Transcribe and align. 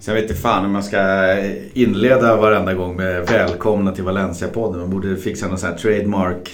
Så 0.00 0.10
jag 0.10 0.14
vet 0.14 0.30
inte 0.30 0.34
fan 0.34 0.64
om 0.64 0.72
man 0.72 0.82
ska 0.82 1.34
inleda 1.72 2.36
varenda 2.36 2.74
gång 2.74 2.96
med 2.96 3.26
välkomna 3.26 3.92
till 3.92 4.04
Valencia-podden. 4.04 4.78
Man 4.78 4.90
borde 4.90 5.16
fixa 5.16 5.48
någon 5.48 5.58
sån 5.58 5.70
här 5.70 5.76
trademark 5.78 6.50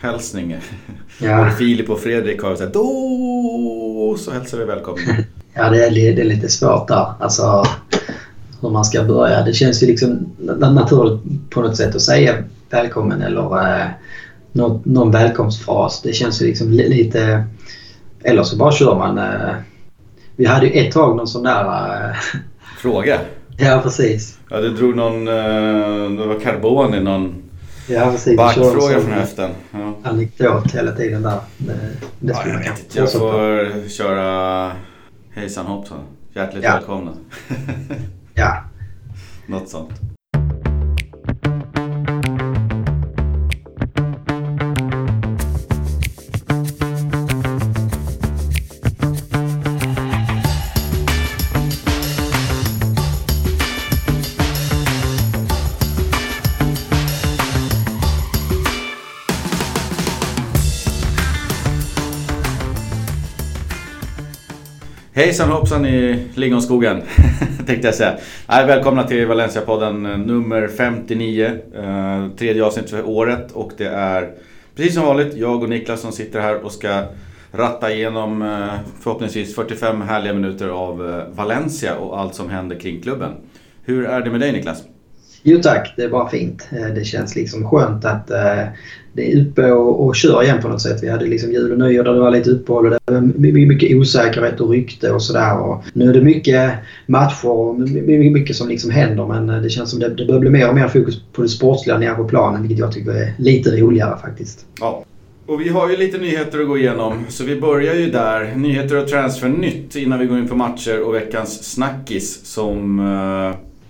hälsning. 0.00 0.56
Ja. 1.22 1.50
Filip 1.58 1.90
och 1.90 2.00
Fredrik 2.00 2.42
har 2.42 2.56
sagt 2.56 2.72
då 2.74 4.16
så 4.18 4.30
hälsar 4.30 4.58
vi 4.58 4.64
välkomna. 4.64 5.02
Ja, 5.54 5.70
det 5.70 5.86
är, 5.86 5.90
det 5.90 6.20
är 6.20 6.24
lite 6.24 6.48
svårt 6.48 6.88
där. 6.88 7.12
Alltså 7.20 7.64
hur 8.60 8.70
man 8.70 8.84
ska 8.84 9.04
börja. 9.04 9.42
Det 9.42 9.52
känns 9.52 9.82
ju 9.82 9.86
liksom 9.86 10.32
naturligt 10.58 11.50
på 11.50 11.60
något 11.62 11.76
sätt 11.76 11.94
att 11.94 12.02
säga 12.02 12.34
välkommen 12.70 13.22
eller 13.22 13.80
eh, 13.80 13.86
någon, 14.52 14.82
någon 14.84 15.10
välkomstfras. 15.10 16.02
Det 16.02 16.12
känns 16.12 16.42
ju 16.42 16.46
liksom 16.46 16.70
lite... 16.70 17.44
Eller 18.22 18.42
så 18.42 18.56
bara 18.56 18.72
kör 18.72 18.94
man. 18.94 19.18
Eh, 19.18 19.54
vi 20.36 20.46
hade 20.46 20.66
ju 20.66 20.72
ett 20.72 20.92
tag 20.92 21.16
någon 21.16 21.28
sån 21.28 21.42
där... 21.42 21.64
Eh, 21.64 22.16
Fråga? 22.80 23.20
Ja, 23.58 23.80
precis. 23.82 24.38
Ja, 24.50 24.60
du 24.60 24.70
drog 24.70 24.96
någon... 24.96 25.28
Eh, 25.28 26.10
det 26.18 26.26
var 26.26 26.40
karbon 26.40 26.94
i 26.94 27.00
någon 27.00 27.42
ja, 27.88 28.10
precis. 28.12 28.36
backfråga 28.36 29.00
från 29.00 29.12
höften. 29.12 29.50
Ja. 29.70 29.94
Anekdot 30.02 30.74
hela 30.74 30.92
tiden 30.92 31.22
där. 31.22 31.40
Det, 31.58 31.72
det 32.18 32.32
ja, 32.32 32.48
jag 32.48 32.58
vet 32.58 32.78
inte. 32.78 32.98
Jag 32.98 33.12
får 33.12 33.88
köra 33.88 34.72
hejsan 35.34 35.66
hoppsan. 35.66 35.98
Hjärtligt 36.34 36.64
ja. 36.64 36.72
välkomna. 36.74 37.12
ja. 38.34 38.64
Något 39.46 39.68
sånt. 39.68 40.09
Hejsan 65.20 65.50
hoppsan 65.50 65.86
i 65.86 66.26
lingonskogen 66.34 67.02
tänkte 67.66 67.88
jag 67.88 67.94
säga. 67.94 68.16
Nej, 68.48 68.66
välkomna 68.66 69.02
till 69.02 69.26
Valencia-podden 69.26 70.06
eh, 70.06 70.18
nummer 70.18 70.68
59. 70.68 71.58
Eh, 71.74 72.28
tredje 72.38 72.64
avsnitt 72.64 72.90
för 72.90 73.08
året 73.08 73.52
och 73.52 73.72
det 73.76 73.86
är 73.88 74.30
precis 74.76 74.94
som 74.94 75.04
vanligt 75.04 75.36
jag 75.36 75.62
och 75.62 75.68
Niklas 75.68 76.00
som 76.00 76.12
sitter 76.12 76.40
här 76.40 76.64
och 76.64 76.72
ska 76.72 77.04
ratta 77.52 77.92
igenom 77.92 78.42
eh, 78.42 78.90
förhoppningsvis 79.00 79.54
45 79.54 80.00
härliga 80.00 80.34
minuter 80.34 80.68
av 80.68 81.10
eh, 81.10 81.36
Valencia 81.36 81.96
och 81.96 82.20
allt 82.20 82.34
som 82.34 82.50
händer 82.50 82.80
kring 82.80 83.02
klubben. 83.02 83.32
Hur 83.84 84.04
är 84.04 84.20
det 84.20 84.30
med 84.30 84.40
dig 84.40 84.52
Niklas? 84.52 84.82
Jo 85.42 85.60
tack, 85.62 85.94
det 85.96 86.02
är 86.02 86.08
bara 86.08 86.28
fint. 86.28 86.68
Eh, 86.72 86.94
det 86.94 87.04
känns 87.04 87.36
liksom 87.36 87.70
skönt 87.70 88.04
att 88.04 88.30
eh, 88.30 88.62
det 89.12 89.32
är 89.32 89.40
uppe 89.40 89.72
och, 89.72 90.06
och 90.06 90.16
kör 90.16 90.42
igen 90.42 90.62
på 90.62 90.68
något 90.68 90.82
sätt. 90.82 91.02
Vi 91.02 91.08
hade 91.08 91.26
liksom 91.26 91.52
jul 91.52 91.72
och 91.72 91.78
nyår 91.78 92.04
där 92.04 92.12
det 92.12 92.20
var 92.20 92.30
lite 92.30 92.50
uppehåll 92.50 92.86
och 92.86 92.98
det 93.06 93.12
var 93.12 93.20
mycket 93.66 93.96
osäkerhet 93.96 94.60
och 94.60 94.70
rykte 94.70 95.10
och 95.10 95.22
sådär. 95.22 95.78
Nu 95.92 96.08
är 96.08 96.14
det 96.14 96.20
mycket 96.20 96.72
matcher 97.06 97.48
och 97.48 97.78
mycket 98.32 98.56
som 98.56 98.68
liksom 98.68 98.90
händer 98.90 99.26
men 99.26 99.50
eh, 99.50 99.62
det 99.62 99.70
känns 99.70 99.90
som 99.90 100.00
det, 100.00 100.08
det 100.08 100.24
börjar 100.24 100.40
bli 100.40 100.50
mer 100.50 100.68
och 100.68 100.74
mer 100.74 100.88
fokus 100.88 101.22
på 101.32 101.42
det 101.42 101.48
sportsliga 101.48 101.98
nere 101.98 102.14
på 102.14 102.24
planen 102.24 102.62
vilket 102.62 102.78
jag 102.78 102.92
tycker 102.92 103.10
är 103.10 103.34
lite 103.38 103.70
roligare 103.70 104.18
faktiskt. 104.22 104.66
Ja. 104.80 105.04
Och 105.46 105.60
vi 105.60 105.68
har 105.68 105.90
ju 105.90 105.96
lite 105.96 106.18
nyheter 106.18 106.60
att 106.60 106.68
gå 106.68 106.78
igenom, 106.78 107.14
så 107.28 107.44
vi 107.44 107.60
börjar 107.60 107.94
ju 107.94 108.10
där. 108.10 108.54
Nyheter 108.56 108.98
och 108.98 109.08
transfernytt 109.08 109.96
innan 109.96 110.18
vi 110.18 110.26
går 110.26 110.38
in 110.38 110.48
på 110.48 110.56
matcher 110.56 111.02
och 111.02 111.14
veckans 111.14 111.72
snackis 111.72 112.40
som 112.44 113.00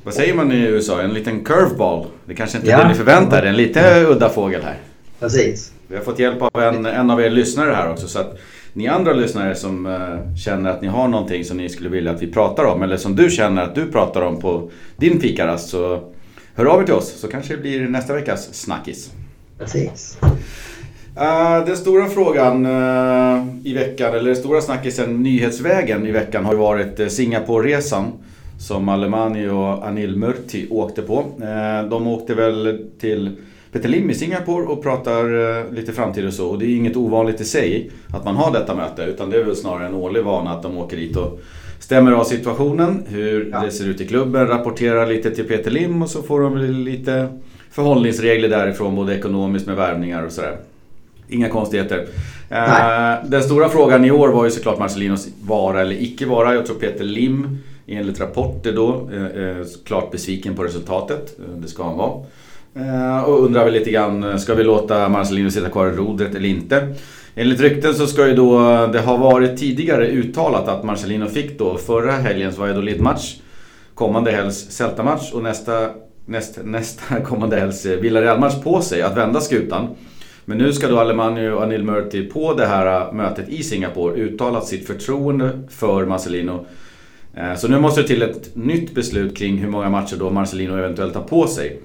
vad 0.05 0.15
säger 0.15 0.35
man 0.35 0.53
i 0.53 0.57
USA? 0.57 1.03
En 1.03 1.15
liten 1.15 1.45
curveball? 1.45 2.07
Det 2.27 2.35
kanske 2.35 2.59
inte 2.59 2.71
är 2.71 2.73
ja. 2.73 2.83
det 2.83 2.89
ni 2.89 2.95
förväntar 2.95 3.43
er. 3.43 3.47
En 3.47 3.57
lite 3.57 4.05
udda 4.05 4.29
fågel 4.29 4.63
här. 4.63 4.77
Precis. 5.21 5.73
Vi 5.89 5.97
har 5.97 6.03
fått 6.03 6.19
hjälp 6.19 6.43
av 6.43 6.63
en, 6.63 6.87
en 6.87 7.11
av 7.11 7.21
er 7.21 7.31
lyssnare 7.31 7.73
här 7.73 7.91
också. 7.93 8.09
Så 8.09 8.19
att 8.19 8.39
ni 8.73 8.89
andra 8.89 9.13
lyssnare 9.13 9.55
som 9.55 9.87
uh, 9.87 10.37
känner 10.37 10.71
att 10.71 10.83
ni 10.83 10.89
har 10.89 11.09
någonting 11.09 11.45
som 11.45 11.57
ni 11.57 11.69
skulle 11.69 11.89
vilja 11.89 12.11
att 12.11 12.23
vi 12.23 12.33
pratar 12.33 12.65
om. 12.65 12.83
Eller 12.83 12.97
som 12.97 13.17
du 13.17 13.31
känner 13.31 13.63
att 13.63 13.75
du 13.75 13.87
pratar 13.87 14.23
om 14.23 14.41
på 14.41 14.71
din 14.97 15.21
fikarast. 15.21 15.69
Så 15.69 16.01
hör 16.55 16.67
av 16.67 16.81
er 16.81 16.85
till 16.85 16.95
oss 16.95 17.21
så 17.21 17.29
kanske 17.29 17.57
det 17.57 17.61
blir 17.61 17.89
nästa 17.89 18.15
veckas 18.15 18.55
snackis. 18.55 19.13
Precis. 19.59 20.19
Uh, 20.23 21.67
den 21.67 21.77
stora 21.77 22.09
frågan 22.09 22.67
uh, 22.67 23.47
i 23.65 23.75
veckan, 23.75 24.15
eller 24.15 24.27
den 24.27 24.37
stora 24.37 24.61
snackisen 24.61 25.23
nyhetsvägen 25.23 26.07
i 26.07 26.11
veckan 26.11 26.45
har 26.45 26.55
varit 26.55 27.01
uh, 27.01 27.07
Singapore-resan 27.07 28.13
som 28.61 28.89
Alemani 28.89 29.49
och 29.49 29.87
Anil 29.87 30.17
Murti 30.17 30.67
åkte 30.71 31.03
på. 31.03 31.19
Eh, 31.19 31.89
de 31.89 32.07
åkte 32.07 32.35
väl 32.35 32.87
till 33.01 33.37
Peter 33.73 33.89
Lim 33.89 34.11
i 34.11 34.15
Singapore 34.15 34.67
och 34.67 34.83
pratar 34.83 35.59
eh, 35.59 35.73
lite 35.73 35.93
framtid 35.93 36.27
och 36.27 36.33
så. 36.33 36.49
Och 36.49 36.59
det 36.59 36.65
är 36.67 36.77
inget 36.77 36.97
ovanligt 36.97 37.41
i 37.41 37.45
sig 37.45 37.91
att 38.13 38.25
man 38.25 38.37
har 38.37 38.53
detta 38.53 38.75
möte. 38.75 39.03
Utan 39.03 39.31
det 39.31 39.37
är 39.37 39.45
väl 39.45 39.57
snarare 39.57 39.87
en 39.87 39.95
årlig 39.95 40.25
vana 40.25 40.51
att 40.51 40.63
de 40.63 40.79
åker 40.79 40.97
dit 40.97 41.17
och 41.17 41.41
stämmer 41.79 42.13
av 42.13 42.25
situationen. 42.25 43.05
Hur 43.09 43.51
ja. 43.53 43.61
det 43.65 43.71
ser 43.71 43.89
ut 43.89 44.01
i 44.01 44.07
klubben, 44.07 44.47
rapporterar 44.47 45.07
lite 45.07 45.31
till 45.31 45.45
Peter 45.45 45.71
Lim 45.71 46.03
och 46.03 46.11
så 46.11 46.23
får 46.23 46.41
de 46.41 46.55
väl 46.55 46.73
lite 46.73 47.29
förhållningsregler 47.71 48.49
därifrån. 48.49 48.97
Både 48.97 49.17
ekonomiskt 49.17 49.67
med 49.67 49.77
värvningar 49.77 50.23
och 50.23 50.33
sådär. 50.33 50.57
Inga 51.29 51.49
konstigheter. 51.49 52.07
Nej. 52.49 53.13
Eh, 53.13 53.31
den 53.31 53.43
stora 53.43 53.69
frågan 53.69 54.05
i 54.05 54.11
år 54.11 54.29
var 54.29 54.45
ju 54.45 54.51
såklart 54.51 54.79
Marcelinos 54.79 55.29
vara 55.43 55.81
eller 55.81 56.03
icke 56.03 56.27
vara. 56.27 56.55
Jag 56.55 56.67
tror 56.67 56.77
Peter 56.77 57.05
Lim 57.05 57.59
enligt 57.87 58.21
rapporter 58.21 58.73
då 58.73 59.11
eh, 59.13 59.25
eh, 59.25 59.67
klart 59.85 60.11
besviken 60.11 60.57
på 60.57 60.65
resultatet. 60.65 61.39
Det 61.57 61.69
ska 61.69 61.85
han 61.85 61.97
vara. 61.97 62.25
Eh, 62.75 63.25
och 63.25 63.45
undrar 63.45 63.65
väl 63.65 63.73
lite 63.73 63.91
grann, 63.91 64.25
eh, 64.25 64.37
ska 64.37 64.55
vi 64.55 64.65
låta 64.65 65.09
Marcelino 65.09 65.51
sitta 65.51 65.69
kvar 65.69 65.87
i 65.87 65.91
rodret 65.91 66.35
eller 66.35 66.49
inte? 66.49 66.95
Enligt 67.35 67.61
rykten 67.61 67.95
så 67.95 68.07
ska 68.07 68.27
ju 68.27 68.35
då, 68.35 68.59
eh, 68.59 68.91
det 68.91 69.01
ha 69.01 69.17
varit 69.17 69.59
tidigare 69.59 70.07
uttalat 70.07 70.69
att 70.69 70.85
Marcelino 70.85 71.27
fick 71.27 71.59
då 71.59 71.77
förra 71.77 72.13
helgens 72.13 72.59
Valladolid-match, 72.59 73.37
kommande 73.95 74.31
helgs 74.31 74.71
Celta-match 74.71 75.33
och 75.33 75.43
nästa, 75.43 75.91
näst, 76.27 76.59
nästa 76.65 77.21
kommande 77.21 77.57
helgs 77.57 77.87
Villarreal-match 77.87 78.63
på 78.65 78.81
sig 78.81 79.03
att 79.03 79.17
vända 79.17 79.41
skutan. 79.41 79.89
Men 80.45 80.59
nu 80.59 80.73
ska 80.73 80.89
då 80.89 80.99
Alemanio 80.99 81.51
och 81.51 81.63
Anil 81.63 81.85
Murti 81.85 82.31
på 82.31 82.55
det 82.55 82.67
här 82.67 83.13
mötet 83.13 83.49
i 83.49 83.63
Singapore 83.63 84.15
uttalat 84.15 84.67
sitt 84.67 84.87
förtroende 84.87 85.61
för 85.69 86.07
Marcelino 86.07 86.67
så 87.57 87.69
nu 87.69 87.81
måste 87.81 88.03
det 88.03 88.09
till 88.09 88.23
ett 88.23 88.57
nytt 88.57 88.95
beslut 88.95 89.37
kring 89.37 89.59
hur 89.59 89.69
många 89.69 89.89
matcher 89.89 90.17
då 90.19 90.31
Marcelino 90.31 90.77
eventuellt 90.77 91.15
har 91.15 91.23
på 91.23 91.47
sig. 91.47 91.81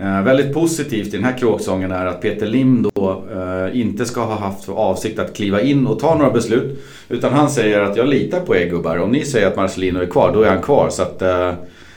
Eh, 0.00 0.22
väldigt 0.22 0.54
positivt 0.54 1.06
i 1.06 1.10
den 1.16 1.24
här 1.24 1.38
kråksången 1.38 1.92
är 1.92 2.06
att 2.06 2.20
Peter 2.20 2.46
Lim 2.46 2.90
då 2.94 3.24
eh, 3.32 3.80
inte 3.80 4.04
ska 4.04 4.24
ha 4.24 4.38
haft 4.38 4.64
för 4.64 4.72
avsikt 4.72 5.18
att 5.18 5.36
kliva 5.36 5.60
in 5.60 5.86
och 5.86 5.98
ta 5.98 6.14
några 6.14 6.30
beslut. 6.30 6.84
Utan 7.08 7.32
han 7.32 7.50
säger 7.50 7.80
att 7.80 7.96
jag 7.96 8.08
litar 8.08 8.40
på 8.40 8.56
er 8.56 8.66
gubbar. 8.66 8.96
Om 8.98 9.10
ni 9.10 9.24
säger 9.24 9.46
att 9.46 9.56
Marcelino 9.56 9.98
är 10.00 10.06
kvar, 10.06 10.32
då 10.32 10.42
är 10.42 10.48
han 10.48 10.62
kvar. 10.62 10.90
Så 10.90 11.02
att, 11.02 11.22
eh, 11.22 11.52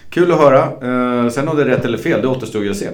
kul 0.10 0.32
att 0.32 0.40
höra. 0.40 0.64
Eh, 0.64 1.30
sen 1.30 1.48
om 1.48 1.58
det 1.58 1.64
är 1.64 1.66
rätt 1.66 1.86
eller 1.86 1.98
fel, 1.98 2.22
det 2.22 2.28
återstår 2.28 2.64
ju 2.64 2.72
att 2.72 2.78
se. 2.78 2.90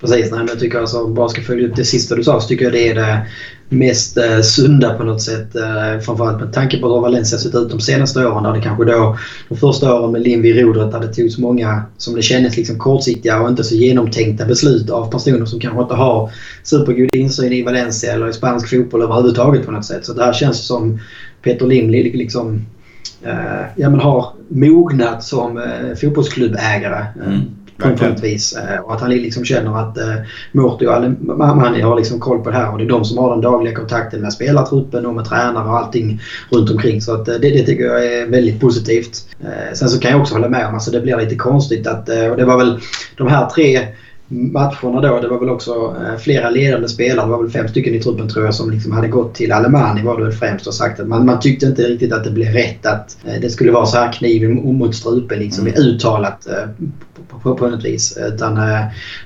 Precis, 0.00 0.30
nej, 0.30 0.38
men 0.38 0.48
jag 0.48 0.58
tycker 0.58 0.78
alltså, 0.78 1.06
bara 1.06 1.28
ska 1.28 1.42
följa 1.42 1.68
upp 1.68 1.76
det 1.76 1.84
sista 1.84 2.16
du 2.16 2.24
sa, 2.24 2.40
så 2.40 2.48
tycker 2.48 2.64
jag 2.64 2.72
det 2.72 2.88
är 2.88 2.94
det 2.94 3.26
mest 3.68 4.16
eh, 4.16 4.40
sunda 4.40 4.94
på 4.94 5.04
något 5.04 5.22
sätt. 5.22 5.56
Eh, 5.56 6.00
framförallt 6.00 6.40
med 6.40 6.52
tanke 6.52 6.78
på 6.78 6.88
hur 6.94 7.00
Valencia 7.00 7.38
sett 7.38 7.54
ut 7.54 7.70
de 7.70 7.80
senaste 7.80 8.26
åren. 8.26 8.42
Där 8.42 8.52
det 8.52 8.60
kanske 8.60 8.84
då, 8.84 9.18
de 9.48 9.56
första 9.56 9.94
åren 9.94 10.12
med 10.12 10.22
Lim 10.22 10.42
vid 10.42 10.56
rodret, 10.56 10.92
där 10.92 11.00
det 11.00 11.14
togs 11.14 11.38
många, 11.38 11.82
som 11.96 12.14
det 12.14 12.22
kändes, 12.22 12.56
liksom 12.56 12.78
kortsiktiga 12.78 13.40
och 13.40 13.48
inte 13.48 13.64
så 13.64 13.74
genomtänkta 13.74 14.44
beslut 14.44 14.90
av 14.90 15.10
personer 15.10 15.44
som 15.44 15.60
kanske 15.60 15.82
inte 15.82 15.94
har 15.94 16.30
supergod 16.62 17.14
insyn 17.14 17.52
i 17.52 17.62
Valencia 17.62 18.12
eller 18.12 18.28
i 18.28 18.32
spansk 18.32 18.70
fotboll 18.70 19.02
överhuvudtaget 19.02 19.66
på 19.66 19.72
något 19.72 19.84
sätt. 19.84 20.06
Så 20.06 20.12
det 20.12 20.24
här 20.24 20.32
känns 20.32 20.66
som 20.66 21.00
Peter 21.42 21.66
Lim 21.66 21.90
liksom, 21.90 22.66
eh, 23.22 23.66
ja, 23.76 23.90
men 23.90 24.00
har 24.00 24.32
mognat 24.48 25.24
som 25.24 25.58
eh, 25.58 25.94
fotbollsklubbägare. 26.00 27.06
Mm 27.24 27.40
på 27.78 28.04
ett 28.04 28.24
vis. 28.24 28.58
Och 28.84 28.94
att 28.94 29.00
han 29.00 29.10
liksom 29.10 29.44
känner 29.44 29.78
att 29.78 29.98
eh, 29.98 30.14
Murti 30.52 30.86
och 30.86 30.94
Alemani 30.94 31.80
har 31.80 31.96
liksom 31.96 32.20
koll 32.20 32.42
på 32.42 32.50
det 32.50 32.56
här 32.56 32.72
och 32.72 32.78
det 32.78 32.84
är 32.84 32.88
de 32.88 33.04
som 33.04 33.18
har 33.18 33.30
den 33.30 33.40
dagliga 33.40 33.74
kontakten 33.74 34.20
med 34.20 34.32
spelartruppen 34.32 35.06
och 35.06 35.14
med 35.14 35.24
tränare 35.24 35.68
och 35.68 35.78
allting 35.78 36.20
runt 36.50 36.70
omkring. 36.70 37.00
Så 37.00 37.14
att, 37.14 37.28
eh, 37.28 37.34
det, 37.34 37.50
det 37.50 37.62
tycker 37.62 37.84
jag 37.84 38.06
är 38.06 38.26
väldigt 38.26 38.60
positivt. 38.60 39.26
Eh, 39.40 39.74
sen 39.74 39.88
så 39.88 40.00
kan 40.00 40.10
jag 40.10 40.20
också 40.20 40.34
hålla 40.34 40.48
med 40.48 40.60
om 40.60 40.66
att 40.66 40.74
alltså, 40.74 40.90
det 40.90 41.00
blir 41.00 41.16
lite 41.16 41.34
konstigt 41.34 41.86
att, 41.86 42.08
eh, 42.08 42.26
och 42.26 42.36
det 42.36 42.44
var 42.44 42.58
väl 42.58 42.80
de 43.16 43.28
här 43.28 43.46
tre 43.46 43.88
matcherna 44.34 45.00
då. 45.00 45.20
Det 45.20 45.28
var 45.28 45.40
väl 45.40 45.48
också 45.48 45.96
eh, 46.02 46.18
flera 46.18 46.50
ledande 46.50 46.88
spelare, 46.88 47.26
det 47.26 47.32
var 47.32 47.42
väl 47.42 47.50
fem 47.50 47.68
stycken 47.68 47.94
i 47.94 48.00
truppen 48.00 48.28
tror 48.28 48.44
jag, 48.44 48.54
som 48.54 48.70
liksom 48.70 48.92
hade 48.92 49.08
gått 49.08 49.34
till 49.34 49.52
Alemani 49.52 50.02
var 50.02 50.18
det 50.18 50.24
väl 50.24 50.32
främst 50.32 50.66
och 50.66 50.74
sagt 50.74 51.00
att 51.00 51.08
man, 51.08 51.26
man 51.26 51.40
tyckte 51.40 51.66
inte 51.66 51.82
riktigt 51.82 52.12
att 52.12 52.24
det 52.24 52.30
blev 52.30 52.52
rätt 52.52 52.86
att 52.86 53.16
eh, 53.24 53.40
det 53.40 53.50
skulle 53.50 53.72
vara 53.72 53.86
så 53.86 53.96
här 53.96 54.12
kniv 54.12 54.50
mot 54.50 54.94
strupen 54.94 55.38
liksom 55.38 55.66
mm. 55.66 55.78
uttalat 55.78 56.46
eh, 56.46 56.86
på, 57.28 57.38
på, 57.38 57.54
på 57.54 57.68
något 57.68 57.84
vis. 57.84 58.18
Utan 58.34 58.60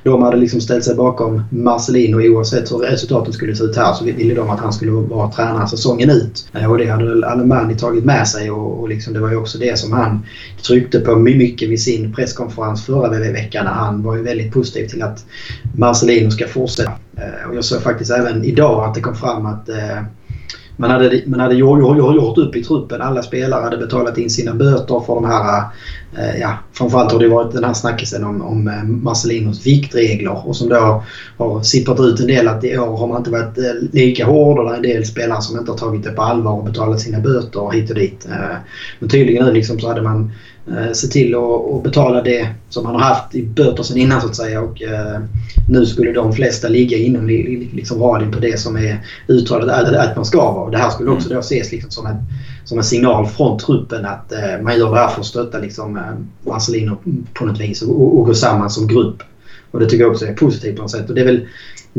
de 0.03 0.23
hade 0.23 0.37
liksom 0.37 0.61
ställt 0.61 0.85
sig 0.85 0.95
bakom 0.95 1.43
Marcelino 1.51 2.17
oavsett 2.17 2.73
hur 2.73 2.79
resultatet 2.79 3.35
skulle 3.35 3.57
se 3.57 3.65
ut 3.65 3.77
här 3.77 3.93
så 3.93 4.05
ville 4.05 4.35
de 4.35 4.51
att 4.51 4.61
han 4.61 4.73
skulle 4.73 4.93
vara 4.93 5.31
tränare 5.31 5.69
säsongen 5.69 6.11
ut. 6.11 6.49
Och 6.69 6.79
det 6.79 6.87
hade 6.87 7.05
väl 7.05 7.25
Alemani 7.25 7.77
tagit 7.77 8.05
med 8.05 8.29
sig 8.29 8.51
och, 8.51 8.81
och 8.81 8.89
liksom 8.89 9.13
det 9.13 9.21
var 9.21 9.31
ju 9.31 9.37
också 9.37 9.59
det 9.59 9.79
som 9.79 9.93
han 9.93 10.27
tryckte 10.67 11.01
på 11.01 11.17
mycket 11.17 11.69
vid 11.69 11.83
sin 11.83 12.15
presskonferens 12.15 12.87
förra 12.87 13.09
veckan 13.09 13.65
när 13.65 13.73
han 13.73 14.03
var 14.03 14.17
ju 14.17 14.23
väldigt 14.23 14.53
positiv 14.53 14.89
till 14.89 14.98
till 14.99 15.05
att 15.05 15.25
Marcelino 15.77 16.31
ska 16.31 16.47
fortsätta. 16.47 16.93
Eh, 17.17 17.49
och 17.49 17.57
jag 17.57 17.65
såg 17.65 17.83
faktiskt 17.83 18.11
även 18.11 18.45
idag 18.45 18.85
att 18.85 18.95
det 18.95 19.01
kom 19.01 19.15
fram 19.15 19.47
att 19.47 19.69
eh, 19.69 20.03
man 20.77 20.91
hade, 20.91 21.23
man 21.27 21.41
hade 21.41 21.55
gjort, 21.55 21.97
gjort, 21.97 22.39
upp 22.39 22.57
i 22.57 22.65
truppen. 22.65 23.03
Alla 23.03 23.23
spelare 23.23 23.63
hade 23.63 23.77
betalat 23.77 24.19
in 24.19 24.31
sina 24.31 24.55
böter 24.55 25.01
för 25.01 25.15
de 25.15 25.25
här... 25.25 25.65
Eh, 26.19 26.41
ja, 26.41 26.59
framförallt 26.73 27.13
har 27.13 27.19
det 27.19 27.29
varit 27.29 27.53
den 27.53 27.65
här 27.65 27.73
snackisen 27.73 28.25
om, 28.25 28.43
om 28.43 28.71
Marcelinos 29.03 29.67
viktregler 29.67 30.47
och 30.47 30.57
som 30.57 30.69
då 30.69 31.05
har 31.37 31.63
sipprat 31.63 32.01
ut 32.01 32.21
en 32.21 32.27
del 32.27 32.49
att 32.49 32.65
i 32.65 32.79
år 32.79 32.97
har 32.97 33.07
man 33.07 33.17
inte 33.17 33.31
varit 33.31 33.59
lika 33.93 34.27
hård 34.27 34.59
och 34.59 34.65
det 34.65 34.71
är 34.71 34.77
en 34.77 34.83
del 34.83 35.07
spelare 35.07 35.43
som 35.43 35.59
inte 35.59 35.71
har 35.71 35.79
tagit 35.79 36.05
det 36.05 36.11
på 36.11 36.23
allvar 36.23 36.53
och 36.53 36.65
betalat 36.65 37.01
sina 37.01 37.21
böter 37.21 37.71
hit 37.71 37.91
och 37.91 37.97
dit. 37.97 38.29
Men 38.99 39.09
tydligen 39.09 39.47
nu 39.47 39.53
liksom 39.53 39.81
så 39.81 39.89
hade 39.89 40.03
man 40.03 40.33
Eh, 40.71 40.93
se 40.93 41.07
till 41.07 41.35
att 41.35 41.83
betala 41.83 42.23
det 42.23 42.49
som 42.69 42.87
han 42.87 42.95
har 42.95 43.03
haft 43.03 43.35
i 43.35 43.43
böter 43.47 43.83
sen 43.83 43.97
innan 43.97 44.21
så 44.21 44.27
att 44.27 44.37
säga. 44.37 44.61
Och, 44.61 44.83
eh, 44.83 45.21
nu 45.69 45.87
skulle 45.87 46.13
de 46.13 46.33
flesta 46.33 46.69
ligga 46.69 46.97
inom 46.97 47.29
liksom, 47.73 48.03
radien 48.03 48.33
på 48.33 48.41
det 48.41 48.61
som 48.61 48.77
är 48.77 49.05
uttalat 49.29 49.95
att, 49.95 50.17
man 50.17 50.25
ska 50.25 50.53
vara. 50.53 50.71
Det 50.71 50.79
här 50.79 50.91
skulle 50.91 51.11
också 51.11 51.29
då 51.29 51.39
ses 51.39 51.73
liksom, 51.73 51.91
som, 51.91 52.07
en, 52.07 52.17
som 52.65 52.79
en 52.79 52.85
signal 52.85 53.27
från 53.27 53.59
truppen 53.59 54.07
att 54.07 54.33
eh, 54.33 54.63
man 54.63 54.79
gör 54.79 54.95
det 54.95 55.01
här 55.01 55.09
för 55.09 55.21
att 55.21 55.27
stötta 55.27 55.59
liksom, 55.59 56.01
Marcelino 56.47 56.99
på 57.35 57.45
något 57.45 57.61
vis 57.61 57.83
och, 57.83 58.03
och, 58.03 58.19
och 58.19 58.27
gå 58.27 58.35
samman 58.35 58.71
som 58.71 58.87
grupp. 58.87 59.23
Och 59.71 59.81
det 59.81 59.87
tycker 59.87 60.05
jag 60.05 60.13
också 60.13 60.27
är 60.27 60.35
positivt 60.35 60.77
på 60.77 60.83
något 60.83 60.91
sätt. 60.91 61.09
Och 61.09 61.15
det 61.15 61.21
är 61.21 61.27
väl 61.27 61.47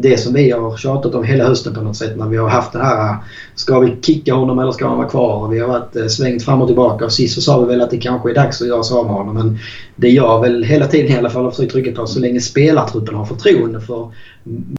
det 0.02 0.18
som 0.18 0.34
vi 0.34 0.52
har 0.52 0.78
tjatat 0.78 1.16
om 1.16 1.24
hela 1.24 1.44
hösten 1.44 1.74
på 1.74 1.82
något 1.82 1.98
sätt 1.98 2.18
när 2.18 2.28
vi 2.28 2.38
har 2.38 2.50
haft 2.50 2.74
det 2.74 2.84
här. 2.84 3.16
Ska 3.56 3.80
vi 3.80 3.98
kicka 4.02 4.34
honom 4.34 4.60
eller 4.60 4.72
ska 4.72 4.88
han 4.88 4.98
vara 4.98 5.10
kvar? 5.10 5.48
Vi 5.48 5.60
har 5.60 5.68
varit 5.68 5.96
eh, 5.96 6.08
svängt 6.08 6.44
fram 6.44 6.62
och 6.62 6.68
tillbaka. 6.68 7.06
Och 7.06 7.12
sist 7.12 7.36
så 7.36 7.42
sa 7.42 7.60
vi 7.60 7.68
väl 7.68 7.82
att 7.82 7.92
det 7.92 7.98
kanske 7.98 8.30
är 8.30 8.36
dags 8.36 8.62
att 8.62 8.68
göra 8.68 8.84
sig 8.84 8.98
av 8.98 9.06
med 9.06 9.16
honom. 9.16 9.36
Men 9.36 9.60
det 9.96 10.10
jag 10.10 10.42
väl 10.42 10.64
hela 10.64 10.88
tiden 10.88 11.12
i 11.12 11.18
alla 11.18 11.30
fall 11.30 11.44
har 11.44 11.52
försökt 11.52 11.72
trycka 11.72 11.92
på 11.92 12.08
så 12.08 12.20
länge 12.20 12.40
spelartruppen 12.40 13.16
har 13.16 13.26
förtroende 13.26 13.82
för 13.82 14.12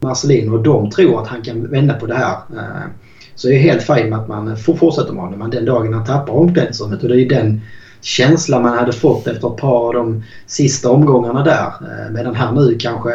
Marcelino 0.01 0.57
och 0.57 0.63
de 0.63 0.89
tror 0.89 1.21
att 1.21 1.27
han 1.27 1.41
kan 1.41 1.67
vända 1.67 1.93
på 1.93 2.05
det 2.05 2.15
här. 2.15 2.35
Eh, 2.55 2.89
så 3.35 3.47
är 3.47 3.51
jag 3.51 3.59
helt 3.59 3.83
fine 3.83 4.09
med 4.09 4.19
att 4.19 4.27
man 4.27 4.57
får 4.57 4.75
fortsätta 4.75 5.13
med 5.13 5.23
honom. 5.23 5.39
Men 5.39 5.49
den 5.49 5.65
dagen 5.65 5.93
han 5.93 6.05
tappar 6.05 6.33
omklädningsrummet 6.33 7.03
och 7.03 7.09
det 7.09 7.15
är 7.15 7.19
ju 7.19 7.27
den 7.27 7.61
känsla 8.01 8.59
man 8.59 8.77
hade 8.77 8.91
fått 8.91 9.27
efter 9.27 9.47
ett 9.47 9.57
par 9.57 9.87
av 9.87 9.93
de 9.93 10.23
sista 10.47 10.89
omgångarna 10.89 11.43
där. 11.43 11.65
Eh, 11.65 12.11
medan 12.11 12.35
här 12.35 12.51
nu 12.51 12.75
kanske 12.79 13.11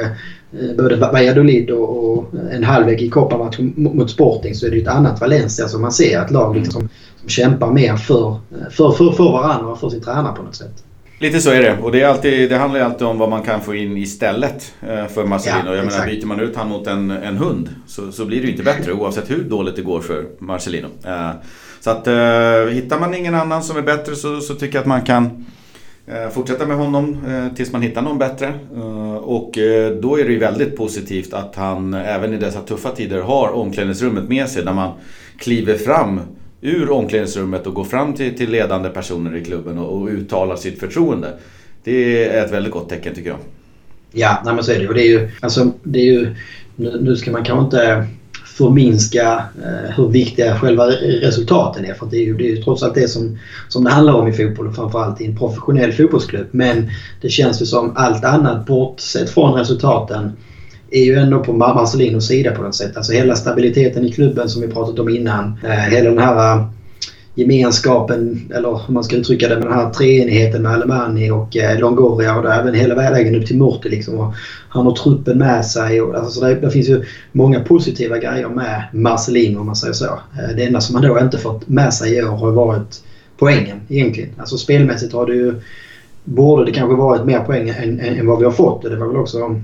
både 0.50 0.96
Valladolid 0.96 1.70
och, 1.70 2.18
och 2.18 2.34
en 2.52 2.64
halvlek 2.64 3.02
i 3.02 3.08
kopparmatch 3.08 3.58
mot 3.76 4.10
Sporting 4.10 4.54
så 4.54 4.66
är 4.66 4.70
det 4.70 4.78
ett 4.78 4.88
annat 4.88 5.20
Valencia 5.20 5.68
som 5.68 5.82
man 5.82 5.92
ser. 5.92 6.22
Ett 6.22 6.30
lag 6.30 6.56
liksom 6.56 6.88
som, 7.20 7.28
kämpar 7.28 7.72
mer 7.72 7.96
för, 7.96 8.38
för, 8.70 8.90
för, 8.90 9.12
för 9.12 9.32
varandra 9.32 9.72
och 9.72 9.80
för 9.80 9.88
sin 9.88 10.00
tränare 10.00 10.36
på 10.36 10.42
något 10.42 10.54
sätt. 10.54 10.84
Lite 11.18 11.40
så 11.40 11.50
är 11.50 11.62
det. 11.62 11.78
Och 11.82 11.92
det, 11.92 12.02
är 12.02 12.08
alltid, 12.08 12.50
det 12.50 12.56
handlar 12.56 12.80
ju 12.80 12.86
alltid 12.86 13.06
om 13.06 13.18
vad 13.18 13.30
man 13.30 13.42
kan 13.42 13.60
få 13.60 13.74
in 13.74 13.96
istället 13.96 14.74
eh, 14.80 15.06
för 15.06 15.26
Marcelino. 15.26 15.66
Ja, 15.66 15.74
jag 15.74 15.86
menar, 15.86 16.06
byter 16.06 16.26
man 16.26 16.40
ut 16.40 16.56
han 16.56 16.68
mot 16.68 16.86
en, 16.86 17.10
en 17.10 17.36
hund 17.36 17.68
så, 17.86 18.12
så 18.12 18.24
blir 18.24 18.40
det 18.40 18.44
ju 18.44 18.50
inte 18.50 18.62
bättre 18.62 18.92
oavsett 18.92 19.30
hur 19.30 19.42
dåligt 19.42 19.76
det 19.76 19.82
går 19.82 20.00
för 20.00 20.24
Marcelino. 20.38 20.88
Så 21.80 21.90
att 21.90 22.06
eh, 22.06 22.72
hittar 22.72 23.00
man 23.00 23.14
ingen 23.14 23.34
annan 23.34 23.62
som 23.62 23.76
är 23.76 23.82
bättre 23.82 24.16
så, 24.16 24.40
så 24.40 24.54
tycker 24.54 24.74
jag 24.74 24.80
att 24.80 24.86
man 24.86 25.02
kan 25.02 25.24
eh, 25.24 25.30
Eh, 26.08 26.30
fortsätta 26.30 26.66
med 26.66 26.76
honom 26.76 27.18
eh, 27.28 27.54
tills 27.54 27.72
man 27.72 27.82
hittar 27.82 28.02
någon 28.02 28.18
bättre. 28.18 28.46
Eh, 28.76 29.16
och 29.16 29.58
då 30.00 30.18
är 30.18 30.24
det 30.24 30.32
ju 30.32 30.38
väldigt 30.38 30.76
positivt 30.76 31.32
att 31.32 31.56
han 31.56 31.94
även 31.94 32.34
i 32.34 32.36
dessa 32.36 32.60
tuffa 32.60 32.90
tider 32.90 33.20
har 33.20 33.48
omklädningsrummet 33.48 34.28
med 34.28 34.48
sig 34.48 34.64
när 34.64 34.72
man 34.72 34.92
kliver 35.38 35.74
fram 35.74 36.20
ur 36.60 36.90
omklädningsrummet 36.90 37.66
och 37.66 37.74
går 37.74 37.84
fram 37.84 38.12
till, 38.12 38.36
till 38.36 38.50
ledande 38.50 38.88
personer 38.88 39.36
i 39.36 39.44
klubben 39.44 39.78
och, 39.78 40.02
och 40.02 40.08
uttalar 40.08 40.56
sitt 40.56 40.80
förtroende. 40.80 41.32
Det 41.84 42.26
är 42.28 42.44
ett 42.44 42.52
väldigt 42.52 42.72
gott 42.72 42.88
tecken 42.88 43.14
tycker 43.14 43.30
jag. 43.30 43.38
Ja, 44.12 44.42
nej 44.44 44.54
men 44.54 44.64
så 44.64 44.72
är 44.72 44.78
det. 44.78 44.88
Och 44.88 44.94
det 44.94 45.02
är 45.02 45.10
ju, 45.10 45.30
alltså, 45.40 45.72
det 45.82 45.98
är 45.98 46.04
ju 46.04 46.34
nu, 46.76 47.00
nu 47.00 47.16
ska 47.16 47.30
man 47.30 47.44
kanske 47.44 47.64
inte 47.64 48.06
förminska 48.56 49.42
eh, 49.64 49.96
hur 49.96 50.08
viktiga 50.08 50.58
själva 50.58 50.86
resultaten 51.22 51.84
är. 51.84 51.94
För 51.94 52.06
det 52.06 52.16
är 52.16 52.24
ju, 52.24 52.36
det 52.36 52.44
är 52.44 52.56
ju 52.56 52.62
trots 52.62 52.82
allt 52.82 52.94
det 52.94 53.08
som, 53.08 53.38
som 53.68 53.84
det 53.84 53.90
handlar 53.90 54.14
om 54.14 54.28
i 54.28 54.32
fotboll 54.32 54.66
och 54.66 54.74
framförallt 54.74 55.20
i 55.20 55.26
en 55.26 55.36
professionell 55.36 55.92
fotbollsklubb. 55.92 56.46
Men 56.50 56.90
det 57.20 57.28
känns 57.28 57.62
ju 57.62 57.66
som 57.66 57.92
allt 57.96 58.24
annat 58.24 58.66
bortsett 58.66 59.30
från 59.30 59.54
resultaten 59.54 60.32
är 60.90 61.04
ju 61.04 61.14
ändå 61.14 61.44
på 61.44 61.52
Marcelinos 61.52 62.26
sida 62.26 62.50
på 62.50 62.62
något 62.62 62.74
sätt. 62.74 62.96
Alltså 62.96 63.12
hela 63.12 63.36
stabiliteten 63.36 64.04
i 64.04 64.12
klubben 64.12 64.48
som 64.48 64.62
vi 64.62 64.68
pratat 64.68 64.98
om 64.98 65.08
innan. 65.08 65.58
Eh, 65.64 65.70
hela 65.70 66.10
den 66.10 66.18
här 66.18 66.66
gemenskapen, 67.36 68.52
eller 68.54 68.80
hur 68.86 68.94
man 68.94 69.04
ska 69.04 69.16
uttrycka 69.16 69.48
det, 69.48 69.54
med 69.54 69.64
den 69.64 69.72
här 69.72 69.90
treenigheten 69.90 70.62
med 70.62 70.72
Alemani 70.72 71.30
och 71.30 71.56
eh, 71.56 71.78
Longoria 71.78 72.36
och 72.36 72.42
då 72.42 72.48
även 72.48 72.74
hela 72.74 72.94
vägen 72.94 73.34
upp 73.34 73.46
till 73.46 73.56
Murti. 73.56 73.88
Liksom, 73.88 74.32
han 74.68 74.86
har 74.86 74.94
truppen 74.94 75.38
med 75.38 75.66
sig. 75.66 76.00
Och, 76.00 76.14
alltså, 76.14 76.40
det, 76.40 76.54
det, 76.54 76.70
finns 76.70 76.88
ju 76.88 77.04
många 77.32 77.60
positiva 77.60 78.18
grejer 78.18 78.48
med 78.48 78.84
Marcelino 78.92 79.60
om 79.60 79.66
man 79.66 79.76
säger 79.76 79.94
så. 79.94 80.04
Eh, 80.04 80.56
det 80.56 80.64
enda 80.64 80.80
som 80.80 80.94
han 80.94 81.04
då 81.04 81.20
inte 81.20 81.38
fått 81.38 81.68
med 81.68 81.94
sig 81.94 82.16
i 82.16 82.22
år 82.22 82.36
har 82.36 82.50
varit 82.50 83.02
poängen 83.38 83.80
egentligen. 83.88 84.30
Alltså 84.38 84.58
spelmässigt 84.58 85.12
har 85.12 85.26
det 85.26 85.34
ju, 85.34 85.54
borde 86.24 86.64
det 86.64 86.72
kanske 86.72 86.96
varit 86.96 87.24
mer 87.24 87.40
poäng 87.40 87.68
än, 87.68 88.00
än, 88.00 88.18
än 88.18 88.26
vad 88.26 88.38
vi 88.38 88.44
har 88.44 88.52
fått. 88.52 88.84
Och 88.84 88.90
det 88.90 88.96
var 88.96 89.06
väl 89.06 89.16
också 89.16 89.60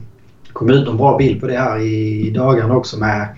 kom 0.53 0.71
ut 0.71 0.89
en 0.89 0.97
bra 0.97 1.19
bild 1.19 1.41
på 1.41 1.47
det 1.47 1.59
här 1.59 1.81
i 1.81 2.31
dagarna 2.31 2.77
också 2.77 2.99
med 2.99 3.29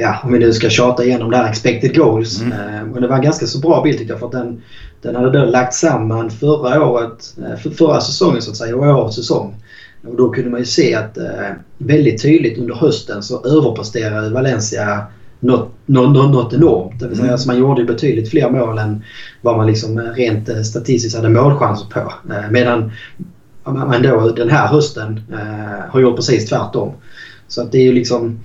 ja, 0.00 0.20
om 0.24 0.32
vi 0.32 0.38
nu 0.38 0.52
ska 0.52 0.70
tjata 0.70 1.04
igenom 1.04 1.30
det 1.30 1.36
här 1.36 1.50
expected 1.50 1.96
goals. 1.96 2.42
Mm. 2.42 2.52
Eh, 2.52 2.92
och 2.92 3.00
det 3.00 3.08
var 3.08 3.16
en 3.16 3.22
ganska 3.22 3.46
så 3.46 3.58
bra 3.58 3.82
bild 3.82 3.98
tycker 3.98 4.12
jag 4.12 4.20
för 4.20 4.26
att 4.26 4.32
den, 4.32 4.62
den 5.02 5.16
hade 5.16 5.38
då 5.38 5.44
lagt 5.44 5.74
samman 5.74 6.30
förra 6.30 6.86
året, 6.86 7.34
eh, 7.38 7.56
för, 7.56 7.70
förra 7.70 8.00
säsongen 8.00 8.42
så 8.42 8.50
att 8.50 8.56
säga 8.56 8.76
och 8.76 8.82
årets 8.82 9.16
säsong. 9.16 9.54
Och 10.06 10.16
då 10.16 10.30
kunde 10.30 10.50
man 10.50 10.60
ju 10.60 10.66
se 10.66 10.94
att 10.94 11.18
väldigt 11.78 12.22
tydligt 12.22 12.58
under 12.58 12.74
hösten 12.74 13.22
så 13.22 13.44
överpresterade 13.44 14.30
Valencia 14.30 15.02
något, 15.40 15.72
något, 15.86 16.32
något 16.32 16.52
enormt. 16.52 17.00
Det 17.00 17.08
vill 17.08 17.16
säga, 17.16 17.24
mm. 17.24 17.32
alltså 17.32 17.48
man 17.48 17.58
gjorde 17.58 17.80
ju 17.80 17.86
betydligt 17.86 18.30
fler 18.30 18.50
mål 18.50 18.78
än 18.78 19.02
vad 19.40 19.56
man 19.56 19.66
liksom 19.66 20.00
rent 20.00 20.66
statistiskt 20.66 21.16
hade 21.16 21.28
målchanser 21.28 21.86
på. 21.86 22.12
Medan 22.50 22.92
man 23.64 24.02
då 24.02 24.32
den 24.36 24.50
här 24.50 24.66
hösten 24.66 25.20
har 25.88 26.00
gjort 26.00 26.16
precis 26.16 26.48
tvärtom. 26.48 26.92
Så 27.48 27.62
att 27.62 27.72
det 27.72 27.78
är 27.78 27.82
ju 27.82 27.92
liksom 27.92 28.38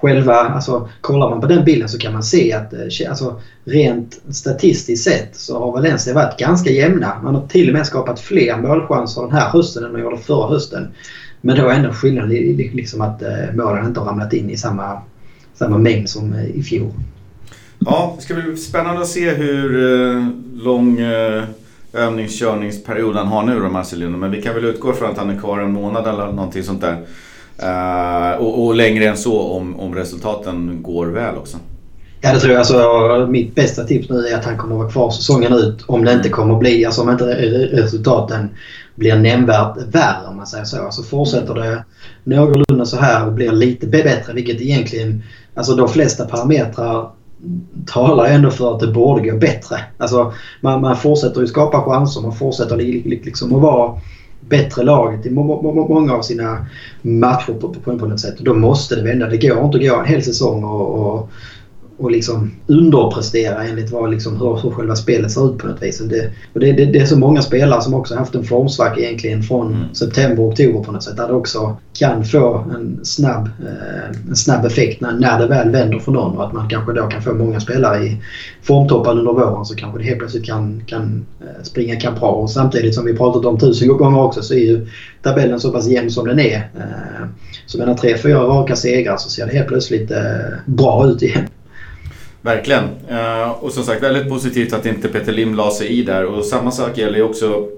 själva, 0.00 0.34
alltså 0.34 0.88
kollar 1.00 1.30
man 1.30 1.40
på 1.40 1.46
den 1.46 1.64
bilden 1.64 1.88
så 1.88 1.98
kan 1.98 2.12
man 2.12 2.22
se 2.22 2.52
att 2.52 2.72
eh, 2.72 3.08
alltså, 3.08 3.40
rent 3.64 4.20
statistiskt 4.30 5.04
sett 5.04 5.36
så 5.36 5.58
har 5.58 5.72
Valencia 5.72 6.14
varit 6.14 6.38
ganska 6.38 6.70
jämna. 6.70 7.20
Man 7.22 7.34
har 7.34 7.46
till 7.46 7.68
och 7.68 7.72
med 7.72 7.86
skapat 7.86 8.20
fler 8.20 8.56
målchanser 8.56 9.22
den 9.22 9.32
här 9.32 9.48
hösten 9.48 9.84
än 9.84 9.92
man 9.92 10.00
gjorde 10.00 10.18
förra 10.18 10.48
hösten. 10.48 10.88
Men 11.40 11.56
då 11.56 11.68
är 11.68 11.74
ändå 11.74 11.92
skillnaden 11.92 12.30
liksom 12.56 13.00
att 13.00 13.22
eh, 13.22 13.54
målen 13.54 13.86
inte 13.86 14.00
har 14.00 14.06
ramlat 14.06 14.32
in 14.32 14.50
i 14.50 14.56
samma, 14.56 15.02
samma 15.54 15.78
mängd 15.78 16.08
som 16.08 16.32
eh, 16.32 16.46
i 16.46 16.62
fjol. 16.62 16.90
Ja, 17.78 18.14
det 18.16 18.22
ska 18.22 18.34
bli 18.34 18.56
spännande 18.56 19.00
att 19.00 19.08
se 19.08 19.30
hur 19.30 20.58
lång 20.62 21.00
övningskörningsperiod 21.92 23.16
han 23.16 23.26
har 23.26 23.42
nu 23.42 23.60
då 23.60 23.68
Marcelino. 23.68 24.16
Men 24.16 24.30
vi 24.30 24.42
kan 24.42 24.54
väl 24.54 24.64
utgå 24.64 24.92
från 24.92 25.10
att 25.10 25.18
han 25.18 25.30
är 25.30 25.40
kvar 25.40 25.58
en 25.58 25.72
månad 25.72 26.06
eller 26.06 26.26
någonting 26.26 26.62
sånt 26.62 26.80
där. 26.80 27.06
Uh, 27.62 28.40
och, 28.40 28.66
och, 28.66 28.74
längre 28.74 29.06
än 29.08 29.16
så 29.16 29.40
om, 29.40 29.80
om 29.80 29.94
resultaten 29.94 30.82
går 30.82 31.06
väl 31.06 31.36
också. 31.36 31.56
Ja 32.20 32.32
det 32.32 32.40
tror 32.40 32.52
jag. 32.52 32.58
Alltså, 32.58 33.26
mitt 33.30 33.54
bästa 33.54 33.84
tips 33.84 34.10
nu 34.10 34.26
är 34.26 34.36
att 34.36 34.44
han 34.44 34.56
kommer 34.56 34.74
att 34.74 34.80
vara 34.80 34.90
kvar 34.90 35.10
säsongen 35.10 35.52
ut. 35.52 35.84
Om 35.86 36.04
det 36.04 36.12
inte 36.12 36.28
kommer 36.28 36.54
att 36.54 36.60
bli, 36.60 36.84
alltså 36.84 37.02
om 37.02 37.10
inte 37.10 37.24
resultaten 37.72 38.48
blir 38.94 39.16
nämnvärt 39.16 39.76
värre 39.94 40.26
om 40.28 40.36
man 40.36 40.46
säger 40.46 40.64
så. 40.64 40.82
Alltså 40.82 41.02
fortsätter 41.02 41.54
det 41.54 41.84
någorlunda 42.24 42.84
så 42.84 42.96
här 42.96 43.26
och 43.26 43.32
blir 43.32 43.52
lite 43.52 43.86
bättre, 43.86 44.32
vilket 44.32 44.60
egentligen, 44.60 45.22
alltså 45.54 45.74
de 45.74 45.88
flesta 45.88 46.24
parametrar 46.24 47.10
talar 47.86 48.24
ändå 48.24 48.50
för 48.50 48.74
att 48.74 48.80
det 48.80 48.86
borde 48.86 49.30
gå 49.30 49.38
bättre. 49.38 49.80
Alltså 49.98 50.32
man, 50.60 50.80
man 50.80 50.96
fortsätter 50.96 51.40
ju 51.40 51.46
skapa 51.46 51.82
chanser, 51.82 52.20
man 52.20 52.36
fortsätter 52.36 52.76
liksom 52.76 53.54
att 53.54 53.62
vara 53.62 54.00
bättre 54.48 54.82
laget 54.82 55.26
i 55.26 55.30
många 55.30 56.14
av 56.14 56.22
sina 56.22 56.66
matcher 57.02 57.52
på, 57.60 57.74
på, 57.74 57.98
på 57.98 58.06
något 58.06 58.20
sätt. 58.20 58.38
Då 58.38 58.54
måste 58.54 58.96
det 58.96 59.02
vända. 59.02 59.26
Det 59.26 59.38
går 59.38 59.64
inte 59.64 59.78
att 59.78 59.84
gå 59.84 60.00
en 60.00 60.06
hel 60.06 60.24
säsong 60.24 60.64
och, 60.64 61.14
och, 61.14 61.30
och 61.98 62.10
liksom 62.10 62.50
underprestera 62.66 63.64
enligt 63.64 63.90
vad, 63.90 64.10
liksom, 64.10 64.36
hur, 64.36 64.60
hur 64.62 64.70
själva 64.70 64.96
spelet 64.96 65.30
ser 65.30 65.50
ut 65.50 65.58
på 65.58 65.66
något 65.66 65.82
vis. 65.82 65.98
Det, 65.98 66.30
och 66.52 66.60
det, 66.60 66.72
det, 66.72 66.84
det 66.84 66.98
är 66.98 67.06
så 67.06 67.18
många 67.18 67.42
spelare 67.42 67.82
som 67.82 67.94
också 67.94 68.14
haft 68.14 68.34
en 68.34 68.44
formsvacka 68.44 69.00
egentligen 69.00 69.42
från 69.42 69.74
mm. 69.74 69.94
september, 69.94 70.48
oktober 70.48 70.82
på 70.82 70.92
något 70.92 71.02
sätt. 71.02 71.16
Där 71.16 71.28
det 71.28 71.34
också 71.34 71.76
kan 71.98 72.24
få 72.24 72.64
en 72.74 73.00
snabb, 73.02 73.50
eh, 73.60 74.18
en 74.28 74.36
snabb 74.36 74.64
effekt 74.64 75.00
när, 75.00 75.12
när 75.12 75.38
det 75.38 75.46
väl 75.46 75.70
vänder 75.70 75.98
för 75.98 76.12
någon 76.12 76.36
och 76.36 76.44
att 76.46 76.52
man 76.52 76.68
kanske 76.68 76.92
då 76.92 77.06
kan 77.06 77.22
få 77.22 77.34
många 77.34 77.60
spelare 77.60 78.04
i 78.04 78.22
formtoppen 78.62 79.18
under 79.18 79.32
våren 79.32 79.64
så 79.64 79.74
kanske 79.76 79.98
det 79.98 80.04
helt 80.04 80.18
plötsligt 80.18 80.44
kan, 80.44 80.82
kan 80.86 81.26
eh, 81.40 81.62
springa 81.62 81.96
kan 81.96 82.14
bra. 82.14 82.30
Och 82.30 82.50
samtidigt 82.50 82.94
som 82.94 83.04
vi 83.04 83.16
pratat 83.16 83.44
om 83.44 83.58
tusen 83.58 83.88
gånger 83.88 84.20
också 84.20 84.42
så 84.42 84.54
är 84.54 84.58
ju 84.58 84.86
tabellen 85.22 85.60
så 85.60 85.72
pass 85.72 85.88
jämn 85.88 86.10
som 86.10 86.26
den 86.26 86.38
är. 86.38 86.56
Eh, 86.56 87.26
så 87.66 87.78
med 87.78 87.98
tre, 87.98 88.16
fyra 88.18 88.38
raka 88.38 88.76
segrar 88.76 89.16
så 89.16 89.30
ser 89.30 89.46
det 89.46 89.52
helt 89.52 89.68
plötsligt 89.68 90.10
eh, 90.10 90.18
bra 90.66 91.06
ut 91.06 91.22
igen. 91.22 91.46
Verkligen. 92.42 92.84
Uh, 93.10 93.50
och 93.50 93.72
som 93.72 93.84
sagt 93.84 94.02
väldigt 94.02 94.28
positivt 94.28 94.72
att 94.72 94.86
inte 94.86 95.08
Peter 95.08 95.32
Lim 95.32 95.54
la 95.54 95.70
sig 95.70 95.88
i 95.88 96.02
där. 96.02 96.24
Och 96.24 96.44
samma 96.44 96.70
sak 96.70 96.98
gäller 96.98 97.18
ju 97.18 97.22
också 97.22 97.68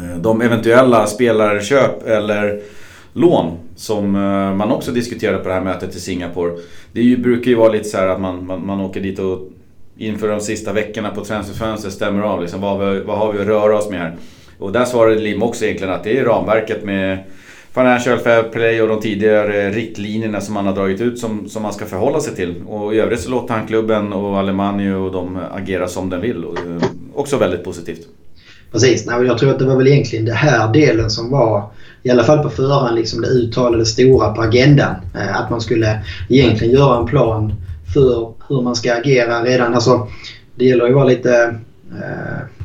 uh, 0.00 0.16
de 0.20 0.40
eventuella 0.40 1.06
spelarköp 1.06 2.06
eller 2.06 2.60
lån 3.12 3.58
som 3.76 4.16
uh, 4.16 4.54
man 4.54 4.70
också 4.70 4.90
diskuterade 4.90 5.38
på 5.38 5.48
det 5.48 5.54
här 5.54 5.60
mötet 5.60 5.96
i 5.96 6.00
Singapore. 6.00 6.52
Det 6.92 7.02
ju, 7.02 7.16
brukar 7.16 7.50
ju 7.50 7.56
vara 7.56 7.72
lite 7.72 7.84
så 7.84 7.98
att 7.98 8.20
man, 8.20 8.46
man, 8.46 8.66
man 8.66 8.80
åker 8.80 9.00
dit 9.00 9.18
och 9.18 9.48
inför 9.96 10.28
de 10.28 10.40
sista 10.40 10.72
veckorna 10.72 11.10
på 11.10 11.24
transferfönstret 11.24 11.94
stämmer 11.94 12.22
av 12.22 12.40
liksom, 12.42 12.60
vad, 12.60 12.78
vi, 12.78 13.00
vad 13.00 13.18
har 13.18 13.32
vi 13.32 13.40
att 13.40 13.46
röra 13.46 13.78
oss 13.78 13.90
med 13.90 13.98
här. 14.00 14.16
Och 14.58 14.72
där 14.72 14.84
svarade 14.84 15.20
Lim 15.20 15.42
också 15.42 15.64
egentligen 15.64 15.94
att 15.94 16.04
det 16.04 16.18
är 16.18 16.24
ramverket 16.24 16.84
med 16.84 17.18
Financial 17.74 18.18
Fair 18.18 18.42
Play 18.42 18.82
och 18.82 18.88
de 18.88 19.00
tidigare 19.00 19.70
riktlinjerna 19.70 20.40
som 20.40 20.54
man 20.54 20.66
har 20.66 20.74
dragit 20.74 21.00
ut 21.00 21.18
som, 21.18 21.48
som 21.48 21.62
man 21.62 21.72
ska 21.72 21.86
förhålla 21.86 22.20
sig 22.20 22.34
till. 22.34 22.62
Och 22.68 22.94
i 22.94 22.98
övrigt 23.00 23.20
så 23.20 23.30
låter 23.30 23.54
han 23.54 23.66
klubben 23.66 24.12
och 24.12 24.38
Alemani 24.38 24.92
och 24.92 25.12
de 25.12 25.38
agera 25.52 25.88
som 25.88 26.10
den 26.10 26.20
vill. 26.20 26.44
Och, 26.44 26.58
eh, 26.58 26.82
också 27.14 27.36
väldigt 27.36 27.64
positivt. 27.64 28.06
Precis, 28.72 29.06
Nej, 29.06 29.26
jag 29.26 29.38
tror 29.38 29.50
att 29.50 29.58
det 29.58 29.64
var 29.64 29.76
väl 29.76 29.86
egentligen 29.86 30.24
den 30.24 30.36
här 30.36 30.72
delen 30.72 31.10
som 31.10 31.30
var 31.30 31.70
i 32.02 32.10
alla 32.10 32.24
fall 32.24 32.38
på 32.38 32.50
förhand 32.50 32.96
liksom 32.96 33.20
det 33.20 33.28
uttalade 33.28 33.86
stora 33.86 34.32
på 34.32 34.42
agendan. 34.42 34.94
Eh, 35.14 35.40
att 35.40 35.50
man 35.50 35.60
skulle 35.60 36.00
egentligen 36.28 36.74
göra 36.74 36.98
en 36.98 37.06
plan 37.06 37.54
för 37.94 38.32
hur 38.48 38.62
man 38.62 38.76
ska 38.76 38.94
agera 38.94 39.44
redan. 39.44 39.74
Alltså, 39.74 40.08
det 40.54 40.64
gäller 40.64 40.84
ju 40.84 40.90
att 40.90 40.96
vara 40.96 41.04
lite 41.04 41.56
eh, 41.90 42.59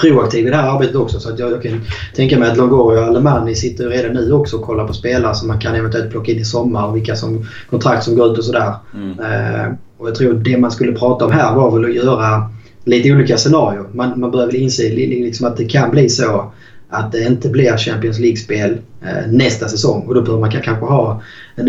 proaktiv 0.00 0.46
i 0.46 0.50
det 0.50 0.56
här 0.56 0.74
arbetet 0.74 0.96
också. 0.96 1.20
Så 1.20 1.32
att 1.32 1.38
jag, 1.38 1.52
jag 1.52 1.62
kan 1.62 1.80
tänka 2.14 2.38
mig 2.38 2.50
att 2.50 2.56
Longoria 2.56 3.00
och 3.00 3.06
Alemani 3.06 3.54
sitter 3.54 3.88
redan 3.88 4.12
nu 4.12 4.32
också 4.32 4.56
och 4.56 4.62
kollar 4.62 4.86
på 4.86 4.92
spelare 4.92 5.34
som 5.34 5.48
man 5.48 5.58
kan 5.58 5.74
eventuellt 5.74 6.10
plocka 6.10 6.32
in 6.32 6.38
i 6.38 6.44
sommar 6.44 6.86
och 6.86 6.96
vilka 6.96 7.16
som, 7.16 7.46
kontrakt 7.70 8.04
som 8.04 8.16
går 8.16 8.32
ut 8.32 8.38
och 8.38 8.44
sådär. 8.44 8.74
Mm. 8.94 9.20
Eh, 9.20 9.72
och 9.98 10.08
jag 10.08 10.14
tror 10.14 10.34
det 10.34 10.58
man 10.58 10.70
skulle 10.70 10.92
prata 10.92 11.24
om 11.24 11.32
här 11.32 11.54
var 11.54 11.70
väl 11.70 11.84
att 11.84 11.94
göra 11.94 12.50
lite 12.84 13.12
olika 13.12 13.36
scenarier. 13.36 13.84
Man, 13.92 14.20
man 14.20 14.30
börjar 14.30 14.46
väl 14.46 14.56
inse 14.56 14.88
liksom 14.88 15.46
att 15.46 15.56
det 15.56 15.64
kan 15.64 15.90
bli 15.90 16.08
så 16.08 16.52
att 16.88 17.12
det 17.12 17.26
inte 17.26 17.48
blir 17.48 17.76
Champions 17.76 18.18
League-spel 18.18 18.78
eh, 19.02 19.30
nästa 19.30 19.68
säsong. 19.68 20.06
Och 20.06 20.14
då, 20.14 20.22
bör 20.22 20.38
man 20.38 20.50
kanske 20.50 20.70
ha, 20.70 21.22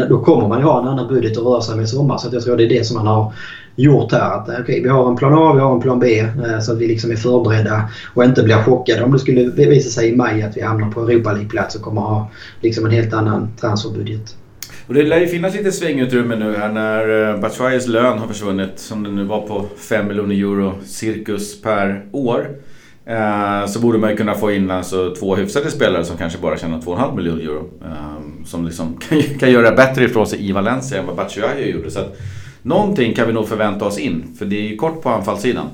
då 0.10 0.24
kommer 0.24 0.48
man 0.48 0.60
ju 0.60 0.66
ha 0.66 0.82
en 0.82 0.88
annan 0.88 1.08
budget 1.08 1.38
att 1.38 1.44
röra 1.44 1.62
sig 1.62 1.76
med 1.76 1.84
i 1.86 1.88
sommar. 1.88 2.18
Så 2.18 2.30
jag 2.32 2.44
tror 2.44 2.58
det 2.58 2.64
är 2.64 2.70
det 2.70 2.86
som 2.86 2.98
man 2.98 3.08
har 3.08 3.34
gjort 3.82 4.12
här. 4.12 4.32
Att 4.32 4.50
okay, 4.62 4.84
vi 4.84 4.90
har 4.90 5.10
en 5.10 5.16
plan 5.16 5.34
A, 5.34 5.54
vi 5.54 5.60
har 5.60 5.76
en 5.76 5.82
plan 5.82 6.00
B 6.00 6.20
eh, 6.20 6.60
så 6.60 6.72
att 6.72 6.78
vi 6.78 6.88
liksom 6.88 7.12
är 7.12 7.16
förberedda 7.16 7.90
och 8.14 8.24
inte 8.24 8.44
blir 8.44 8.56
chockade 8.56 9.04
om 9.04 9.12
det 9.12 9.20
skulle 9.20 9.70
visa 9.70 9.90
sig 9.90 10.10
i 10.10 10.16
maj 10.16 10.42
att 10.42 10.58
vi 10.58 10.62
hamnar 10.62 10.92
på 10.92 11.02
Europa 11.02 11.34
League-plats 11.34 11.76
och 11.76 11.82
kommer 11.82 12.02
ha 12.02 12.32
liksom 12.62 12.86
en 12.86 12.92
helt 12.92 13.14
annan 13.14 13.50
transferbudget. 13.60 14.36
Och 14.88 14.94
det 14.94 15.04
lär 15.04 15.20
ju 15.20 15.28
finnas 15.28 15.56
lite 15.56 15.72
svängutrymme 15.72 16.36
nu 16.36 16.56
här 16.56 16.70
när 16.70 17.30
eh, 17.30 17.40
Batshuayes 17.40 17.88
lön 17.88 18.18
har 18.18 18.28
försvunnit 18.28 18.80
som 18.80 19.04
den 19.04 19.16
nu 19.16 19.24
var 19.24 19.42
på 19.42 19.66
5 19.78 20.08
miljoner 20.08 20.36
euro 20.36 20.74
cirkus 20.86 21.62
per 21.62 22.06
år. 22.12 22.48
Eh, 23.06 23.66
så 23.68 23.80
borde 23.80 23.98
man 23.98 24.10
ju 24.10 24.16
kunna 24.16 24.36
få 24.36 24.52
in 24.52 24.72
alltså 24.72 25.16
två 25.20 25.36
hyfsade 25.36 25.72
spelare 25.72 26.06
som 26.06 26.18
kanske 26.18 26.40
bara 26.40 26.58
tjänar 26.58 26.80
2,5 26.80 27.16
miljoner 27.16 27.42
euro. 27.42 27.70
Ehm, 27.86 28.46
som 28.46 28.66
liksom 28.66 28.98
kan, 28.98 29.22
kan 29.40 29.52
göra 29.52 29.72
bättre 29.72 30.06
ifrån 30.06 30.28
sig 30.28 30.50
i 30.50 30.52
Valencia 30.52 31.00
än 31.00 31.06
vad 31.06 31.16
Batshuayi 31.16 31.72
gjorde. 31.72 31.92
Så 31.92 32.00
att, 32.00 32.18
Någonting 32.62 33.14
kan 33.14 33.28
vi 33.28 33.34
nog 33.34 33.48
förvänta 33.48 33.86
oss 33.86 33.98
in, 33.98 34.36
för 34.40 34.46
det 34.46 34.56
är 34.56 34.70
ju 34.70 34.76
kort 34.76 35.02
på 35.02 35.10
anfallssidan. 35.10 35.66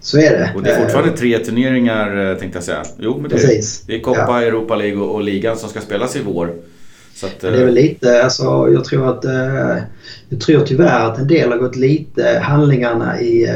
Så 0.00 0.18
är 0.18 0.30
det. 0.30 0.52
Och 0.54 0.62
det 0.62 0.70
är 0.70 0.82
fortfarande 0.82 1.16
tre 1.16 1.38
turneringar 1.38 2.30
eh, 2.30 2.36
tänkte 2.38 2.56
jag 2.56 2.64
säga. 2.64 2.82
Jo, 2.98 3.18
men 3.20 3.22
det, 3.22 3.36
Precis. 3.36 3.84
det 3.86 3.94
är 3.94 4.00
Copa, 4.00 4.26
ja. 4.28 4.42
Europa 4.42 4.76
League 4.76 5.02
och, 5.02 5.14
och 5.14 5.22
ligan 5.22 5.56
som 5.56 5.68
ska 5.68 5.80
spelas 5.80 6.16
i 6.16 6.22
vår. 6.22 6.52
Att, 7.24 7.40
det 7.40 7.48
är 7.48 7.52
väl 7.52 7.76
eh, 7.76 7.82
lite, 7.82 8.24
alltså 8.24 8.44
jag 8.72 8.84
tror 8.84 9.10
att... 9.10 9.24
Eh, 9.24 9.76
jag 10.28 10.40
tror 10.40 10.60
tyvärr 10.60 11.10
att 11.10 11.18
en 11.18 11.28
del 11.28 11.50
har 11.50 11.58
gått 11.58 11.76
lite 11.76 12.40
handlingarna 12.42 13.20
i 13.20 13.46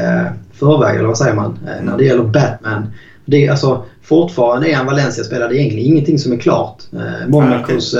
förväg, 0.53 0.95
eller 0.95 1.07
vad 1.07 1.17
säger 1.17 1.33
man? 1.33 1.59
När 1.81 1.97
det 1.97 2.05
gäller 2.05 2.23
Batman. 2.23 2.93
Det 3.25 3.45
är 3.45 3.51
alltså 3.51 3.85
fortfarande 4.01 4.69
är 4.69 4.75
han 4.75 4.85
Valencia-spelare. 4.85 5.49
Det 5.49 5.55
är 5.55 5.59
egentligen 5.59 5.87
ingenting 5.87 6.19
som 6.19 6.31
är 6.31 6.37
klart. 6.37 6.77
Monacos 7.27 7.95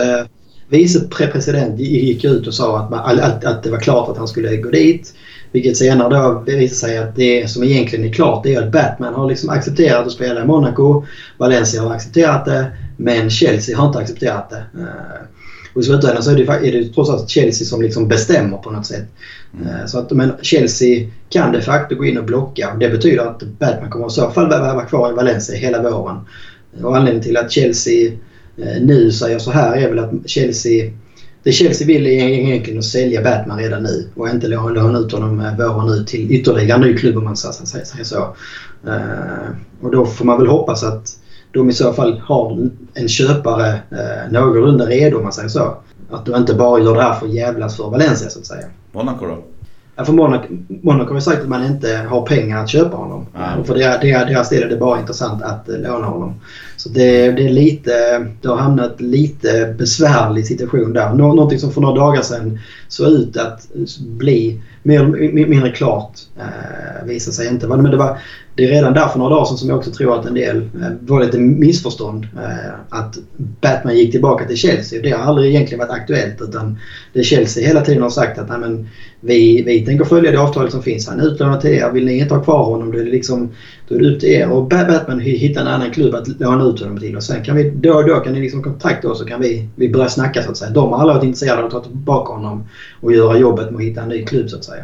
vicepresident 0.71 1.79
gick 1.79 2.23
ut 2.23 2.47
och 2.47 2.53
sa 2.53 2.79
att, 2.79 2.89
man, 2.89 3.19
att, 3.19 3.45
att, 3.45 3.63
det 3.63 3.69
var 3.69 3.79
klart 3.79 4.09
att 4.09 4.17
han 4.17 4.27
skulle 4.27 4.57
gå 4.57 4.69
dit. 4.69 5.13
Vilket 5.51 5.77
senare 5.77 6.09
då 6.09 6.43
visade 6.45 6.67
sig 6.69 6.97
att 6.97 7.15
det 7.15 7.49
som 7.49 7.63
egentligen 7.63 8.05
är 8.05 8.13
klart 8.13 8.43
det 8.43 8.53
är 8.53 8.61
att 8.61 8.71
Batman 8.71 9.13
har 9.13 9.29
liksom 9.29 9.49
accepterat 9.49 10.05
att 10.05 10.11
spela 10.11 10.41
i 10.41 10.45
Monaco. 10.45 11.05
Valencia 11.37 11.81
har 11.81 11.93
accepterat 11.93 12.45
det. 12.45 12.71
Men 12.97 13.29
Chelsea 13.29 13.77
har 13.77 13.87
inte 13.87 13.99
accepterat 13.99 14.49
det. 14.49 14.63
Eh, 14.79 15.25
och 15.73 15.81
i 15.81 15.83
slutändan 15.83 16.23
så 16.23 16.31
är 16.31 16.35
det, 16.35 16.67
är 16.67 16.71
det 16.71 16.93
trots 16.93 17.09
allt 17.09 17.29
Chelsea 17.29 17.67
som 17.67 17.81
liksom 17.81 18.07
bestämmer 18.07 18.57
på 18.57 18.71
något 18.71 18.85
sätt. 18.85 19.05
Mm. 19.53 19.67
Eh, 19.67 19.85
så 19.85 19.99
att, 19.99 20.11
men 20.11 20.31
Chelsea 20.41 21.09
kan 21.29 21.51
de 21.51 21.61
facto 21.61 21.95
gå 21.95 22.05
in 22.05 22.17
och 22.17 22.25
blocka. 22.25 22.75
Det 22.79 22.89
betyder 22.89 23.25
att 23.25 23.43
Batman 23.43 23.89
kommer 23.89 24.07
i 24.07 24.09
så 24.09 24.29
fall 24.29 24.49
vara 24.49 24.85
kvar 24.85 25.11
i 25.11 25.15
Valencia 25.15 25.55
hela 25.55 25.81
våren. 25.81 26.19
Och 26.83 26.97
anledningen 26.97 27.23
till 27.23 27.37
att 27.37 27.51
Chelsea 27.51 28.11
Eh, 28.57 28.81
nu 28.81 29.11
säger 29.11 29.39
så 29.39 29.51
här 29.51 29.77
är 29.77 29.89
väl 29.89 29.99
att 29.99 30.11
Chelsea 30.25 30.91
det 31.43 31.51
Chelsea 31.51 31.87
vill 31.87 32.07
är 32.07 32.09
egentligen 32.09 32.79
att 32.79 32.85
sälja 32.85 33.23
Batman 33.23 33.57
redan 33.57 33.83
nu 33.83 34.09
och 34.15 34.29
inte 34.29 34.47
låna 34.47 34.99
ut 34.99 35.11
honom 35.11 35.39
eh, 35.39 35.55
våren 35.55 35.89
ut 35.89 36.07
till 36.07 36.31
ytterligare 36.31 36.75
en 36.75 36.81
ny 36.81 36.97
klubb 36.97 37.17
om 37.17 37.23
man 37.23 37.37
säger 37.37 38.03
så. 38.03 38.35
Eh, 38.87 39.55
och 39.81 39.91
då 39.91 40.05
får 40.05 40.25
man 40.25 40.37
väl 40.37 40.47
hoppas 40.47 40.83
att 40.83 41.17
de 41.51 41.69
i 41.69 41.73
så 41.73 41.93
fall 41.93 42.19
har 42.19 42.69
en 42.93 43.07
köpare 43.07 43.79
någorlunda 44.31 44.85
redo 44.85 45.17
om 45.17 45.23
man 45.23 45.33
säger 45.33 45.49
så. 45.49 45.77
Att 46.09 46.25
de 46.25 46.35
inte 46.35 46.53
bara 46.53 46.79
gör 46.79 46.95
det 46.95 47.01
här 47.01 47.19
för 47.19 47.25
att 47.25 47.33
jävlas 47.33 47.77
för 47.77 47.89
Valencia 47.89 48.29
så 48.29 48.39
att 48.39 48.45
säga. 48.45 48.65
Monaco 48.91 49.25
då? 49.25 49.43
För 50.05 50.13
Monaco, 50.13 50.47
Monaco 50.67 51.13
har 51.13 51.21
sagt 51.21 51.43
att 51.43 51.49
man 51.49 51.65
inte 51.65 51.95
har 52.09 52.25
pengar 52.25 52.63
att 52.63 52.69
köpa 52.69 52.97
honom. 52.97 53.25
Mm. 53.35 53.59
Och 53.59 53.67
för 53.67 53.73
deras 53.73 54.49
del 54.49 54.63
är 54.63 54.69
det 54.69 54.77
bara 54.77 54.99
intressant 54.99 55.41
att 55.41 55.63
låna 55.67 56.07
honom. 56.07 56.33
Så 56.77 56.89
det, 56.89 57.31
det, 57.31 57.45
är 57.45 57.49
lite, 57.49 58.27
det 58.41 58.47
har 58.47 58.55
hamnat 58.55 59.01
lite 59.01 59.75
besvärlig 59.77 60.47
situation 60.47 60.93
där. 60.93 61.13
Nå, 61.13 61.33
någonting 61.33 61.59
som 61.59 61.71
för 61.71 61.81
några 61.81 61.95
dagar 61.95 62.21
sedan 62.21 62.59
såg 62.87 63.07
ut 63.07 63.37
att 63.37 63.67
bli 63.99 64.61
mer 64.83 64.99
eller 64.99 65.47
mindre 65.47 65.71
klart 65.71 66.19
eh, 66.39 67.07
visade 67.07 67.35
sig 67.35 67.47
inte. 67.47 67.67
Men 67.67 67.83
det, 67.83 67.97
var, 67.97 68.17
det 68.55 68.65
är 68.65 68.67
redan 68.67 68.93
där 68.93 69.07
för 69.07 69.19
några 69.19 69.35
dagar 69.35 69.45
sedan 69.45 69.57
som 69.57 69.69
jag 69.69 69.77
också 69.77 69.91
tror 69.91 70.19
att 70.19 70.25
en 70.25 70.33
del 70.33 70.57
eh, 70.57 70.91
var 70.99 71.23
lite 71.23 71.39
missförstånd. 71.39 72.27
Eh, 72.35 72.73
att 72.89 73.17
Batman 73.37 73.97
gick 73.97 74.11
tillbaka 74.11 74.47
till 74.47 74.57
Chelsea. 74.57 75.01
Det 75.01 75.11
har 75.11 75.23
aldrig 75.23 75.49
egentligen 75.49 75.79
varit 75.79 76.01
aktuellt 76.01 76.41
utan 76.41 76.77
det 77.13 77.23
Chelsea 77.23 77.67
hela 77.67 77.81
tiden 77.81 78.01
har 78.01 78.09
sagt 78.09 78.39
att 78.39 78.49
nej, 78.49 78.59
men, 78.59 78.87
vi, 79.19 79.61
vi 79.61 79.85
tänker 79.85 80.05
följa 80.05 80.31
det 80.31 80.39
avtalet 80.39 80.71
som 80.71 80.83
finns. 80.83 81.07
Han 81.07 81.19
är 81.19 81.27
utlånad 81.27 81.61
till 81.61 81.69
er. 81.69 81.91
Vill 81.91 82.05
ni 82.05 82.19
inte 82.19 82.33
ha 82.33 82.43
kvar 82.43 82.63
honom 82.63 82.91
då 82.91 82.99
är 82.99 83.03
det, 83.03 83.11
liksom, 83.11 83.53
då 83.91 83.97
är 83.97 83.99
det 83.99 84.15
upp 84.15 84.19
till 84.19 84.29
er. 84.29 84.51
Och 84.51 84.67
Batman 84.67 85.19
hittar 85.19 85.61
en 85.61 85.67
annan 85.67 85.91
klubb 85.91 86.15
att 86.15 86.27
låna 86.27 86.63
ut 86.63 86.79
honom 86.79 86.99
till. 86.99 87.15
Och 87.15 87.23
sen 87.23 87.43
kan 87.43 87.55
vi, 87.55 87.69
då 87.69 87.93
och 87.93 88.07
då 88.07 88.19
kan 88.19 88.33
ni 88.33 88.41
liksom 88.41 88.63
kontakta 88.63 89.09
oss 89.09 89.19
så 89.19 89.25
kan 89.25 89.41
vi, 89.41 89.67
vi 89.75 89.89
börja 89.89 90.09
snacka 90.09 90.43
så 90.43 90.51
att 90.51 90.57
säga. 90.57 90.71
De 90.71 90.91
har 90.91 90.99
alla 90.99 91.13
varit 91.13 91.23
intresserade 91.23 91.59
av 91.59 91.65
att 91.65 91.71
ta 91.71 91.79
tillbaka 91.79 92.33
honom 92.33 92.63
och 93.01 93.13
göra 93.13 93.37
jobbet 93.37 93.71
med 93.71 93.75
att 93.75 93.85
hitta 93.85 94.01
en 94.01 94.09
ny 94.09 94.25
klubb 94.25 94.49
så 94.49 94.57
att 94.57 94.63
säga. 94.63 94.83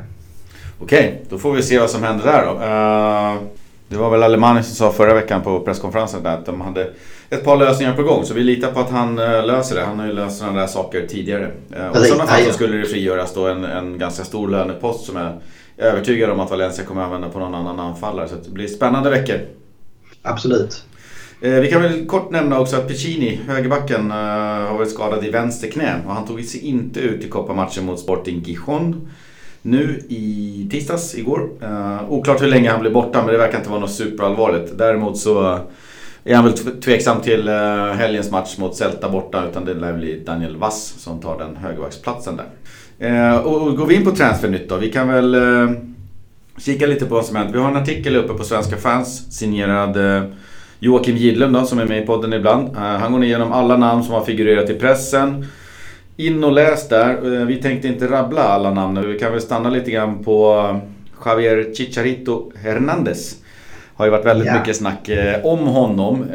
Okej, 0.79 1.21
då 1.29 1.37
får 1.37 1.53
vi 1.53 1.63
se 1.63 1.79
vad 1.79 1.89
som 1.89 2.03
händer 2.03 2.25
där 2.25 2.45
då. 2.45 2.51
Uh, 2.51 3.43
det 3.87 3.97
var 3.97 4.09
väl 4.09 4.23
Alemani 4.23 4.63
som 4.63 4.75
sa 4.75 4.91
förra 4.91 5.13
veckan 5.13 5.41
på 5.41 5.59
presskonferensen 5.59 6.25
att 6.25 6.45
de 6.45 6.61
hade 6.61 6.89
ett 7.29 7.43
par 7.43 7.57
lösningar 7.57 7.93
på 7.93 8.03
gång. 8.03 8.25
Så 8.25 8.33
vi 8.33 8.43
litar 8.43 8.71
på 8.71 8.79
att 8.79 8.89
han 8.89 9.19
uh, 9.19 9.45
löser 9.45 9.75
det. 9.75 9.81
Han 9.81 9.99
har 9.99 10.07
ju 10.07 10.13
löst 10.13 10.37
sådana 10.37 10.59
där 10.59 10.67
saker 10.67 11.07
tidigare. 11.07 11.51
Uh, 11.79 11.87
och 11.87 11.97
i 11.97 12.03
sådana 12.05 12.27
fall 12.27 12.43
så 12.43 12.53
skulle 12.53 12.77
det 12.77 12.85
frigöras 12.85 13.33
då 13.33 13.47
en, 13.47 13.63
en 13.65 13.97
ganska 13.97 14.23
stor 14.23 14.47
lönepost 14.47 15.05
som 15.05 15.17
jag 15.77 15.87
är 15.87 15.91
övertygad 15.91 16.29
om 16.29 16.39
att 16.39 16.49
Valencia 16.49 16.85
kommer 16.85 17.01
att 17.01 17.05
använda 17.05 17.29
på 17.29 17.39
någon 17.39 17.55
annan 17.55 17.79
anfallare. 17.79 18.27
Så 18.27 18.35
det 18.35 18.51
blir 18.51 18.67
spännande 18.67 19.09
veckor. 19.09 19.39
Absolut. 20.21 20.83
Vi 21.39 21.69
kan 21.71 21.81
väl 21.81 22.05
kort 22.05 22.31
nämna 22.31 22.59
också 22.59 22.75
att 22.75 22.87
Piccini, 22.87 23.39
högerbacken, 23.47 24.11
har 24.11 24.77
varit 24.77 24.91
skadad 24.91 25.25
i 25.25 25.29
vänster 25.29 25.71
knä. 25.71 26.01
Och 26.07 26.13
han 26.13 26.27
tog 26.27 26.43
sig 26.43 26.61
inte 26.61 26.99
ut 26.99 27.23
i 27.23 27.29
kopparmatchen 27.29 27.85
mot 27.85 27.99
Sporting 27.99 28.43
Gijon 28.45 29.09
nu 29.67 30.05
i 30.09 30.67
tisdags, 30.71 31.15
igår. 31.15 31.49
Uh, 31.63 32.11
oklart 32.11 32.41
hur 32.41 32.47
länge 32.47 32.71
han 32.71 32.81
blir 32.81 32.91
borta 32.91 33.23
men 33.23 33.31
det 33.31 33.37
verkar 33.37 33.57
inte 33.57 33.69
vara 33.69 33.79
något 33.79 33.91
superallvarligt. 33.91 34.77
Däremot 34.77 35.17
så 35.17 35.59
är 36.23 36.35
han 36.35 36.45
väl 36.45 36.53
tveksam 36.81 37.21
till 37.21 37.49
uh, 37.49 37.91
helgens 37.91 38.31
match 38.31 38.57
mot 38.57 38.75
Celta 38.75 39.09
borta 39.09 39.45
utan 39.49 39.65
det 39.65 39.73
lär 39.73 39.93
bli 39.93 40.19
Daniel 40.19 40.57
Vass 40.57 40.95
som 40.97 41.19
tar 41.21 41.39
den 41.39 41.55
högerbacksplatsen 41.55 42.37
där. 42.37 42.45
Eh, 42.99 43.37
och, 43.37 43.77
går 43.77 43.85
vi 43.85 43.95
in 43.95 44.05
på 44.05 44.11
Transfernytt 44.11 44.69
då? 44.69 44.77
Vi 44.77 44.91
kan 44.91 45.07
väl 45.07 45.35
eh, 45.35 45.71
kika 46.57 46.85
lite 46.85 47.05
på 47.05 47.15
vad 47.15 47.25
som 47.25 47.35
hänt. 47.35 47.55
Vi 47.55 47.59
har 47.59 47.69
en 47.69 47.77
artikel 47.77 48.15
uppe 48.15 48.33
på 48.33 48.43
Svenska 48.43 48.77
fans 48.77 49.37
signerad 49.37 49.97
eh, 49.97 50.29
Joakim 50.79 51.15
Gidlund 51.15 51.53
då, 51.53 51.65
som 51.65 51.79
är 51.79 51.85
med 51.85 52.03
i 52.03 52.05
podden 52.05 52.33
ibland. 52.33 52.75
Eh, 52.75 52.81
han 52.81 53.11
går 53.11 53.23
igenom 53.23 53.51
alla 53.51 53.77
namn 53.77 54.03
som 54.03 54.13
har 54.13 54.25
figurerat 54.25 54.69
i 54.69 54.73
pressen. 54.73 55.45
In 56.15 56.43
och 56.43 56.51
läs 56.51 56.89
där. 56.89 57.39
Eh, 57.39 57.45
vi 57.45 57.55
tänkte 57.55 57.87
inte 57.87 58.07
rabbla 58.07 58.41
alla 58.41 58.73
namn 58.73 59.07
Vi 59.07 59.19
kan 59.19 59.31
väl 59.31 59.41
stanna 59.41 59.69
lite 59.69 59.91
grann 59.91 60.23
på 60.23 60.79
Javier 61.25 61.73
Chicharito 61.73 62.51
Hernandez. 62.63 63.35
Har 63.93 64.05
ju 64.05 64.11
varit 64.11 64.25
väldigt 64.25 64.45
yeah. 64.45 64.59
mycket 64.59 64.75
snack 64.75 65.09
om 65.43 65.59
honom. 65.59 66.25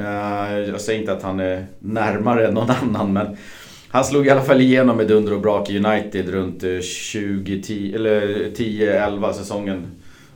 Jag 0.69 0.81
säger 0.81 1.00
inte 1.00 1.12
att 1.12 1.23
han 1.23 1.40
är 1.40 1.66
närmare 1.78 2.49
än 2.49 2.54
någon 2.54 2.71
annan 2.83 3.12
men 3.12 3.37
han 3.92 4.04
slog 4.04 4.26
i 4.26 4.30
alla 4.30 4.42
fall 4.42 4.61
igenom 4.61 4.96
med 4.96 5.08
dunder 5.08 5.34
och 5.34 5.40
brak 5.40 5.70
i 5.70 5.78
United 5.78 6.28
runt 6.28 6.61
2010 6.61 7.92
eller 7.94 8.20
10-11 8.56 9.32
säsongen. 9.32 9.87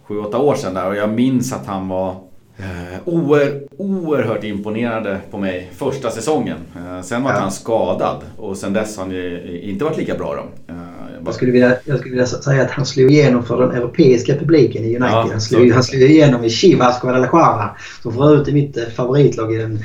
7-8 0.07 0.37
år 0.37 0.55
sedan 0.55 0.75
där 0.75 0.89
och 0.89 0.97
jag 0.97 1.11
minns 1.11 1.53
att 1.53 1.67
han 1.67 1.89
var 1.89 2.17
Eh, 2.59 2.99
oer, 3.05 3.63
oerhört 3.79 4.45
imponerande 4.45 5.21
på 5.31 5.39
mig 5.39 5.71
första 5.73 6.11
säsongen. 6.11 6.59
Eh, 6.77 7.03
sen 7.03 7.23
var 7.23 7.31
ja. 7.33 7.39
han 7.39 7.53
skadad 7.53 8.23
och 8.37 8.57
sen 8.57 8.73
dess 8.73 8.97
har 8.97 9.05
han 9.05 9.15
inte 9.47 9.85
varit 9.85 9.99
lika 9.99 10.15
bra 10.15 10.35
då. 10.35 10.73
Eh, 10.75 10.86
jag, 11.27 11.35
skulle 11.35 11.53
vilja, 11.53 11.77
jag 11.85 11.99
skulle 11.99 12.13
vilja 12.13 12.27
säga 12.27 12.63
att 12.63 12.71
han 12.71 12.87
slog 12.87 13.11
igenom 13.11 13.45
för 13.45 13.61
den 13.61 13.71
europeiska 13.71 14.35
publiken 14.35 14.85
i 14.85 14.97
United. 14.97 15.09
Ja, 15.11 15.29
han, 15.31 15.41
slog, 15.41 15.71
han 15.71 15.83
slog 15.83 16.03
igenom 16.03 16.45
i 16.45 16.51
Chivas 16.51 17.01
Guadalajara 17.01 17.71
som 18.03 18.13
för 18.13 18.33
övrigt 18.33 18.49
är 18.49 18.53
mitt 18.53 18.77
eh, 18.77 18.85
favoritlag 18.85 19.55
i 19.55 19.57
den 19.57 19.81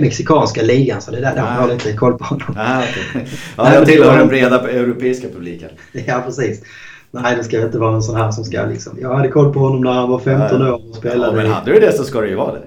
mexikanska 0.00 0.62
ligan. 0.62 1.02
Så 1.02 1.10
det 1.10 1.16
är 1.16 1.20
där 1.20 1.36
jag 1.36 1.42
har 1.44 1.68
lite 1.68 1.92
koll 1.92 2.18
på 2.18 2.24
honom. 2.24 2.56
Ah, 2.56 2.78
okay. 2.78 3.22
ja, 3.56 3.74
jag 3.74 3.86
tillhör 3.86 4.18
den 4.18 4.28
breda 4.28 4.70
europeiska 4.70 5.28
publiken. 5.28 5.70
Ja, 6.06 6.22
precis. 6.26 6.62
Nej, 7.10 7.36
det 7.36 7.44
ska 7.44 7.62
inte 7.62 7.78
vara 7.78 7.94
en 7.94 8.02
sån 8.02 8.16
här 8.16 8.30
som 8.30 8.44
ska 8.44 8.64
liksom... 8.64 8.98
Jag 9.00 9.16
hade 9.16 9.28
koll 9.28 9.52
på 9.52 9.60
honom 9.60 9.80
när 9.80 9.92
han 9.92 10.10
var 10.10 10.18
15 10.18 10.58
Nej. 10.58 10.70
år 10.70 10.90
och 10.90 10.96
spelade. 10.96 11.36
Ja, 11.36 11.42
men 11.42 11.52
hade 11.52 11.72
du 11.72 11.80
det 11.80 11.92
så 11.92 12.04
ska 12.04 12.20
det 12.20 12.28
ju 12.28 12.34
vara 12.34 12.52
det. 12.52 12.62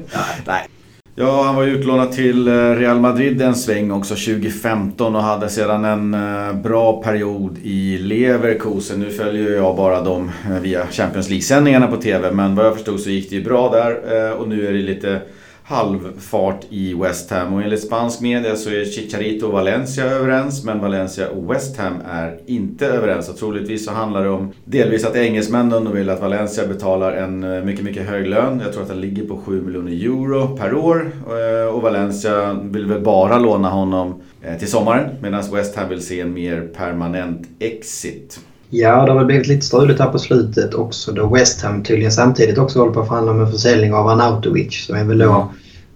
Nej. 0.45 0.67
Ja, 1.15 1.43
han 1.43 1.55
var 1.55 1.63
utlånad 1.63 2.11
till 2.11 2.47
eh, 2.47 2.53
Real 2.53 2.99
Madrid 2.99 3.41
en 3.41 3.55
sväng 3.55 3.91
också 3.91 4.15
2015 4.15 5.15
och 5.15 5.23
hade 5.23 5.49
sedan 5.49 5.85
en 5.85 6.13
eh, 6.13 6.53
bra 6.53 7.01
period 7.03 7.57
i 7.63 7.97
Leverkusen. 7.97 8.99
Nu 8.99 9.09
följer 9.09 9.51
jag 9.51 9.75
bara 9.75 10.01
dem 10.01 10.31
eh, 10.45 10.59
via 10.59 10.87
Champions 10.87 11.29
League-sändningarna 11.29 11.87
på 11.87 11.97
TV 11.97 12.31
men 12.31 12.55
vad 12.55 12.65
jag 12.65 12.73
förstod 12.73 12.99
så 12.99 13.09
gick 13.09 13.29
det 13.29 13.35
ju 13.35 13.43
bra 13.43 13.69
där 13.69 14.33
och 14.33 14.47
nu 14.47 14.67
är 14.67 14.73
det 14.73 14.79
lite 14.81 15.21
halvfart 15.65 16.65
i 16.69 16.93
West 16.93 17.31
Ham. 17.31 17.53
Och 17.53 17.61
enligt 17.61 17.83
spansk 17.83 18.21
media 18.21 18.55
så 18.55 18.69
är 18.69 18.85
Chicharito 18.85 19.45
och 19.45 19.53
Valencia 19.53 20.05
överens 20.05 20.63
men 20.65 20.79
Valencia 20.79 21.29
och 21.29 21.51
West 21.51 21.77
Ham 21.77 21.93
är 22.09 22.39
inte 22.45 22.87
överens. 22.87 23.29
Och 23.29 23.37
troligtvis 23.37 23.85
så 23.85 23.91
handlar 23.91 24.23
det 24.23 24.29
om 24.29 24.51
delvis 24.65 25.05
att 25.05 25.15
engelsmännen 25.15 25.93
vill 25.93 26.09
att 26.09 26.21
Valencia 26.21 26.67
betalar 26.67 27.11
en 27.11 27.43
eh, 27.43 27.63
mycket, 27.63 27.85
mycket 27.85 28.09
hög 28.09 28.27
lön. 28.27 28.61
Jag 28.63 28.73
tror 28.73 28.83
att 28.83 28.89
den 28.89 29.01
ligger 29.01 29.25
på 29.25 29.37
7 29.37 29.61
miljoner 29.61 29.91
euro 29.91 30.57
per 30.57 30.73
år. 30.73 31.11
Eh, 31.27 31.75
och 31.75 31.81
Valencia 31.81 32.53
vill 32.53 32.85
väl 32.85 33.01
bara 33.01 33.39
låna 33.39 33.69
honom 33.69 34.21
eh, 34.41 34.57
till 34.57 34.71
sommaren 34.71 35.09
medan 35.21 35.43
West 35.51 35.75
Ham 35.75 35.89
vill 35.89 36.01
se 36.05 36.19
en 36.19 36.33
mer 36.33 36.61
permanent 36.61 37.47
exit. 37.59 38.39
Ja, 38.75 39.05
det 39.05 39.11
har 39.11 39.17
väl 39.17 39.25
blivit 39.25 39.47
lite 39.47 39.65
struligt 39.65 39.99
här 39.99 40.09
på 40.09 40.19
slutet 40.19 40.73
också 40.73 41.11
då 41.11 41.27
West 41.27 41.61
Ham 41.61 41.83
tydligen 41.83 42.11
samtidigt 42.11 42.57
också 42.57 42.79
håller 42.79 42.91
på 42.91 42.99
att 42.99 43.07
förhandla 43.07 43.33
med 43.33 43.51
försäljning 43.51 43.93
av 43.93 44.07
Arnautovic 44.07 44.85
som 44.85 44.95
är 44.95 45.03
väl 45.03 45.17
då 45.17 45.31
mm. 45.31 45.47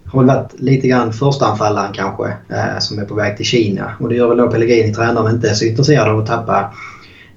har 0.04 0.24
väl 0.24 0.36
varit 0.36 0.60
lite 0.60 0.88
grann 0.88 1.12
förstaanfallaren 1.12 1.92
kanske 1.92 2.28
eh, 2.28 2.78
som 2.78 2.98
är 2.98 3.04
på 3.04 3.14
väg 3.14 3.36
till 3.36 3.46
Kina. 3.46 3.92
Och 4.00 4.08
det 4.08 4.14
gör 4.14 4.28
väl 4.28 4.36
då 4.36 4.50
Pellegrini, 4.50 4.94
tränaren, 4.94 5.34
inte 5.34 5.50
är 5.50 5.54
så 5.54 5.64
intresserad 5.64 6.08
av 6.08 6.18
att 6.18 6.26
tappa 6.26 6.74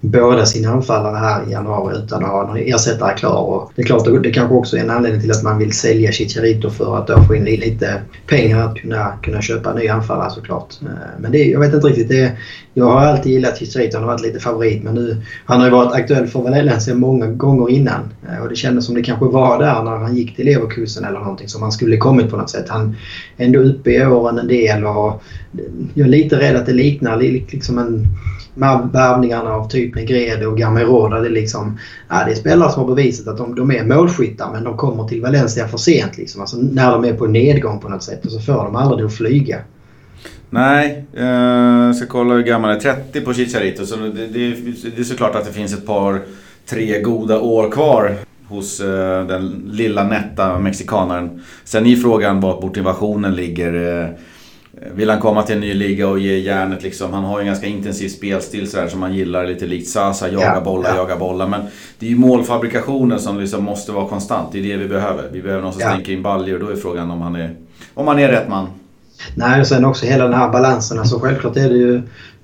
båda 0.01 0.45
sina 0.45 0.69
anfallare 0.69 1.17
här 1.17 1.47
i 1.47 1.51
januari 1.51 1.97
utan 1.97 2.23
att 2.23 2.31
ha 2.31 2.47
någon 2.47 2.57
ersättare 2.57 3.17
klar. 3.17 3.41
Och 3.41 3.71
det 3.75 3.81
är 3.81 3.85
klart, 3.85 4.23
det 4.23 4.31
kanske 4.31 4.55
också 4.55 4.77
är 4.77 4.81
en 4.81 4.89
anledning 4.89 5.21
till 5.21 5.31
att 5.31 5.43
man 5.43 5.57
vill 5.57 5.71
sälja 5.71 6.11
Chicharito 6.11 6.69
för 6.69 6.97
att 6.97 7.07
då 7.07 7.23
få 7.23 7.35
in 7.35 7.43
lite 7.43 8.01
pengar 8.27 8.67
att 8.67 8.75
kunna, 8.75 9.13
kunna 9.23 9.41
köpa 9.41 9.73
nya 9.73 9.93
anfallare 9.93 10.31
såklart. 10.31 10.75
Eh, 10.81 10.87
men 11.19 11.31
det, 11.31 11.45
jag 11.45 11.59
vet 11.59 11.73
inte 11.73 11.87
riktigt. 11.87 12.09
Det, 12.09 12.31
jag 12.73 12.85
har 12.85 13.01
alltid 13.01 13.31
gillat 13.31 13.57
Chicharito, 13.57 13.97
han 13.97 14.03
har 14.03 14.13
varit 14.13 14.21
lite 14.21 14.39
favorit 14.39 14.83
men 14.83 14.95
nu, 14.95 15.21
han 15.45 15.59
har 15.59 15.67
ju 15.67 15.71
varit 15.71 15.93
aktuell 15.93 16.27
för 16.27 16.41
Valencia 16.41 16.95
många 16.95 17.27
gånger 17.27 17.69
innan. 17.69 18.09
Eh, 18.29 18.43
och 18.43 18.49
det 18.49 18.55
kändes 18.55 18.85
som 18.85 18.95
det 18.95 19.03
kanske 19.03 19.25
var 19.25 19.59
där 19.59 19.83
när 19.83 19.97
han 19.97 20.15
gick 20.15 20.35
till 20.35 20.45
Leverkusen 20.45 21.05
eller 21.05 21.19
någonting 21.19 21.47
som 21.47 21.61
han 21.61 21.71
skulle 21.71 21.97
kommit 21.97 22.29
på 22.29 22.37
något 22.37 22.49
sätt. 22.49 22.65
Han 22.69 22.95
är 23.37 23.45
ändå 23.45 23.59
uppe 23.59 23.91
i 23.91 24.05
åren 24.05 24.39
en 24.39 24.47
del 24.47 24.85
och 24.85 25.23
jag 25.93 26.07
är 26.07 26.11
lite 26.11 26.39
rädd 26.39 26.55
att 26.55 26.65
det 26.65 26.73
liknar 26.73 27.17
liksom 27.17 27.77
en 27.77 28.07
värvningarna 28.53 29.53
av 29.53 29.67
typ 29.69 29.95
Negredo 29.95 30.47
och 30.47 30.57
Gameroda. 30.57 31.19
det 31.19 31.27
är 31.27 31.31
liksom... 31.31 31.79
Ja, 32.09 32.23
det 32.25 32.31
är 32.31 32.35
spelare 32.35 32.71
som 32.71 32.81
har 32.81 32.95
bevisat 32.95 33.27
att 33.27 33.37
de, 33.37 33.55
de 33.55 33.71
är 33.71 33.83
målskyttar 33.83 34.51
men 34.53 34.63
de 34.63 34.77
kommer 34.77 35.07
till 35.07 35.21
Valencia 35.21 35.67
för 35.67 35.77
sent. 35.77 36.17
Liksom. 36.17 36.41
Alltså 36.41 36.57
när 36.57 36.91
de 36.91 37.05
är 37.05 37.13
på 37.13 37.27
nedgång 37.27 37.79
på 37.79 37.89
något 37.89 38.03
sätt 38.03 38.25
och 38.25 38.31
så 38.31 38.39
får 38.39 38.53
de 38.53 38.75
aldrig 38.75 38.99
det 38.99 39.05
att 39.05 39.13
flyga. 39.13 39.57
Nej, 40.49 41.05
jag 41.13 41.95
ska 41.95 42.05
kolla 42.05 42.33
hur 42.33 42.43
gammal 42.43 42.75
är 42.75 42.79
30 42.79 43.21
på 43.21 43.33
Chicharito. 43.33 43.85
Så 43.85 43.95
det, 43.95 44.27
det, 44.27 44.55
det 44.95 44.99
är 44.99 45.03
såklart 45.03 45.35
att 45.35 45.45
det 45.45 45.53
finns 45.53 45.73
ett 45.73 45.85
par, 45.85 46.21
tre 46.65 47.01
goda 47.01 47.39
år 47.39 47.71
kvar 47.71 48.15
hos 48.47 48.79
eh, 48.79 49.27
den 49.27 49.71
lilla 49.71 50.03
nätta 50.03 50.59
mexikanaren. 50.59 51.43
Sen 51.63 51.85
är 51.85 51.95
frågan 51.95 52.41
var 52.41 52.61
motivationen 52.61 53.35
ligger. 53.35 54.01
Eh, 54.01 54.09
Eh, 54.81 54.91
vill 54.93 55.09
han 55.09 55.19
komma 55.19 55.43
till 55.43 55.55
en 55.55 55.61
ny 55.61 55.73
liga 55.73 56.07
och 56.07 56.19
ge 56.19 56.39
järnet 56.39 56.83
liksom. 56.83 57.13
Han 57.13 57.23
har 57.23 57.37
ju 57.37 57.41
en 57.41 57.47
ganska 57.47 57.67
intensiv 57.67 58.09
spelstil 58.09 58.71
sådär 58.71 58.87
som 58.87 58.99
man 58.99 59.13
gillar. 59.13 59.47
Lite 59.47 59.65
likt 59.65 59.89
Sasa, 59.89 60.29
jaga 60.29 60.53
ja, 60.55 60.61
bollar, 60.61 60.89
ja. 60.89 60.95
jaga 60.95 61.17
bollar. 61.17 61.47
Men 61.47 61.61
det 61.99 62.05
är 62.05 62.09
ju 62.09 62.17
målfabrikationen 62.17 63.19
som 63.19 63.39
liksom 63.39 63.63
måste 63.63 63.91
vara 63.91 64.07
konstant. 64.07 64.51
Det 64.51 64.59
är 64.59 64.63
det 64.63 64.77
vi 64.77 64.87
behöver. 64.87 65.29
Vi 65.31 65.41
behöver 65.41 65.63
någon 65.63 65.73
som 65.73 65.81
ja. 65.81 66.11
in 66.11 66.23
baljor. 66.23 66.59
Då 66.59 66.69
är 66.69 66.75
frågan 66.75 67.11
om 67.11 67.21
han 67.21 67.35
är, 67.35 67.55
om 67.93 68.07
han 68.07 68.19
är 68.19 68.27
rätt 68.27 68.49
man. 68.49 68.67
Nej, 69.35 69.61
och 69.61 69.67
sen 69.67 69.85
också 69.85 70.05
hela 70.05 70.23
den 70.23 70.33
här 70.33 70.49
balansen. 70.49 70.99
Alltså 70.99 71.19
självklart 71.19 71.57
är 71.57 71.69
det 71.69 71.75
ju 71.75 72.01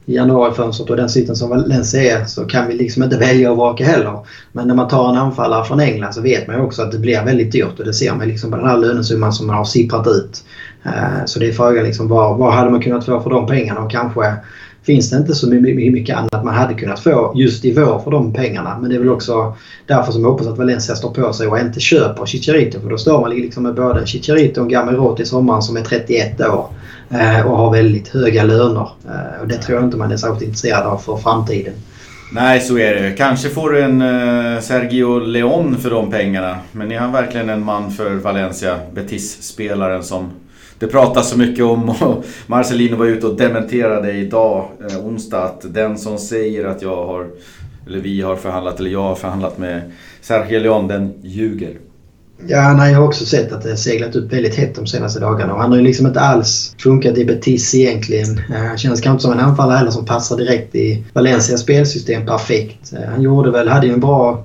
i 0.08 0.15
januarifönstret 0.15 0.89
och 0.89 0.97
den 0.97 1.10
sitten 1.10 1.36
som 1.36 1.50
Valencia 1.50 2.19
är 2.19 2.26
så 2.26 2.45
kan 2.45 2.67
vi 2.67 2.73
liksom 2.73 3.04
inte 3.04 3.17
välja 3.17 3.52
och 3.52 3.58
vraka 3.58 3.86
heller. 3.86 4.19
Men 4.52 4.67
när 4.67 4.76
man 4.76 4.88
tar 4.88 5.10
en 5.10 5.17
anfallare 5.17 5.65
från 5.65 5.80
England 5.80 6.13
så 6.13 6.21
vet 6.21 6.47
man 6.47 6.56
ju 6.56 6.62
också 6.62 6.82
att 6.82 6.91
det 6.91 7.00
blir 7.00 7.23
väldigt 7.26 7.52
dyrt 7.52 7.80
och 7.80 7.86
det 7.86 7.93
ser 7.93 8.15
man 8.15 8.28
liksom 8.28 8.52
på 8.52 8.58
den 8.58 8.67
här 8.67 8.78
lönesumman 8.78 9.34
som 9.34 9.47
man 9.47 9.56
har 9.56 9.65
sipprat 9.65 10.08
ut. 10.08 10.43
Eh, 10.88 11.26
så 11.26 11.39
det 11.39 11.47
är 11.47 11.52
frågan 11.52 11.84
liksom 11.84 12.08
vad, 12.08 12.38
vad 12.38 12.54
hade 12.54 12.69
man 12.69 12.82
kunnat 12.82 13.06
få 13.06 13.19
för 13.19 13.30
de 13.30 13.47
pengarna 13.47 13.80
och 13.80 13.91
kanske 13.91 14.34
finns 14.88 15.10
det 15.10 15.17
inte 15.17 15.36
så 15.36 15.50
mycket 15.50 16.17
annat 16.17 16.45
man 16.45 16.54
hade 16.54 16.73
kunnat 16.73 17.00
få 17.00 17.34
just 17.36 17.65
i 17.65 17.73
vår 17.73 18.00
för 18.00 18.12
de 18.12 18.34
pengarna. 18.34 18.78
Men 18.82 18.89
det 18.89 18.95
är 18.95 19.00
väl 19.00 19.10
också 19.10 19.56
därför 19.86 20.12
som 20.12 20.21
jag 20.21 20.32
hoppas 20.32 20.47
att 20.47 20.58
Valencia 20.58 20.95
står 20.95 21.10
på 21.10 21.34
sig 21.34 21.47
och 21.47 21.60
inte 21.60 21.80
köper 21.80 22.26
Chicharito. 22.26 22.80
För 22.82 22.89
då 22.89 22.97
står 22.97 23.21
man 23.21 23.30
liksom 23.30 23.63
med 23.63 23.76
både 23.76 24.08
Chicharito 24.08 24.62
och 24.62 24.69
Gamero 24.69 25.21
i 25.21 25.26
sommaren 25.26 25.62
som 25.62 25.78
är 25.78 25.82
31 25.82 26.41
år 26.41 26.69
eh, 27.10 27.47
och 27.47 27.58
har 27.58 27.71
väldigt 27.71 28.08
höga 28.08 28.43
löner. 28.43 28.89
Eh, 29.06 29.41
och 29.41 29.47
det 29.47 29.58
tror 29.58 29.78
jag 29.78 29.88
inte 29.88 29.97
man 29.97 30.12
är 30.12 30.17
särskilt 30.17 30.41
intresserad 30.41 30.86
av 30.86 30.97
för 30.97 31.17
framtiden. 31.17 31.73
Nej, 32.32 32.60
så 32.60 32.78
är 32.78 32.95
det. 32.95 33.12
Kanske 33.12 33.50
får 33.50 33.69
du 33.69 33.82
en 33.82 34.02
Sergio 34.62 35.19
Leon 35.19 35.78
för 35.78 35.89
de 35.89 36.12
pengarna. 36.12 36.58
Men 36.71 36.91
är 36.91 37.00
han 37.00 37.12
verkligen 37.12 37.50
en 37.50 37.65
man 37.65 37.91
för 37.91 38.15
Valencia? 38.15 38.80
Betis-spelaren 38.93 40.04
som 40.04 40.32
det 40.79 40.87
pratas 40.87 41.29
så 41.29 41.37
mycket 41.37 41.65
om 41.65 41.89
och 42.01 42.25
Marcelino 42.47 42.95
var 42.95 43.05
ute 43.05 43.27
och 43.27 43.37
dementerade 43.37 44.13
idag, 44.13 44.69
eh, 44.89 45.05
onsdag, 45.05 45.43
att 45.43 45.73
den 45.73 45.97
som 45.97 46.17
säger 46.17 46.65
att 46.65 46.81
jag 46.81 47.05
har, 47.05 47.27
eller 47.87 47.99
vi 47.99 48.21
har 48.21 48.35
förhandlat, 48.35 48.79
eller 48.79 48.89
jag 48.89 49.03
har 49.03 49.15
förhandlat 49.15 49.57
med 49.57 49.81
Sergio 50.21 50.59
Leon, 50.59 50.87
den 50.87 51.13
ljuger. 51.23 51.77
Ja, 52.45 52.73
nej, 52.73 52.91
jag 52.91 52.99
har 52.99 53.07
också 53.07 53.25
sett 53.25 53.51
att 53.51 53.63
det 53.63 53.69
har 53.69 53.75
seglat 53.75 54.15
upp 54.15 54.33
väldigt 54.33 54.55
hett 54.55 54.75
de 54.75 54.87
senaste 54.87 55.19
dagarna. 55.19 55.53
Och 55.53 55.59
han 55.59 55.69
har 55.69 55.77
ju 55.77 55.83
liksom 55.83 56.07
inte 56.07 56.19
alls 56.19 56.75
funkat 56.79 57.17
i 57.17 57.25
Betis 57.25 57.75
egentligen. 57.75 58.37
Eh, 58.37 58.67
han 58.67 58.77
känns 58.77 59.01
kanske 59.01 59.11
inte 59.11 59.21
som 59.21 59.31
en 59.31 59.39
anfallare 59.39 59.77
heller 59.77 59.91
som 59.91 60.05
passar 60.05 60.37
direkt 60.37 60.75
i 60.75 61.03
Valencias 61.13 61.61
spelsystem 61.61 62.25
perfekt. 62.25 62.93
Eh, 62.93 63.09
han 63.09 63.21
gjorde 63.21 63.51
väl, 63.51 63.67
hade 63.67 63.87
ju 63.87 63.93
en 63.93 63.99
bra 63.99 64.43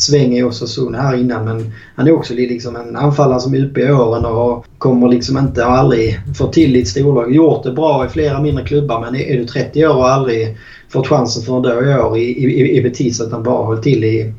sväng 0.00 0.34
i 0.34 0.42
Osasuna 0.42 1.00
här 1.00 1.16
innan. 1.16 1.44
Men 1.44 1.72
han 1.96 2.06
är 2.06 2.12
också 2.12 2.34
liksom 2.34 2.76
en 2.76 2.96
anfallare 2.96 3.40
som 3.40 3.54
är 3.54 3.64
uppe 3.64 3.80
i 3.80 3.92
åren 3.92 4.24
och 4.24 4.66
kommer 4.78 5.08
liksom 5.08 5.38
inte, 5.38 5.62
har 5.62 5.76
aldrig 5.76 6.20
fått 6.36 6.52
till 6.52 6.76
i 6.76 6.82
ett 6.82 6.88
storlag. 6.88 7.34
Gjort 7.34 7.64
det 7.64 7.72
bra 7.72 8.06
i 8.06 8.08
flera 8.08 8.40
mindre 8.40 8.64
klubbar 8.64 9.00
men 9.00 9.14
är 9.14 9.38
du 9.38 9.44
30 9.44 9.86
år 9.86 9.96
och 9.96 10.08
aldrig 10.08 10.56
fått 10.88 11.08
chansen 11.08 11.42
för 11.42 11.60
då 11.60 11.90
i 11.90 11.94
år 11.94 12.18
i, 12.18 12.22
i, 12.22 12.76
i 12.78 12.82
Betis 12.82 13.20
utan 13.20 13.42
bara 13.42 13.64
hållit 13.64 13.82
till 13.82 14.04
i 14.04 14.32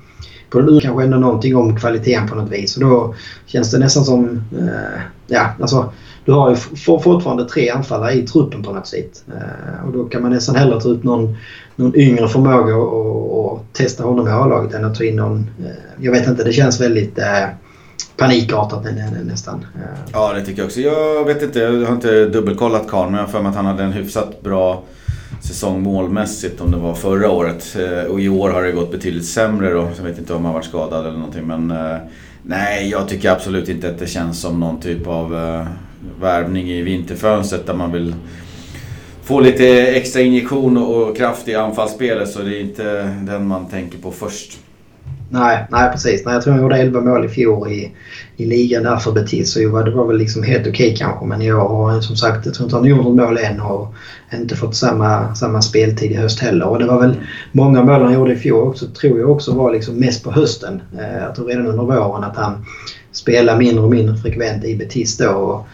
på 0.50 0.62
den 0.62 0.80
kanske 0.80 1.04
ändå 1.04 1.17
någonting 1.17 1.56
om 1.56 1.80
kvaliteten 1.80 2.28
på 2.28 2.36
något 2.36 2.52
vis. 2.52 2.78
Och 2.78 2.84
då 2.84 3.15
känns 3.45 3.72
det 3.72 3.80
nästan 3.80 4.06
som... 4.06 4.43
Eh, 4.60 5.02
ja, 5.28 5.50
alltså 5.62 5.91
du 6.26 6.32
har 6.32 6.50
ju 6.50 6.56
fortfarande 7.00 7.45
tre 7.45 7.69
anfallare 7.69 8.13
i 8.13 8.28
truppen 8.28 8.63
på 8.63 8.74
något 8.74 8.88
sätt. 8.88 9.24
Eh, 9.28 9.88
och 9.88 9.93
då 9.93 10.06
kan 10.06 10.22
man 10.22 10.32
nästan 10.32 10.56
hellre 10.56 10.82
ta 10.82 10.89
ut 10.89 11.04
någon, 11.04 11.38
någon 11.80 11.96
yngre 11.96 12.28
förmåga 12.28 12.76
och, 12.76 13.46
och 13.46 13.65
testa 13.74 14.04
honom 14.04 14.28
i 14.28 14.32
A-laget 14.32 14.74
än 14.74 14.86
att 14.86 14.96
ta 14.96 15.04
in 15.04 15.15
någon... 15.15 15.50
Eh, 15.60 15.72
jag 16.00 16.12
vet 16.12 16.28
inte, 16.28 16.44
det 16.44 16.54
känns 16.54 16.82
väldigt 16.82 17.20
eh, 17.20 17.46
panikartat 18.18 18.86
nästan. 19.24 19.65
Eh. 19.76 20.12
Ja, 20.13 20.34
det 20.34 20.46
tycker 20.46 20.60
jag 20.60 20.65
också. 20.65 20.80
Jag 20.80 21.26
vet 21.26 21.44
inte, 21.44 21.60
jag 21.60 21.86
har 21.86 21.96
inte 21.96 22.26
dubbelkollat 22.26 22.88
Karl 22.88 23.06
men 23.06 23.13
jag 23.13 23.26
har 23.26 23.32
för 23.32 23.42
mig 23.42 23.50
att 23.50 23.56
han 23.56 23.65
hade 23.65 23.84
en 23.84 23.92
hyfsat 23.92 24.42
bra 24.42 24.84
säsong 25.42 25.82
målmässigt 25.84 26.62
om 26.62 26.72
det 26.72 26.78
var 26.78 26.94
förra 26.94 27.30
året. 27.30 27.76
Eh, 27.80 28.12
och 28.12 28.22
i 28.22 28.30
år 28.30 28.50
har 28.50 28.63
det 28.63 28.72
gått 28.72 28.92
betydligt 28.92 29.26
sämre 29.26 29.74
då. 29.74 29.89
Jag 29.98 30.04
vet 30.04 30.18
inte 30.18 30.34
om 30.34 30.46
han 30.46 30.54
varit 30.54 30.65
skadad 30.65 31.06
eller 31.06 31.18
någonting 31.18 31.48
men 31.48 31.72
eh, 31.72 31.98
nej, 32.44 32.89
jag 32.89 33.08
tycker 33.08 33.32
absolut 33.32 33.70
inte 33.70 33.89
att 33.89 34.00
det 34.00 34.08
känns 34.08 34.42
som 34.42 34.60
någon 34.60 34.80
typ 34.80 35.08
av 35.08 35.36
eh, 35.36 35.68
värvning 36.22 36.72
i 36.72 36.82
vinterfönstret 36.82 37.68
där 37.68 37.74
man 37.74 37.92
vill 37.92 38.15
få 39.30 39.39
lite 39.39 39.68
extra 39.82 40.22
injektion 40.22 40.78
och 40.78 41.18
kraft 41.18 41.48
i 41.48 41.56
anfallsspelet 41.56 42.30
så 42.30 42.42
det 42.42 42.58
är 42.58 42.62
inte 42.62 43.15
den 43.22 43.48
man 43.48 43.65
tänker 43.65 43.98
på 43.98 44.12
först. 44.12 44.60
Nej, 45.30 45.65
nej 45.72 45.92
precis. 45.92 46.26
Nej, 46.26 46.34
jag 46.34 46.44
tror 46.44 46.54
han 46.54 46.62
gjorde 46.62 46.78
11 46.78 47.02
mål 47.02 47.26
i 47.26 47.30
fjol 47.30 47.72
i, 47.72 47.92
i 48.38 48.46
ligan 48.46 48.84
där 48.84 48.98
för 48.98 49.12
Betis. 49.12 49.54
Så 49.54 49.60
det 49.60 49.92
var 49.92 50.08
väl 50.08 50.18
liksom 50.18 50.44
helt 50.44 50.68
okej 50.68 50.72
okay 50.72 50.96
kanske. 50.96 51.26
Men 51.26 51.42
i 51.42 51.52
år 51.52 51.92
har 51.92 52.02
som 52.02 52.15
sagt, 52.15 52.46
jag 52.46 52.56
tror 52.56 52.65
inte 52.65 52.76
han 52.76 52.84
har 52.84 52.89
gjort 52.89 53.04
något 53.04 53.15
mål 53.15 53.38
än 53.38 53.62
och 53.62 53.94
inte 54.34 54.56
fått 54.56 54.76
samma, 54.76 55.36
samma 55.36 55.62
speltid 55.62 56.12
i 56.12 56.15
höst 56.15 56.39
heller. 56.39 56.68
Och 56.68 56.80
det 56.80 56.86
var 56.86 57.02
väl 57.02 57.15
många 57.52 57.84
mål 57.84 58.02
han 58.02 58.13
gjorde 58.13 58.34
i 58.34 58.38
fjol 58.38 58.68
också, 58.68 58.86
tror 58.86 59.20
jag 59.20 59.30
också 59.30 59.56
var 59.56 59.74
liksom 59.74 59.96
mest 59.96 60.24
på 60.24 60.32
hösten. 60.32 60.82
Eh, 61.00 61.24
jag 61.24 61.36
tror 61.36 61.48
redan 61.48 61.68
under 61.68 61.84
våren 61.84 62.24
att 62.24 62.36
han 62.36 62.65
spelade 63.12 63.60
mindre 63.60 63.84
och 63.84 63.92
mindre 63.92 64.18
frekvent 64.18 64.65
i 64.65 64.76
Betis 64.76 65.18
då. 65.18 65.30
Och 65.30 65.68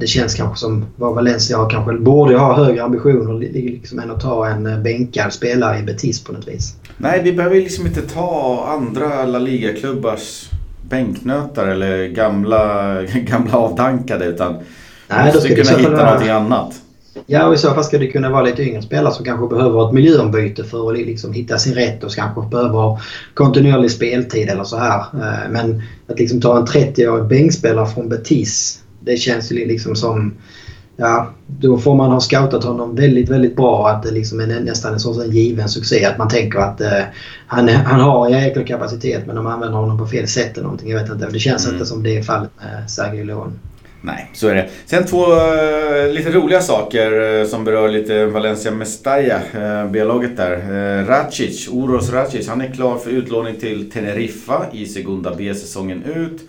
det 0.00 0.06
känns 0.06 0.34
kanske 0.34 0.58
som 0.58 0.86
vad 0.96 1.14
Valencia 1.14 1.56
har 1.56 1.70
kanske 1.70 1.92
borde 1.92 2.36
ha 2.36 2.56
högre 2.56 2.82
ambitioner 2.82 3.38
liksom 3.38 3.98
än 3.98 4.10
att 4.10 4.20
ta 4.20 4.46
en 4.46 4.66
eh, 4.66 4.78
bänkad 4.78 5.32
spelare 5.32 5.78
i 5.78 5.82
Betis 5.82 6.24
på 6.24 6.32
något 6.32 6.48
vis. 6.48 6.76
Nej, 6.96 7.20
vi 7.24 7.32
behöver 7.32 7.56
liksom 7.56 7.86
inte 7.86 8.02
ta 8.02 8.64
andra 8.68 9.24
La 9.24 9.38
Liga-klubbars 9.38 10.50
bänknötar 10.88 11.66
eller 11.66 12.06
gamla, 12.06 13.02
gamla 13.14 13.58
avdankade 13.58 14.24
utan 14.24 14.56
Nej, 15.08 15.32
måste 15.34 15.48
kunna 15.48 15.78
hitta 15.78 15.90
vara... 15.90 16.04
någonting 16.04 16.30
annat. 16.30 16.74
Ja, 17.26 17.46
och 17.46 17.54
i 17.54 17.58
så 17.58 17.74
fall 17.74 17.84
ska 17.84 17.98
det 17.98 18.06
kunna 18.06 18.30
vara 18.30 18.42
lite 18.42 18.62
yngre 18.62 18.82
spelare 18.82 19.14
som 19.14 19.24
kanske 19.24 19.54
behöver 19.54 19.88
ett 19.88 19.94
miljöombyte 19.94 20.64
för 20.64 20.90
att 20.90 20.98
liksom 20.98 21.32
hitta 21.32 21.58
sin 21.58 21.74
rätt 21.74 22.04
och 22.04 22.10
kanske 22.10 22.50
behöver 22.50 23.00
kontinuerlig 23.34 23.90
speltid 23.90 24.48
eller 24.48 24.64
så 24.64 24.76
här. 24.76 24.98
Eh, 24.98 25.50
men 25.50 25.82
att 26.08 26.18
liksom 26.18 26.40
ta 26.40 26.58
en 26.58 26.66
30-årig 26.66 27.26
bänkspelare 27.26 27.86
från 27.86 28.08
Betis 28.08 28.82
det 29.00 29.16
känns 29.16 29.52
ju 29.52 29.66
liksom 29.66 29.96
som... 29.96 30.34
Ja, 30.96 31.30
då 31.46 31.78
får 31.78 31.94
man 31.94 32.10
ha 32.10 32.20
scoutat 32.20 32.64
honom 32.64 32.94
väldigt, 32.94 33.28
väldigt 33.28 33.56
bra. 33.56 33.88
Att 33.88 34.02
det 34.02 34.10
liksom 34.10 34.40
är 34.40 34.46
nästan 34.46 34.94
en 34.94 35.20
en 35.22 35.30
given 35.30 35.68
succé. 35.68 36.04
Att 36.04 36.18
man 36.18 36.28
tänker 36.28 36.58
att 36.58 36.80
eh, 36.80 37.02
han, 37.46 37.68
han 37.68 38.00
har 38.00 38.28
jäkla 38.28 38.62
kapacitet 38.62 39.26
men 39.26 39.36
de 39.36 39.46
använder 39.46 39.78
honom 39.78 39.98
på 39.98 40.06
fel 40.06 40.28
sätt 40.28 40.52
eller 40.52 40.62
någonting. 40.62 40.90
Jag 40.90 41.00
vet 41.00 41.10
inte. 41.10 41.28
Det 41.32 41.38
känns 41.38 41.64
mm. 41.64 41.74
inte 41.76 41.86
som 41.86 42.02
det 42.02 42.16
är 42.16 42.22
fallet 42.22 42.50
med 42.60 42.90
Sergio 42.90 43.24
Leon. 43.24 43.52
Nej, 44.02 44.30
så 44.34 44.48
är 44.48 44.54
det. 44.54 44.68
Sen 44.86 45.06
två 45.06 45.24
uh, 45.26 46.12
lite 46.12 46.30
roliga 46.30 46.60
saker 46.60 47.12
uh, 47.12 47.46
som 47.46 47.64
berör 47.64 47.88
lite 47.88 48.26
Valencia 48.26 48.70
Mestalla, 48.70 49.36
uh, 49.36 49.90
B-laget 49.90 50.36
där. 50.36 50.56
Uh, 50.56 51.06
Racic, 51.06 51.68
Oros 51.68 52.12
Racic, 52.12 52.48
han 52.48 52.60
är 52.60 52.72
klar 52.72 52.98
för 52.98 53.10
utlåning 53.10 53.56
till 53.56 53.90
Teneriffa 53.90 54.66
i 54.72 54.86
Segunda 54.86 55.34
B-säsongen 55.38 56.02
ut. 56.02 56.40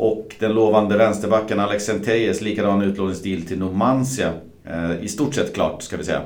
Och 0.00 0.36
den 0.38 0.52
lovande 0.52 0.96
vänsterbacken 0.96 1.60
Alex 1.60 1.84
Centeyes, 1.84 2.40
likadan 2.40 2.82
utlåningsdeal 2.82 3.42
till 3.42 3.58
Numancia. 3.58 4.32
Eh, 4.64 5.04
I 5.04 5.08
stort 5.08 5.34
sett 5.34 5.54
klart, 5.54 5.82
ska 5.82 5.96
vi 5.96 6.04
säga. 6.04 6.20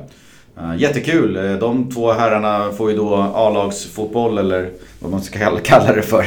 Eh, 0.58 0.80
jättekul! 0.80 1.37
Eh, 1.37 1.52
de 1.52 1.90
två 1.90 2.12
herrarna 2.12 2.72
får 2.72 2.90
ju 2.90 2.96
då 2.96 3.14
A-lagsfotboll, 3.35 4.38
eller 4.38 4.70
vad 4.98 5.11
man 5.11 5.22
ska 5.22 5.38
kalla 5.62 5.92
det 5.92 6.02
för. 6.02 6.26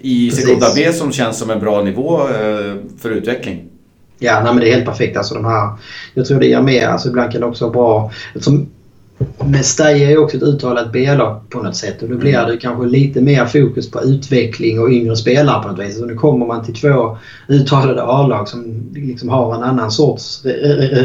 I 0.00 0.30
Segunda 0.30 0.66
B 0.76 0.92
som 0.92 1.12
känns 1.12 1.38
som 1.38 1.50
en 1.50 1.60
bra 1.60 1.82
nivå 1.82 2.20
för 3.00 3.10
utveckling. 3.10 3.64
Ja, 4.18 4.42
nej, 4.44 4.54
men 4.54 4.60
det 4.60 4.70
är 4.70 4.74
helt 4.74 4.86
perfekt. 4.86 5.16
Alltså, 5.16 5.34
de 5.34 5.44
här, 5.44 5.70
jag 6.14 6.26
tror 6.26 6.40
det 6.40 6.46
ger 6.46 6.62
mer. 6.62 6.86
Alltså, 6.86 7.08
ibland 7.08 7.32
kan 7.32 7.40
det 7.40 7.46
också 7.46 7.64
vara 7.64 7.72
bra. 7.72 8.12
Som 8.40 8.68
Mestalla 9.44 9.90
är 9.90 10.18
också 10.18 10.36
ett 10.36 10.42
uttalat 10.42 10.92
B-lag 10.92 11.40
på 11.48 11.62
något 11.62 11.76
sätt 11.76 12.02
och 12.02 12.08
då 12.08 12.16
blir 12.16 12.34
mm. 12.34 12.50
det 12.50 12.56
kanske 12.56 12.86
lite 12.86 13.20
mer 13.20 13.44
fokus 13.44 13.90
på 13.90 14.02
utveckling 14.02 14.80
och 14.80 14.90
yngre 14.90 15.16
spelare 15.16 15.62
på 15.62 15.68
något 15.68 15.78
vis. 15.78 15.98
Så 15.98 16.06
nu 16.06 16.14
kommer 16.14 16.46
man 16.46 16.64
till 16.64 16.74
två 16.74 17.16
uttalade 17.48 18.02
A-lag 18.02 18.48
som 18.48 18.90
liksom 18.94 19.28
har 19.28 19.54
en 19.54 19.62
annan 19.62 19.90
sorts 19.90 20.44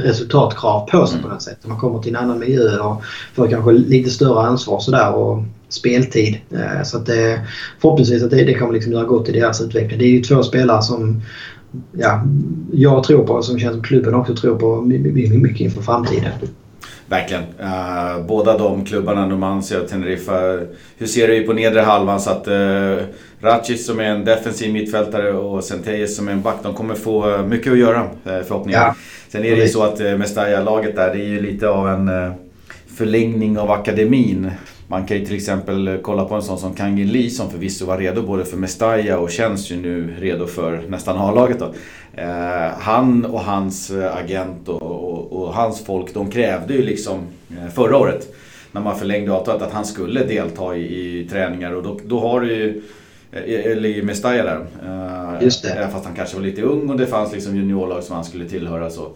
resultatkrav 0.03 0.87
på 0.91 1.07
sig 1.07 1.21
på 1.21 1.27
något 1.27 1.41
sätt. 1.41 1.57
Man 1.65 1.79
kommer 1.79 1.99
till 1.99 2.15
en 2.15 2.23
annan 2.23 2.39
miljö 2.39 2.79
och 2.79 3.03
får 3.33 3.47
kanske 3.47 3.71
lite 3.71 4.09
större 4.09 4.39
ansvar 4.39 4.79
sådär 4.79 5.13
och 5.13 5.43
speltid. 5.69 6.37
Eh, 6.51 6.83
så 6.83 6.97
att 6.97 7.05
det, 7.05 7.41
förhoppningsvis 7.81 8.23
att 8.23 8.31
det, 8.31 8.43
det 8.43 8.53
kommer 8.53 8.73
liksom 8.73 8.91
göra 8.91 9.03
gott 9.03 9.29
i 9.29 9.31
deras 9.31 9.61
utveckling. 9.61 9.99
Det 9.99 10.05
är 10.05 10.09
ju 10.09 10.21
två 10.21 10.43
spelare 10.43 10.81
som 10.81 11.21
ja, 11.91 12.23
jag 12.71 13.03
tror 13.03 13.27
på 13.27 13.33
och 13.33 13.45
som 13.45 13.59
känns 13.59 13.73
som 13.73 13.83
klubben 13.83 14.15
också 14.15 14.35
tror 14.35 14.55
på 14.55 14.81
mycket 14.81 15.61
inför 15.61 15.81
framtiden. 15.81 16.31
Verkligen. 17.09 17.43
Uh, 17.43 18.25
båda 18.27 18.57
de 18.57 18.85
klubbarna, 18.85 19.27
Numancia 19.27 19.81
och 19.81 19.87
Teneriffa, 19.87 20.59
huserar 20.97 21.33
ju 21.33 21.43
på 21.43 21.53
nedre 21.53 21.81
halvan 21.81 22.19
så 22.19 22.29
att 22.29 22.47
uh, 22.47 22.97
Racic 23.41 23.85
som 23.85 23.99
är 23.99 24.03
en 24.03 24.25
defensiv 24.25 24.73
mittfältare 24.73 25.33
och 25.33 25.63
Centeyes 25.63 26.15
som 26.15 26.27
är 26.27 26.31
en 26.31 26.41
back, 26.41 26.55
de 26.63 26.73
kommer 26.73 26.95
få 26.95 27.29
uh, 27.29 27.45
mycket 27.45 27.71
att 27.71 27.79
göra 27.79 28.01
uh, 28.01 28.07
förhoppningsvis. 28.23 28.75
Ja. 28.75 28.95
Sen 29.29 29.45
är 29.45 29.55
det 29.55 29.61
ju 29.61 29.67
så 29.67 29.83
att 29.83 30.01
uh, 30.01 30.17
Mestalla-laget 30.17 30.95
där, 30.95 31.13
det 31.15 31.21
är 31.21 31.27
ju 31.27 31.41
lite 31.41 31.69
av 31.69 31.89
en 31.89 32.33
förlängning 32.97 33.57
av 33.57 33.71
akademin. 33.71 34.51
Man 34.87 35.05
kan 35.05 35.17
ju 35.17 35.25
till 35.25 35.35
exempel 35.35 35.99
kolla 36.01 36.25
på 36.25 36.35
en 36.35 36.41
sån 36.41 36.57
som 36.57 36.73
Kangin 36.73 37.11
Lee 37.11 37.29
som 37.29 37.49
förvisso 37.49 37.85
var 37.85 37.97
redo 37.97 38.21
både 38.21 38.45
för 38.45 38.57
Mestalla 38.57 39.19
och 39.19 39.31
känns 39.31 39.71
ju 39.71 39.75
nu 39.75 40.15
redo 40.19 40.47
för 40.47 40.81
nästan 40.87 41.17
A-laget 41.17 41.59
då. 41.59 41.73
Eh, 42.21 42.71
han 42.79 43.25
och 43.25 43.41
hans 43.41 43.91
eh, 43.91 44.17
agent 44.17 44.69
och, 44.69 44.81
och, 44.81 45.41
och, 45.41 45.53
hans 45.53 45.85
folk 45.85 46.13
de 46.13 46.31
krävde 46.31 46.73
ju 46.73 46.81
liksom 46.81 47.19
eh, 47.49 47.73
förra 47.73 47.97
året 47.97 48.35
när 48.71 48.81
man 48.81 48.99
förlängde 48.99 49.33
avtalet 49.33 49.61
att 49.61 49.73
han 49.73 49.85
skulle 49.85 50.23
delta 50.23 50.75
i, 50.75 51.19
i 51.19 51.27
träningar 51.27 51.71
och 51.71 51.83
då, 51.83 51.99
då 52.05 52.19
har 52.19 52.41
du 52.41 52.55
ju 52.55 52.81
eh, 53.31 53.71
eller 53.71 53.89
i 53.89 54.03
Mestalla 54.03 54.43
där. 54.43 54.65
Just 55.41 55.63
det. 55.63 55.89
Fast 55.91 56.05
han 56.05 56.15
kanske 56.15 56.35
var 56.35 56.43
lite 56.43 56.61
ung 56.61 56.89
och 56.89 56.97
det 56.97 57.07
fanns 57.07 57.33
liksom 57.33 57.55
juniorlag 57.55 58.03
som 58.03 58.15
han 58.15 58.25
skulle 58.25 58.45
tillhöra. 58.45 58.89
Så. 58.89 59.11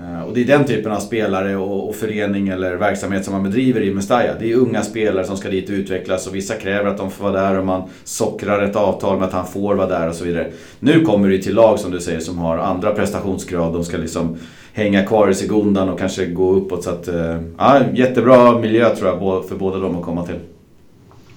Eh, 0.00 0.22
och 0.22 0.34
det 0.34 0.40
är 0.40 0.44
den 0.44 0.64
typen 0.64 0.92
av 0.92 1.00
spelare 1.00 1.56
och, 1.56 1.88
och 1.88 1.94
förening 1.94 2.48
eller 2.48 2.76
verksamhet 2.76 3.24
som 3.24 3.34
man 3.34 3.42
bedriver 3.42 3.80
i 3.80 3.94
Mestalla. 3.94 4.34
Det 4.40 4.52
är 4.52 4.56
unga 4.56 4.82
spelare 4.82 5.24
som 5.24 5.36
ska 5.36 5.48
dit 5.48 5.68
och 5.68 5.74
utvecklas 5.74 6.26
och 6.26 6.34
vissa 6.34 6.54
kräver 6.54 6.90
att 6.90 6.98
de 6.98 7.10
får 7.10 7.24
vara 7.24 7.42
där 7.42 7.58
och 7.58 7.66
man 7.66 7.82
sockrar 8.04 8.62
ett 8.62 8.76
avtal 8.76 9.18
med 9.18 9.28
att 9.28 9.32
han 9.32 9.46
får 9.46 9.74
vara 9.74 9.88
där 9.88 10.08
och 10.08 10.14
så 10.14 10.24
vidare. 10.24 10.50
Nu 10.78 11.04
kommer 11.04 11.28
det 11.28 11.38
till 11.38 11.54
lag 11.54 11.78
som 11.78 11.90
du 11.90 12.00
säger 12.00 12.20
som 12.20 12.38
har 12.38 12.58
andra 12.58 12.90
prestationskrav. 12.90 13.72
De 13.72 13.84
ska 13.84 13.96
liksom 13.96 14.36
hänga 14.72 15.06
kvar 15.06 15.28
i 15.28 15.34
segundan 15.34 15.88
och 15.88 15.98
kanske 15.98 16.26
gå 16.26 16.52
uppåt. 16.52 16.84
Så 16.84 16.90
att, 16.90 17.08
eh, 17.08 17.36
ja, 17.58 17.80
jättebra 17.94 18.58
miljö 18.58 18.96
tror 18.96 19.08
jag 19.08 19.48
för 19.48 19.56
båda 19.56 19.78
dem 19.78 19.96
att 19.96 20.04
komma 20.04 20.26
till. 20.26 20.38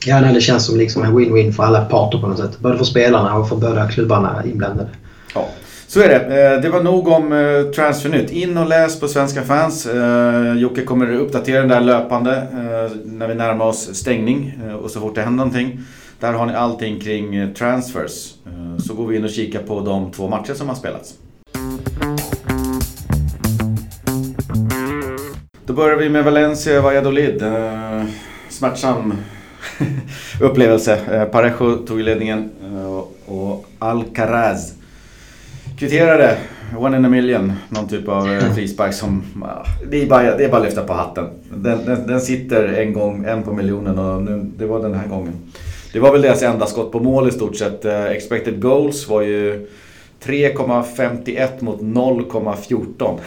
Ja, 0.05 0.21
det 0.21 0.41
känns 0.41 0.65
som 0.65 0.77
liksom 0.77 1.03
en 1.03 1.17
win-win 1.17 1.51
för 1.51 1.63
alla 1.63 1.85
parter 1.85 2.17
på 2.17 2.27
något 2.27 2.37
sätt. 2.37 2.59
Både 2.59 2.77
för 2.77 2.85
spelarna 2.85 3.37
och 3.37 3.49
för 3.49 3.55
båda 3.55 3.87
klubbarna 3.87 4.43
inblandade. 4.45 4.89
Ja. 5.35 5.47
Så 5.93 6.01
är 6.01 6.09
det. 6.09 6.53
Eh, 6.53 6.61
det 6.61 6.69
var 6.69 6.83
nog 6.83 7.07
om 7.07 7.33
eh, 7.33 7.71
Transfernytt. 7.71 8.31
In 8.31 8.57
och 8.57 8.67
läs 8.67 8.99
på 8.99 9.07
Svenska 9.07 9.41
fans. 9.41 9.85
Eh, 9.85 10.53
Jocke 10.57 10.83
kommer 10.83 11.13
uppdatera 11.13 11.59
den 11.59 11.69
där 11.69 11.81
löpande 11.81 12.47
när 13.05 13.27
vi 13.27 13.35
närmar 13.35 13.65
oss 13.65 13.95
stängning 13.95 14.61
och 14.81 14.91
så 14.91 14.99
fort 14.99 15.15
det 15.15 15.21
händer 15.21 15.45
någonting. 15.45 15.79
Där 16.19 16.33
har 16.33 16.45
ni 16.45 16.53
allting 16.53 16.99
kring 16.99 17.53
transfers. 17.53 18.33
Så 18.87 18.93
går 18.93 19.07
vi 19.07 19.15
in 19.15 19.23
och 19.23 19.29
kikar 19.29 19.59
på 19.59 19.79
de 19.79 20.11
två 20.11 20.27
matcher 20.27 20.53
som 20.53 20.67
har 20.67 20.75
spelats. 20.75 21.13
Då 25.65 25.73
börjar 25.73 25.97
vi 25.97 26.09
med 26.09 26.23
Valencia 26.23 26.81
Valladolid. 26.81 27.43
Smärtsam 28.49 29.13
upplevelse. 30.41 31.27
Parejo 31.31 31.77
tog 31.77 31.99
ledningen 31.99 32.49
och 33.25 33.65
Alcaraz 33.79 34.73
kvitterade. 35.77 36.37
One 36.77 36.97
in 36.97 37.05
a 37.05 37.09
million. 37.09 37.53
Någon 37.69 37.87
typ 37.87 38.07
av 38.07 38.33
eh, 38.33 38.53
frispark 38.55 38.93
som... 38.93 39.23
Det 39.91 40.01
är 40.01 40.07
bara, 40.07 40.37
det 40.37 40.45
är 40.45 40.49
bara 40.49 40.61
att 40.61 40.65
lyfta 40.65 40.83
på 40.83 40.93
hatten. 40.93 41.29
Den, 41.49 41.85
den, 41.85 42.07
den, 42.07 42.21
sitter 42.21 42.67
en 42.67 42.93
gång, 42.93 43.25
en 43.25 43.43
på 43.43 43.53
miljonen 43.53 43.99
och 43.99 44.21
nu, 44.21 44.51
det 44.57 44.65
var 44.65 44.79
den 44.79 44.93
här 44.93 45.07
gången. 45.07 45.33
Det 45.93 45.99
var 45.99 46.11
väl 46.11 46.21
deras 46.21 46.43
enda 46.43 46.65
skott 46.65 46.91
på 46.91 46.99
mål 46.99 47.27
i 47.27 47.31
stort 47.31 47.55
sett. 47.55 47.85
Uh, 47.85 48.05
expected 48.05 48.61
goals 48.61 49.07
var 49.07 49.21
ju 49.21 49.67
3,51 50.23 51.49
mot 51.59 51.81
0,14. 51.81 53.19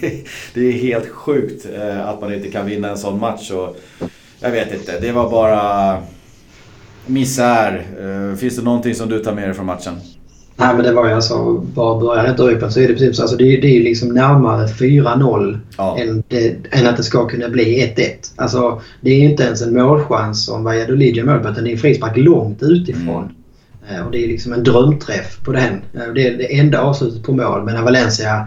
det, 0.54 0.60
är 0.60 0.72
helt 0.72 1.08
sjukt 1.08 1.66
uh, 1.66 2.08
att 2.08 2.20
man 2.20 2.34
inte 2.34 2.50
kan 2.50 2.66
vinna 2.66 2.88
en 2.88 2.98
sån 2.98 3.20
match. 3.20 3.50
Och, 3.50 3.76
jag 4.40 4.50
vet 4.50 4.74
inte, 4.74 5.00
det 5.00 5.12
var 5.12 5.30
bara 5.30 5.98
misär. 7.06 7.82
Finns 8.36 8.56
det 8.56 8.62
någonting 8.62 8.94
som 8.94 9.08
du 9.08 9.18
tar 9.18 9.32
med 9.32 9.48
dig 9.48 9.54
från 9.54 9.66
matchen? 9.66 10.00
Nej 10.58 10.74
men 10.74 10.84
det 10.84 10.92
var 10.92 11.08
ju 11.08 11.14
alltså, 11.14 11.54
bara 11.54 12.00
början 12.00 12.26
rätt 12.26 12.36
drygt 12.36 12.72
så 12.72 12.80
är 12.80 12.88
det 12.88 12.94
precis 12.94 13.20
alltså 13.20 13.36
det, 13.36 13.56
är, 13.56 13.60
det 13.60 13.76
är 13.76 13.82
liksom 13.82 14.08
närmare 14.08 14.66
4-0 14.66 15.58
ja. 15.78 15.98
än, 15.98 16.22
än 16.70 16.86
att 16.86 16.96
det 16.96 17.02
ska 17.02 17.28
kunna 17.28 17.48
bli 17.48 17.94
1-1. 17.96 18.32
Alltså 18.36 18.80
det 19.00 19.10
är 19.10 19.18
inte 19.18 19.42
ens 19.42 19.62
en 19.62 19.74
målchans 19.74 20.46
som 20.46 20.64
Valladolid 20.64 21.16
gör 21.16 21.24
mål 21.24 21.38
på 21.38 21.48
utan 21.48 21.64
det 21.64 21.70
är 21.70 21.72
en 21.72 21.78
frispark 21.78 22.16
långt 22.16 22.62
utifrån. 22.62 23.32
Mm. 23.90 24.06
Och 24.06 24.12
det 24.12 24.24
är 24.24 24.28
liksom 24.28 24.52
en 24.52 24.64
drömträff 24.64 25.38
på 25.44 25.52
den. 25.52 25.80
Det 25.92 26.28
är 26.28 26.38
det 26.38 26.58
enda 26.58 26.80
avslutet 26.80 27.22
på 27.22 27.32
mål 27.32 27.64
medan 27.64 27.84
Valencia 27.84 28.46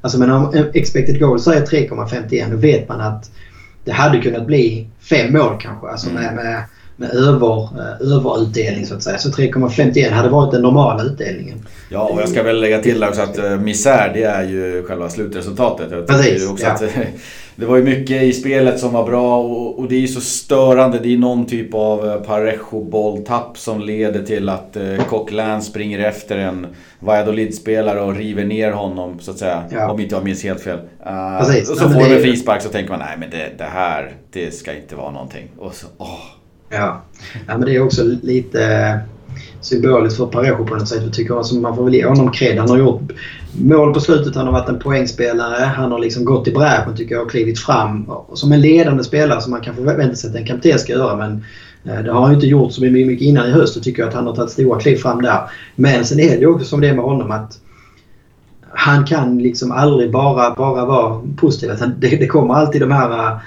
Alltså 0.00 0.18
men 0.18 0.30
om 0.30 0.70
expected 0.74 1.20
goal 1.20 1.40
säger 1.40 1.66
3,51 1.66 2.50
då 2.50 2.56
vet 2.56 2.88
man 2.88 3.00
att 3.00 3.30
det 3.84 3.92
hade 3.92 4.20
kunnat 4.20 4.46
bli 4.46 4.86
fem 5.00 5.32
mål 5.32 5.58
kanske. 5.60 5.88
Alltså 5.88 6.10
med, 6.10 6.34
med, 6.34 6.64
med 7.00 7.10
över, 7.10 7.62
eh, 7.62 8.12
överutdelning 8.16 8.86
så 8.86 8.94
att 8.94 9.02
säga. 9.02 9.18
Så 9.18 9.28
3,51 9.28 10.10
hade 10.10 10.28
varit 10.28 10.52
den 10.52 10.62
normala 10.62 11.02
utdelningen. 11.02 11.66
Ja, 11.88 12.08
och 12.08 12.20
jag 12.20 12.28
ska 12.28 12.42
väl 12.42 12.60
lägga 12.60 12.78
till 12.78 13.04
också 13.04 13.22
att 13.22 13.38
uh, 13.38 13.60
misär 13.60 14.10
det 14.14 14.22
är 14.22 14.42
ju 14.42 14.84
själva 14.88 15.08
slutresultatet. 15.08 15.90
Jag 15.90 16.06
Precis, 16.06 16.50
också 16.50 16.64
ja. 16.64 16.72
att, 16.72 16.82
det 17.56 17.66
var 17.66 17.76
ju 17.76 17.82
mycket 17.82 18.22
i 18.22 18.32
spelet 18.32 18.80
som 18.80 18.92
var 18.92 19.06
bra 19.06 19.38
och, 19.38 19.78
och 19.78 19.88
det 19.88 19.94
är 19.94 20.00
ju 20.00 20.08
så 20.08 20.20
störande. 20.20 20.98
Det 20.98 21.14
är 21.14 21.18
någon 21.18 21.46
typ 21.46 21.74
av 21.74 22.04
uh, 22.04 22.22
Parejo-bolltapp 22.22 23.58
som 23.58 23.80
leder 23.80 24.22
till 24.22 24.48
att 24.48 24.76
Coquelin 25.08 25.62
springer 25.62 25.98
efter 25.98 26.38
en 26.38 26.66
Valladolid-spelare 27.00 28.00
och 28.00 28.16
river 28.16 28.44
ner 28.44 28.72
honom 28.72 29.18
så 29.20 29.30
att 29.30 29.38
säga. 29.38 29.64
Ja. 29.70 29.90
Om 29.90 30.00
inte 30.00 30.14
jag 30.14 30.24
minns 30.24 30.44
helt 30.44 30.60
fel. 30.60 30.78
Precis. 31.38 31.70
och 31.70 31.76
så 31.76 31.90
får 31.90 32.00
de 32.00 32.14
en 32.14 32.22
frispark 32.22 32.62
så 32.62 32.68
tänker 32.68 32.90
man 32.90 32.98
nej 32.98 33.16
men 33.18 33.30
det, 33.30 33.50
det 33.58 33.64
här, 33.64 34.12
det 34.32 34.54
ska 34.54 34.74
inte 34.74 34.96
vara 34.96 35.10
någonting. 35.10 35.48
Och 35.58 35.74
så, 35.74 35.86
åh. 35.98 36.37
Ja. 36.68 37.02
ja, 37.46 37.58
men 37.58 37.60
det 37.60 37.76
är 37.76 37.82
också 37.82 38.04
lite 38.22 38.64
eh, 38.64 38.96
symboliskt 39.60 40.16
för 40.16 40.26
Parejo 40.26 40.64
på 40.64 40.74
något 40.74 40.88
sätt. 40.88 41.02
Jag 41.02 41.12
tycker 41.12 41.34
alltså 41.34 41.54
man 41.54 41.76
får 41.76 41.84
väl 41.84 41.94
ge 41.94 42.06
honom 42.06 42.32
cred. 42.32 42.58
Han 42.58 42.70
har 42.70 42.78
gjort 42.78 43.02
mål 43.52 43.94
på 43.94 44.00
slutet. 44.00 44.36
Han 44.36 44.46
har 44.46 44.52
varit 44.52 44.68
en 44.68 44.78
poängspelare. 44.78 45.64
Han 45.64 45.92
har 45.92 45.98
liksom 45.98 46.24
gått 46.24 46.48
i 46.48 46.52
bräschen 46.52 46.96
tycker 46.96 47.14
jag 47.14 47.24
och 47.24 47.30
klivit 47.30 47.58
fram. 47.58 48.04
Och 48.04 48.38
som 48.38 48.52
en 48.52 48.60
ledande 48.60 49.04
spelare 49.04 49.40
som 49.40 49.50
man 49.50 49.60
kan 49.60 49.74
förvänta 49.74 50.16
sig 50.16 50.30
att 50.30 50.36
en 50.36 50.46
kapten 50.46 50.78
ska 50.78 50.92
göra. 50.92 51.16
Men 51.16 51.44
eh, 51.84 52.04
det 52.04 52.12
har 52.12 52.20
han 52.20 52.34
inte 52.34 52.46
gjort 52.46 52.72
så 52.72 52.82
mycket 52.82 53.26
innan 53.26 53.48
i 53.48 53.50
höst. 53.50 53.74
då 53.74 53.80
tycker 53.80 54.02
jag 54.02 54.08
att 54.08 54.14
han 54.14 54.26
har 54.26 54.34
tagit 54.34 54.50
stora 54.50 54.80
kliv 54.80 54.96
fram 54.96 55.22
där. 55.22 55.40
Men 55.76 56.04
sen 56.04 56.20
är 56.20 56.40
det 56.40 56.46
också 56.46 56.64
som 56.66 56.80
det 56.80 56.88
är 56.88 56.94
med 56.94 57.04
honom 57.04 57.30
att 57.30 57.60
han 58.70 59.04
kan 59.06 59.38
liksom 59.38 59.72
aldrig 59.72 60.12
bara, 60.12 60.54
bara 60.54 60.84
vara 60.84 61.20
positiv. 61.36 61.70
Alltså, 61.70 61.86
det, 61.86 62.08
det 62.08 62.26
kommer 62.26 62.54
alltid 62.54 62.80
de 62.80 62.90
här 62.90 63.10
eh, 63.10 63.38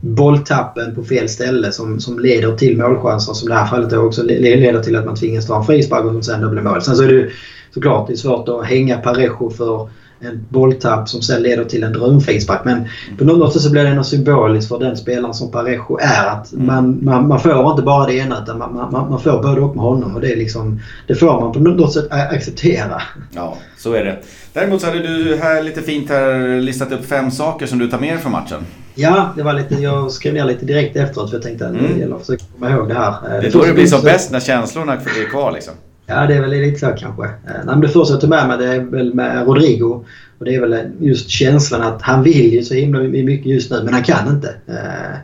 bolltappen 0.00 0.94
på 0.94 1.04
fel 1.04 1.28
ställe 1.28 1.72
som, 1.72 2.00
som 2.00 2.18
leder 2.18 2.56
till 2.56 2.78
målchanser. 2.78 3.32
Som 3.32 3.48
i 3.48 3.52
det 3.52 3.58
här 3.58 3.66
fallet 3.66 3.92
också 3.92 4.22
le- 4.22 4.56
leder 4.56 4.82
till 4.82 4.96
att 4.96 5.04
man 5.06 5.16
tvingas 5.16 5.46
ta 5.46 5.58
en 5.58 5.64
frispark 5.64 6.04
och 6.04 6.12
som 6.12 6.22
sen 6.22 6.40
då 6.40 6.48
blir 6.48 6.62
mål. 6.62 6.82
Sen 6.82 6.96
så 6.96 7.02
är 7.02 7.08
det 7.08 7.14
ju 7.14 7.30
såklart 7.74 8.06
det 8.06 8.12
är 8.12 8.16
svårt 8.16 8.48
att 8.48 8.66
hänga 8.66 8.98
Parejo 8.98 9.50
för 9.50 9.88
en 10.20 10.46
bolltapp 10.48 11.08
som 11.08 11.22
sen 11.22 11.42
leder 11.42 11.64
till 11.64 11.84
en 11.84 11.92
drömfrispark. 11.92 12.60
Men 12.64 12.84
på 13.18 13.24
något 13.24 13.52
sätt 13.52 13.62
så 13.62 13.70
blir 13.70 13.82
det 13.82 13.88
ändå 13.88 14.04
symboliskt 14.04 14.68
för 14.68 14.78
den 14.78 14.96
spelaren 14.96 15.34
som 15.34 15.50
Parejo 15.50 15.98
är. 16.00 16.26
Att 16.26 16.52
man, 16.52 16.98
man, 17.02 17.28
man 17.28 17.40
får 17.40 17.70
inte 17.70 17.82
bara 17.82 18.06
det 18.06 18.14
ena 18.14 18.42
utan 18.42 18.58
man, 18.58 18.74
man, 18.74 19.10
man 19.10 19.20
får 19.20 19.42
både 19.42 19.60
och 19.60 19.76
med 19.76 19.84
honom. 19.84 20.14
Och 20.14 20.20
det, 20.20 20.32
är 20.32 20.36
liksom, 20.36 20.80
det 21.06 21.14
får 21.14 21.40
man 21.40 21.52
på 21.52 21.58
något 21.60 21.92
sätt 21.92 22.06
acceptera. 22.10 23.02
Ja, 23.34 23.56
så 23.76 23.92
är 23.94 24.04
det. 24.04 24.18
Däremot 24.52 24.80
så 24.80 24.86
hade 24.86 24.98
du 24.98 25.36
här 25.36 25.62
lite 25.62 25.82
fint 25.82 26.08
här 26.10 26.60
listat 26.60 26.92
upp 26.92 27.04
fem 27.06 27.30
saker 27.30 27.66
som 27.66 27.78
du 27.78 27.88
tar 27.88 27.98
med 27.98 28.08
dig 28.14 28.18
från 28.18 28.32
matchen. 28.32 28.58
Ja, 29.00 29.32
det 29.36 29.42
var 29.42 29.52
lite, 29.54 29.74
jag 29.74 30.10
skrev 30.12 30.34
ner 30.34 30.44
lite 30.44 30.64
direkt 30.66 30.96
efteråt 30.96 31.30
för 31.30 31.36
jag 31.36 31.42
tänkte 31.42 31.66
att 31.66 31.72
Mm. 31.74 31.92
det 31.94 32.00
gäller 32.00 32.14
att 32.16 32.20
försöka 32.20 32.44
komma 32.58 32.70
ihåg 32.70 32.88
det 32.88 32.94
här. 32.94 33.08
Eh, 33.10 33.40
Det 33.40 33.46
är 33.46 33.52
då 33.52 33.64
det 33.64 33.72
blir 33.72 33.86
som 33.86 33.98
så- 33.98 34.04
bäst 34.04 34.30
när 34.32 34.40
känslorna 34.40 34.92
är 34.94 35.30
kvar 35.30 35.52
liksom. 35.52 35.74
Ja, 36.06 36.26
det 36.26 36.34
är 36.34 36.40
väl 36.40 36.50
lite 36.50 36.78
så 36.78 36.86
kanske. 36.86 37.24
Eh, 37.24 37.30
nej, 37.46 37.62
men 37.66 37.80
det 37.80 37.88
första 37.88 38.14
jag 38.14 38.20
tog 38.20 38.30
med 38.30 38.48
mig 38.48 38.58
det 38.58 38.64
är 38.66 38.80
väl 38.80 39.14
med 39.14 39.46
Rodrigo. 39.46 40.04
Och 40.38 40.44
det 40.44 40.54
är 40.54 40.60
väl 40.60 40.76
just 41.00 41.28
känslan 41.28 41.82
att 41.82 42.02
han 42.02 42.22
vill 42.22 42.52
ju 42.52 42.62
så 42.62 42.74
himla 42.74 43.00
mycket 43.00 43.46
just 43.46 43.70
nu 43.70 43.80
men 43.84 43.94
han 43.94 44.02
kan 44.02 44.28
inte. 44.28 44.48
Eh, 44.66 45.18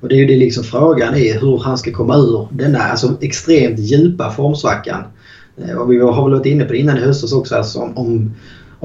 och 0.00 0.08
det 0.08 0.14
är 0.14 0.18
ju 0.18 0.26
det 0.26 0.36
liksom 0.36 0.64
frågan 0.64 1.14
är 1.14 1.40
hur 1.40 1.58
han 1.58 1.78
ska 1.78 1.92
komma 1.92 2.16
ur 2.16 2.48
denna 2.50 2.78
alltså, 2.78 3.16
extremt 3.20 3.78
djupa 3.78 4.30
formsvackan. 4.30 5.02
Och 5.78 5.92
vi 5.92 5.98
har 5.98 6.22
väl 6.24 6.32
varit 6.32 6.46
inne 6.46 6.64
på 6.64 6.72
det 6.72 6.78
innan 6.78 6.96
i 6.98 7.00
höstas 7.00 7.32
också. 7.32 7.56
Alltså, 7.56 7.78
om, 7.78 7.96
om, 7.98 8.34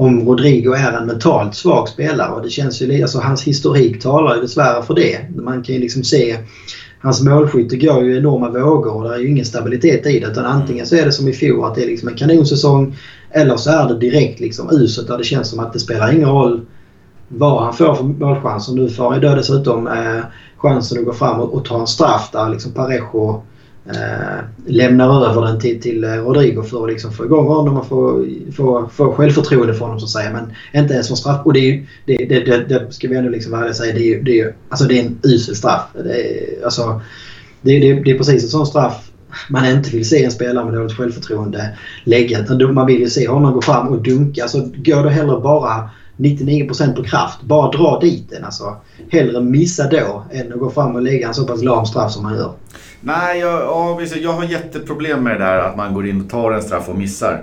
om 0.00 0.28
Rodrigo 0.28 0.72
är 0.72 0.92
en 0.92 1.06
mentalt 1.06 1.54
svag 1.54 1.88
spelare 1.88 2.32
och 2.32 2.42
det 2.42 2.50
känns 2.50 2.82
ju 2.82 3.02
alltså 3.02 3.18
hans 3.18 3.42
historik 3.42 4.02
talar 4.02 4.34
ju 4.34 4.40
dessvärre 4.40 4.82
för 4.82 4.94
det. 4.94 5.18
Man 5.36 5.62
kan 5.62 5.74
ju 5.74 5.80
liksom 5.80 6.04
se 6.04 6.36
Hans 7.02 7.22
målskytte 7.22 7.76
går 7.76 8.04
ju 8.04 8.16
enorma 8.16 8.50
vågor 8.50 8.94
och 8.94 9.08
det 9.08 9.14
är 9.14 9.18
ju 9.18 9.28
ingen 9.28 9.44
stabilitet 9.44 10.06
i 10.06 10.20
det. 10.20 10.26
Utan 10.26 10.44
antingen 10.44 10.86
så 10.86 10.96
är 10.96 11.04
det 11.04 11.12
som 11.12 11.28
i 11.28 11.32
fjol 11.32 11.64
att 11.64 11.74
det 11.74 11.82
är 11.82 11.86
liksom 11.86 12.08
en 12.08 12.14
kanonsäsong 12.14 12.96
eller 13.30 13.56
så 13.56 13.70
är 13.70 13.88
det 13.88 13.98
direkt 13.98 14.40
liksom 14.40 14.70
uselt 14.72 15.08
där 15.08 15.18
det 15.18 15.24
känns 15.24 15.48
som 15.48 15.60
att 15.60 15.72
det 15.72 15.78
spelar 15.78 16.12
ingen 16.12 16.28
roll 16.28 16.60
vad 17.28 17.62
han 17.62 17.74
får 17.74 17.94
för 17.94 18.04
målchanser. 18.04 18.72
Nu 18.72 18.88
får 18.88 19.10
han 19.10 19.22
ju 19.22 19.28
dessutom 19.28 19.86
eh, 19.86 20.24
chansen 20.56 20.98
att 20.98 21.04
gå 21.04 21.12
fram 21.12 21.40
och, 21.40 21.54
och 21.54 21.64
ta 21.64 21.80
en 21.80 21.86
straff 21.86 22.30
där 22.32 22.48
liksom 22.48 22.72
Parejo 22.72 23.42
eh, 23.94 24.44
lämnar 24.66 25.30
över 25.30 25.42
den 25.42 25.60
till, 25.60 25.80
till 25.80 26.04
eh, 26.04 26.10
Rodrigo 26.10 26.62
för 26.62 26.84
att 26.84 26.90
liksom 26.90 27.12
få 27.12 27.24
igång 27.24 27.46
honom 27.46 27.76
och 27.76 27.86
få, 27.86 28.26
få, 28.56 28.90
få 28.92 29.12
självförtroende 29.12 29.74
för 29.74 29.84
honom 29.84 30.00
så 30.00 30.04
att 30.04 30.10
säga. 30.10 30.32
Men 30.32 30.52
inte 30.82 30.94
ens 30.94 31.06
som 31.06 31.16
straff. 31.16 31.40
Och 31.44 31.52
det, 31.52 31.60
är 31.60 31.72
ju, 31.72 31.86
det, 32.04 32.16
det, 32.16 32.40
det, 32.40 32.58
det 32.68 32.92
ska 32.92 33.08
vi 33.08 33.16
ändå 33.16 33.30
liksom 33.30 33.52
vara 33.52 33.60
ärliga 33.60 33.70
och 33.70 33.76
säga. 33.76 33.94
Det 33.94 34.14
är, 34.14 34.22
det, 34.22 34.40
är, 34.40 34.54
alltså 34.68 34.84
det 34.84 34.98
är 34.98 35.06
en 35.06 35.18
usel 35.22 35.56
straff. 35.56 35.82
Det 36.04 36.20
är, 36.20 36.64
alltså, 36.64 37.00
det, 37.62 37.78
det, 37.78 37.94
det 37.94 38.10
är 38.10 38.18
precis 38.18 38.42
en 38.44 38.48
sån 38.48 38.66
straff 38.66 39.10
man 39.48 39.66
inte 39.66 39.90
vill 39.90 40.08
se 40.08 40.24
en 40.24 40.30
spelare 40.30 40.64
med 40.64 40.74
dåligt 40.74 40.96
självförtroende 40.96 41.78
lägga. 42.04 42.38
Utan 42.38 42.74
man 42.74 42.86
vill 42.86 43.00
ju 43.00 43.10
se 43.10 43.28
honom 43.28 43.52
gå 43.52 43.62
fram 43.62 43.88
och 43.88 44.02
dunka. 44.02 44.42
Alltså, 44.42 44.58
går 44.58 45.04
det 45.04 45.10
hellre 45.10 45.40
bara 45.40 45.90
99% 46.16 46.96
på 46.96 47.02
kraft. 47.02 47.42
Bara 47.42 47.70
dra 47.70 47.98
dit 48.00 48.30
den. 48.30 48.44
Alltså, 48.44 48.76
hellre 49.08 49.40
missa 49.40 49.88
då 49.88 50.24
än 50.32 50.52
att 50.52 50.58
gå 50.58 50.70
fram 50.70 50.94
och 50.94 51.02
lägga 51.02 51.28
en 51.28 51.34
så 51.34 51.46
pass 51.46 51.62
lam 51.62 51.86
straff 51.86 52.12
som 52.12 52.22
man 52.22 52.34
gör. 52.34 52.52
Nej, 53.00 53.38
jag, 53.38 53.62
ja, 53.62 54.00
jag 54.20 54.32
har 54.32 54.44
jätteproblem 54.44 55.24
med 55.24 55.40
det 55.40 55.44
där 55.44 55.58
att 55.58 55.76
man 55.76 55.94
går 55.94 56.06
in 56.06 56.20
och 56.20 56.30
tar 56.30 56.52
en 56.52 56.62
straff 56.62 56.88
och 56.88 56.98
missar. 56.98 57.42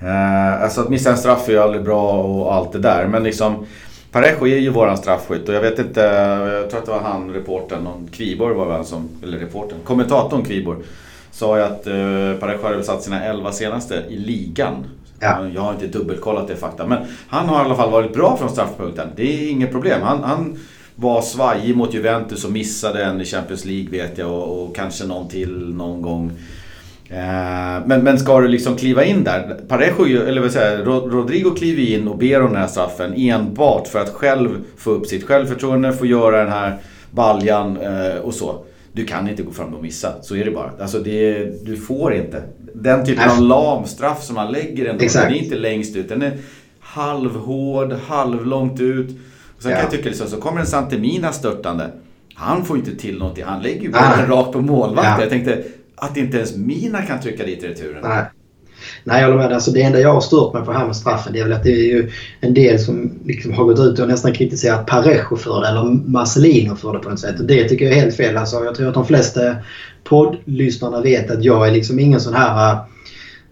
Eh, 0.00 0.62
alltså 0.62 0.80
att 0.80 0.88
missa 0.88 1.10
en 1.10 1.16
straff 1.16 1.48
är 1.48 1.52
ju 1.52 1.58
aldrig 1.58 1.84
bra 1.84 2.22
och 2.22 2.54
allt 2.54 2.72
det 2.72 2.78
där. 2.78 3.06
Men 3.06 3.22
liksom 3.22 3.66
Parejo 4.12 4.46
är 4.46 4.58
ju 4.58 4.70
våran 4.70 4.96
straffskytt 4.96 5.48
och 5.48 5.54
jag 5.54 5.60
vet 5.60 5.78
inte, 5.78 6.00
jag 6.00 6.70
tror 6.70 6.80
att 6.80 6.86
det 6.86 6.92
var 6.92 7.00
han, 7.00 7.32
reporten, 7.32 7.84
någon 7.84 8.08
Kviborg 8.12 8.54
var 8.54 8.66
väl 8.66 8.84
som, 8.84 9.08
eller 9.22 9.38
reporten, 9.38 9.78
kommentatorn 9.84 10.44
Kviborg. 10.44 10.78
Sa 11.30 11.56
ju 11.56 11.62
att 11.62 11.86
eh, 11.86 12.40
Parejo 12.40 12.62
hade 12.62 12.84
satt 12.84 13.02
sina 13.02 13.24
11 13.24 13.52
senaste 13.52 13.94
i 14.08 14.16
ligan. 14.16 14.84
Ja. 15.20 15.46
Jag 15.54 15.62
har 15.62 15.72
inte 15.72 15.86
dubbelkollat 15.86 16.48
det 16.48 16.56
fakta. 16.56 16.86
Men 16.86 16.98
han 17.28 17.48
har 17.48 17.62
i 17.62 17.64
alla 17.64 17.74
fall 17.74 17.90
varit 17.90 18.12
bra 18.12 18.36
från 18.36 18.50
straffpunkten. 18.50 19.08
Det 19.16 19.22
är 19.22 19.50
inget 19.50 19.72
problem. 19.72 20.02
Han, 20.02 20.22
han 20.22 20.58
var 20.96 21.22
svajig 21.22 21.76
mot 21.76 21.94
Juventus 21.94 22.44
och 22.44 22.52
missade 22.52 23.04
en 23.04 23.20
i 23.20 23.24
Champions 23.24 23.64
League 23.64 23.90
vet 23.90 24.18
jag 24.18 24.32
och, 24.32 24.62
och 24.62 24.76
kanske 24.76 25.04
någon 25.04 25.28
till 25.28 25.74
någon 25.74 26.02
gång. 26.02 26.32
Eh, 27.10 27.86
men, 27.86 28.04
men 28.04 28.18
ska 28.18 28.40
du 28.40 28.48
liksom 28.48 28.76
kliva 28.76 29.04
in 29.04 29.24
där? 29.24 29.60
Parejo, 29.68 30.26
eller 30.26 30.40
vad 30.40 30.52
säger 30.52 30.84
Rodrigo 30.84 31.50
kliver 31.50 31.82
in 31.82 32.08
och 32.08 32.18
ber 32.18 32.42
om 32.42 32.52
den 32.52 32.60
här 32.60 32.68
straffen 32.68 33.14
enbart 33.16 33.88
för 33.88 33.98
att 33.98 34.08
själv 34.08 34.64
få 34.76 34.90
upp 34.90 35.06
sitt 35.06 35.24
självförtroende, 35.24 35.92
få 35.92 36.06
göra 36.06 36.38
den 36.38 36.52
här 36.52 36.76
baljan 37.10 37.76
eh, 37.76 38.16
och 38.16 38.34
så. 38.34 38.64
Du 38.92 39.04
kan 39.04 39.28
inte 39.28 39.42
gå 39.42 39.52
fram 39.52 39.74
och 39.74 39.82
missa, 39.82 40.22
så 40.22 40.36
är 40.36 40.44
det 40.44 40.50
bara. 40.50 40.70
Alltså 40.80 40.98
det, 40.98 41.44
du 41.66 41.76
får 41.76 42.14
inte. 42.14 42.42
Den 42.74 43.06
typen 43.06 43.30
av 43.30 43.40
lam 43.42 43.86
straff 43.86 44.22
som 44.22 44.34
man 44.34 44.52
lägger 44.52 44.86
ändå, 44.86 45.04
Exakt. 45.04 45.24
den 45.24 45.34
är 45.34 45.42
inte 45.42 45.56
längst 45.56 45.96
ut. 45.96 46.08
Den 46.08 46.22
är 46.22 46.32
halvhård, 46.80 47.92
halvlångt 47.92 48.80
ut. 48.80 49.16
Och 49.56 49.62
sen 49.62 49.70
kan 49.72 49.78
Ja. 49.78 49.84
jag 49.84 49.90
tycka 49.90 50.08
liksom, 50.08 50.26
så 50.26 50.36
kommer 50.36 50.60
en 50.60 50.66
Santemina 50.66 51.32
störtande. 51.32 51.90
Han 52.34 52.64
får 52.64 52.76
inte 52.76 52.96
till 52.96 53.18
någonting. 53.18 53.44
Han 53.44 53.62
lägger 53.62 53.80
ju 53.82 53.90
bollen 53.90 54.26
rakt 54.28 54.52
på 54.52 54.60
målvakten. 54.60 55.12
Ja. 55.14 55.20
Jag 55.20 55.30
tänkte 55.30 55.62
att 55.96 56.16
inte 56.16 56.36
ens 56.36 56.56
Mina 56.56 57.02
kan 57.02 57.20
trycka 57.20 57.44
dit 57.44 57.64
returen. 57.64 58.00
Nej. 58.02 58.24
Nej, 59.04 59.20
jag 59.22 59.28
håller 59.28 59.42
med. 59.42 59.52
Alltså, 59.52 59.70
det 59.70 59.82
enda 59.82 60.00
jag 60.00 60.14
har 60.14 60.20
stört 60.20 60.54
mig 60.54 60.62
på 60.64 60.72
här 60.72 60.86
med 60.86 60.96
straffen 60.96 61.32
det 61.32 61.38
är 61.38 61.44
väl 61.44 61.52
att 61.52 61.62
det 61.62 61.72
är 61.72 61.84
ju 61.94 62.10
en 62.40 62.54
del 62.54 62.78
som 62.78 63.12
liksom 63.24 63.52
har 63.52 63.64
gått 63.64 63.78
ut 63.78 63.98
och 63.98 64.08
nästan 64.08 64.32
kritiserat 64.32 64.86
Parejo 64.86 65.36
för 65.36 65.60
det 65.60 65.68
eller 65.68 65.84
Marcelino 66.10 66.76
för 66.76 66.92
det 66.92 66.98
på 66.98 67.08
något 67.10 67.20
sätt. 67.20 67.40
Och 67.40 67.46
det 67.46 67.68
tycker 67.68 67.84
jag 67.84 67.94
är 67.96 68.00
helt 68.00 68.16
fel. 68.16 68.36
Alltså, 68.36 68.64
jag 68.64 68.74
tror 68.74 68.88
att 68.88 68.94
de 68.94 69.06
flesta 69.06 69.56
poddlyssnarna 70.04 71.00
vet 71.00 71.30
att 71.30 71.44
jag 71.44 71.68
är 71.68 71.72
liksom 71.72 71.98
ingen 71.98 72.20
sån 72.20 72.34
här 72.34 72.78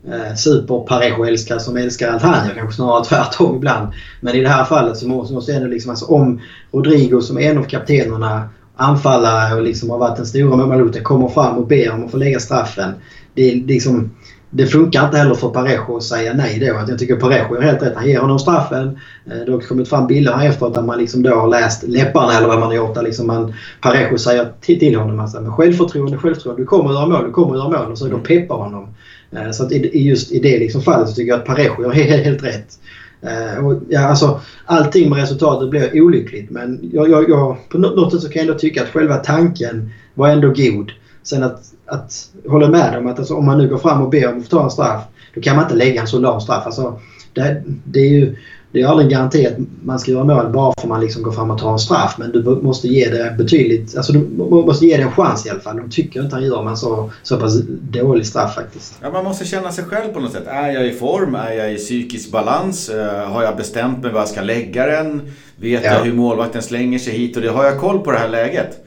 eh, 0.09 0.35
super-Parejo-älskare 0.37 1.61
som 1.61 1.77
älskar 1.77 2.13
allt 2.13 2.23
han 2.23 2.49
gör. 2.49 2.55
Kanske 2.55 2.77
snarare 2.77 3.05
tvärtom 3.05 3.57
ibland. 3.57 3.93
Men 4.21 4.35
i 4.35 4.41
det 4.41 4.49
här 4.49 4.65
fallet 4.65 4.97
så 4.97 5.09
måste, 5.09 5.35
måste 5.35 5.53
ändå 5.53 5.69
liksom, 5.69 5.91
alltså, 5.91 6.07
om 6.07 6.41
Rodrigo 6.73 7.21
som 7.21 7.39
är 7.39 7.51
en 7.51 7.59
av 7.59 7.65
kaptenerna 7.65 8.49
anfallare 8.77 9.55
och 9.55 9.63
liksom 9.63 9.91
har 9.91 9.99
varit 9.99 10.17
den 10.17 10.27
stora 10.27 10.57
målvakten 10.57 11.03
kommer 11.03 11.29
fram 11.29 11.59
och 11.59 11.67
ber 11.67 11.93
om 11.93 12.05
att 12.05 12.11
få 12.11 12.17
lägga 12.17 12.41
straffen. 12.41 12.93
Det, 13.35 13.53
är 13.53 13.57
liksom, 13.57 14.11
det 14.51 14.67
funkar 14.67 15.05
inte 15.05 15.17
heller 15.17 15.35
för 15.35 15.49
Parejo 15.49 15.97
att 15.97 16.03
säga 16.03 16.33
nej 16.33 16.59
då. 16.69 16.77
Att 16.77 16.89
jag 16.89 16.99
tycker 16.99 17.17
Parejo 17.17 17.55
är 17.55 17.63
helt 17.63 17.83
rätt. 17.83 17.93
Han 17.97 18.07
ger 18.07 18.21
honom 18.21 18.39
straffen. 18.39 18.99
Eh, 19.27 19.37
det 19.47 19.53
har 19.53 19.61
kommit 19.61 19.89
fram 19.89 20.07
bilder 20.07 20.33
här 20.33 20.49
efteråt 20.49 20.75
där 20.75 20.83
man 20.83 20.99
liksom 20.99 21.23
då 21.23 21.35
har 21.35 21.49
läst 21.49 21.83
läpparna 21.83 22.33
eller 22.33 22.49
vad 22.49 22.59
man 22.59 22.69
har 22.69 22.75
gjort. 22.75 22.95
Där 22.95 23.03
liksom 23.03 23.27
man, 23.27 23.55
Parejo 23.81 24.19
säger 24.19 24.53
till, 24.61 24.79
till 24.79 24.97
honom 24.97 25.21
alltså, 25.21 25.39
självförtroende, 25.39 26.19
självförtroende. 26.19 26.63
Du 26.63 26.67
kommer 26.67 26.91
att 26.91 26.95
göra 26.95 27.07
mål, 27.07 27.25
du 27.25 27.31
kommer 27.31 27.55
att 27.55 27.73
göra 27.73 27.83
mål. 27.83 27.93
Och 27.93 27.99
så 27.99 28.07
mm. 28.07 28.23
peppar 28.23 28.57
honom. 28.57 28.89
Eh, 29.37 29.51
så 29.51 29.65
att 29.65 29.73
i, 29.73 30.03
just 30.03 30.33
i 30.33 30.39
det 30.39 30.59
liksom 30.59 30.83
fallet 30.83 31.09
så 31.09 31.15
tycker 31.15 31.31
jag 31.31 31.39
att 31.39 31.47
Parejo 31.47 31.83
gör 31.83 31.93
helt, 31.93 32.25
helt 32.25 32.45
rätt. 32.45 32.79
Eh, 33.23 33.67
och, 33.67 33.83
ja, 33.89 34.01
alltså, 34.01 34.41
allting 34.65 35.11
med 35.11 35.19
resultatet 35.19 35.71
blir 35.71 36.03
olyckligt 36.03 36.51
men 36.51 36.91
jag, 36.93 37.11
jag, 37.11 37.31
jag, 37.31 37.57
på 37.69 37.79
något 37.79 38.13
sätt 38.13 38.21
så 38.21 38.29
kan 38.29 38.41
jag 38.41 38.49
ändå 38.49 38.59
tycka 38.59 38.83
att 38.83 38.89
själva 38.89 39.17
tanken 39.17 39.91
var 40.15 40.29
ändå 40.29 40.49
god. 40.49 40.93
Sen 41.23 41.43
att, 41.43 41.61
att 41.87 42.29
hålla 42.49 42.69
med 42.69 42.99
om 42.99 43.07
att 43.07 43.19
alltså, 43.19 43.35
om 43.35 43.47
man 43.47 43.59
nu 43.59 43.69
går 43.69 43.79
fram 43.79 44.03
och 44.03 44.11
ber 44.11 44.29
om 44.29 44.39
att 44.39 44.45
få 44.45 44.51
ta 44.51 44.65
en 44.65 44.71
straff 44.71 45.05
då 45.35 45.41
kan 45.41 45.57
man 45.57 45.65
inte 45.65 45.77
lägga 45.77 46.01
en 46.01 46.07
så 46.07 46.19
lång 46.19 46.41
straff. 46.41 46.67
Alltså, 46.67 47.01
det, 47.33 47.63
det 47.85 48.01
är 48.01 48.11
ju 48.11 48.37
det 48.75 48.83
är 48.83 48.87
aldrig 48.87 49.05
en 49.07 49.11
garanti 49.11 49.47
att 49.47 49.53
man 49.83 49.99
ska 49.99 50.11
göra 50.11 50.25
mål 50.25 50.53
bara 50.53 50.73
för 50.73 50.81
att 50.81 50.89
man 50.89 51.01
liksom 51.01 51.23
går 51.23 51.33
fram 51.33 51.51
och 51.51 51.59
tar 51.59 51.73
en 51.73 51.79
straff. 51.79 52.15
Men 52.19 52.33
du 52.33 52.43
måste 52.43 52.89
ge 52.89 53.09
det 53.09 53.35
betydligt... 53.39 53.97
Alltså 53.97 54.13
du 54.13 54.19
måste 54.39 54.87
ge 54.87 54.97
det 54.97 55.03
en 55.03 55.13
chans 55.13 55.47
i 55.47 55.51
alla 55.51 55.61
fall. 55.61 55.77
De 55.77 55.91
tycker 55.91 56.21
inte 56.21 56.37
han 56.37 56.45
gör 56.45 56.63
man 56.63 56.77
så, 56.77 57.11
så 57.23 57.37
pass 57.37 57.63
dålig 57.81 58.27
straff 58.27 58.55
faktiskt. 58.55 58.99
Ja, 59.03 59.11
man 59.11 59.25
måste 59.25 59.45
känna 59.45 59.73
sig 59.73 59.85
själv 59.85 60.13
på 60.13 60.21
något 60.21 60.33
sätt. 60.33 60.47
Är 60.47 60.71
jag 60.71 60.87
i 60.87 60.93
form? 60.93 61.35
Är 61.35 61.53
jag 61.53 61.73
i 61.73 61.77
psykisk 61.77 62.31
balans? 62.31 62.91
Uh, 62.91 63.05
har 63.05 63.43
jag 63.43 63.57
bestämt 63.57 64.03
mig 64.03 64.13
var 64.13 64.21
jag 64.21 64.29
ska 64.29 64.43
lägga 64.43 64.87
den? 64.87 65.23
Vet 65.57 65.85
ja. 65.85 65.93
jag 65.93 66.05
hur 66.05 66.15
målvakten 66.15 66.63
slänger 66.63 66.99
sig 66.99 67.13
hit? 67.13 67.37
Och 67.37 67.43
det 67.43 67.49
har 67.49 67.65
jag 67.65 67.81
koll 67.81 67.99
på 67.99 68.11
det 68.13 68.19
här 68.19 68.29
läget. 68.29 68.84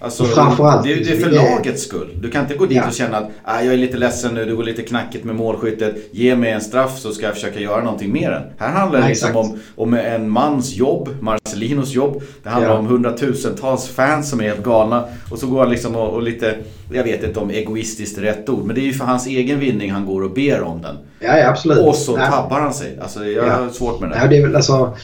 Alltså, 0.00 0.24
framförallt, 0.24 0.84
det, 0.84 0.94
det 0.94 1.10
är 1.10 1.16
för 1.16 1.30
lagets 1.30 1.82
skull. 1.82 2.08
Du 2.20 2.30
kan 2.30 2.42
inte 2.42 2.54
gå 2.54 2.66
dit 2.66 2.76
ja. 2.76 2.86
och 2.86 2.92
känna 2.92 3.16
att 3.16 3.30
ah, 3.44 3.60
jag 3.62 3.74
är 3.74 3.78
lite 3.78 3.96
ledsen 3.96 4.34
nu, 4.34 4.44
det 4.44 4.52
går 4.52 4.64
lite 4.64 4.82
knackigt 4.82 5.24
med 5.24 5.36
målskyttet. 5.36 5.96
Ge 6.10 6.36
mig 6.36 6.50
en 6.52 6.60
straff 6.60 6.98
så 6.98 7.12
ska 7.12 7.26
jag 7.26 7.34
försöka 7.34 7.60
göra 7.60 7.82
någonting 7.82 8.12
med 8.12 8.32
den. 8.32 8.42
Här 8.58 8.72
handlar 8.72 9.00
det 9.00 9.08
liksom 9.08 9.36
om, 9.36 9.58
om 9.76 9.94
en 9.94 10.30
mans 10.30 10.76
jobb, 10.76 11.08
Marcelinos 11.20 11.94
jobb. 11.94 12.22
Det 12.42 12.48
handlar 12.48 12.70
ja. 12.70 12.78
om 12.78 12.86
hundratusentals 12.86 13.88
fans 13.88 14.30
som 14.30 14.40
är 14.40 14.44
helt 14.44 14.62
galna. 14.62 15.04
Och 15.30 15.38
så 15.38 15.46
går 15.46 15.60
han 15.60 15.70
liksom 15.70 15.96
och, 15.96 16.14
och, 16.14 16.22
lite, 16.22 16.56
jag 16.92 17.04
vet 17.04 17.24
inte 17.24 17.40
om 17.40 17.50
egoistiskt 17.50 18.18
är 18.18 18.22
rätt 18.22 18.48
ord, 18.48 18.64
men 18.64 18.74
det 18.74 18.80
är 18.80 18.86
ju 18.86 18.92
för 18.92 19.04
hans 19.04 19.26
egen 19.26 19.60
vinning 19.60 19.92
han 19.92 20.06
går 20.06 20.22
och 20.22 20.30
ber 20.30 20.62
om 20.62 20.82
den. 20.82 20.96
Ja, 21.20 21.38
ja 21.38 21.48
absolut. 21.48 21.78
Och 21.78 21.94
så 21.94 22.16
tabbar 22.16 22.60
han 22.60 22.74
sig. 22.74 22.98
Alltså 23.02 23.24
jag 23.24 23.44
har 23.44 23.68
svårt 23.68 24.00
med 24.00 24.10
det. 24.10 24.18
Ja, 24.22 24.26
det 24.26 24.36
är 24.36 24.42
väl 24.42 24.56
alltså, 24.56 24.96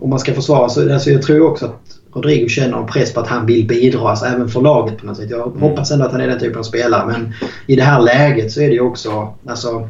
om 0.00 0.10
man 0.10 0.18
ska 0.18 0.34
försvara 0.34 0.68
så 0.68 0.92
alltså, 0.92 1.10
jag 1.10 1.22
tror 1.22 1.50
också 1.50 1.64
att 1.64 2.01
Rodrigo 2.14 2.48
känner 2.48 2.78
en 2.78 2.86
press 2.86 3.14
på 3.14 3.20
att 3.20 3.28
han 3.28 3.46
vill 3.46 3.66
bidra, 3.66 4.10
alltså 4.10 4.24
även 4.24 4.48
för 4.48 4.60
laget 4.60 4.98
på 4.98 5.06
något 5.06 5.16
sätt. 5.16 5.30
Jag 5.30 5.46
mm. 5.46 5.60
hoppas 5.60 5.90
ändå 5.90 6.04
att 6.04 6.12
han 6.12 6.20
är 6.20 6.28
den 6.28 6.38
typen 6.38 6.58
av 6.58 6.62
spelare 6.62 7.06
men 7.06 7.32
i 7.66 7.76
det 7.76 7.82
här 7.82 8.02
läget 8.02 8.52
så 8.52 8.60
är 8.60 8.68
det 8.68 8.74
ju 8.74 8.80
också... 8.80 9.34
Alltså, 9.46 9.88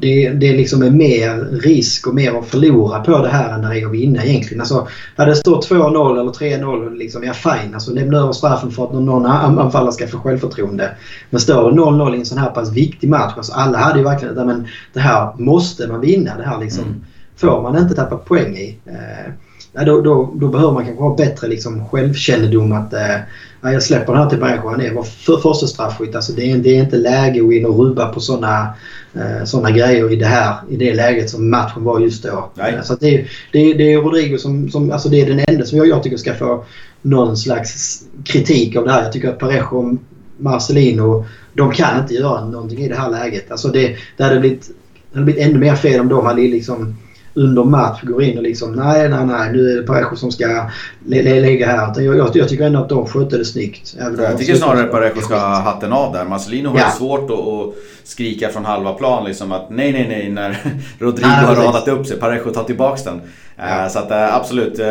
det, 0.00 0.30
det 0.30 0.52
liksom 0.52 0.82
är 0.82 0.90
mer 0.90 1.60
risk 1.62 2.06
och 2.06 2.14
mer 2.14 2.38
att 2.38 2.46
förlora 2.46 3.00
på 3.00 3.22
det 3.22 3.28
här 3.28 3.54
än 3.54 3.62
det 3.62 3.80
är 3.80 3.86
att 3.86 3.92
vinna 3.92 4.24
egentligen. 4.24 4.60
Alltså, 4.60 4.88
hade 5.16 5.30
det 5.30 5.36
stått 5.36 5.70
2-0 5.70 6.20
eller 6.20 6.32
3-0, 6.32 6.96
liksom, 6.96 7.24
ja 7.24 7.32
fine. 7.32 7.74
Alltså, 7.74 7.92
lämna 7.92 8.18
över 8.18 8.32
straffen 8.32 8.70
för 8.70 8.84
att 8.84 8.92
någon 8.92 9.26
anfallare 9.26 9.92
ska 9.92 10.06
få 10.06 10.18
självförtroende. 10.18 10.90
Men 11.30 11.40
står 11.40 11.70
det 11.70 11.76
0-0 11.76 12.14
i 12.14 12.18
en 12.18 12.26
sån 12.26 12.38
här 12.38 12.50
pass 12.50 12.72
viktig 12.72 13.08
match, 13.08 13.32
alltså, 13.36 13.52
alla 13.52 13.78
hade 13.78 13.98
ju 13.98 14.04
verkligen 14.04 14.34
men 14.34 14.66
det 14.92 15.00
här 15.00 15.32
måste 15.38 15.88
man 15.88 16.00
vinna. 16.00 16.36
Det 16.36 16.44
här 16.44 16.60
liksom, 16.60 16.84
mm. 16.84 17.04
får 17.36 17.62
man 17.62 17.78
inte 17.78 17.94
tappa 17.94 18.16
poäng 18.16 18.56
i. 18.56 18.78
Eh, 18.86 19.32
ja, 19.78 19.84
då, 19.84 20.00
då, 20.00 20.32
då 20.34 20.48
behöver 20.48 20.72
man 20.72 20.84
kanske 20.84 21.02
ha 21.02 21.16
bättre 21.16 21.48
liksom, 21.48 21.88
självkännedom 21.88 22.72
att 22.72 22.92
eh, 22.92 23.16
ja, 23.60 23.72
jag 23.72 23.82
släpper 23.82 24.12
den 24.12 24.22
här 24.22 24.30
till 24.30 24.38
Berger. 24.38 24.62
Han 24.70 24.80
är 24.80 24.94
vår 24.94 25.02
för, 25.02 25.36
första 25.36 25.66
straffskytt. 25.66 26.14
Alltså, 26.14 26.32
det, 26.32 26.50
är, 26.50 26.58
det 26.58 26.78
är 26.78 26.82
inte 26.82 26.96
läge 26.96 27.40
att 27.40 27.46
gå 27.46 27.52
in 27.52 27.66
och 27.66 27.78
rubba 27.78 28.08
på 28.12 28.20
sådana 28.20 28.74
eh, 29.14 29.44
såna 29.44 29.70
grejer 29.70 30.12
i 30.12 30.16
det 30.16 30.26
här 30.26 30.56
i 30.70 30.76
det 30.76 30.94
läget 30.94 31.30
som 31.30 31.50
matchen 31.50 31.84
var 31.84 32.00
just 32.00 32.22
då. 32.22 32.50
Nej. 32.54 32.78
Så 32.84 32.94
det, 32.94 33.26
det, 33.52 33.74
det 33.74 33.92
är 33.92 33.98
Rodrigo 33.98 34.38
som, 34.38 34.70
som 34.70 34.92
alltså 34.92 35.08
det 35.08 35.20
är 35.20 35.26
den 35.26 35.44
enda 35.48 35.64
som 35.64 35.78
jag, 35.78 35.88
jag 35.88 36.02
tycker 36.02 36.16
ska 36.16 36.34
få 36.34 36.64
någon 37.02 37.36
slags 37.36 38.02
kritik 38.24 38.76
av 38.76 38.84
det 38.84 38.92
här. 38.92 39.02
Jag 39.02 39.12
tycker 39.12 39.28
att 39.28 39.38
Parejo 39.38 39.76
och 39.76 39.94
Marcelino 40.36 41.26
de 41.52 41.72
kan 41.72 42.00
inte 42.00 42.14
göra 42.14 42.44
någonting 42.44 42.78
i 42.78 42.88
det 42.88 42.94
här 42.94 43.10
läget. 43.10 43.50
Alltså 43.50 43.68
det, 43.68 43.96
det 44.16 44.24
hade 44.24 44.40
blivit, 44.40 44.70
det 45.12 45.18
hade 45.18 45.24
blivit 45.24 45.42
ännu 45.42 45.58
mer 45.58 45.74
fel 45.74 46.00
om 46.00 46.08
de 46.08 46.26
hade 46.26 46.40
liksom 46.40 46.96
under 47.38 47.64
match 47.64 48.02
går 48.02 48.22
in 48.22 48.36
och 48.36 48.42
liksom 48.42 48.72
nej, 48.72 49.08
nej, 49.08 49.26
nej, 49.26 49.52
nu 49.52 49.70
är 49.70 49.76
det 49.76 49.82
Parejo 49.82 50.16
som 50.16 50.32
ska 50.32 50.70
lägga 51.04 51.66
här. 51.66 52.00
Jag, 52.00 52.16
jag, 52.16 52.30
jag, 52.36 52.48
tycker 52.48 52.64
ändå 52.64 52.80
att 52.80 52.88
de 52.88 53.06
skötte 53.06 53.38
det 53.38 53.44
snyggt. 53.44 53.96
jag 54.18 54.38
tycker 54.38 54.54
snarare 54.54 54.84
att 54.84 54.90
Parejo 54.90 55.20
ska 55.20 55.34
ha 55.34 55.60
hatten 55.60 55.92
av 55.92 56.12
där. 56.12 56.24
Marcelino 56.24 56.68
har 56.68 56.78
ja. 56.78 56.90
svårt 56.90 57.30
att, 57.30 57.38
att 57.38 57.74
skrika 58.04 58.48
från 58.48 58.64
halva 58.64 58.92
plan 58.92 59.24
liksom 59.24 59.52
att 59.52 59.70
nej, 59.70 59.92
nej, 59.92 60.06
nej 60.08 60.30
när 60.30 60.50
Rodrigo 60.98 61.28
nej, 61.28 61.46
har 61.46 61.54
radat 61.54 61.88
upp 61.88 62.06
sig. 62.06 62.16
Parejo 62.16 62.50
tar 62.50 62.64
tillbaks 62.64 63.04
den. 63.04 63.20
Ja. 63.56 63.84
Eh, 63.84 63.88
så 63.88 63.98
att 63.98 64.10
eh, 64.10 64.34
absolut. 64.34 64.78
Eh, 64.78 64.86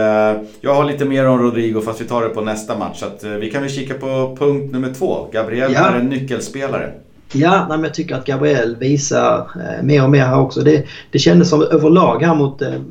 jag 0.62 0.74
har 0.74 0.86
lite 0.86 1.06
mer 1.06 1.28
om 1.28 1.40
Rodrigo 1.42 1.82
fast 1.82 2.02
vi 2.02 2.06
tar 2.06 2.22
det 2.22 2.30
på 2.30 2.42
nästa 2.42 2.78
match. 2.78 3.00
Så 3.00 3.06
att 3.06 3.24
vi 3.24 3.52
kan 3.52 3.62
väl 3.62 3.72
kika 3.72 3.94
på 3.94 4.38
punkt 4.40 4.74
nummer 4.74 4.94
två. 4.94 5.28
Gabriel 5.34 5.74
ja. 5.74 5.80
är 5.80 6.00
en 6.00 6.06
nyckelspelare. 6.06 6.92
Ja, 7.34 7.66
nej, 7.70 7.78
men 7.78 7.84
jag 7.84 7.94
tycker 7.94 8.16
att 8.16 8.26
Gabriel 8.26 8.76
visar 8.76 9.52
eh, 9.56 9.84
mer 9.84 10.04
och 10.04 10.10
mer 10.10 10.26
här 10.26 10.40
också. 10.40 10.62
Det, 10.62 10.86
det 11.12 11.20
kändes 11.20 11.50
som 11.50 11.62
överlag 11.62 12.24
här 12.24 12.36
mot 12.36 12.62
eh, 12.62 12.82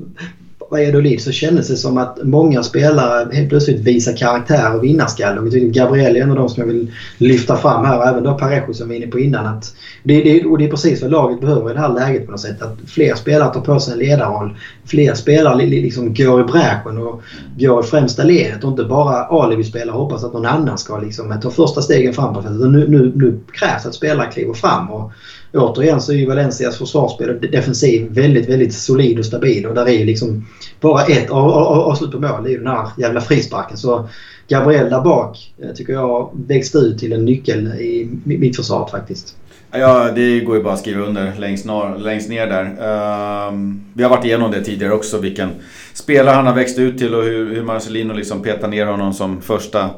Valladolid 0.71 1.23
så 1.23 1.33
kändes 1.33 1.69
det 1.69 1.77
som 1.77 1.99
att 1.99 2.19
många 2.23 2.63
spelare 2.63 3.29
helt 3.33 3.49
plötsligt 3.49 3.81
visar 3.81 4.17
karaktär 4.17 4.77
och 4.77 4.85
vinnarskalle. 4.85 5.41
Och 5.41 5.53
Gabriel 5.53 6.17
är 6.17 6.23
en 6.23 6.31
av 6.31 6.37
de 6.37 6.49
som 6.49 6.61
jag 6.61 6.67
vill 6.67 6.93
lyfta 7.19 7.57
fram 7.57 7.85
här 7.85 7.99
och 7.99 8.07
även 8.07 8.23
då 8.23 8.35
Parejo 8.35 8.75
som 8.75 8.89
vi 8.89 8.95
var 8.95 9.03
inne 9.03 9.13
på 9.13 9.19
innan. 9.19 9.47
Att 9.47 9.75
det, 10.03 10.23
det, 10.23 10.45
och 10.45 10.59
det 10.59 10.65
är 10.65 10.71
precis 10.71 11.03
vad 11.03 11.11
laget 11.11 11.41
behöver 11.41 11.71
i 11.71 11.75
det 11.75 11.81
här 11.81 11.93
läget 11.93 12.27
på 12.27 12.31
något 12.31 12.41
sätt. 12.41 12.63
Att 12.63 12.79
fler 12.87 13.15
spelare 13.15 13.53
tar 13.53 13.61
på 13.61 13.81
sig 13.81 13.93
en 13.93 13.99
ledarroll. 13.99 14.57
Fler 14.85 15.15
spelare 15.15 15.67
liksom 15.67 16.15
går 16.15 16.41
i 16.41 16.45
bräschen 16.45 16.99
och 16.99 17.23
går 17.59 17.85
i 17.85 17.87
främsta 17.87 18.25
ledet 18.25 18.65
och 18.65 18.71
inte 18.71 18.85
bara 18.85 19.25
alibi-spelare 19.25 19.97
hoppas 19.97 20.25
att 20.25 20.33
någon 20.33 20.47
annan 20.47 20.79
ska 20.79 20.99
liksom 20.99 21.41
ta 21.43 21.51
första 21.51 21.83
stegen 21.83 22.13
framåt. 22.13 22.45
Nu, 22.45 22.89
nu, 22.89 23.13
nu 23.15 23.39
krävs 23.53 23.87
att 23.87 23.95
spelare 23.95 24.31
kliver 24.33 24.55
fram. 24.55 24.91
Och, 24.91 25.13
återigen 25.55 26.01
så 26.01 26.13
är 26.13 26.17
ju 26.17 26.27
Valencias 26.27 26.79
försvarsspel 26.79 27.31
och 27.31 27.41
defensiv 27.41 28.09
väldigt, 28.11 28.49
väldigt 28.49 28.75
solid 28.75 29.19
och 29.19 29.27
stabil. 29.27 29.67
Och 29.67 29.75
där 29.75 29.87
är 29.87 29.99
ju 29.99 30.05
liksom 30.05 30.47
bara 30.81 31.03
ett 31.03 31.31
avslut 31.31 32.13
på 32.13 32.21
mål. 32.21 32.43
Det 32.43 32.49
är 32.49 32.53
ju 32.53 32.59
den 32.59 32.67
här 32.67 32.89
jävla 32.99 33.21
frisparken. 33.21 33.77
Så 33.77 34.09
Gabriel 34.49 34.91
där 34.91 35.01
bak 35.01 35.53
eh, 35.63 35.73
tycker 35.73 35.93
jag 35.93 36.31
växte 36.47 36.79
ut 36.79 36.99
till 36.99 37.13
en 37.13 37.25
nyckel 37.25 37.67
i 37.67 38.09
mittförsvaret 38.25 38.91
faktiskt. 38.91 39.37
Ja, 39.71 40.13
det 40.15 40.41
går 40.41 40.57
ju 40.57 40.63
bara 40.63 40.75
att 40.75 40.81
skriva 40.81 41.07
under 41.07 41.33
längst, 41.39 41.65
norr, 41.65 41.99
längst 41.99 42.29
ner 42.29 42.47
där. 42.47 42.65
Um, 43.49 43.85
vi 43.95 44.03
har 44.03 44.11
varit 44.11 44.25
igenom 44.25 44.51
det 44.51 44.65
tidigare 44.65 44.93
också, 44.93 45.19
vilken 45.19 45.51
spelare 45.95 46.35
han 46.35 46.47
har 46.47 46.55
växt 46.55 46.79
ut 46.79 46.99
till 46.99 47.15
och 47.15 47.23
hur, 47.23 47.55
hur 47.55 47.63
Marcelino 47.63 48.15
liksom 48.15 48.43
petar 48.43 48.69
ner 48.69 48.87
honom 48.87 49.13
som 49.13 49.41
första, 49.41 49.91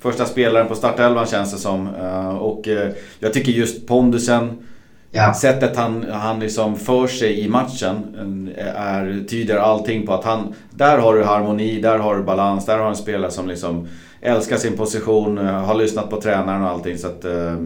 första 0.00 0.24
spelaren 0.24 0.68
på 0.68 0.74
startelvan 0.74 1.26
känns 1.26 1.52
det 1.52 1.58
som. 1.58 1.88
Uh, 1.88 2.28
och 2.28 2.68
uh, 2.68 2.88
jag 3.18 3.32
tycker 3.32 3.52
just 3.52 3.86
pondusen 3.86 4.50
Ja. 5.12 5.34
Sättet 5.34 5.76
han, 5.76 6.04
han 6.10 6.40
liksom 6.40 6.76
för 6.76 7.06
sig 7.06 7.40
i 7.40 7.48
matchen 7.48 8.16
är, 8.76 9.24
tyder 9.28 9.56
allting 9.56 10.06
på 10.06 10.14
att 10.14 10.24
han... 10.24 10.54
Där 10.70 10.98
har 10.98 11.14
du 11.14 11.24
harmoni, 11.24 11.80
där 11.80 11.98
har 11.98 12.16
du 12.16 12.22
balans, 12.22 12.66
där 12.66 12.78
har 12.78 12.84
du 12.84 12.90
en 12.90 12.96
spelare 12.96 13.30
som 13.30 13.48
liksom 13.48 13.88
älskar 14.20 14.56
sin 14.56 14.76
position, 14.76 15.38
har 15.38 15.74
lyssnat 15.74 16.10
på 16.10 16.20
tränaren 16.20 16.62
och 16.62 16.68
allting. 16.68 16.98
Så 16.98 17.06
att, 17.06 17.24
eh, 17.24 17.56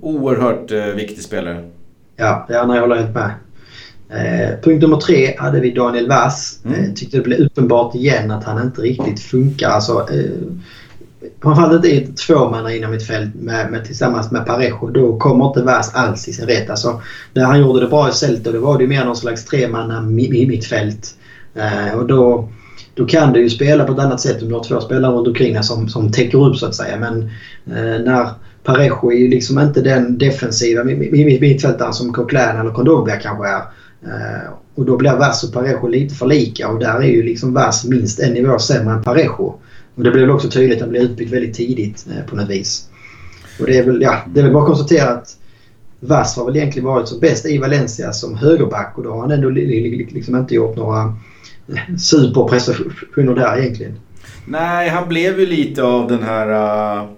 oerhört 0.00 0.70
eh, 0.72 0.84
viktig 0.84 1.24
spelare. 1.24 1.68
Ja, 2.16 2.46
ja 2.48 2.66
nej, 2.66 2.76
jag 2.76 2.82
håller 2.82 2.96
helt 2.96 3.14
med. 3.14 3.30
Eh, 4.10 4.60
punkt 4.62 4.82
nummer 4.82 4.96
tre 4.96 5.36
hade 5.38 5.60
vi 5.60 5.70
Daniel 5.70 6.08
Wass. 6.08 6.60
Mm. 6.64 6.80
Eh, 6.80 6.92
tyckte 6.94 7.16
det 7.16 7.22
blev 7.22 7.40
uppenbart 7.40 7.94
igen 7.94 8.30
att 8.30 8.44
han 8.44 8.62
inte 8.62 8.80
riktigt 8.80 9.20
funkar. 9.20 9.68
Alltså, 9.68 10.06
eh, 10.12 10.30
framförallt 11.42 11.74
inte 11.74 11.88
i 11.88 12.04
ett 12.04 12.16
tvåmanna 12.16 12.74
inom 12.74 12.90
mitt 12.90 13.06
fält 13.06 13.34
med, 13.34 13.70
med, 13.70 13.84
tillsammans 13.84 14.30
med 14.30 14.46
Parejo. 14.46 14.90
Då 14.90 15.18
kommer 15.18 15.46
inte 15.46 15.62
Vaz 15.62 15.94
alls 15.94 16.28
i 16.28 16.32
sin 16.32 16.46
rätt. 16.46 16.70
Alltså, 16.70 17.00
när 17.34 17.44
han 17.44 17.60
gjorde 17.60 17.80
det 17.80 17.86
bra 17.86 18.08
i 18.08 18.12
Celta 18.12 18.52
då 18.52 18.60
var 18.60 18.78
det 18.78 18.86
mer 18.86 19.04
någon 19.04 19.16
slags 19.16 19.44
tremanna 19.44 20.00
mittfält. 20.00 21.14
Eh, 21.54 21.98
och 21.98 22.06
då, 22.06 22.48
då 22.94 23.06
kan 23.06 23.32
du 23.32 23.42
ju 23.42 23.50
spela 23.50 23.84
på 23.84 23.92
ett 23.92 23.98
annat 23.98 24.20
sätt 24.20 24.42
om 24.42 24.48
du 24.48 24.54
har 24.54 24.64
två 24.64 24.80
spelare 24.80 25.12
runt 25.12 25.28
omkring 25.28 25.62
som, 25.62 25.88
som 25.88 26.12
täcker 26.12 26.46
upp 26.46 26.56
så 26.56 26.66
att 26.66 26.74
säga. 26.74 26.96
Men 26.96 27.22
eh, 27.66 28.04
när 28.04 28.28
Parejo 28.64 29.12
är 29.12 29.16
ju 29.16 29.28
liksom 29.28 29.58
inte 29.58 29.80
den 29.80 30.18
defensiva 30.18 30.84
mittfältaren 30.84 31.92
som 31.92 32.12
Coquelin 32.12 32.60
eller 32.60 32.70
Kondogbia 32.70 33.16
kanske 33.16 33.48
är. 33.48 33.62
Eh, 34.02 34.52
och 34.74 34.84
då 34.84 34.96
blir 34.96 35.16
Vaz 35.16 35.44
och 35.44 35.52
Parejo 35.52 35.88
lite 35.88 36.14
för 36.14 36.26
lika 36.26 36.68
och 36.68 36.78
där 36.78 36.98
är 36.98 37.08
ju 37.08 37.22
liksom 37.22 37.54
Vass 37.54 37.84
minst 37.84 38.20
en 38.20 38.32
nivå 38.32 38.58
sämre 38.58 38.94
än 38.94 39.02
Parejo. 39.02 39.58
Och 39.98 40.04
det 40.04 40.10
blev 40.10 40.30
också 40.30 40.48
tydligt 40.48 40.76
att 40.76 40.80
han 40.80 40.90
blev 40.90 41.02
utbytt 41.02 41.30
väldigt 41.30 41.54
tidigt 41.54 42.06
eh, 42.10 42.26
på 42.30 42.36
något 42.36 42.50
vis. 42.50 42.88
Och 43.60 43.66
det 43.66 43.78
är 43.78 43.84
väl, 43.84 44.02
ja, 44.02 44.22
det 44.34 44.40
är 44.40 44.44
väl 44.44 44.52
bara 44.52 44.62
att 44.62 44.68
konstatera 44.68 45.08
att 45.08 45.36
Vass 46.00 46.36
har 46.36 46.44
väl 46.44 46.56
egentligen 46.56 46.86
varit 46.86 47.08
som 47.08 47.20
bäst 47.20 47.46
i 47.46 47.58
Valencia 47.58 48.12
som 48.12 48.36
högerback 48.36 48.98
och 48.98 49.04
då 49.04 49.10
har 49.10 49.20
han 49.20 49.30
ändå 49.30 49.50
liksom 49.50 50.36
inte 50.36 50.54
gjort 50.54 50.76
några 50.76 51.14
eh, 51.68 51.96
superprestationer 51.96 53.34
där 53.34 53.58
egentligen. 53.58 53.92
Nej, 54.46 54.88
han 54.88 55.08
blev 55.08 55.40
ju 55.40 55.46
lite 55.46 55.82
av 55.82 56.08
den 56.08 56.22
här 56.22 56.48
uh, 57.00 57.08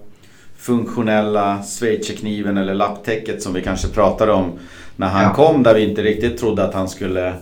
funktionella 0.57 1.63
schweizerkniven 1.63 2.57
eller 2.57 2.73
lapptäcket 2.73 3.41
som 3.41 3.53
vi 3.53 3.61
kanske 3.61 3.87
pratade 3.87 4.31
om 4.31 4.51
när 4.95 5.07
han 5.07 5.23
ja. 5.23 5.33
kom 5.33 5.63
där 5.63 5.75
vi 5.75 5.89
inte 5.89 6.01
riktigt 6.03 6.37
trodde 6.37 6.63
att 6.63 6.73
han 6.73 6.89
skulle 6.89 7.33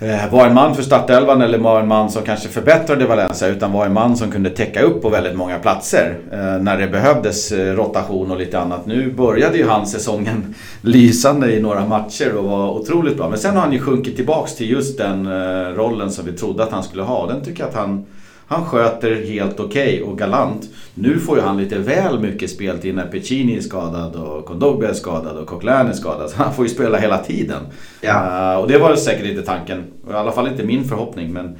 Eh, 0.00 0.32
var 0.32 0.46
en 0.46 0.54
man 0.54 0.74
för 0.74 0.82
startelvan 0.82 1.42
eller 1.42 1.58
var 1.58 1.80
en 1.80 1.88
man 1.88 2.10
som 2.10 2.22
kanske 2.22 2.48
förbättrade 2.48 3.06
Valencia 3.06 3.48
utan 3.48 3.72
var 3.72 3.86
en 3.86 3.92
man 3.92 4.16
som 4.16 4.30
kunde 4.30 4.50
täcka 4.50 4.82
upp 4.82 5.02
på 5.02 5.08
väldigt 5.08 5.36
många 5.36 5.58
platser 5.58 6.18
eh, 6.32 6.62
när 6.62 6.78
det 6.78 6.86
behövdes 6.86 7.52
eh, 7.52 7.74
rotation 7.76 8.30
och 8.30 8.38
lite 8.38 8.58
annat. 8.58 8.86
Nu 8.86 9.12
började 9.12 9.56
ju 9.58 9.68
han 9.68 9.86
säsongen 9.86 10.54
lysande 10.80 11.52
i 11.52 11.60
några 11.60 11.86
matcher 11.86 12.36
och 12.36 12.44
var 12.44 12.70
otroligt 12.70 13.16
bra. 13.16 13.28
Men 13.28 13.38
sen 13.38 13.54
har 13.54 13.62
han 13.62 13.72
ju 13.72 13.78
sjunkit 13.78 14.16
tillbaks 14.16 14.56
till 14.56 14.70
just 14.70 14.98
den 14.98 15.28
rollen 15.74 16.10
som 16.10 16.24
vi 16.24 16.32
trodde 16.32 16.62
att 16.62 16.72
han 16.72 16.82
skulle 16.82 17.02
ha. 17.02 17.26
Den 17.26 17.44
tycker 17.44 17.60
jag 17.60 17.68
att 17.68 17.76
han 17.76 18.06
han 18.46 18.64
sköter 18.64 19.26
helt 19.26 19.60
okej 19.60 20.02
okay 20.02 20.02
och 20.02 20.18
galant. 20.18 20.68
Nu 20.94 21.18
får 21.18 21.36
ju 21.36 21.42
han 21.42 21.56
lite 21.56 21.78
väl 21.78 22.20
mycket 22.20 22.50
speltid 22.50 22.94
när 22.94 23.06
Piccini 23.06 23.56
är 23.56 23.60
skadad 23.60 24.16
och 24.16 24.46
Kondogbia 24.46 24.88
är 24.88 24.94
skadad 24.94 25.36
och 25.36 25.46
Coquelin 25.46 25.86
är 25.86 25.92
skadad. 25.92 26.30
Så 26.30 26.36
han 26.36 26.54
får 26.54 26.64
ju 26.64 26.74
spela 26.74 26.98
hela 26.98 27.18
tiden. 27.18 27.62
Ja. 28.00 28.52
Uh, 28.54 28.60
och 28.60 28.68
det 28.68 28.78
var 28.78 28.96
säkert 28.96 29.26
inte 29.26 29.42
tanken. 29.42 29.84
I 30.10 30.12
alla 30.12 30.32
fall 30.32 30.48
inte 30.48 30.62
min 30.62 30.84
förhoppning. 30.84 31.32
Men 31.32 31.56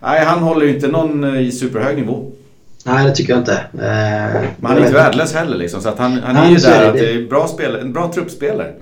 nej, 0.00 0.24
han 0.24 0.38
håller 0.38 0.66
ju 0.66 0.74
inte 0.74 0.88
någon 0.88 1.24
eh, 1.24 1.40
i 1.40 1.52
superhög 1.52 1.96
nivå. 1.96 2.30
Nej, 2.84 3.06
det 3.06 3.14
tycker 3.14 3.32
jag 3.32 3.40
inte. 3.40 3.52
Uh, 3.74 3.80
men 3.80 4.52
han 4.62 4.76
är 4.76 4.80
inte 4.80 4.92
värdelös 4.92 5.34
heller 5.34 5.56
liksom. 5.56 5.80
Så 5.80 5.88
att 5.88 5.98
han, 5.98 6.18
han 6.24 6.36
är 6.36 6.50
ju 6.50 6.56
där 6.56 6.80
det, 6.80 6.88
att 6.88 6.94
det 6.94 7.12
är 7.12 7.28
bra 7.28 7.46
spel, 7.46 7.74
en 7.74 7.92
bra 7.92 8.12
truppspelare. 8.12 8.72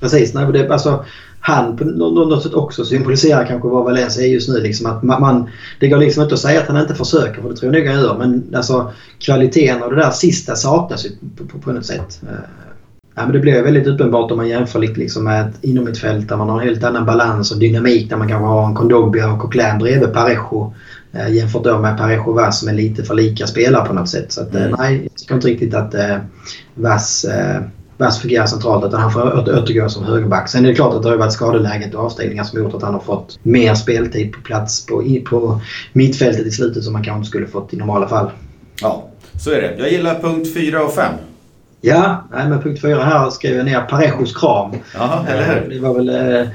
Precis. 0.00 0.34
Nej, 0.34 0.52
det, 0.52 0.70
alltså, 0.70 1.04
han 1.44 1.76
på 1.76 1.84
något 1.84 2.42
sätt 2.42 2.54
också 2.54 2.84
symboliserar 2.84 3.46
kanske 3.46 3.68
vad 3.68 3.84
Valencia 3.84 4.24
är 4.24 4.28
just 4.28 4.48
nu. 4.48 4.60
Liksom 4.60 4.86
att 4.86 5.02
man, 5.02 5.48
det 5.80 5.88
går 5.88 5.98
liksom 5.98 6.22
inte 6.22 6.34
att 6.34 6.40
säga 6.40 6.60
att 6.60 6.68
han 6.68 6.80
inte 6.80 6.94
försöker, 6.94 7.42
för 7.42 7.48
det 7.48 7.56
tror 7.56 7.74
jag 7.74 7.82
nog 7.82 7.92
han 7.92 8.02
gör. 8.02 8.18
Men 8.18 8.44
alltså, 8.54 8.92
kvaliteten 9.18 9.82
och 9.82 9.90
det 9.90 9.96
där 9.96 10.10
sista 10.10 10.56
saknas 10.56 11.06
ju 11.06 11.10
på, 11.36 11.44
på, 11.44 11.58
på 11.58 11.72
något 11.72 11.86
sätt. 11.86 12.20
Eh, 12.22 12.28
ja, 13.14 13.22
men 13.22 13.32
det 13.32 13.38
blir 13.38 13.62
väldigt 13.62 13.86
uppenbart 13.86 14.30
om 14.30 14.36
man 14.36 14.48
jämför 14.48 14.78
liksom 14.78 15.24
med 15.24 15.48
ett 15.48 15.64
inomhittfält 15.64 16.28
där 16.28 16.36
man 16.36 16.48
har 16.48 16.60
en 16.60 16.68
helt 16.68 16.84
annan 16.84 17.06
balans 17.06 17.50
och 17.52 17.58
dynamik. 17.58 18.10
Där 18.10 18.16
man 18.16 18.28
kanske 18.28 18.46
har 18.46 18.66
en 18.66 18.74
Kondogbia 18.74 19.32
och 19.32 19.38
Coquelin 19.38 19.78
bredvid 19.78 20.12
Parejo. 20.12 20.74
Eh, 21.12 21.34
jämfört 21.34 21.64
då 21.64 21.78
med 21.78 21.98
Parejo 21.98 22.32
Vass 22.32 22.60
som 22.60 22.68
är 22.68 22.72
lite 22.74 23.04
för 23.04 23.14
lika 23.14 23.46
spelare 23.46 23.86
på 23.86 23.94
något 23.94 24.08
sätt. 24.08 24.32
Så 24.32 24.40
att, 24.40 24.54
eh, 24.54 24.62
mm. 24.62 24.74
nej, 24.78 25.02
jag 25.02 25.18
tycker 25.18 25.34
inte 25.34 25.48
riktigt 25.48 25.74
att 25.74 25.94
eh, 25.94 26.16
Vass 26.74 27.24
eh, 27.24 27.62
Vass 27.98 28.20
fungerar 28.20 28.46
centralt 28.46 28.84
utan 28.84 29.00
han 29.00 29.12
får 29.12 29.38
återgå 29.38 29.88
som 29.88 30.04
högerback. 30.04 30.48
Sen 30.48 30.64
är 30.64 30.68
det 30.68 30.74
klart 30.74 30.94
att 30.94 31.02
det 31.02 31.08
har 31.08 31.16
varit 31.16 31.32
skadeläget 31.32 31.94
och 31.94 32.04
avstängningar 32.04 32.44
som 32.44 32.58
gjort 32.58 32.74
att 32.74 32.82
han 32.82 32.94
har 32.94 33.00
fått 33.00 33.38
mer 33.42 33.74
speltid 33.74 34.32
på 34.32 34.40
plats 34.40 34.86
på, 34.86 35.04
på 35.30 35.60
mittfältet 35.92 36.46
i 36.46 36.50
slutet 36.50 36.84
som 36.84 36.92
man 36.92 37.04
kanske 37.04 37.18
inte 37.18 37.28
skulle 37.28 37.46
fått 37.46 37.74
i 37.74 37.76
normala 37.76 38.08
fall. 38.08 38.30
Ja, 38.80 39.08
så 39.40 39.50
är 39.50 39.62
det. 39.62 39.76
Jag 39.78 39.92
gillar 39.92 40.14
punkt 40.18 40.54
4 40.54 40.82
och 40.84 40.92
5. 40.92 41.14
Ja, 41.80 42.28
nej, 42.32 42.48
men 42.48 42.62
punkt 42.62 42.80
4 42.80 43.04
här 43.04 43.30
skrev 43.30 43.56
jag 43.56 43.64
ner 43.64 43.80
Parejos 43.80 44.36
kram. 44.36 44.70
Jaha, 44.94 45.26
eller 45.28 45.54
hur? 45.54 45.74
Det 45.74 45.80
var 45.80 45.94
väl 45.94 46.08
eh, 46.08 46.48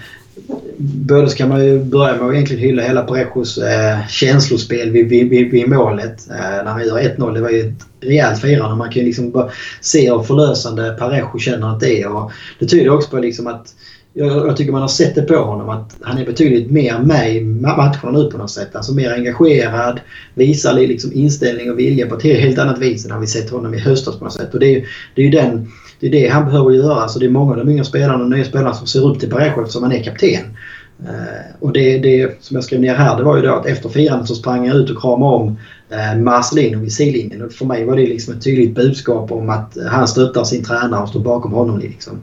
både 0.77 1.29
så 1.29 1.37
kan 1.37 1.49
man 1.49 1.65
ju 1.65 1.83
börja 1.83 2.15
med 2.15 2.27
att 2.27 2.33
egentligen 2.33 2.61
hylla 2.61 2.83
hela 2.83 3.03
Brejos 3.03 3.57
eh, 3.57 4.07
känslospel 4.07 4.91
vid, 4.91 5.09
vid, 5.09 5.29
vid, 5.29 5.51
vid 5.51 5.69
målet. 5.69 6.29
Eh, 6.29 6.35
när 6.39 6.71
han 6.71 6.85
gör 6.85 6.99
1-0. 6.99 7.33
Det 7.33 7.41
var 7.41 7.49
ju 7.49 7.59
ett 7.59 7.85
rejält 8.01 8.41
firande. 8.41 8.75
Man 8.75 8.91
kan 8.91 8.99
ju 8.99 9.05
liksom 9.05 9.31
bara 9.31 9.49
se 9.81 10.11
hur 10.11 10.23
förlösande 10.23 10.95
Parejo 10.99 11.39
känner 11.39 11.69
att 11.69 11.79
det 11.79 12.01
är. 12.01 12.15
Och 12.15 12.31
det 12.59 12.65
tyder 12.65 12.89
också 12.89 13.09
på 13.09 13.17
liksom 13.17 13.47
att 13.47 13.73
jag, 14.13 14.47
jag, 14.47 14.57
tycker 14.57 14.71
man 14.71 14.81
har 14.81 14.87
sett 14.87 15.15
det 15.15 15.21
på 15.21 15.35
honom 15.35 15.69
att 15.69 15.95
han 16.01 16.17
är 16.17 16.25
betydligt 16.25 16.71
mer 16.71 16.99
med 16.99 17.35
i 17.35 17.41
matcherna 17.41 18.11
nu 18.11 18.31
på 18.31 18.37
något 18.37 18.51
sätt. 18.51 18.75
Alltså 18.75 18.93
mer 18.93 19.13
engagerad, 19.13 19.99
visar 20.33 20.73
liksom 20.73 21.13
inställning 21.13 21.71
och 21.71 21.79
vilja 21.79 22.07
på 22.07 22.15
ett 22.15 22.23
helt 22.23 22.59
annat 22.59 22.79
vis 22.79 23.05
än 23.05 23.11
när 23.11 23.19
vi 23.19 23.27
sett 23.27 23.49
honom 23.49 23.73
i 23.73 23.79
höstas 23.79 24.17
på 24.19 24.23
något 24.23 24.33
sätt. 24.33 24.53
Och 24.53 24.59
det 24.59 24.65
är 24.65 24.71
ju, 24.71 24.85
det 25.15 25.27
är 25.27 25.31
den 25.31 25.71
det 25.99 26.07
är 26.07 26.11
det 26.11 26.27
han 26.27 26.45
behöver 26.45 26.71
göra. 26.71 27.01
Alltså 27.01 27.19
det 27.19 27.25
är 27.25 27.29
många 27.29 27.51
av 27.51 27.57
de 27.57 27.69
yngre 27.69 27.85
spelarna 27.85 28.23
och 28.23 28.29
nya 28.29 28.45
spelarna 28.45 28.73
som 28.73 28.87
ser 28.87 29.07
upp 29.07 29.19
till 29.19 29.29
Parejo 29.29 29.61
eftersom 29.61 29.83
han 29.83 29.91
är 29.91 30.03
kapten. 30.03 30.57
Uh, 31.03 31.55
och 31.59 31.73
det, 31.73 31.97
det 31.97 32.43
som 32.43 32.55
jag 32.55 32.63
skrev 32.63 32.81
ner 32.81 32.95
här 32.95 33.17
det 33.17 33.23
var 33.23 33.35
ju 33.35 33.41
då 33.41 33.53
att 33.53 33.65
efter 33.65 33.89
firandet 33.89 34.27
så 34.27 34.35
sprang 34.35 34.67
jag 34.67 34.75
ut 34.75 34.89
och 34.89 35.01
kramade 35.01 35.35
om 35.35 35.57
uh, 35.91 36.21
Marcelino 36.21 36.79
vid 36.79 36.93
sidlinjen. 36.93 37.41
Och 37.41 37.51
för 37.51 37.65
mig 37.65 37.85
var 37.85 37.95
det 37.95 38.05
liksom 38.05 38.33
ett 38.33 38.43
tydligt 38.43 38.75
budskap 38.75 39.31
om 39.31 39.49
att 39.49 39.77
eh, 39.77 39.85
han 39.85 40.07
stöttar 40.07 40.43
sin 40.43 40.63
tränare 40.63 41.01
och 41.01 41.09
står 41.09 41.19
bakom 41.19 41.51
honom. 41.51 41.79
Liksom. 41.79 42.21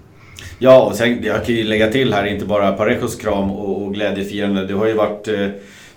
Ja, 0.59 0.83
och 0.83 0.95
sen, 0.95 1.23
jag 1.23 1.45
kan 1.45 1.55
ju 1.55 1.65
lägga 1.65 1.91
till 1.91 2.13
här 2.13 2.25
inte 2.27 2.45
bara 2.45 2.73
Parejos 2.73 3.17
kram 3.17 3.51
och, 3.51 3.83
och 3.83 3.95
glädjefirande. 3.95 4.67
Det 4.67 4.75
har 4.75 4.87
ju 4.87 4.95
varit 4.95 5.29
uh, 5.29 5.49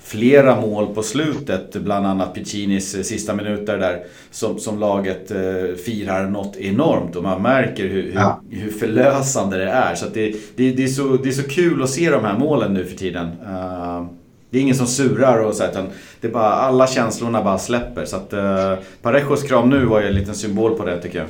flera 0.08 0.62
mål 0.62 0.96
på 0.96 1.04
slutet, 1.04 1.76
bland 1.76 2.08
annat 2.08 2.34
Piccinis 2.34 2.96
eh, 2.96 3.02
sista 3.02 3.36
minuter 3.36 3.78
där, 3.78 4.04
som, 4.32 4.60
som 4.60 4.80
laget 4.80 5.32
eh, 5.32 5.76
firar 5.86 6.30
något 6.30 6.58
enormt 6.58 7.16
och 7.16 7.24
man 7.24 7.42
märker 7.42 7.88
hur, 7.88 8.12
ja. 8.16 8.42
hur, 8.50 8.62
hur, 8.62 8.72
förlösande 8.72 9.58
det 9.58 9.70
är. 9.70 9.96
Så 9.96 10.06
det, 10.14 10.36
det, 10.56 10.72
det, 10.72 10.84
är 10.84 10.88
så, 10.88 11.04
det 11.04 11.30
är 11.30 11.34
så 11.34 11.50
kul 11.50 11.84
att 11.84 11.90
se 11.90 12.10
de 12.10 12.24
här 12.24 12.38
målen 12.38 12.74
nu 12.74 12.86
för 12.86 12.98
tiden. 12.98 13.26
Uh, 13.26 14.06
det 14.50 14.58
är 14.58 14.62
ingen 14.62 14.76
som 14.76 14.88
surar 14.88 15.40
och 15.40 15.56
så 15.56 15.66
utan 15.66 15.88
det 16.22 16.28
är 16.28 16.32
bara, 16.32 16.54
alla 16.54 16.88
känslorna 16.88 17.44
bara 17.44 17.58
släpper. 17.58 18.06
Så 18.06 18.16
att 18.16 18.34
uh, 18.34 18.84
Parejos 19.02 19.44
kram 19.44 19.70
nu 19.70 19.86
var 19.86 20.02
ju 20.02 20.08
en 20.08 20.16
liten 20.16 20.36
symbol 20.36 20.76
på 20.76 20.86
det 20.86 21.02
tycker 21.02 21.20
jag. 21.20 21.28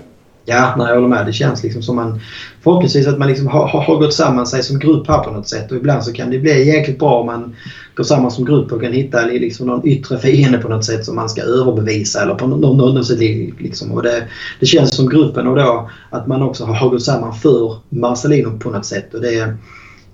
Ja, 0.50 0.76
nej, 0.78 0.88
jag 0.88 0.96
håller 0.96 1.08
med. 1.08 1.26
Det 1.26 1.34
känns 1.34 1.64
liksom 1.64 1.82
som 1.82 1.96
man 1.96 2.20
förhoppningsvis 2.62 3.08
att 3.08 3.18
man 3.18 3.28
liksom 3.28 3.48
har, 3.48 3.68
har, 3.68 3.98
gått 3.98 4.14
samman 4.14 4.48
sig 4.48 4.64
som 4.64 4.80
grupp 4.80 5.08
här 5.08 5.20
på 5.20 5.32
något 5.32 5.50
sätt. 5.50 5.72
Och 5.72 5.78
ibland 5.78 6.04
så 6.04 6.14
kan 6.14 6.30
det 6.30 6.40
bli 6.40 6.68
jäkligt 6.68 7.00
bra 7.00 7.20
om 7.20 7.26
man 7.26 7.56
går 7.96 8.04
samman 8.04 8.32
som 8.32 8.46
grupp 8.46 8.72
och 8.72 8.82
kan 8.82 8.94
hitta 8.94 9.26
liksom 9.26 9.68
någon 9.68 9.88
yttre 9.88 10.18
fiende 10.18 10.58
på 10.58 10.70
något 10.70 10.86
sätt 10.86 11.06
som 11.06 11.16
man 11.16 11.30
ska 11.30 11.42
överbevisa 11.42 12.22
eller 12.22 12.36
på 12.36 12.48
något, 12.48 12.78
något 12.78 13.08
sätt. 13.08 13.20
Liksom. 13.60 13.92
Och 13.92 14.04
det, 14.04 14.28
det 14.60 14.66
känns 14.66 14.96
som 14.96 15.10
gruppen 15.10 15.48
och 15.48 15.56
då 15.56 15.90
att 16.10 16.28
man 16.28 16.42
också 16.42 16.66
har 16.66 16.90
gått 16.90 17.04
samman 17.04 17.34
för 17.34 17.78
Marcelino 17.90 18.60
på 18.60 18.70
något 18.70 18.86
sätt. 18.86 19.14
Och 19.14 19.22
det, 19.22 19.58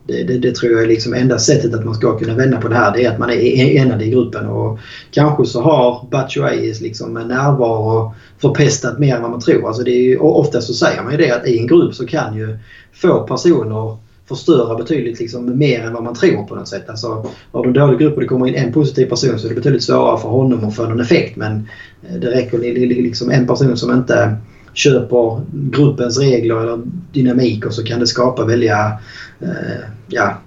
det, 0.08 0.24
det, 0.24 0.38
det, 0.38 0.56
tror 0.56 0.72
jag 0.72 0.84
är 0.84 0.88
liksom 0.88 1.14
enda 1.14 1.40
sättet 1.40 1.74
att 1.74 1.86
man 1.86 1.96
ska 1.96 2.18
kunna 2.18 2.36
vända 2.36 2.62
på 2.62 2.68
det 2.68 2.76
här. 2.76 2.94
Det 2.94 3.06
är 3.06 3.12
att 3.12 3.20
man 3.20 3.30
är 3.30 3.42
enad 3.58 4.02
i 4.02 4.10
gruppen. 4.10 4.46
Och 4.46 4.80
kanske 5.12 5.46
så 5.46 5.62
har 5.62 6.08
Batshuayis 6.12 6.82
liksom 6.82 7.14
närvaro 7.14 8.14
förpestat 8.38 9.00
mer 9.00 9.16
än 9.16 9.22
vad 9.22 9.32
man 9.32 9.40
tror. 9.40 9.68
Alltså 9.68 9.84
det 9.84 9.92
är 9.92 10.04
ju, 10.04 10.18
ofta 10.18 10.62
så 10.62 10.74
säger 10.74 11.04
man 11.04 11.12
ju 11.12 11.18
det 11.18 11.32
att 11.32 11.48
i 11.48 11.60
en 11.60 11.68
grupp 11.68 11.96
så 11.96 12.06
kan 12.06 12.38
ju 12.38 12.58
få 12.94 13.28
personer 13.28 13.98
förstöra 14.28 14.76
betydligt 14.76 15.20
liksom 15.20 15.58
mer 15.58 15.84
än 15.84 15.94
vad 15.94 16.04
man 16.04 16.16
tror 16.16 16.44
på 16.44 16.56
något 16.56 16.68
sätt. 16.68 16.90
Alltså, 16.90 17.26
har 17.52 17.64
du 17.64 17.68
en 17.68 17.74
dålig 17.74 18.00
grupp 18.00 18.16
och 18.16 18.22
det 18.22 18.28
kommer 18.28 18.48
in 18.48 18.56
en 18.56 18.74
positiv 18.74 19.06
person 19.06 19.40
så 19.40 19.46
är 19.46 19.50
det 19.50 19.56
betydligt 19.56 19.84
svårare 19.84 20.20
för 20.20 20.30
honom 20.30 20.66
att 20.66 20.76
få 20.76 20.84
någon 20.84 21.00
effekt. 21.00 21.36
Men 21.36 21.68
eh, 22.10 22.16
det 22.16 22.32
räcker 22.32 22.58
liksom 23.04 23.32
en 23.32 23.48
person 23.48 23.78
som 23.78 23.92
inte 23.92 24.38
köper 24.74 25.42
gruppens 25.52 26.20
regler 26.20 26.56
eller 26.56 26.82
dynamik 27.12 27.66
och 27.66 27.74
så 27.74 27.84
kan 27.84 28.00
det 28.00 28.08
skapa 28.08 28.46
väldiga 28.46 29.00
eh, 29.40 29.88
ja, 30.08 30.38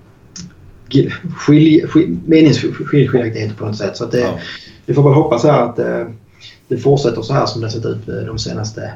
skilj, 1.37 1.87
skilj, 1.87 2.17
meningsskiljaktigheter 2.27 3.55
på 3.55 3.67
något 3.67 3.77
sätt. 3.77 3.97
Så 3.97 4.05
att 4.05 4.13
det, 4.13 4.21
ja. 4.21 4.39
vi 4.87 4.95
får 4.95 5.03
väl 5.03 5.13
hoppas 5.13 5.45
här 5.45 5.63
att 5.63 5.79
eh, 5.79 6.07
det 6.69 6.79
fortsätter 6.79 7.23
så 7.23 7.33
här 7.33 7.47
som 7.47 7.63
det 7.63 7.71
sett 7.71 7.87
ut 7.87 8.07
de 8.07 8.39
senaste 8.39 8.93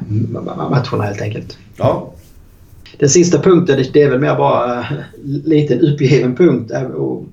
matcherna 0.70 1.04
helt 1.04 1.22
enkelt. 1.22 1.58
Ja. 1.76 2.12
Den 2.98 3.08
sista 3.08 3.38
punkten 3.38 3.84
det 3.92 4.02
är 4.02 4.10
väl 4.10 4.20
mer 4.20 4.36
bara 4.36 4.84
en 4.84 5.02
liten 5.24 5.80
uppgiven 5.80 6.36
punkt. 6.36 6.72
Och 6.96 7.24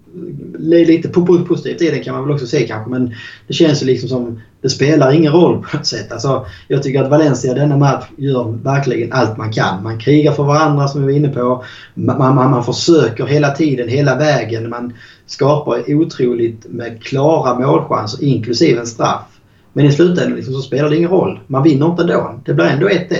lite 0.59 1.09
positivt 1.09 1.81
i 1.81 1.91
den 1.91 2.03
kan 2.03 2.15
man 2.15 2.23
väl 2.23 2.33
också 2.33 2.47
se 2.47 2.67
kanske 2.67 2.89
men 2.89 3.13
det 3.47 3.53
känns 3.53 3.81
ju 3.81 3.85
liksom 3.85 4.09
som 4.09 4.39
det 4.61 4.69
spelar 4.69 5.11
ingen 5.11 5.33
roll 5.33 5.63
på 5.63 5.77
något 5.77 5.85
sätt. 5.85 6.11
Alltså, 6.11 6.45
jag 6.67 6.83
tycker 6.83 7.03
att 7.03 7.09
Valencia 7.09 7.53
denna 7.53 7.77
match 7.77 8.05
gör 8.17 8.57
verkligen 8.63 9.13
allt 9.13 9.37
man 9.37 9.51
kan. 9.51 9.83
Man 9.83 9.99
krigar 9.99 10.31
för 10.31 10.43
varandra 10.43 10.87
som 10.87 11.01
vi 11.01 11.07
var 11.07 11.19
inne 11.19 11.29
på. 11.29 11.63
Man, 11.93 12.17
man, 12.17 12.51
man 12.51 12.63
försöker 12.63 13.25
hela 13.25 13.51
tiden, 13.51 13.89
hela 13.89 14.15
vägen. 14.15 14.69
Man 14.69 14.93
skapar 15.25 15.93
otroligt 15.93 16.65
med 16.69 17.03
klara 17.03 17.59
målchanser 17.59 18.23
inklusive 18.23 18.79
en 18.79 18.87
straff. 18.87 19.25
Men 19.73 19.85
i 19.85 19.91
slutändan 19.91 20.35
liksom 20.35 20.53
så 20.53 20.61
spelar 20.61 20.89
det 20.89 20.97
ingen 20.97 21.09
roll. 21.09 21.39
Man 21.47 21.63
vinner 21.63 21.85
inte 21.85 22.01
ändå. 22.01 22.39
Det 22.45 22.53
blir 22.53 22.65
ändå 22.65 22.87
1-1. 22.87 23.15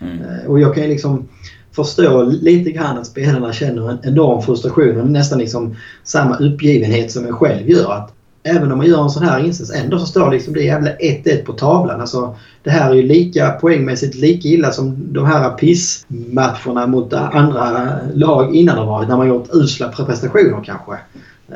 Mm. 0.00 0.18
Eh, 0.18 0.46
och 0.46 0.60
jag 0.60 0.74
kan 0.74 0.82
ju 0.82 0.88
liksom 0.88 1.28
förstå 1.72 2.22
lite 2.22 2.70
grann 2.70 2.98
att 2.98 3.06
spelarna 3.06 3.52
känner 3.52 3.90
en 3.90 3.98
enorm 4.02 4.42
frustration 4.42 5.00
och 5.00 5.06
nästan 5.06 5.38
liksom 5.38 5.76
samma 6.04 6.36
uppgivenhet 6.36 7.12
som 7.12 7.26
jag 7.26 7.34
själv 7.34 7.70
gör. 7.70 7.92
Att 7.92 8.12
även 8.42 8.72
om 8.72 8.78
man 8.78 8.86
gör 8.86 9.02
en 9.02 9.10
sån 9.10 9.22
här 9.22 9.44
insats 9.44 9.70
ändå 9.70 9.98
så 9.98 10.06
står 10.06 10.30
liksom 10.30 10.54
det 10.54 10.62
jävla 10.62 10.90
1-1 10.90 11.44
på 11.44 11.52
tavlan. 11.52 12.00
Alltså, 12.00 12.36
det 12.62 12.70
här 12.70 12.90
är 12.90 12.94
ju 12.94 13.02
lika 13.02 13.50
poängmässigt 13.50 14.14
lika 14.14 14.48
illa 14.48 14.70
som 14.70 15.12
de 15.12 15.26
här 15.26 15.50
pissmatcherna 15.50 16.86
mot 16.86 17.12
andra 17.12 17.98
lag 18.14 18.54
innan 18.54 18.76
det 18.76 18.84
varit 18.84 19.08
när 19.08 19.16
man 19.16 19.28
gjort 19.28 19.48
usla 19.52 19.88
prestationer 19.88 20.64
kanske. 20.64 20.92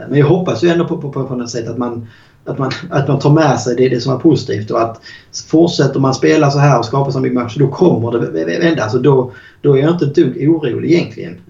Men 0.09 0.19
jag 0.19 0.27
hoppas 0.27 0.65
ju 0.65 0.69
ändå 0.69 0.85
på, 0.85 0.99
på, 0.99 1.13
på, 1.13 1.25
på 1.25 1.35
något 1.35 1.51
sätt 1.51 1.69
att 1.69 1.79
man 1.79 2.07
att 2.47 2.59
man, 2.59 2.71
att 2.91 3.09
man 3.09 3.19
tar 3.19 3.31
med 3.31 3.61
sig 3.61 3.77
det, 3.77 3.89
det 3.89 4.01
som 4.01 4.15
är 4.15 4.19
positivt 4.19 4.71
och 4.71 4.83
att 4.83 5.01
fortsätter 5.49 6.01
man 6.01 6.15
spela 6.15 6.51
så 6.51 6.59
här 6.59 6.79
och 6.79 6.85
skapa 6.85 7.13
så 7.13 7.21
mycket 7.21 7.35
matcher 7.35 7.59
då 7.59 7.69
kommer 7.69 8.13
det 8.13 8.59
vända. 8.59 8.83
Alltså 8.83 8.99
då, 8.99 9.33
då 9.61 9.77
är 9.77 9.83
jag 9.83 9.91
inte 9.91 10.05
ett 10.05 10.15
dugg 10.15 10.49
orolig 10.49 10.93
egentligen. 10.93 11.41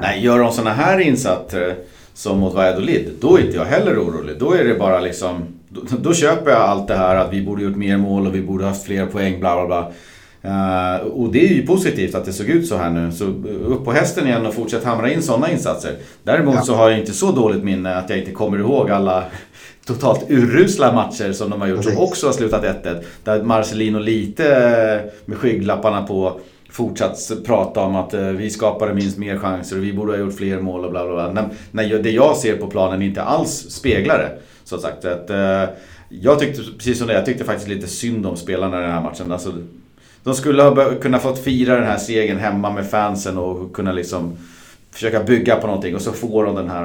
Nej, 0.00 0.24
gör 0.24 0.38
de 0.38 0.52
sådana 0.52 0.72
här 0.72 0.98
insatser 0.98 1.74
som 2.14 2.38
mot 2.38 2.54
Valladolid, 2.54 3.10
då 3.20 3.36
är 3.36 3.40
inte 3.40 3.56
jag 3.56 3.64
heller 3.64 3.98
orolig. 3.98 4.36
Då 4.38 4.52
är 4.52 4.64
det 4.64 4.74
bara 4.74 5.00
liksom... 5.00 5.42
Då, 5.68 5.80
då, 6.00 6.14
köper 6.14 6.50
jag 6.50 6.60
allt 6.60 6.88
det 6.88 6.96
här 6.96 7.16
att 7.16 7.32
vi 7.32 7.42
borde 7.42 7.62
gjort 7.62 7.76
mer 7.76 7.96
mål 7.96 8.26
och 8.26 8.34
vi 8.34 8.42
borde 8.42 8.64
haft 8.64 8.84
fler 8.84 9.06
poäng, 9.06 9.40
bla 9.40 9.54
bla 9.54 9.66
bla. 9.66 9.92
Uh, 10.44 11.06
och 11.06 11.32
det 11.32 11.44
är 11.44 11.54
ju 11.54 11.66
positivt 11.66 12.14
att 12.14 12.24
det 12.24 12.32
såg 12.32 12.46
ut 12.46 12.68
så 12.68 12.76
här 12.76 12.90
nu. 12.90 13.12
Så 13.12 13.24
upp 13.66 13.84
på 13.84 13.92
hästen 13.92 14.26
igen 14.26 14.46
och 14.46 14.54
fortsätt 14.54 14.84
hamra 14.84 15.12
in 15.12 15.22
sådana 15.22 15.50
insatser. 15.50 15.96
Däremot 16.22 16.54
ja. 16.54 16.62
så 16.62 16.74
har 16.74 16.90
jag 16.90 16.98
inte 17.00 17.12
så 17.12 17.32
dåligt 17.32 17.64
minne 17.64 17.96
att 17.96 18.10
jag 18.10 18.18
inte 18.18 18.30
kommer 18.30 18.58
ihåg 18.58 18.90
alla 18.90 19.24
totalt 19.94 20.30
urusla 20.30 20.92
matcher 20.92 21.32
som 21.32 21.50
de 21.50 21.60
har 21.60 21.68
gjort 21.68 21.78
Precis. 21.78 21.94
som 21.94 22.02
också 22.02 22.26
har 22.26 22.32
slutat 22.32 22.62
1-1. 22.62 23.04
Där 23.24 23.42
Marcelino 23.42 23.98
lite 23.98 25.10
med 25.24 25.38
skygglapparna 25.38 26.02
på 26.02 26.40
fortsatt 26.70 27.30
prata 27.46 27.80
om 27.80 27.96
att 27.96 28.14
eh, 28.14 28.20
vi 28.20 28.50
skapade 28.50 28.94
minst 28.94 29.18
mer 29.18 29.38
chanser 29.38 29.76
och 29.76 29.84
vi 29.84 29.92
borde 29.92 30.12
ha 30.12 30.18
gjort 30.18 30.36
fler 30.36 30.60
mål 30.60 30.84
och 30.84 30.90
bla 30.90 31.06
bla 31.06 31.32
bla. 31.32 31.48
När 31.70 31.98
det 31.98 32.10
jag 32.10 32.36
ser 32.36 32.56
på 32.56 32.66
planen 32.66 33.02
inte 33.02 33.22
alls 33.22 33.50
speglar 33.50 34.18
det. 34.18 34.38
Så 34.64 34.78
sagt. 34.78 35.04
Att, 35.04 35.30
eh, 35.30 35.64
Jag 36.08 36.38
tyckte, 36.38 36.62
precis 36.76 36.98
som 36.98 37.06
det, 37.06 37.14
jag 37.14 37.26
tyckte 37.26 37.44
faktiskt 37.44 37.68
lite 37.68 37.86
synd 37.86 38.26
om 38.26 38.36
spelarna 38.36 38.78
i 38.78 38.82
den 38.82 38.90
här 38.90 39.02
matchen. 39.02 39.32
Alltså, 39.32 39.52
de 40.24 40.34
skulle 40.34 40.62
ha 40.62 40.94
kunnat 40.94 41.22
fått 41.22 41.38
fira 41.38 41.74
den 41.74 41.84
här 41.84 41.98
segern 41.98 42.38
hemma 42.38 42.70
med 42.70 42.90
fansen 42.90 43.38
och 43.38 43.72
kunna 43.72 43.92
liksom 43.92 44.36
försöka 44.92 45.22
bygga 45.22 45.56
på 45.56 45.66
någonting 45.66 45.94
och 45.94 46.00
så 46.00 46.12
får 46.12 46.44
de 46.44 46.54
den 46.54 46.70
här, 46.70 46.84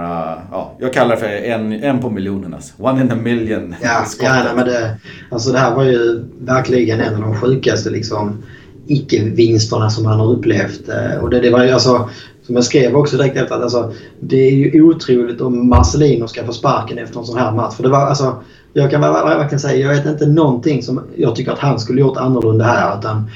ja, 0.52 0.74
jag 0.80 0.94
kallar 0.94 1.16
det 1.16 1.22
för 1.22 1.28
en, 1.28 1.74
en 1.84 2.00
på 2.00 2.10
miljonen 2.10 2.54
alltså. 2.54 2.74
One 2.78 3.02
in 3.02 3.12
a 3.12 3.16
million. 3.16 3.76
Ja, 3.82 4.06
ja 4.22 4.34
nej, 4.34 4.56
men 4.56 4.66
det, 4.66 4.98
alltså 5.32 5.52
det 5.52 5.60
här 5.60 5.76
var 5.76 5.84
ju 5.84 6.26
verkligen 6.40 7.00
en 7.00 7.16
av 7.16 7.22
de 7.22 7.36
sjukaste 7.36 7.90
liksom 7.90 8.44
icke-vinsterna 8.88 9.90
som 9.90 10.04
man 10.04 10.20
har 10.20 10.32
upplevt. 10.32 10.90
Eh, 10.90 11.24
och 11.24 11.30
det, 11.30 11.40
det 11.40 11.50
var 11.50 11.64
ju 11.64 11.72
alltså, 11.72 12.10
som 12.44 12.56
jag 12.56 12.64
skrev 12.64 12.96
också 12.96 13.18
direkt 13.18 13.38
efter, 13.38 13.56
att 13.56 13.62
alltså, 13.62 13.94
det 14.20 14.48
är 14.48 14.52
ju 14.52 14.84
otroligt 14.84 15.42
om 15.42 15.70
Marcelino 15.70 16.28
ska 16.28 16.46
få 16.46 16.54
sparken 16.54 16.98
efter 16.98 17.20
en 17.20 17.26
sån 17.26 17.38
här 17.38 17.52
match. 17.52 17.76
För 17.76 17.84
det 17.84 17.90
var 17.90 18.06
alltså, 18.06 18.36
jag 18.74 18.92
kan 18.92 19.02
verkligen 19.02 19.60
säga, 19.60 19.88
jag 19.88 19.96
vet 19.96 20.06
inte 20.06 20.26
någonting 20.26 20.84
som 20.84 21.02
jag 21.16 21.36
tycker 21.36 21.52
att 21.52 21.60
han 21.60 21.80
skulle 21.80 22.02
gjort 22.02 22.18
annorlunda 22.18 22.66
här. 22.66 23.00
Utan, 23.00 23.30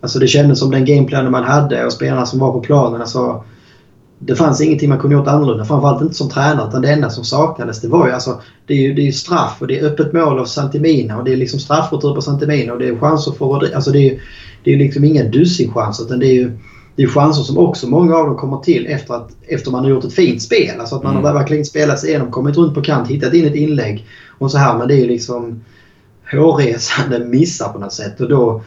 alltså 0.00 0.18
det 0.18 0.26
kändes 0.26 0.58
som 0.58 0.70
den 0.70 0.84
gameplanen 0.84 1.32
man 1.32 1.44
hade 1.44 1.84
och 1.86 1.92
spelarna 1.92 2.26
som 2.26 2.38
var 2.38 2.52
på 2.52 2.60
planen. 2.60 3.00
Alltså, 3.00 3.44
det 4.18 4.34
fanns 4.34 4.60
ingenting 4.60 4.88
man 4.88 4.98
kunde 4.98 5.16
gjort 5.16 5.26
annorlunda. 5.26 5.64
Framförallt 5.64 6.02
inte 6.02 6.14
som 6.14 6.30
tränare. 6.30 6.68
Utan 6.68 6.82
det 6.82 6.92
enda 6.92 7.10
som 7.10 7.24
saknades 7.24 7.80
det 7.80 7.88
var 7.88 8.06
ju 8.06 8.12
alltså, 8.12 8.40
det 8.66 8.74
är 8.74 8.78
ju, 8.78 8.94
det 8.94 9.08
är 9.08 9.12
straff 9.12 9.56
och 9.60 9.66
det 9.66 9.78
är 9.78 9.86
öppet 9.86 10.12
mål 10.12 10.38
av 10.38 10.44
Santimina 10.44 11.18
och 11.18 11.24
det 11.24 11.32
är 11.32 11.36
liksom 11.36 11.60
straffretur 11.60 12.14
på 12.14 12.22
Santimina 12.22 12.72
och 12.72 12.78
det 12.78 12.88
är 12.88 12.96
chanser 12.96 13.32
för 13.32 13.44
Rodri. 13.44 13.74
Alltså 13.74 13.90
det 13.90 13.98
är 13.98 14.10
ju 14.10 14.20
det 14.64 14.72
är 14.72 14.76
liksom 14.76 15.04
inga 15.04 15.24
dussinchanser 15.24 16.04
utan 16.04 16.18
det 16.18 16.26
är 16.26 16.34
ju 16.34 16.58
det 16.96 17.02
är 17.02 17.06
chanser 17.06 17.42
som 17.42 17.58
också 17.58 17.88
många 17.88 18.16
av 18.16 18.26
dem 18.26 18.36
kommer 18.36 18.58
till 18.58 18.86
efter 18.86 19.14
att 19.14 19.30
efter 19.48 19.70
man 19.70 19.84
har 19.84 19.90
gjort 19.90 20.04
ett 20.04 20.14
fint 20.14 20.42
spel. 20.42 20.80
Alltså 20.80 20.96
att 20.96 21.02
man 21.02 21.12
mm. 21.12 21.24
har 21.24 21.34
verkligen 21.34 21.64
spelat 21.64 22.00
sig 22.00 22.08
igenom, 22.08 22.30
kommit 22.30 22.56
runt 22.56 22.74
på 22.74 22.82
kant, 22.82 23.08
hittat 23.08 23.34
in 23.34 23.46
ett 23.46 23.54
inlägg 23.54 24.06
och 24.38 24.50
så 24.50 24.58
här. 24.58 24.78
Men 24.78 24.88
det 24.88 24.94
är 24.94 24.98
ju 24.98 25.06
liksom 25.06 25.64
hårresande 26.32 27.18
missar 27.18 27.68
på 27.68 27.78
något 27.78 27.92
sätt. 27.92 28.20
Och 28.20 28.28
då, 28.28 28.62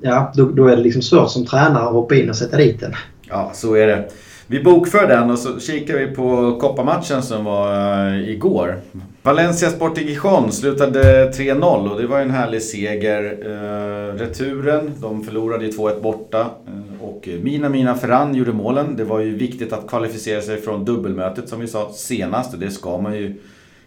ja, 0.00 0.32
då, 0.34 0.44
då 0.44 0.66
är 0.66 0.76
det 0.76 0.82
liksom 0.82 1.02
svårt 1.02 1.30
som 1.30 1.46
tränare 1.46 1.86
att 1.86 1.92
hoppa 1.92 2.14
in 2.14 2.30
och 2.30 2.36
sätta 2.36 2.56
dit 2.56 2.80
den. 2.80 2.92
Ja, 3.28 3.50
så 3.54 3.74
är 3.74 3.86
det. 3.86 4.08
Vi 4.50 4.62
bokför 4.62 5.06
den 5.06 5.30
och 5.30 5.38
så 5.38 5.60
kikar 5.60 5.98
vi 5.98 6.06
på 6.06 6.58
kopparmatchen 6.60 7.22
som 7.22 7.44
var 7.44 8.06
eh, 8.06 8.30
igår. 8.30 8.80
Valencia 9.22 9.70
Sporting 9.70 10.08
Gijon 10.08 10.52
slutade 10.52 11.30
3-0 11.30 11.90
och 11.90 12.00
det 12.00 12.06
var 12.06 12.20
en 12.20 12.30
härlig 12.30 12.62
seger. 12.62 13.22
Uh, 13.46 14.14
returen, 14.18 14.92
de 14.96 15.24
förlorade 15.24 15.64
ju 15.64 15.70
2-1 15.70 16.00
borta. 16.00 16.40
Uh, 16.40 17.04
och 17.04 17.28
Mina 17.42 17.68
Mina 17.68 17.94
Ferran 17.94 18.34
gjorde 18.34 18.52
målen. 18.52 18.96
Det 18.96 19.04
var 19.04 19.20
ju 19.20 19.36
viktigt 19.36 19.72
att 19.72 19.88
kvalificera 19.88 20.42
sig 20.42 20.60
från 20.60 20.84
dubbelmötet 20.84 21.48
som 21.48 21.60
vi 21.60 21.66
sa 21.66 21.92
senast 21.94 22.54
och 22.54 22.60
det 22.60 22.70
ska 22.70 22.98
man 22.98 23.16
ju 23.16 23.34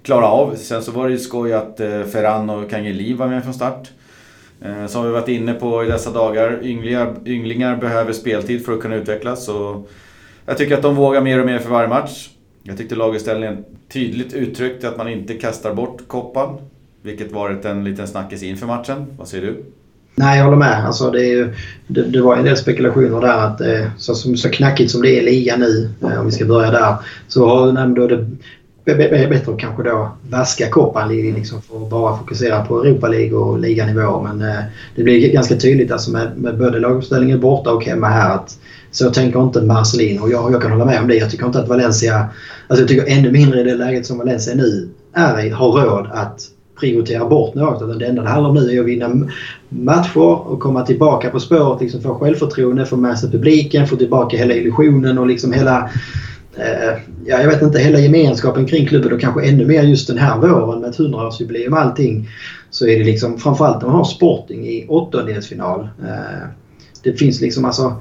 klara 0.03 0.25
av. 0.25 0.55
Sen 0.55 0.83
så 0.83 0.91
var 0.91 1.05
det 1.07 1.11
ju 1.11 1.19
skoj 1.19 1.53
att 1.53 1.77
Ferran 2.11 2.49
och 2.49 2.69
Kangeli 2.69 3.13
var 3.13 3.27
med 3.27 3.43
från 3.43 3.53
start. 3.53 3.89
Som 4.87 5.05
vi 5.05 5.11
varit 5.11 5.27
inne 5.27 5.53
på 5.53 5.83
i 5.83 5.87
dessa 5.87 6.11
dagar, 6.11 6.59
ynglingar, 6.63 7.15
ynglingar 7.25 7.75
behöver 7.75 8.13
speltid 8.13 8.65
för 8.65 8.73
att 8.73 8.81
kunna 8.81 8.95
utvecklas. 8.95 9.49
Och 9.49 9.89
jag 10.45 10.57
tycker 10.57 10.75
att 10.75 10.81
de 10.81 10.95
vågar 10.95 11.21
mer 11.21 11.39
och 11.39 11.45
mer 11.45 11.59
för 11.59 11.69
varje 11.69 11.89
match. 11.89 12.29
Jag 12.63 12.77
tyckte 12.77 12.95
laguppställningen 12.95 13.65
tydligt 13.93 14.33
uttryckte 14.33 14.89
att 14.89 14.97
man 14.97 15.07
inte 15.07 15.33
kastar 15.33 15.73
bort 15.73 16.07
koppan. 16.07 16.57
Vilket 17.03 17.31
varit 17.31 17.65
en 17.65 17.83
liten 17.83 18.07
snackis 18.07 18.43
inför 18.43 18.67
matchen. 18.67 19.05
Vad 19.17 19.27
säger 19.27 19.45
du? 19.45 19.63
Nej, 20.15 20.37
jag 20.37 20.45
håller 20.45 20.57
med. 20.57 20.85
Alltså, 20.85 21.11
det, 21.11 21.25
är 21.25 21.31
ju, 21.31 21.53
det, 21.87 22.01
det 22.01 22.21
var 22.21 22.35
en 22.35 22.45
del 22.45 22.57
spekulationer 22.57 23.21
där 23.21 23.37
att 23.37 23.61
eh, 23.61 23.85
så, 23.97 24.15
så 24.15 24.49
knackigt 24.49 24.91
som 24.91 25.01
det 25.01 25.09
är 25.09 25.21
i 25.21 25.25
ligan 25.25 25.59
nu, 25.59 25.89
eh, 26.01 26.19
om 26.19 26.25
vi 26.25 26.31
ska 26.31 26.45
börja 26.45 26.71
där, 26.71 26.95
så 27.27 27.47
har 27.47 27.77
ändå 27.77 28.07
det 28.07 28.27
bättre 28.85 29.51
att 29.53 29.59
kanske 29.59 29.83
då 29.83 30.11
vaska 30.29 30.69
koppan 30.69 31.09
liksom 31.09 31.61
för 31.61 31.83
att 31.83 31.89
bara 31.89 32.17
fokusera 32.17 32.65
på 32.65 32.83
Europa 32.83 33.07
League 33.07 33.33
och 33.37 33.59
liganivå. 33.59 34.21
Men 34.21 34.49
eh, 34.49 34.63
det 34.95 35.03
blir 35.03 35.33
ganska 35.33 35.55
tydligt 35.55 35.91
alltså 35.91 36.11
med, 36.11 36.37
med 36.37 36.57
både 36.57 36.79
laguppställningen 36.79 37.39
borta 37.39 37.71
och 37.71 37.85
hemma 37.85 38.07
här 38.07 38.35
att 38.35 38.57
så 38.91 39.03
jag 39.03 39.13
tänker 39.13 39.43
inte 39.43 39.61
Marcelino. 39.61 40.29
Jag, 40.29 40.53
jag 40.53 40.61
kan 40.61 40.71
hålla 40.71 40.85
med 40.85 41.01
om 41.01 41.07
det. 41.07 41.15
Jag 41.15 41.31
tycker 41.31 41.45
inte 41.45 41.59
att 41.59 41.67
Valencia... 41.67 42.29
Alltså 42.67 42.81
jag 42.81 42.87
tycker 42.87 43.17
ännu 43.17 43.31
mindre 43.31 43.59
i 43.61 43.63
det 43.63 43.75
läget 43.75 44.05
som 44.05 44.17
Valencia 44.17 44.55
nu 44.55 44.89
är 45.13 45.45
i 45.45 45.49
har 45.49 45.71
råd 45.71 46.07
att 46.11 46.41
prioritera 46.79 47.25
bort 47.25 47.55
något. 47.55 47.81
Utan 47.81 47.97
det 47.97 48.05
enda 48.05 48.21
det 48.21 48.29
handlar 48.29 48.49
om 48.49 48.55
nu 48.55 48.75
är 48.75 48.79
att 48.79 48.85
vinna 48.85 49.27
matcher 49.69 50.17
och 50.17 50.59
komma 50.59 50.85
tillbaka 50.85 51.29
på 51.29 51.39
spåret. 51.39 51.81
Liksom 51.81 52.01
få 52.01 52.15
självförtroende, 52.15 52.85
få 52.85 52.95
med 52.95 53.19
sig 53.19 53.31
publiken, 53.31 53.87
få 53.87 53.95
tillbaka 53.95 54.37
hela 54.37 54.53
illusionen 54.53 55.17
och 55.17 55.27
liksom 55.27 55.53
hela... 55.53 55.89
Eh, 56.55 56.97
ja, 57.25 57.41
jag 57.41 57.47
vet 57.47 57.61
inte, 57.61 57.79
hela 57.79 57.99
gemenskapen 57.99 58.65
kring 58.65 58.87
klubben 58.87 59.13
och 59.13 59.21
kanske 59.21 59.47
ännu 59.47 59.65
mer 59.65 59.83
just 59.83 60.07
den 60.07 60.17
här 60.17 60.37
våren 60.37 60.81
med 60.81 60.89
ett 60.89 60.95
hundraårsjubileum 60.95 61.73
och 61.73 61.79
allting. 61.79 62.29
Så 62.69 62.87
är 62.87 62.99
det 62.99 63.03
liksom 63.03 63.37
framförallt 63.37 63.81
när 63.81 63.87
man 63.87 63.97
har 63.97 64.03
Sporting 64.03 64.67
i 64.67 64.85
åttondelsfinal. 64.87 65.79
Eh, 65.81 66.47
det 67.03 67.13
finns 67.13 67.41
liksom 67.41 67.65
alltså 67.65 67.95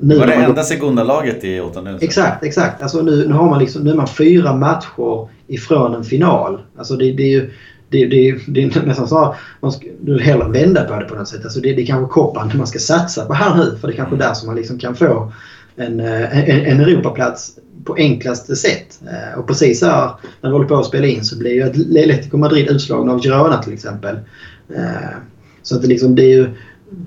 nu 0.00 0.14
det 0.14 0.20
var 0.20 0.26
det 0.26 0.34
enda 0.34 0.52
går... 0.52 0.62
sekundalaget 0.62 1.44
i 1.44 1.60
åttondelen. 1.60 1.98
Exakt, 2.02 2.44
exakt. 2.44 2.82
Alltså 2.82 3.02
nu, 3.02 3.28
nu, 3.28 3.34
har 3.34 3.48
man 3.48 3.58
liksom, 3.58 3.82
nu 3.82 3.90
är 3.90 3.94
man 3.94 4.08
fyra 4.08 4.56
matcher 4.56 5.28
ifrån 5.46 5.94
en 5.94 6.04
final. 6.04 6.60
Alltså 6.76 6.96
det, 6.96 7.12
det 7.12 7.22
är 7.22 7.30
ju 7.30 7.50
det, 7.90 8.06
det, 8.06 8.38
det 8.48 8.62
är 8.62 8.86
nästan 8.86 9.08
så 9.08 9.34
man 9.60 9.72
ska 9.72 9.86
du 10.00 10.20
hellre 10.20 10.48
vända 10.48 10.84
på 10.84 11.00
det 11.00 11.04
på 11.04 11.14
något 11.14 11.28
sätt. 11.28 11.44
Alltså 11.44 11.60
det, 11.60 11.72
det 11.72 11.82
är 11.82 11.86
kanske 11.86 12.12
koppan 12.12 12.52
man 12.54 12.66
ska 12.66 12.78
satsa 12.78 13.24
på 13.24 13.32
här 13.32 13.56
nu. 13.56 13.78
För 13.80 13.88
det 13.88 13.94
är 13.94 13.96
kanske 13.96 14.16
där 14.16 14.34
som 14.34 14.46
man 14.46 14.56
liksom 14.56 14.78
kan 14.78 14.94
få 14.94 15.32
en, 15.76 16.00
eh, 16.00 16.48
en, 16.48 16.66
en 16.66 16.80
Europaplats 16.80 17.58
på 17.84 17.94
enklaste 17.94 18.56
sätt. 18.56 19.00
Eh, 19.06 19.38
och 19.38 19.46
precis 19.46 19.82
här 19.82 20.10
när 20.40 20.50
vi 20.50 20.52
håller 20.52 20.68
på 20.68 20.76
att 20.76 20.86
spela 20.86 21.06
in 21.06 21.24
så 21.24 21.38
blir 21.38 21.50
ju 21.50 21.62
Atletico 21.62 22.36
Madrid 22.36 22.70
utslagna 22.70 23.12
av 23.12 23.22
Girona 23.22 23.62
till 23.62 23.72
exempel. 23.72 24.16
Eh, 24.76 25.16
så 25.62 25.76
att 25.76 25.82
det, 25.82 25.88
liksom, 25.88 26.14
det 26.14 26.22
är 26.22 26.36
ju 26.36 26.50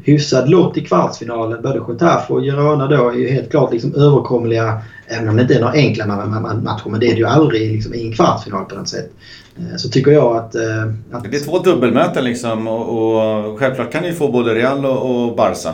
hyfsad 0.03 0.49
lott 0.49 0.77
i 0.77 0.82
kvartsfinalen. 0.82 1.61
Både 1.61 1.82
Getafe 1.88 2.34
och 2.34 2.41
Girona 2.41 2.88
då 2.88 3.09
är 3.09 3.13
ju 3.13 3.29
helt 3.29 3.51
klart 3.51 3.73
liksom 3.73 3.95
överkomliga. 3.95 4.82
Även 5.07 5.29
om 5.29 5.36
det 5.36 5.41
inte 5.41 5.55
är 5.55 5.59
några 5.59 5.73
enkla 5.73 6.05
matcher. 6.05 6.89
Men 6.89 6.99
det 6.99 7.05
är 7.05 7.11
det 7.11 7.17
ju 7.17 7.25
aldrig 7.25 7.71
liksom, 7.71 7.93
i 7.93 8.07
en 8.07 8.13
kvartsfinal 8.13 8.65
på 8.65 8.75
något 8.75 8.89
sätt. 8.89 9.11
Eh, 9.57 9.75
så 9.77 9.89
tycker 9.89 10.11
jag 10.11 10.36
att... 10.38 10.55
Eh, 10.55 10.84
att... 11.11 11.32
Det 11.32 11.38
är 11.38 11.45
två 11.45 11.59
dubbelmöten 11.59 12.23
liksom 12.23 12.67
och, 12.67 13.49
och 13.49 13.59
självklart 13.59 13.91
kan 13.91 14.03
ni 14.03 14.13
få 14.13 14.32
både 14.32 14.53
Real 14.53 14.86
och, 14.86 15.25
och 15.25 15.36
Barca. 15.36 15.73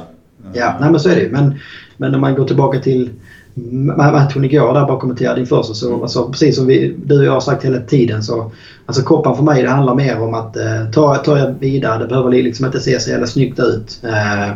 Ja, 0.53 0.73
nej, 0.79 0.91
men 0.91 0.99
så 0.99 1.09
är 1.09 1.15
det 1.15 1.21
ju. 1.21 1.31
Men, 1.31 1.59
men 1.97 2.15
om 2.15 2.21
man 2.21 2.35
går 2.35 2.45
tillbaka 2.45 2.79
till 2.79 3.09
matchen 3.97 4.43
igår 4.43 4.73
där 4.73 4.85
bara 4.85 4.99
kommenterade 4.99 5.39
inför 5.39 5.63
så, 5.63 5.73
så 5.73 6.01
alltså, 6.01 6.29
precis 6.29 6.55
som 6.55 6.67
vi, 6.67 6.95
du 7.05 7.19
och 7.19 7.25
jag 7.25 7.31
har 7.31 7.39
sagt 7.39 7.65
hela 7.65 7.79
tiden 7.79 8.23
så 8.23 8.51
Alltså 8.87 9.03
koppan 9.03 9.35
för 9.35 9.43
mig 9.43 9.63
det 9.63 9.69
handlar 9.69 9.95
mer 9.95 10.21
om 10.21 10.33
att 10.33 10.57
eh, 10.57 10.89
ta, 10.91 11.15
ta 11.15 11.37
jag 11.37 11.55
vidare. 11.59 11.99
Det 11.99 12.07
behöver 12.07 12.29
liksom 12.31 12.65
inte 12.65 12.79
se 12.79 12.99
så 12.99 13.09
jävla 13.09 13.27
snyggt 13.27 13.59
ut. 13.59 13.99
Eh, 14.03 14.49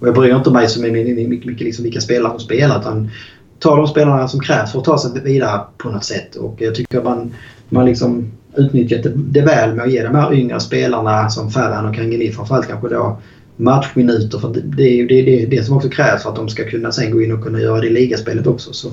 och 0.00 0.08
jag 0.08 0.14
bryr 0.14 0.36
inte 0.36 0.50
mig 0.50 0.68
så 0.68 0.80
mycket, 0.80 1.28
mycket 1.28 1.60
liksom 1.60 1.82
vilka 1.84 2.00
spelare 2.00 2.30
som 2.30 2.40
spelar 2.40 2.80
utan 2.80 3.10
ta 3.58 3.76
de 3.76 3.86
spelarna 3.86 4.28
som 4.28 4.40
krävs 4.40 4.72
för 4.72 4.78
att 4.78 4.84
ta 4.84 4.98
sig 4.98 5.20
vidare 5.24 5.60
på 5.78 5.90
något 5.90 6.04
sätt. 6.04 6.36
Och 6.36 6.54
jag 6.58 6.74
tycker 6.74 6.98
att 6.98 7.04
man, 7.04 7.34
man 7.68 7.86
liksom 7.86 8.32
utnyttjat 8.56 9.02
det, 9.02 9.12
det 9.14 9.40
väl 9.40 9.74
med 9.74 9.84
att 9.84 9.92
ge 9.92 10.02
de 10.02 10.14
här 10.14 10.34
yngre 10.34 10.60
spelarna 10.60 11.30
som 11.30 11.50
Ferran 11.50 11.86
och 11.86 11.94
Kangeli 11.94 12.32
framförallt 12.32 12.68
kanske 12.68 12.88
då 12.88 13.18
matchminuter. 13.56 14.38
För 14.38 14.54
det, 14.64 14.82
är 14.82 15.06
det, 15.08 15.22
det, 15.22 15.46
det 15.46 15.64
som 15.64 15.76
också 15.76 15.88
krävs 15.88 16.22
för 16.22 16.30
att 16.30 16.36
de 16.36 16.48
ska 16.48 16.64
kunna 16.64 16.92
sen 16.92 17.10
gå 17.10 17.22
in 17.22 17.32
och 17.32 17.42
kunna 17.42 17.60
göra 17.60 17.80
det 17.80 17.86
i 17.86 17.90
ligaspelet 17.90 18.46
också. 18.46 18.72
Så, 18.72 18.92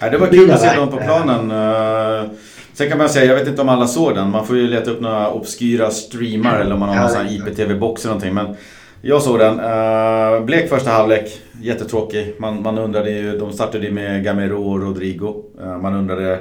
ja, 0.00 0.10
det 0.10 0.18
var 0.18 0.26
kul 0.26 0.50
att 0.50 0.60
se 0.60 0.76
dem 0.76 0.90
på 0.90 0.96
planen. 0.96 1.50
Uh, 1.50 2.30
sen 2.72 2.88
kan 2.88 2.98
man 2.98 3.08
säga, 3.08 3.24
jag 3.24 3.34
vet 3.34 3.48
inte 3.48 3.62
om 3.62 3.68
alla 3.68 3.86
såg 3.86 4.14
den. 4.14 4.30
Man 4.30 4.46
får 4.46 4.56
ju 4.56 4.68
leta 4.68 4.90
upp 4.90 5.00
några 5.00 5.30
obskyra 5.30 5.90
streamar 5.90 6.60
eller 6.60 6.74
om 6.74 6.80
man 6.80 6.88
har 6.88 6.96
någon 6.96 7.10
sån 7.10 7.26
IPTV-box 7.26 8.04
eller 8.04 8.14
någonting. 8.14 8.34
Men 8.34 8.56
jag 9.02 9.22
såg 9.22 9.38
den. 9.38 9.60
Uh, 9.60 10.44
blek 10.44 10.68
första 10.68 10.90
halvlek. 10.90 11.40
Jättetråkig. 11.62 12.34
Man, 12.38 12.62
man 12.62 12.78
undrade 12.78 13.10
ju, 13.10 13.38
de 13.38 13.52
startade 13.52 13.86
ju 13.86 13.92
med 13.92 14.24
Gamero 14.24 14.72
och 14.72 14.82
Rodrigo. 14.82 15.44
Uh, 15.62 15.78
man 15.78 15.94
undrade 15.94 16.40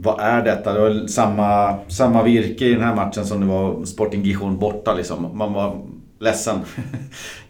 vad 0.00 0.20
är 0.20 0.44
detta? 0.44 0.72
Det 0.72 0.80
var 0.80 1.06
samma, 1.06 1.78
samma 1.88 2.22
virke 2.22 2.64
i 2.64 2.74
den 2.74 2.82
här 2.82 2.94
matchen 2.94 3.24
som 3.24 3.40
det 3.40 3.46
var 3.46 3.84
Sporting 3.84 4.22
Gijon 4.22 4.58
borta 4.58 4.94
liksom. 4.94 5.38
Man 5.38 5.52
var 5.52 5.80
ledsen. 6.18 6.60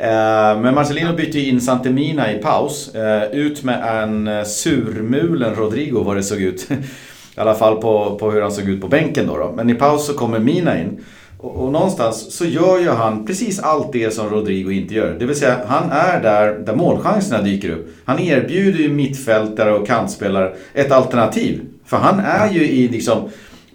Eh, 0.00 0.60
men 0.60 0.74
Marcelino 0.74 1.12
bytte 1.12 1.40
in 1.40 1.60
Santemina 1.60 2.32
i 2.32 2.38
paus. 2.38 2.94
Eh, 2.94 3.30
ut 3.32 3.64
med 3.64 4.02
en 4.02 4.28
eh, 4.28 4.44
surmulen 4.44 5.54
Rodrigo 5.54 6.02
vad 6.02 6.16
det 6.16 6.22
såg 6.22 6.40
ut. 6.40 6.70
I 7.36 7.40
alla 7.40 7.54
fall 7.54 7.80
på, 7.80 8.18
på 8.18 8.30
hur 8.30 8.42
han 8.42 8.52
såg 8.52 8.68
ut 8.68 8.80
på 8.80 8.88
bänken 8.88 9.26
då, 9.26 9.36
då. 9.36 9.52
Men 9.56 9.70
i 9.70 9.74
paus 9.74 10.06
så 10.06 10.14
kommer 10.14 10.38
Mina 10.38 10.80
in. 10.80 11.04
Och, 11.38 11.56
och, 11.56 11.72
någonstans 11.72 12.36
så 12.36 12.44
gör 12.44 12.78
ju 12.78 12.88
han 12.88 13.26
precis 13.26 13.60
allt 13.60 13.92
det 13.92 14.14
som 14.14 14.30
Rodrigo 14.30 14.72
inte 14.72 14.94
gör. 14.94 15.16
Det 15.18 15.26
vill 15.26 15.36
säga, 15.36 15.56
han 15.66 15.90
är 15.90 16.22
där, 16.22 16.58
där 16.58 16.76
målchanserna 16.76 17.42
dyker 17.42 17.70
upp. 17.70 17.88
Han 18.04 18.18
erbjuder 18.18 18.78
ju 18.78 18.88
mittfältare 18.88 19.72
och 19.72 19.86
kantspelare 19.86 20.52
ett 20.74 20.92
alternativ. 20.92 21.60
För 21.84 21.96
han 21.96 22.20
är 22.20 22.50
ju 22.50 22.68
i, 22.68 22.88
liksom, 22.88 23.30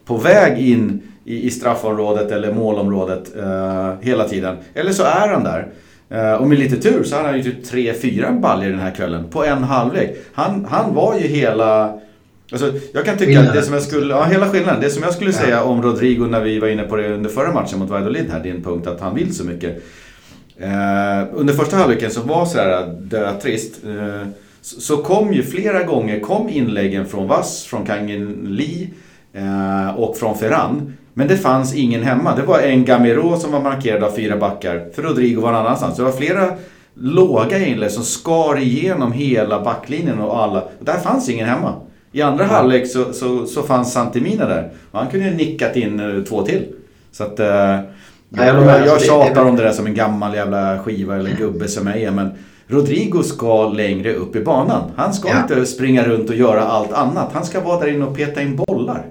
på 0.06 0.18
väg 0.18 0.70
in 0.70 1.02
i, 1.26 1.48
i 1.48 1.52
straffområdet 1.52 2.32
eller 2.32 2.54
målområdet 2.54 3.36
eh, 3.36 3.94
hela 4.02 4.28
tiden. 4.28 4.58
Eller 4.74 4.92
så 4.92 5.04
är 5.04 5.28
han 5.28 5.44
där. 5.44 5.68
Eh, 6.10 6.34
och 6.34 6.48
med 6.48 6.60
lite 6.60 6.78
tur 6.78 7.04
så 7.04 7.16
har 7.16 7.24
han 7.24 7.38
ju 7.38 7.44
typ 7.44 7.66
3-4 7.66 8.40
baljor 8.40 8.70
den 8.70 8.80
här 8.80 8.92
kvällen 8.92 9.30
på 9.30 9.46
en 9.46 9.64
halvlek. 9.64 10.18
Han, 10.34 10.66
han 10.70 10.94
var 10.94 11.16
ju 11.16 11.28
hela 11.28 12.00
Alltså, 12.52 12.74
jag 12.94 13.06
kan 13.06 13.18
tycka 13.18 13.42
att 13.42 13.54
det 13.54 13.62
som 13.62 13.74
jag 13.74 13.84
skulle, 13.84 14.14
ja 14.14 14.24
hela 14.24 14.50
skillnaden. 14.50 14.82
Det 14.82 14.90
som 14.90 15.04
jag 15.04 15.14
skulle 15.14 15.34
säga 15.34 15.56
ja. 15.56 15.64
om 15.64 15.82
Rodrigo 15.82 16.26
när 16.26 16.42
vi 16.42 16.60
var 16.60 16.68
inne 16.68 16.84
på 16.84 16.96
det 16.96 17.14
under 17.14 17.30
förra 17.30 17.54
matchen 17.54 17.80
mot 17.80 17.90
Valladolid 17.90 18.30
här, 18.32 18.44
din 18.44 18.64
punkt 18.64 18.88
att 18.88 19.02
han 19.02 19.16
vill 19.16 19.36
så 19.36 19.44
mycket. 19.44 19.84
Eh, 20.58 21.28
under 21.34 21.54
första 21.54 21.78
halvleken 21.78 22.12
så 22.12 22.22
var 22.22 22.46
sådär 22.46 22.96
dötrist. 23.02 23.84
Eh, 23.86 24.28
så, 24.62 24.82
så 24.82 24.98
kom 24.98 25.34
ju 25.34 25.44
flera 25.44 25.84
gånger 25.84 26.20
kom 26.20 26.50
inläggen 26.50 27.06
från 27.06 27.28
Vass, 27.28 27.64
från 27.64 27.86
Kangin 27.86 28.38
Lee 28.44 28.90
eh, 29.34 30.00
och 30.00 30.18
från 30.18 30.38
Ferran. 30.38 30.98
Men 31.14 31.28
det 31.28 31.38
fanns 31.38 31.76
ingen 31.76 32.03
hemma. 32.03 32.36
Det 32.36 32.41
var 32.41 32.59
en 32.59 32.86
Gamero 32.86 33.39
som 33.39 33.51
var 33.51 33.61
markerad 33.61 34.03
av 34.03 34.11
fyra 34.11 34.38
backar. 34.38 34.89
För 34.95 35.01
Rodrigo 35.01 35.41
var 35.41 35.51
någon 35.51 35.61
annanstans. 35.61 35.97
Det 35.97 36.03
var 36.03 36.11
flera 36.11 36.53
låga 36.93 37.68
inlägg 37.68 37.91
som 37.91 38.03
skar 38.03 38.59
igenom 38.59 39.11
hela 39.11 39.64
backlinjen 39.64 40.20
och 40.20 40.43
alla. 40.43 40.64
Där 40.80 40.97
fanns 40.97 41.30
ingen 41.30 41.47
hemma. 41.47 41.74
I 42.11 42.22
andra 42.22 42.43
mm. 42.43 42.55
halvlek 42.55 42.88
så, 42.88 43.14
så, 43.14 43.45
så 43.45 43.64
fanns 43.64 43.93
Santimina 43.93 44.45
där. 44.45 44.72
Och 44.91 44.99
han 44.99 45.07
kunde 45.07 45.26
ju 45.26 45.36
nickat 45.36 45.76
in 45.76 45.99
eh, 45.99 46.24
två 46.24 46.41
till. 46.41 46.66
Så 47.11 47.24
att... 47.24 47.39
Eh, 47.39 47.80
jag, 48.36 48.47
jag, 48.47 48.88
jag 48.88 49.01
tjatar 49.01 49.45
om 49.45 49.55
det 49.55 49.64
där 49.64 49.72
som 49.72 49.86
en 49.86 49.93
gammal 49.93 50.36
jävla 50.36 50.80
skiva 50.80 51.16
eller 51.16 51.32
gubbe 51.32 51.68
som 51.68 51.88
jag 51.88 51.97
är. 52.01 52.11
Men 52.11 52.32
Rodrigo 52.68 53.24
ska 53.24 53.70
längre 53.70 54.14
upp 54.14 54.36
i 54.36 54.43
banan. 54.43 54.91
Han 54.95 55.14
ska 55.14 55.30
ja. 55.30 55.41
inte 55.41 55.66
springa 55.66 56.03
runt 56.03 56.30
och 56.30 56.36
göra 56.36 56.61
allt 56.61 56.93
annat. 56.93 57.30
Han 57.34 57.45
ska 57.45 57.61
vara 57.61 57.80
där 57.80 57.88
inne 57.88 58.05
och 58.05 58.16
peta 58.16 58.41
in 58.41 58.55
bollar. 58.55 59.05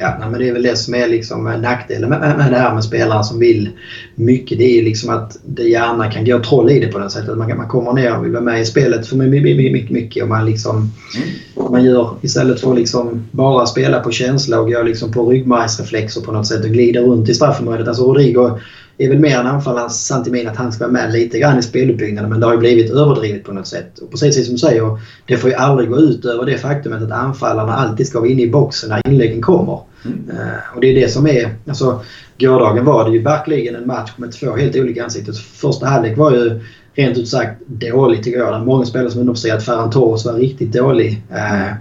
Ja, 0.00 0.14
men 0.30 0.40
det 0.40 0.48
är 0.48 0.52
väl 0.52 0.62
det 0.62 0.76
som 0.76 0.94
är 0.94 1.08
liksom 1.08 1.44
nackdelen 1.44 2.10
med, 2.10 2.20
med, 2.20 2.52
det 2.52 2.58
här 2.58 2.74
med 2.74 2.84
spelare 2.84 3.24
som 3.24 3.38
vill 3.38 3.70
mycket. 4.14 4.58
Det 4.58 4.78
är 4.78 4.82
liksom 4.82 5.10
att 5.10 5.38
det 5.44 5.62
gärna 5.62 6.10
kan 6.10 6.24
gå 6.24 6.38
troll 6.38 6.70
i 6.70 6.80
det 6.80 6.86
på 6.86 6.98
det 6.98 7.10
sättet. 7.10 7.38
Man, 7.38 7.56
man 7.56 7.68
kommer 7.68 7.92
ner 7.92 8.16
och 8.16 8.24
vill 8.24 8.32
vara 8.32 8.42
med 8.42 8.60
i 8.60 8.64
spelet 8.64 9.06
för 9.06 9.16
mycket, 9.16 9.90
mycket 9.90 10.22
och 10.22 10.28
man 10.28 10.46
liksom 10.46 10.76
mm. 10.76 11.72
man 11.72 11.84
gör 11.84 12.10
istället 12.22 12.60
för 12.60 12.70
att 12.70 12.78
liksom 12.78 13.24
bara 13.30 13.66
spela 13.66 14.00
på 14.00 14.10
känsla 14.10 14.60
och 14.60 14.70
gå 14.70 14.82
liksom 14.82 15.12
på 15.12 15.30
ryggmärgsreflexer 15.30 16.20
på 16.20 16.32
något 16.32 16.46
sätt 16.46 16.64
och 16.64 16.70
glida 16.70 17.00
runt 17.00 17.28
i 17.28 17.34
straffområdet. 17.34 17.88
Alltså 17.88 18.02
Rodrigo 18.02 18.58
är 18.98 19.08
väl 19.08 19.18
mer 19.18 19.38
en 19.38 19.46
anfallarens 19.46 20.06
Santimin 20.06 20.48
att 20.48 20.56
han 20.56 20.72
ska 20.72 20.84
vara 20.84 20.92
med 20.92 21.12
lite 21.12 21.38
grann 21.38 21.58
i 21.58 21.62
speluppbyggnaden 21.62 22.30
men 22.30 22.40
det 22.40 22.46
har 22.46 22.52
ju 22.52 22.58
blivit 22.58 22.90
överdrivet 22.90 23.44
på 23.44 23.52
något 23.52 23.66
sätt. 23.66 23.98
Och 23.98 24.10
precis 24.10 24.46
som 24.46 24.54
du 24.54 24.58
säger, 24.58 24.98
det 25.26 25.36
får 25.36 25.50
ju 25.50 25.56
aldrig 25.56 25.90
gå 25.90 25.96
ut 25.96 26.24
över 26.24 26.46
det 26.46 26.58
faktumet 26.58 27.02
att 27.02 27.12
anfallarna 27.12 27.72
alltid 27.72 28.06
ska 28.06 28.20
vara 28.20 28.30
inne 28.30 28.42
i 28.42 28.50
boxen 28.50 28.90
när 28.90 29.08
inläggen 29.08 29.42
kommer. 29.42 29.80
Mm. 30.04 30.18
Uh, 30.30 30.74
och 30.74 30.80
det 30.80 30.86
är 30.86 30.94
det 30.94 31.08
som 31.08 31.26
är... 31.26 31.54
Alltså, 31.68 32.00
gårdagen 32.38 32.84
var 32.84 33.08
det 33.08 33.16
ju 33.16 33.22
verkligen 33.22 33.74
en 33.74 33.86
match 33.86 34.10
med 34.16 34.32
två 34.32 34.56
helt 34.56 34.76
olika 34.76 35.04
ansikten. 35.04 35.34
Första 35.34 35.86
halvlek 35.86 36.18
var 36.18 36.32
ju 36.32 36.60
rent 36.94 37.18
ut 37.18 37.28
sagt 37.28 37.60
dålig 37.66 38.24
tycker 38.24 38.38
jag. 38.38 38.66
Många 38.66 38.84
spelare 38.84 39.10
som 39.10 39.20
understrerat 39.20 39.58
att 39.58 39.64
Ferran 39.64 39.90
Torres 39.90 40.24
var 40.24 40.32
riktigt 40.32 40.72
dålig. 40.72 41.22
Uh, 41.32 41.72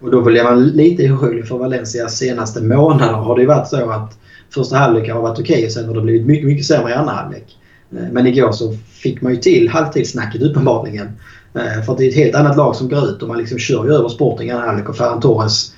och 0.00 0.10
då 0.10 0.20
blev 0.20 0.44
man 0.44 0.68
lite 0.68 1.10
orolig 1.10 1.48
för 1.48 1.58
Valencias 1.58 2.18
senaste 2.18 2.62
månader 2.62 3.12
har 3.12 3.36
det 3.36 3.42
ju 3.42 3.48
varit 3.48 3.68
så 3.68 3.90
att 3.90 4.18
första 4.54 4.76
halvlek 4.76 5.10
har 5.10 5.22
varit 5.22 5.38
okej 5.38 5.54
okay, 5.54 5.66
och 5.66 5.72
sen 5.72 5.88
har 5.88 5.94
det 5.94 6.00
blivit 6.00 6.26
mycket, 6.26 6.46
mycket 6.46 6.66
sämre 6.66 6.90
i 6.90 6.94
andra 6.94 7.12
halvlek. 7.12 7.56
Eh, 7.96 8.12
men 8.12 8.26
igår 8.26 8.52
så 8.52 8.76
fick 8.92 9.20
man 9.20 9.32
ju 9.32 9.38
till 9.38 9.68
halvtidssnacket 9.68 10.42
uppenbarligen. 10.42 11.08
Eh, 11.54 11.84
för 11.84 11.92
att 11.92 11.98
det 11.98 12.04
är 12.04 12.08
ett 12.08 12.14
helt 12.14 12.34
annat 12.34 12.56
lag 12.56 12.76
som 12.76 12.88
går 12.88 13.08
ut 13.08 13.22
och 13.22 13.28
man 13.28 13.38
liksom 13.38 13.58
kör 13.58 13.84
ju 13.84 13.92
över 13.92 14.08
Sporting 14.08 14.48
i 14.48 14.50
andra 14.50 14.66
halvlek 14.66 14.88
och 14.88 14.96
Ferran 14.96 15.20
Torres 15.20 15.72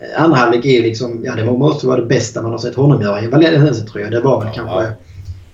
eh, 0.00 0.22
andra 0.22 0.36
halvlek 0.36 0.64
är 0.64 0.82
liksom, 0.82 1.20
ja 1.24 1.34
det 1.34 1.44
måste 1.44 1.86
vara 1.86 2.00
det 2.00 2.06
bästa 2.06 2.42
man 2.42 2.50
har 2.50 2.58
sett 2.58 2.74
honom 2.74 3.02
göra 3.02 3.20
i 3.20 3.24
en 3.24 3.30
Valencia-tröja. 3.30 4.10
Det 4.10 4.20
var 4.20 4.40
väl 4.40 4.48
ja, 4.48 4.54
kanske 4.54 4.82
ja. 4.82 4.90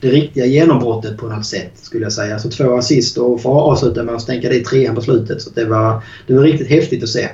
det 0.01 0.09
riktiga 0.09 0.47
genombrottet 0.47 1.18
på 1.18 1.28
något 1.28 1.47
sätt 1.47 1.72
skulle 1.74 2.03
jag 2.03 2.12
säga. 2.12 2.34
Alltså 2.34 2.51
två 2.51 2.76
assist 2.76 3.18
och 3.18 3.42
få 3.42 3.61
avsluta 3.61 4.03
med 4.03 4.14
att 4.14 4.22
stänka 4.22 4.49
dit 4.49 4.66
trean 4.66 4.95
på 4.95 5.01
slutet. 5.01 5.42
Så 5.42 5.51
det 5.55 5.64
var, 5.64 6.03
det 6.26 6.34
var 6.34 6.42
riktigt 6.42 6.68
häftigt 6.68 7.03
att 7.03 7.09
se. 7.09 7.28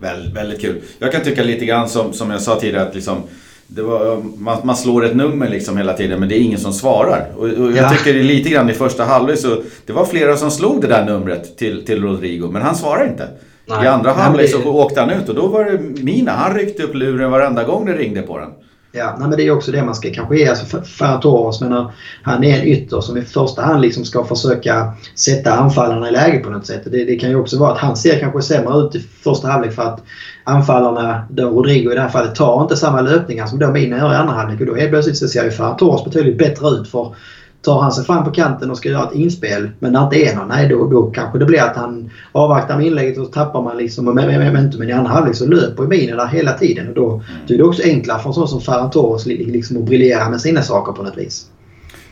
Väldigt, 0.00 0.36
väldigt 0.36 0.60
kul. 0.60 0.80
Jag 0.98 1.12
kan 1.12 1.22
tycka 1.22 1.42
lite 1.42 1.64
grann 1.64 1.88
som, 1.88 2.12
som 2.12 2.30
jag 2.30 2.42
sa 2.42 2.60
tidigare 2.60 2.88
att 2.88 2.94
liksom 2.94 3.16
det 3.16 3.28
var, 3.76 4.22
man, 4.38 4.58
man, 4.64 4.76
slår 4.76 5.04
ett 5.04 5.16
nummer 5.16 5.48
liksom 5.48 5.76
hela 5.76 5.92
tiden 5.92 6.20
men 6.20 6.28
det 6.28 6.38
är 6.38 6.40
ingen 6.40 6.58
som 6.58 6.72
svarar. 6.72 7.32
Och, 7.36 7.44
och 7.44 7.72
jag 7.72 7.76
ja. 7.76 7.90
tycker 7.90 8.14
det 8.14 8.22
lite 8.22 8.50
grann 8.50 8.70
i 8.70 8.74
första 8.74 9.04
halvlek 9.04 9.38
så 9.38 9.62
det 9.86 9.92
var 9.92 10.04
flera 10.04 10.36
som 10.36 10.50
slog 10.50 10.80
det 10.80 10.86
där 10.86 11.04
numret 11.04 11.56
till, 11.56 11.84
till 11.84 12.02
Rodrigo 12.02 12.50
men 12.52 12.62
han 12.62 12.76
svarar 12.76 13.08
inte. 13.08 13.28
Nej. 13.66 13.84
I 13.84 13.88
andra 13.88 14.12
halvlek 14.12 14.50
så 14.50 14.72
åkte 14.72 15.00
han 15.00 15.10
ut 15.10 15.28
och 15.28 15.34
då 15.34 15.46
var 15.46 15.64
det 15.64 16.02
Mina. 16.02 16.32
Han 16.32 16.56
ryckte 16.56 16.82
upp 16.82 16.94
luren 16.94 17.30
varenda 17.30 17.64
gång 17.64 17.86
det 17.86 17.92
ringde 17.92 18.22
på 18.22 18.38
den. 18.38 18.50
Ja, 18.92 19.16
nej, 19.18 19.28
men 19.28 19.36
det 19.38 19.46
är 19.46 19.50
också 19.50 19.72
det 19.72 19.84
man 19.84 19.94
ska 19.94 20.10
kanske 20.12 20.38
ge. 20.38 20.48
Alltså 20.48 20.82
Ferran 20.82 21.20
Torres, 21.20 21.60
menar, 21.60 21.80
eh, 21.80 21.90
han 22.22 22.44
är 22.44 22.58
en 22.58 22.66
ytter 22.66 23.00
som 23.00 23.16
i 23.16 23.22
första 23.22 23.62
hand 23.62 23.80
liksom 23.80 24.04
ska 24.04 24.24
försöka 24.24 24.92
sätta 25.14 25.52
anfallarna 25.52 26.08
i 26.08 26.12
läge 26.12 26.38
på 26.38 26.50
något 26.50 26.66
sätt. 26.66 26.82
Det, 26.84 27.04
det, 27.04 27.16
kan 27.16 27.30
ju 27.30 27.36
också 27.36 27.58
vara 27.58 27.72
att 27.72 27.78
han 27.78 27.96
ser 27.96 28.20
kanske 28.20 28.42
sämre 28.42 28.78
ut 28.78 28.94
i 28.94 29.00
första 29.00 29.48
halvlek 29.48 29.72
för 29.72 29.82
att 29.82 30.02
anfallarna, 30.44 31.26
då 31.30 31.50
Rodrigo 31.50 31.92
i 31.92 31.94
det 31.94 32.00
här 32.00 32.08
fallet, 32.08 32.34
tar 32.34 32.62
inte 32.62 32.76
samma 32.76 33.00
löpningar 33.00 33.46
som 33.46 33.58
då 33.58 33.70
Mina 33.70 33.98
gör 33.98 34.12
i 34.12 34.16
andra 34.16 34.34
halvlek. 34.34 34.60
Och 34.60 34.66
då 34.66 34.74
helt 34.74 34.90
plötsligt 34.90 35.18
så 35.18 35.28
ser 35.28 35.44
ju 35.44 35.50
Ferran 35.50 35.76
Torres 35.76 36.04
betydligt 36.04 36.38
bättre 36.38 36.68
ut. 36.68 36.88
för 36.88 37.14
Tar 37.62 37.80
han 37.80 37.92
sig 37.92 38.04
fram 38.04 38.24
på 38.24 38.30
kanten 38.30 38.70
och 38.70 38.76
ska 38.76 38.88
göra 38.88 39.08
ett 39.08 39.14
inspel 39.14 39.70
men 39.78 39.92
när 39.92 40.10
det 40.10 40.16
inte 40.16 40.32
är 40.32 40.36
någon, 40.36 40.48
nej 40.48 40.68
då, 40.68 40.88
då 40.88 41.10
kanske 41.10 41.38
det 41.38 41.44
blir 41.44 41.62
att 41.62 41.76
han 41.76 42.10
avvaktar 42.32 42.76
med 42.76 42.86
inlägget 42.86 43.18
och 43.18 43.26
så 43.26 43.32
tappar 43.32 43.62
man 43.62 43.76
liksom 43.76 44.04
momentum. 44.04 44.78
Men 44.78 44.88
i 44.88 44.92
andra 44.92 45.10
halvlek 45.10 45.36
så 45.36 45.46
löper 45.46 45.82
Mina 45.82 46.16
där 46.16 46.26
hela 46.26 46.52
tiden 46.52 46.88
och 46.88 46.94
då, 46.94 47.22
då 47.46 47.54
är 47.54 47.58
det 47.58 47.64
också 47.64 47.82
enklare 47.82 48.22
för 48.22 48.28
en 48.28 48.34
sån 48.34 48.48
som 48.48 48.60
Ferran 48.60 48.90
Torres 48.90 49.26
liksom 49.26 49.76
att 49.76 49.84
briljera 49.84 50.30
med 50.30 50.40
sina 50.40 50.62
saker 50.62 50.92
på 50.92 51.02
något 51.02 51.18
vis. 51.18 51.46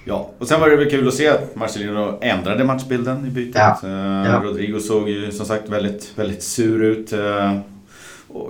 Ja, 0.09 0.31
och 0.39 0.49
sen 0.49 0.61
var 0.61 0.69
det 0.69 0.77
väl 0.77 0.91
kul 0.91 1.09
att 1.09 1.15
se 1.15 1.29
att 1.29 1.57
Marcelino 1.57 2.19
ändrade 2.21 2.65
matchbilden 2.65 3.27
i 3.27 3.31
bytet. 3.31 3.57
Ja. 3.83 3.89
Uh, 3.89 4.31
ja. 4.31 4.41
Rodrigo 4.45 4.81
såg 4.81 5.09
ju 5.09 5.33
som 5.33 5.47
sagt 5.47 5.69
väldigt, 5.69 6.13
väldigt 6.17 6.43
sur 6.43 6.83
ut. 6.83 7.13
Uh, 7.13 7.59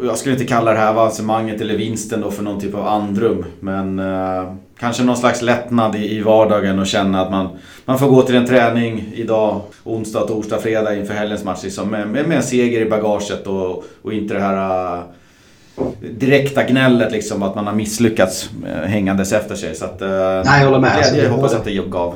jag 0.02 0.18
skulle 0.18 0.34
inte 0.34 0.46
kalla 0.46 0.72
det 0.72 0.78
här 0.78 0.90
avancemanget 0.90 1.60
eller 1.60 1.76
vinsten 1.76 2.20
då 2.20 2.30
för 2.30 2.42
någon 2.42 2.60
typ 2.60 2.74
av 2.74 2.86
andrum. 2.86 3.44
Men 3.60 3.98
uh, 3.98 4.54
kanske 4.80 5.02
någon 5.02 5.16
slags 5.16 5.42
lättnad 5.42 5.96
i, 5.96 6.16
i 6.16 6.22
vardagen 6.22 6.78
och 6.78 6.86
känna 6.86 7.20
att 7.20 7.30
man, 7.30 7.48
man 7.84 7.98
får 7.98 8.08
gå 8.08 8.22
till 8.22 8.36
en 8.36 8.46
träning 8.46 9.12
idag, 9.14 9.60
onsdag, 9.84 10.20
torsdag, 10.20 10.58
fredag 10.58 10.96
inför 10.96 11.14
helgens 11.14 11.44
match. 11.44 11.64
Liksom, 11.64 11.90
med, 11.90 12.08
med 12.08 12.32
en 12.32 12.42
seger 12.42 12.80
i 12.80 12.90
bagaget 12.90 13.46
och, 13.46 13.84
och 14.02 14.12
inte 14.12 14.34
det 14.34 14.40
här 14.40 14.96
uh, 14.96 15.02
direkta 16.18 16.62
gnället 16.64 17.12
liksom 17.12 17.42
att 17.42 17.54
man 17.54 17.66
har 17.66 17.74
misslyckats 17.74 18.50
uh, 18.64 18.88
hängandes 18.88 19.32
efter 19.32 19.54
sig. 19.54 19.74
Så 19.74 19.84
att, 19.84 20.02
uh, 20.02 20.08
Nej, 20.44 20.60
jag 20.60 20.64
håller 20.64 20.80
med. 20.80 20.98
Jag, 21.02 21.18
jag, 21.18 21.24
jag 21.24 21.30
hoppas 21.30 21.54
att 21.54 21.64
det 21.64 21.90
gav. 21.90 22.14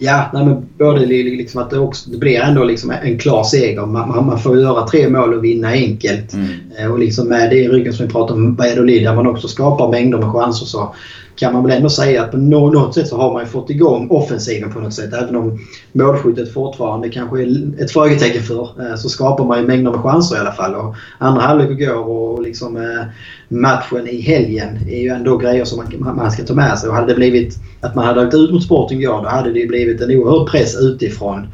Ja, 0.00 0.30
nej, 0.32 0.44
men 0.44 0.68
både 0.78 1.06
liksom 1.06 1.62
att 1.62 1.70
det, 1.70 1.78
också, 1.78 2.10
det 2.10 2.18
blir 2.18 2.40
ändå 2.40 2.64
liksom 2.64 2.92
en 3.02 3.18
klar 3.18 3.44
seger. 3.44 3.86
Man, 3.86 4.26
man, 4.26 4.38
får 4.38 4.60
göra 4.60 4.86
tre 4.86 5.08
mål 5.08 5.34
och 5.34 5.44
vinna 5.44 5.68
enkelt. 5.68 6.32
Mm. 6.32 6.48
Eh, 6.78 6.92
och 6.92 6.98
liksom 6.98 7.28
med 7.28 7.50
det 7.50 7.56
i 7.56 7.68
ryggen 7.68 7.92
som 7.92 8.06
vi 8.06 8.12
pratade 8.12 8.40
om 8.40 8.54
Valladolid 8.54 9.02
där 9.02 9.14
man 9.14 9.26
också 9.26 9.48
skapar 9.48 9.88
mängder 9.88 10.18
med 10.18 10.32
chanser 10.32 10.66
så 10.66 10.94
kan 11.38 11.52
man 11.52 11.62
väl 11.62 11.76
ändå 11.76 11.88
säga 11.88 12.22
att 12.22 12.30
på 12.30 12.36
något 12.36 12.94
sätt 12.94 13.08
så 13.08 13.16
har 13.16 13.32
man 13.32 13.46
fått 13.46 13.70
igång 13.70 14.08
offensiven 14.10 14.72
på 14.72 14.80
något 14.80 14.94
sätt. 14.94 15.12
Även 15.12 15.36
om 15.36 15.58
målskyttet 15.92 16.52
fortfarande 16.52 17.08
kanske 17.08 17.42
är 17.42 17.82
ett 17.82 17.90
frågetecken 17.90 18.42
för 18.42 18.90
eh, 18.90 18.96
så 18.96 19.08
skapar 19.08 19.44
man 19.44 19.60
ju 19.60 19.66
mängder 19.66 19.90
med 19.90 20.00
chanser 20.00 20.36
i 20.36 20.38
alla 20.38 20.52
fall. 20.52 20.74
Och 20.74 20.94
andra 21.18 21.42
halvlek 21.42 21.78
går 21.78 22.08
och 22.08 22.42
liksom 22.42 22.76
eh, 22.76 23.06
matchen 23.48 24.08
i 24.08 24.20
helgen 24.20 24.78
är 24.88 25.00
ju 25.00 25.08
ändå 25.08 25.36
grejer 25.36 25.64
som 25.64 25.84
man, 25.98 26.30
ska 26.30 26.44
ta 26.44 26.54
med 26.54 26.78
sig. 26.78 26.88
Och 26.88 26.94
hade 26.94 27.06
det 27.06 27.14
blivit 27.14 27.58
att 27.80 27.94
man 27.94 28.06
hade 28.06 28.26
åkt 28.26 28.34
ut 28.34 28.52
mot 28.52 28.64
Sporting 28.64 29.00
igår 29.00 29.22
då 29.22 29.28
hade 29.28 29.52
det 29.52 29.58
ju 29.58 29.68
blivit 29.68 30.00
en 30.00 30.10
oerhörd 30.10 30.48
press 30.48 30.76
utifrån. 30.80 31.46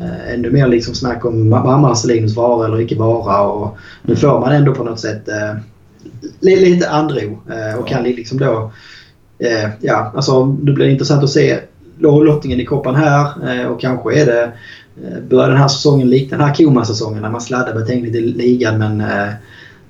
Äh, 0.00 0.34
ännu 0.34 0.50
mer 0.50 0.68
liksom 0.68 0.94
snack 0.94 1.24
om 1.24 1.48
Marcelinus 1.48 2.36
vara 2.36 2.66
eller 2.66 2.80
icke 2.80 2.94
vara. 2.94 3.42
Och 3.42 3.76
nu 4.02 4.16
får 4.16 4.40
man 4.40 4.52
ändå 4.52 4.74
på 4.74 4.84
något 4.84 5.00
sätt 5.00 5.28
äh, 5.28 5.56
lite 6.40 6.90
andro 6.90 7.42
äh, 7.50 7.78
och 7.78 7.88
kan 7.88 8.02
liksom 8.02 8.38
då 8.38 8.72
eh, 9.38 9.70
ja, 9.80 10.12
alltså 10.16 10.44
det 10.44 10.72
blir 10.72 10.88
intressant 10.88 11.24
att 11.24 11.30
se 11.30 11.58
lottningen 11.98 12.60
i 12.60 12.64
koppan 12.64 12.94
här 12.94 13.26
eh, 13.50 13.66
och 13.66 13.80
kanske 13.80 14.20
är 14.20 14.26
det 14.26 14.52
eh, 15.04 15.22
börjar 15.28 15.48
den 15.48 15.58
här 15.58 15.68
säsongen 15.68 16.10
likna 16.10 16.38
den 16.38 16.46
här 16.46 16.54
Koma-säsongen 16.54 17.22
när 17.22 17.30
man 17.30 17.40
sladdade 17.40 17.80
betänkligt 17.80 18.14
i 18.14 18.20
ligan 18.20 18.78
men 18.78 19.00
eh, 19.00 19.28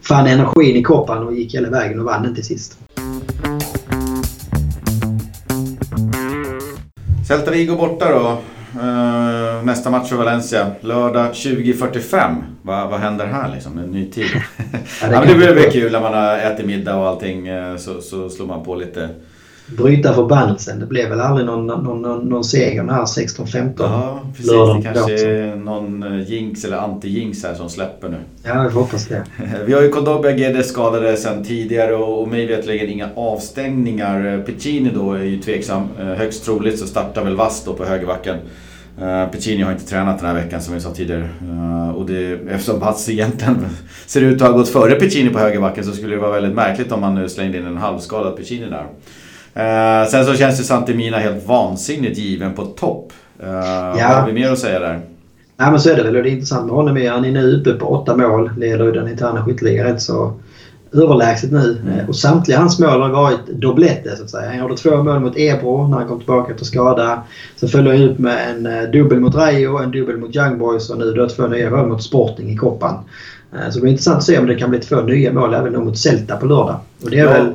fann 0.02 0.26
energin 0.26 0.76
i 0.76 0.82
koppan 0.82 1.26
och 1.26 1.34
gick 1.34 1.54
hela 1.54 1.70
vägen 1.70 1.98
och 1.98 2.04
vann 2.04 2.22
den 2.22 2.34
till 2.34 2.44
sist. 2.44 2.78
Celta 7.28 7.50
Vigo 7.50 7.76
borta 7.76 8.12
då. 8.12 8.38
Uh, 8.80 9.64
nästa 9.64 9.90
match 9.90 10.08
för 10.08 10.16
Valencia. 10.16 10.70
Lördag 10.80 11.32
20.45. 11.32 12.34
Vad, 12.62 12.90
vad 12.90 13.00
händer 13.00 13.26
här 13.26 13.54
liksom? 13.54 13.78
En 13.78 13.90
ny 13.90 14.10
tid. 14.10 14.26
ja, 15.02 15.08
det, 15.08 15.14
ja, 15.14 15.24
det 15.26 15.34
blir 15.34 15.54
väl 15.54 15.70
kul 15.70 15.92
när 15.92 16.00
man 16.00 16.14
har 16.14 16.38
ätit 16.38 16.66
middag 16.66 16.96
och 16.96 17.06
allting. 17.06 17.50
Uh, 17.50 17.76
så, 17.76 18.00
så 18.00 18.28
slår 18.28 18.46
man 18.46 18.64
på 18.64 18.74
lite 18.74 19.08
bryta 19.76 20.14
förbannelsen. 20.14 20.80
Det 20.80 20.86
blev 20.86 21.08
väl 21.08 21.20
aldrig 21.20 21.46
någon, 21.46 21.66
någon, 21.66 22.02
någon, 22.02 22.28
någon 22.28 22.44
seger 22.44 22.80
den 22.80 22.90
här 22.90 23.04
16-15 23.04 23.72
Ja, 23.78 24.20
precis. 24.36 24.52
Det 24.52 24.82
kanske 24.82 25.28
är 25.28 25.56
någon 25.56 26.02
eh, 26.02 26.30
jinx 26.30 26.64
eller 26.64 26.76
anti-jinx 26.76 27.46
här 27.46 27.54
som 27.54 27.68
släpper 27.68 28.08
nu. 28.08 28.16
Ja, 28.42 28.62
vi 28.62 28.74
hoppas 28.74 29.06
det. 29.06 29.24
Vi 29.66 29.72
har 29.72 29.82
ju 29.82 29.88
Kondogbia 29.88 30.36
Gede 30.36 30.62
skadade 30.62 31.16
sedan 31.16 31.44
tidigare 31.44 31.94
och, 31.94 32.22
och 32.22 32.28
mig 32.28 32.46
vetligen 32.46 32.88
inga 32.88 33.08
avstängningar. 33.14 34.42
Piccini 34.46 34.90
då 34.94 35.12
är 35.12 35.24
ju 35.24 35.38
tveksam. 35.38 35.82
Eh, 36.00 36.06
högst 36.06 36.44
troligt 36.44 36.78
så 36.78 36.86
startar 36.86 37.24
väl 37.24 37.36
Vass 37.36 37.64
då 37.64 37.74
på 37.74 37.84
högerbacken. 37.84 38.36
Piccini 39.32 39.62
har 39.62 39.72
inte 39.72 39.86
tränat 39.86 40.18
den 40.18 40.26
här 40.28 40.34
veckan 40.34 40.62
som 40.62 40.74
vi 40.74 40.80
sa 40.80 40.90
tidigare. 40.90 41.28
Och 41.94 42.06
det, 42.06 42.32
eftersom 42.50 42.80
Bats 42.80 43.08
egentligen 43.08 43.66
ser 44.06 44.20
ut 44.20 44.42
att 44.42 44.48
ha 44.48 44.58
gått 44.58 44.68
före 44.68 44.94
Piccini 44.94 45.30
på 45.30 45.38
högerbacken 45.38 45.84
så 45.84 45.92
skulle 45.92 46.14
det 46.14 46.20
vara 46.20 46.32
väldigt 46.32 46.54
märkligt 46.54 46.92
om 46.92 47.00
man 47.00 47.14
nu 47.14 47.28
slängde 47.28 47.58
in 47.58 47.66
en 47.66 47.76
halvskadad 47.76 48.36
Piccini 48.36 48.66
där. 48.66 48.86
Uh, 49.56 50.10
sen 50.10 50.24
så 50.24 50.34
känns 50.34 50.60
ju 50.60 50.64
Santimina 50.64 51.18
helt 51.18 51.46
vansinnigt 51.46 52.18
given 52.18 52.54
på 52.54 52.64
topp. 52.64 53.12
Uh, 53.42 53.48
ja. 53.98 54.06
Har 54.06 54.26
vi 54.26 54.32
mer 54.32 54.52
att 54.52 54.58
säga 54.58 54.78
där? 54.78 55.00
Nej 55.56 55.70
men 55.70 55.80
så 55.80 55.90
är 55.90 55.96
det 55.96 56.02
väl 56.02 56.16
och 56.16 56.22
det 56.22 56.28
är 56.28 56.32
intressant 56.32 56.66
med 56.66 56.74
honom 56.74 56.96
är 56.96 57.10
han 57.10 57.24
är 57.24 57.32
nu 57.32 57.56
uppe 57.56 57.72
på 57.72 57.86
åtta 57.86 58.16
mål. 58.16 58.50
Leder 58.56 58.84
ju 58.84 58.92
den 58.92 59.08
interna 59.08 59.44
skytteligan 59.44 60.00
så 60.00 60.34
överlägset 60.92 61.52
nu. 61.52 61.78
Mm. 61.82 62.08
Och 62.08 62.16
samtliga 62.16 62.58
hans 62.58 62.78
mål 62.78 63.02
har 63.02 63.08
varit 63.08 63.46
doblette 63.46 64.16
så 64.16 64.22
att 64.22 64.30
säga. 64.30 64.48
Han 64.48 64.58
gjorde 64.58 64.76
två 64.76 65.02
mål 65.02 65.20
mot 65.20 65.32
Ebro 65.36 65.88
när 65.88 65.96
han 65.96 66.08
kom 66.08 66.18
tillbaka 66.18 66.52
efter 66.52 66.64
skada. 66.64 67.22
Sen 67.56 67.68
följde 67.68 67.90
han 67.90 68.02
upp 68.02 68.18
med 68.18 68.50
en 68.50 68.66
eh, 68.66 68.90
dubbel 68.90 69.20
mot 69.20 69.34
Rayo, 69.34 69.78
en 69.78 69.90
dubbel 69.90 70.16
mot 70.16 70.36
Young 70.36 70.58
Boys 70.58 70.90
och 70.90 70.98
nu 70.98 71.12
då 71.12 71.28
två 71.28 71.46
nya 71.46 71.70
mål 71.70 71.86
mot 71.86 72.02
Sporting 72.02 72.50
i 72.50 72.56
Koppan. 72.56 72.94
Eh, 73.52 73.70
så 73.70 73.74
det 73.74 73.80
blir 73.80 73.90
intressant 73.90 74.18
att 74.18 74.24
se 74.24 74.38
om 74.38 74.46
det 74.46 74.54
kan 74.54 74.70
bli 74.70 74.78
två 74.78 75.00
nya 75.00 75.32
mål 75.32 75.54
även 75.54 75.84
mot 75.84 75.98
Celta 75.98 76.36
på 76.36 76.46
lördag. 76.46 76.76
Och 77.04 77.10
det 77.10 77.18
är 77.18 77.24
ja. 77.24 77.32
väl 77.32 77.52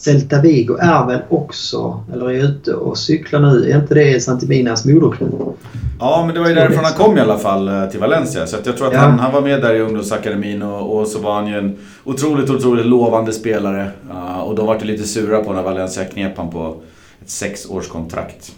Celta 0.00 0.40
Vigo 0.40 0.76
är 0.80 1.06
väl 1.06 1.20
också, 1.28 2.04
eller 2.12 2.30
är 2.30 2.44
ute 2.44 2.74
och 2.74 2.98
cyklar 2.98 3.40
nu. 3.40 3.70
Är 3.70 3.76
inte 3.76 3.94
det 3.94 4.20
Santiminas 4.20 4.84
moderklubb? 4.84 5.56
Ja, 5.98 6.22
men 6.26 6.34
det 6.34 6.40
var 6.40 6.48
ju 6.48 6.54
därifrån 6.54 6.84
han 6.84 6.92
kom 6.92 7.18
i 7.18 7.20
alla 7.20 7.38
fall 7.38 7.68
eh, 7.68 7.86
till 7.86 8.00
Valencia. 8.00 8.46
Så 8.46 8.56
jag 8.64 8.76
tror 8.76 8.86
att 8.86 8.92
ja. 8.92 8.98
han, 8.98 9.18
han 9.18 9.32
var 9.32 9.40
med 9.40 9.62
där 9.62 9.74
i 9.74 9.80
ungdomsakademin 9.80 10.62
och, 10.62 10.96
och, 10.96 11.06
så 11.06 11.18
var 11.18 11.34
han 11.34 11.46
ju 11.46 11.58
en 11.58 11.76
otroligt, 12.04 12.50
otroligt 12.50 12.86
lovande 12.86 13.32
spelare. 13.32 13.90
Uh, 14.10 14.40
och 14.40 14.54
de 14.54 14.66
var 14.66 14.78
ju 14.80 14.86
lite 14.86 15.04
sura 15.04 15.44
på 15.44 15.52
när 15.52 15.62
Valencia 15.62 16.04
knep 16.04 16.36
han 16.36 16.50
på 16.50 16.76
ett 17.22 17.30
sexårskontrakt. 17.30 18.52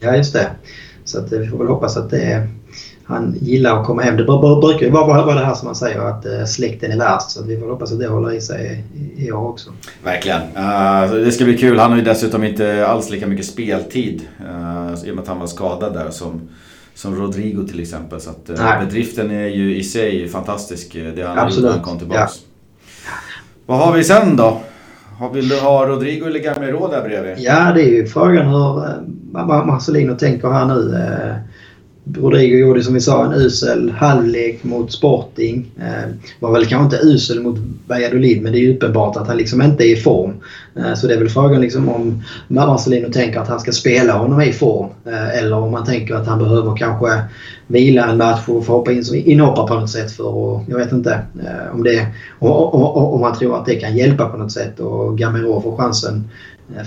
Ja, 0.00 0.16
just 0.16 0.32
det. 0.32 0.50
Så 1.04 1.18
att, 1.18 1.32
vi 1.32 1.46
får 1.46 1.58
väl 1.58 1.66
hoppas 1.66 1.96
att 1.96 2.10
det 2.10 2.48
han 3.08 3.34
gillar 3.40 3.80
att 3.80 3.86
komma 3.86 4.02
hem. 4.02 4.16
Det 4.16 4.24
brukar 4.24 4.80
ju 4.80 4.90
vara 4.90 5.34
det 5.34 5.44
här 5.44 5.54
som 5.54 5.66
man 5.66 5.74
säger 5.74 6.00
att 6.00 6.26
uh, 6.26 6.44
släkten 6.44 6.92
är 6.92 6.98
värst. 6.98 7.30
Så 7.30 7.42
vi 7.42 7.60
får 7.60 7.68
hoppas 7.68 7.92
att 7.92 7.98
det 7.98 8.08
håller 8.08 8.32
i 8.32 8.40
sig 8.40 8.84
i, 9.16 9.32
år 9.32 9.48
också. 9.48 9.70
Verkligen. 10.04 10.40
Uh, 10.40 11.24
det 11.24 11.32
ska 11.32 11.44
bli 11.44 11.58
kul. 11.58 11.78
Han 11.78 11.90
har 11.90 11.98
ju 11.98 12.04
dessutom 12.04 12.44
inte 12.44 12.86
alls 12.86 13.10
lika 13.10 13.26
mycket 13.26 13.46
speltid. 13.46 14.22
Uh, 14.40 15.08
I 15.08 15.10
och 15.10 15.14
med 15.14 15.22
att 15.22 15.28
han 15.28 15.38
var 15.38 15.46
skadad 15.46 15.92
där 15.92 16.10
som, 16.10 16.48
som 16.94 17.14
Rodrigo 17.14 17.66
till 17.68 17.80
exempel. 17.80 18.20
Så 18.20 18.30
att, 18.30 18.50
uh, 18.50 18.84
bedriften 18.84 19.30
är 19.30 19.48
ju 19.48 19.76
i 19.76 19.84
sig 19.84 20.28
fantastisk. 20.28 20.96
Det 21.16 21.22
han 21.22 21.38
Absolut. 21.38 21.70
han 21.70 21.80
kom 21.80 21.98
tillbaka. 21.98 22.20
Ja. 22.20 22.28
Vad 23.66 23.78
har 23.78 23.92
vi 23.92 24.04
sen 24.04 24.36
då? 24.36 24.60
Vill 25.32 25.48
du 25.48 25.60
ha 25.60 25.86
Rodrigo 25.86 26.26
eller 26.26 26.40
Gamero 26.40 26.88
där 26.88 27.02
bredvid? 27.02 27.34
Ja, 27.38 27.72
det 27.74 27.82
är 27.82 27.90
ju 27.90 28.06
frågan 28.06 28.46
hur 28.46 29.66
Marcelino 29.66 30.14
tänker 30.16 30.48
här 30.48 30.64
nu. 30.64 30.94
Rodrigo 32.16 32.58
gjorde 32.58 32.82
som 32.82 32.94
vi 32.94 33.00
sa 33.00 33.24
en 33.24 33.32
usel 33.32 33.90
halvlek 33.90 34.64
mot 34.64 34.92
Sporting. 34.92 35.70
Eh, 35.78 36.10
var 36.40 36.52
väl 36.52 36.66
kanske 36.66 36.96
inte 36.96 37.06
usel 37.06 37.42
mot 37.42 37.58
Valladolid 37.86 38.42
men 38.42 38.52
det 38.52 38.58
är 38.58 38.60
ju 38.60 38.76
uppenbart 38.76 39.16
att 39.16 39.26
han 39.26 39.36
liksom 39.36 39.62
inte 39.62 39.84
är 39.84 39.92
i 39.92 39.96
form. 39.96 40.32
Eh, 40.76 40.94
så 40.94 41.06
det 41.06 41.14
är 41.14 41.18
väl 41.18 41.28
frågan 41.28 41.60
liksom 41.60 41.88
om 41.88 42.22
Marcelino 42.48 43.12
tänker 43.12 43.40
att 43.40 43.48
han 43.48 43.60
ska 43.60 43.72
spela 43.72 44.18
honom 44.18 44.40
i 44.40 44.52
form. 44.52 44.88
Eh, 45.06 45.38
eller 45.38 45.56
om 45.56 45.72
man 45.72 45.84
tänker 45.84 46.14
att 46.14 46.26
han 46.26 46.38
behöver 46.38 46.76
kanske 46.76 47.22
vila 47.66 48.06
en 48.06 48.16
match 48.16 48.48
och 48.48 48.66
få 48.66 48.72
hoppa 48.72 48.92
in 48.92 49.04
som 49.04 49.16
inhoppare 49.16 49.68
på 49.68 49.74
något 49.74 49.90
sätt. 49.90 50.12
För 50.12 50.56
att, 50.56 50.62
jag 50.68 50.78
vet 50.78 50.92
inte 50.92 51.12
eh, 51.12 51.74
om, 51.74 51.82
det, 51.82 52.06
och 52.38 53.14
om 53.14 53.20
man 53.20 53.38
tror 53.38 53.56
att 53.56 53.66
det 53.66 53.74
kan 53.74 53.96
hjälpa 53.96 54.28
på 54.28 54.36
något 54.36 54.52
sätt 54.52 54.80
och 54.80 55.18
Gamero 55.18 55.60
får 55.60 55.76
chansen 55.76 56.28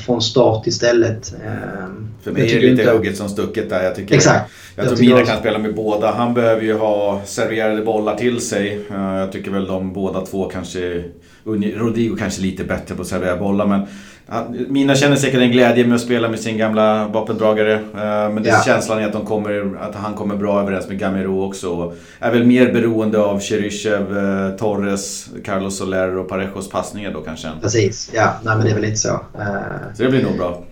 från 0.06 0.22
start 0.22 0.68
istället. 0.68 1.34
Ehm, 1.46 2.10
För 2.22 2.32
mig 2.32 2.42
är 2.42 2.62
det 2.62 2.68
lite 2.70 2.82
inte... 2.82 2.94
hugget 2.94 3.18
som 3.18 3.30
stucket 3.30 3.70
där. 3.70 3.84
Jag, 3.84 3.96
tycker, 3.96 4.16
Exakt. 4.16 4.52
jag, 4.76 4.86
jag 4.86 4.98
tror 4.98 5.08
Mina 5.08 5.26
kan 5.26 5.38
spela 5.38 5.60
med 5.60 5.76
båda. 5.76 6.12
Han 6.12 6.34
behöver 6.34 6.62
ju 6.62 6.78
ha 6.78 7.22
serverade 7.26 7.82
bollar 7.82 8.16
till 8.16 8.42
sig. 8.42 8.86
Eh, 8.92 9.02
jag 9.02 9.32
tycker 9.32 9.52
väl 9.52 9.66
de 9.66 9.94
båda 9.94 10.26
två 10.26 10.50
kanske... 10.50 11.04
Rodrigo 11.76 12.16
kanske 12.20 12.42
lite 12.42 12.64
bättre 12.64 12.96
på 12.96 13.02
att 13.02 13.08
servera 13.08 13.38
bollar 13.38 13.66
men 13.68 13.82
mina 14.68 14.96
känner 14.96 15.16
säkert 15.16 15.42
en 15.42 15.52
glädje 15.52 15.86
med 15.86 15.96
att 15.96 16.02
spela 16.02 16.30
med 16.30 16.40
sin 16.40 16.58
gamla 16.58 17.08
vapendragare. 17.08 17.74
Eh, 17.74 18.34
men 18.34 18.44
det 18.44 18.50
ja. 18.50 18.62
känslan 18.66 19.00
är 19.00 19.06
att, 19.06 19.14
de 19.14 19.26
kommer, 19.26 19.78
att 19.82 19.96
han 19.96 20.14
kommer 20.14 20.36
bra 20.36 20.62
överens 20.62 20.88
med 20.88 21.00
Gamero 21.00 21.46
också. 21.48 21.94
Är 22.20 22.32
väl 22.32 22.46
mer 22.46 22.74
beroende 22.74 23.20
av 23.20 23.40
Cheryshev, 23.40 24.18
eh, 24.18 24.58
Torres, 24.58 25.30
Carlos 25.46 25.78
Soler 25.78 26.18
och 26.18 26.30
Parejos 26.30 26.70
passningar 26.70 27.14
då 27.14 27.22
kanske. 27.22 27.48
Precis, 27.62 28.12
ja. 28.14 28.34
Nej, 28.44 28.56
men 28.56 28.66
det 28.66 28.72
är 28.72 28.76
väl 28.76 28.84
lite 28.84 28.98
så. 28.98 29.10
Eh, 29.10 29.94
så 29.96 30.04
det 30.04 30.10
blir 30.10 30.24
nog 30.24 30.38
bra. 30.38 30.64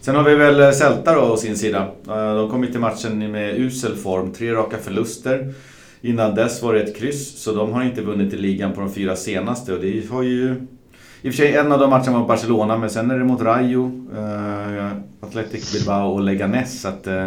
Sen 0.00 0.16
har 0.16 0.24
vi 0.24 0.34
väl 0.34 0.74
Celta 0.74 1.14
då 1.14 1.20
å 1.20 1.36
sin 1.36 1.56
sida. 1.56 1.86
De 2.06 2.50
kom 2.50 2.64
ju 2.64 2.70
till 2.70 2.80
matchen 2.80 3.32
med 3.32 3.58
usel 3.58 3.96
form. 3.96 4.32
Tre 4.32 4.52
raka 4.52 4.76
förluster. 4.76 5.54
Innan 6.02 6.34
dess 6.34 6.62
var 6.62 6.74
det 6.74 6.80
ett 6.80 6.96
kryss, 6.96 7.42
så 7.42 7.52
de 7.52 7.72
har 7.72 7.82
inte 7.82 8.02
vunnit 8.02 8.34
i 8.34 8.36
ligan 8.36 8.72
på 8.72 8.80
de 8.80 8.94
fyra 8.94 9.16
senaste. 9.16 9.72
Och 9.72 9.80
det 9.80 10.10
har 10.10 10.22
ju 10.22 10.66
i 11.22 11.28
och 11.28 11.34
för 11.34 11.42
sig 11.42 11.56
en 11.56 11.72
av 11.72 11.78
de 11.78 11.90
matcherna 11.90 12.18
var 12.18 12.26
Barcelona 12.26 12.76
men 12.76 12.90
sen 12.90 13.10
är 13.10 13.18
det 13.18 13.24
mot 13.24 13.42
Rayo, 13.42 13.90
uh, 14.16 14.92
Athletic 15.20 15.72
Bilbao 15.72 16.12
och 16.12 16.20
Leganes. 16.20 16.80
Så 16.80 16.88
att, 16.88 17.06
uh, 17.06 17.26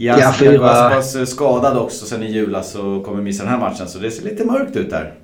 Jas, 0.00 0.40
ja, 0.40 0.60
var 0.60 1.24
skadad 1.24 1.76
också 1.76 2.06
sen 2.06 2.22
i 2.22 2.32
julas 2.32 2.74
och 2.74 3.04
kommer 3.04 3.22
missa 3.22 3.42
den 3.42 3.52
här 3.52 3.60
matchen. 3.60 3.88
Så 3.88 3.98
det 3.98 4.10
ser 4.10 4.24
lite 4.24 4.44
mörkt 4.44 4.76
ut 4.76 4.90
där. 4.90 5.14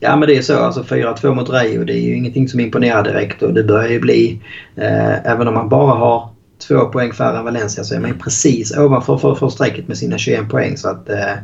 Ja 0.00 0.16
men 0.16 0.28
det 0.28 0.36
är 0.36 0.42
så. 0.42 0.58
Alltså 0.58 0.82
4-2 0.82 1.34
mot 1.34 1.50
Rayo 1.50 1.84
det 1.84 1.92
är 1.92 2.00
ju 2.00 2.16
ingenting 2.16 2.48
som 2.48 2.60
imponerar 2.60 3.04
direkt 3.04 3.42
och 3.42 3.54
det 3.54 3.64
börjar 3.64 3.88
ju 3.88 4.00
bli... 4.00 4.40
Eh, 4.76 5.26
även 5.26 5.48
om 5.48 5.54
man 5.54 5.68
bara 5.68 5.94
har 5.94 6.28
två 6.68 6.86
poäng 6.86 7.12
färre 7.12 7.38
än 7.38 7.44
Valencia 7.44 7.84
så 7.84 7.94
är 7.94 8.00
man 8.00 8.10
ju 8.10 8.18
precis 8.18 8.76
ovanför 8.76 9.18
för, 9.18 9.34
för 9.34 9.48
strecket 9.48 9.88
med 9.88 9.98
sina 9.98 10.18
21 10.18 10.48
poäng. 10.48 10.76
Så 10.76 10.88
att... 10.88 11.08
Eh, 11.08 11.34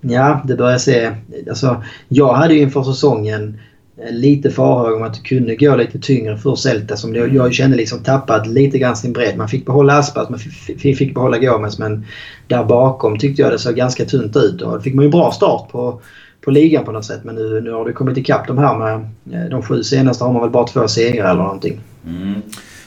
ja, 0.00 0.42
det 0.44 0.56
börjar 0.56 0.78
se... 0.78 1.10
Alltså, 1.48 1.84
jag 2.08 2.32
hade 2.32 2.54
ju 2.54 2.60
inför 2.60 2.82
säsongen 2.82 3.58
lite 4.10 4.50
farhågor 4.50 4.96
om 4.96 5.02
att 5.02 5.14
det 5.14 5.28
kunde 5.28 5.56
gå 5.56 5.76
lite 5.76 5.98
tyngre 5.98 6.36
för 6.38 6.54
Celta 6.54 6.96
som 6.96 7.14
jag 7.14 7.54
kände 7.54 7.76
liksom 7.76 8.02
tappat 8.02 8.46
lite 8.46 8.78
grann 8.78 8.96
sin 8.96 9.12
bredd. 9.12 9.36
Man 9.36 9.48
fick 9.48 9.66
behålla 9.66 9.98
Aspas, 9.98 10.30
man 10.30 10.38
fick 10.78 11.14
behålla 11.14 11.38
Gomes 11.38 11.78
men 11.78 12.06
där 12.46 12.64
bakom 12.64 13.18
tyckte 13.18 13.42
jag 13.42 13.52
det 13.52 13.58
såg 13.58 13.74
ganska 13.74 14.04
tunt 14.04 14.36
ut 14.36 14.62
och 14.62 14.72
då 14.72 14.80
fick 14.80 14.94
man 14.94 15.04
ju 15.04 15.10
bra 15.10 15.32
start 15.32 15.68
på, 15.72 16.00
på 16.40 16.50
ligan 16.50 16.84
på 16.84 16.92
något 16.92 17.04
sätt 17.04 17.24
men 17.24 17.34
nu, 17.34 17.60
nu 17.60 17.72
har 17.72 17.84
det 17.84 17.92
kommit 17.92 18.18
ikapp 18.18 18.46
de 18.46 18.58
här 18.58 18.78
med 18.78 18.94
eh, 19.32 19.50
de 19.50 19.62
sju 19.62 19.82
senaste 19.82 20.24
har 20.24 20.32
man 20.32 20.42
väl 20.42 20.50
bara 20.50 20.66
två 20.66 20.88
segrar 20.88 21.30
eller 21.30 21.42
någonting. 21.42 21.80
Mm. 22.06 22.42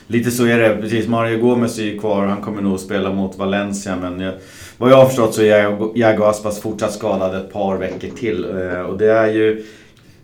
Lite 0.08 0.32
så 0.32 0.46
är 0.46 0.60
det. 0.60 0.78
Precis, 0.82 1.08
Mario 1.08 1.40
Gomes 1.40 1.80
är 1.80 1.84
ju 1.84 2.00
kvar. 2.00 2.26
Han 2.26 2.42
kommer 2.42 2.62
nog 2.62 2.80
spela 2.80 3.14
mot 3.14 3.38
Valencia 3.38 3.96
men 3.96 4.20
jag, 4.20 4.34
vad 4.78 4.92
jag 4.92 4.98
har 4.98 5.06
förstått 5.06 5.34
så 5.34 5.42
är 5.42 5.78
Jago 5.96 6.24
Aspas 6.24 6.62
fortsatt 6.62 6.94
skadad 6.94 7.36
ett 7.36 7.54
par 7.54 7.78
veckor 7.78 8.10
till 8.10 8.44
eh, 8.44 8.82
och 8.82 8.98
det 8.98 9.12
är 9.12 9.28
ju 9.28 9.66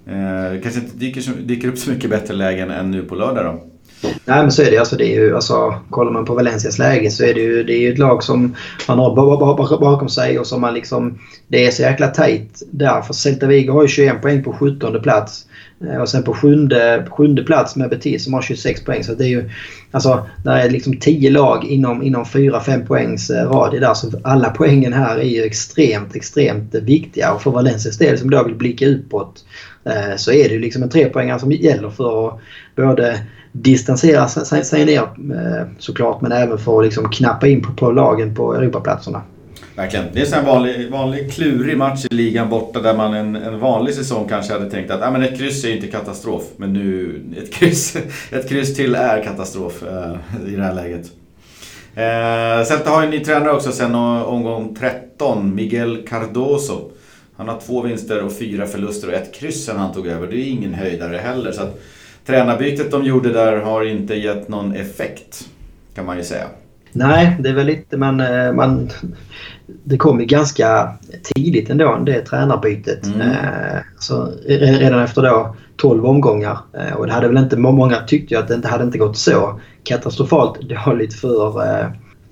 Eh, 0.08 0.62
kanske 0.62 0.80
inte 0.82 0.97
dyker, 0.97 1.34
dyker 1.41 1.68
upp 1.68 1.78
så 1.78 1.89
mycket 1.89 2.10
bättre 2.10 2.34
lägen 2.34 2.72
än 2.72 2.91
nu 2.91 3.04
på 3.04 3.16
lördag 3.16 3.45
då. 3.45 3.64
Nej 4.26 4.41
men 4.41 4.51
så 4.51 4.62
är 4.62 4.72
det. 4.72 4.78
Alltså, 4.78 4.95
det 4.95 5.06
är 5.06 5.20
ju, 5.22 5.36
alltså, 5.36 5.76
kollar 5.89 6.12
man 6.12 6.26
på 6.26 6.36
Valencias 6.36 6.80
läge 6.80 7.12
så 7.12 7.24
är 7.24 7.34
det 7.34 7.39
ju, 7.39 7.64
det 7.64 7.74
är 7.74 7.80
ju 7.80 7.93
ett 7.93 7.99
lag 7.99 8.24
som 8.24 8.56
man 8.88 8.99
har 8.99 9.80
bakom 9.80 10.10
sig 10.10 10.39
och 10.39 10.47
som 10.47 10.62
man 10.62 10.74
liksom... 10.74 11.20
Det 11.47 11.66
är 11.66 11.72
så 11.72 11.82
jäkla 11.82 12.08
tajt 12.08 12.64
där. 12.72 13.01
För 13.01 13.14
Celta 13.14 13.47
Vigo 13.47 13.72
har 13.72 13.82
ju 13.82 13.88
21 13.88 14.22
poäng 14.22 14.43
på 14.43 14.54
17 14.54 15.01
plats. 15.01 15.45
Eh, 15.90 16.02
och 16.02 16.10
sen 16.10 16.24
på 16.24 16.34
sjunde, 16.34 17.06
sjunde 17.10 17.44
plats 17.44 17.76
med 17.76 17.90
Betis 17.90 18.24
som 18.24 18.34
har 18.34 18.42
26 18.42 18.84
poäng. 18.86 19.04
Så 19.04 19.14
det 19.14 19.24
är 19.24 19.30
ju... 19.30 19.50
Alltså, 19.92 20.30
där 20.44 20.58
är 20.58 20.70
liksom 20.70 21.00
10 21.00 21.30
lag 21.30 21.66
inom, 21.66 22.04
inom 22.04 22.24
4-5 22.24 22.86
poängs 22.86 23.30
eh, 23.30 23.50
radie 23.50 23.80
där. 23.80 23.94
Så 23.94 24.12
alla 24.24 24.50
poängen 24.50 24.94
här 24.94 25.18
är 25.18 25.24
ju 25.24 25.44
extremt, 25.44 26.16
extremt 26.16 26.76
viktiga. 26.76 27.34
Och 27.34 27.42
för 27.42 27.52
Valencias 27.52 27.98
del 27.98 28.18
som 28.18 28.30
då 28.30 28.44
vill 28.44 28.56
blicka 28.56 28.86
utåt 28.86 29.46
eh, 29.86 30.16
så 30.18 30.32
är 30.32 30.50
det 30.50 30.54
ju 30.54 30.60
liksom 30.60 30.84
en 30.84 30.90
trepoängare 30.90 31.40
som 31.40 31.52
gäller 31.52 31.90
för 31.90 32.28
att 32.28 32.40
både 32.76 33.20
distansera 33.52 34.28
sig, 34.28 34.66
sig 34.66 34.86
ner 34.86 35.08
såklart 35.80 36.22
men 36.22 36.32
även 36.32 36.58
för 36.58 36.80
att 36.80 36.86
liksom 36.86 37.10
knappa 37.10 37.48
in 37.48 37.62
på, 37.62 37.74
på 37.74 37.92
lagen 37.92 38.36
på 38.36 38.54
Europaplatserna. 38.54 39.22
Verkligen. 39.76 40.05
Det 40.13 40.21
är 40.21 40.38
en 40.38 40.45
vanlig, 40.45 40.91
vanlig 40.91 41.32
klurig 41.32 41.78
match 41.78 42.05
i 42.11 42.13
ligan 42.13 42.49
borta 42.49 42.82
där 42.82 42.97
man 42.97 43.13
en, 43.13 43.36
en 43.36 43.59
vanlig 43.59 43.95
säsong 43.95 44.28
kanske 44.30 44.53
hade 44.53 44.69
tänkt 44.69 44.91
att 44.91 45.01
ah, 45.01 45.11
men 45.11 45.24
ett 45.24 45.38
kryss 45.38 45.65
är 45.65 45.76
inte 45.76 45.88
katastrof. 45.88 46.43
Men 46.57 46.74
nu, 46.74 47.21
ett 47.38 47.53
kryss, 47.53 47.95
ett 48.32 48.49
kryss 48.49 48.76
till 48.76 48.95
är 48.95 49.24
katastrof 49.24 49.84
eh, 49.84 50.15
i 50.47 50.55
det 50.55 50.63
här 50.63 50.74
läget. 50.74 51.11
Eh, 51.95 52.67
Celta 52.67 52.89
har 52.89 53.01
ju 53.01 53.05
en 53.05 53.11
ny 53.11 53.19
tränare 53.19 53.51
också 53.51 53.71
sen 53.71 53.95
omgång 53.95 54.76
13, 54.76 55.55
Miguel 55.55 56.07
Cardoso. 56.07 56.91
Han 57.38 57.47
har 57.47 57.59
två 57.59 57.82
vinster 57.82 58.24
och 58.24 58.38
fyra 58.38 58.65
förluster 58.65 59.07
och 59.07 59.13
ett 59.13 59.34
kryss 59.34 59.65
sen 59.65 59.78
han 59.78 59.93
tog 59.93 60.07
över. 60.07 60.28
Det 60.28 60.38
är 60.38 60.49
ingen 60.49 60.74
höjdare 60.74 61.17
heller. 61.17 61.51
Så 61.51 61.61
att 61.61 61.82
tränarbytet 62.26 62.91
de 62.91 63.03
gjorde 63.03 63.34
där 63.34 63.57
har 63.57 63.86
inte 63.86 64.15
gett 64.15 64.47
någon 64.47 64.76
effekt. 64.76 65.47
Kan 65.95 66.05
man 66.05 66.17
ju 66.17 66.24
säga. 66.24 66.47
Nej, 66.94 67.38
det 67.39 67.50
är 67.50 67.54
väl 67.54 67.66
lite 67.66 67.98
man, 67.98 68.20
eh, 68.20 68.54
man 68.54 68.89
det 69.84 69.98
kom 69.98 70.20
ju 70.20 70.26
ganska 70.26 70.94
tidigt 71.24 71.70
ändå 71.70 72.00
det 72.06 72.22
tränarbytet. 72.22 73.06
Mm. 73.06 73.22
Eh, 73.22 73.78
alltså, 73.96 74.32
redan 74.48 75.04
efter 75.04 75.22
då 75.22 75.56
12 75.78 76.06
omgångar. 76.06 76.58
Eh, 76.74 76.94
och 76.94 77.08
det 77.08 77.14
hade 77.14 77.28
väl 77.28 77.38
inte, 77.38 77.58
många 77.58 78.00
tyckte 78.00 78.34
ju 78.34 78.39
att 78.39 78.48
det 78.48 78.54
inte 78.54 78.68
hade 78.68 78.84
inte 78.84 78.98
gått 78.98 79.18
så 79.18 79.60
katastrofalt 79.84 80.60
dåligt 80.62 81.14
för 81.14 81.54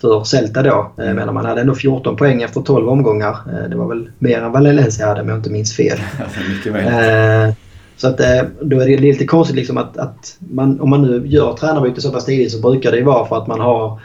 för 0.01 0.23
Celta 0.23 0.63
då. 0.63 0.91
Mm. 0.97 1.15
Men 1.15 1.33
man 1.33 1.45
hade 1.45 1.61
ändå 1.61 1.75
14 1.75 2.15
poäng 2.15 2.41
efter 2.41 2.61
12 2.61 2.89
omgångar. 2.89 3.37
Det 3.69 3.75
var 3.75 3.87
väl 3.87 4.09
mer 4.19 4.41
än 4.41 4.51
Valencia 4.51 5.07
hade 5.07 5.21
om 5.21 5.29
jag 5.29 5.37
inte 5.37 5.49
minns 5.49 5.75
fel. 5.75 5.97
så 7.97 8.07
att, 8.07 8.17
då 8.61 8.79
är 8.79 8.85
det 8.85 8.97
lite 8.97 9.25
konstigt 9.25 9.55
liksom 9.55 9.77
att, 9.77 9.97
att 9.97 10.37
man, 10.39 10.81
om 10.81 10.89
man 10.89 11.01
nu 11.01 11.27
gör 11.27 11.53
tränarbyte 11.53 12.01
så 12.01 12.11
pass 12.11 12.25
tidigt 12.25 12.51
så 12.51 12.61
brukar 12.61 12.91
det 12.91 12.97
ju 12.97 13.03
vara 13.03 13.25
för 13.25 13.37
att 13.37 13.47
man 13.47 13.59
har 13.59 13.99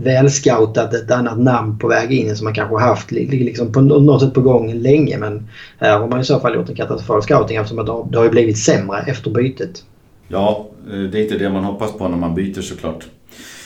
välscoutat 0.00 0.94
ett 0.94 1.10
annat 1.10 1.38
namn 1.38 1.78
på 1.78 1.88
väg 1.88 2.12
in 2.12 2.36
som 2.36 2.44
man 2.44 2.54
kanske 2.54 2.76
haft 2.76 3.10
liksom 3.10 3.72
på 3.72 3.80
något 3.80 4.22
sätt 4.22 4.34
på 4.34 4.40
gång 4.40 4.74
länge. 4.74 5.18
Men 5.18 5.48
här 5.78 5.98
har 5.98 6.08
man 6.08 6.20
i 6.20 6.24
så 6.24 6.40
fall 6.40 6.54
gjort 6.54 6.68
en 6.68 6.74
katastrofal 6.74 7.22
scouting 7.22 7.56
eftersom 7.56 8.08
det 8.10 8.18
har, 8.18 8.28
blivit 8.28 8.58
sämre 8.58 9.04
efter 9.06 9.30
bytet. 9.30 9.84
Ja, 10.28 10.66
det 11.12 11.18
är 11.18 11.22
inte 11.22 11.38
det 11.38 11.50
man 11.50 11.64
hoppas 11.64 11.92
på 11.92 12.08
när 12.08 12.16
man 12.16 12.34
byter 12.34 12.60
såklart. 12.60 13.06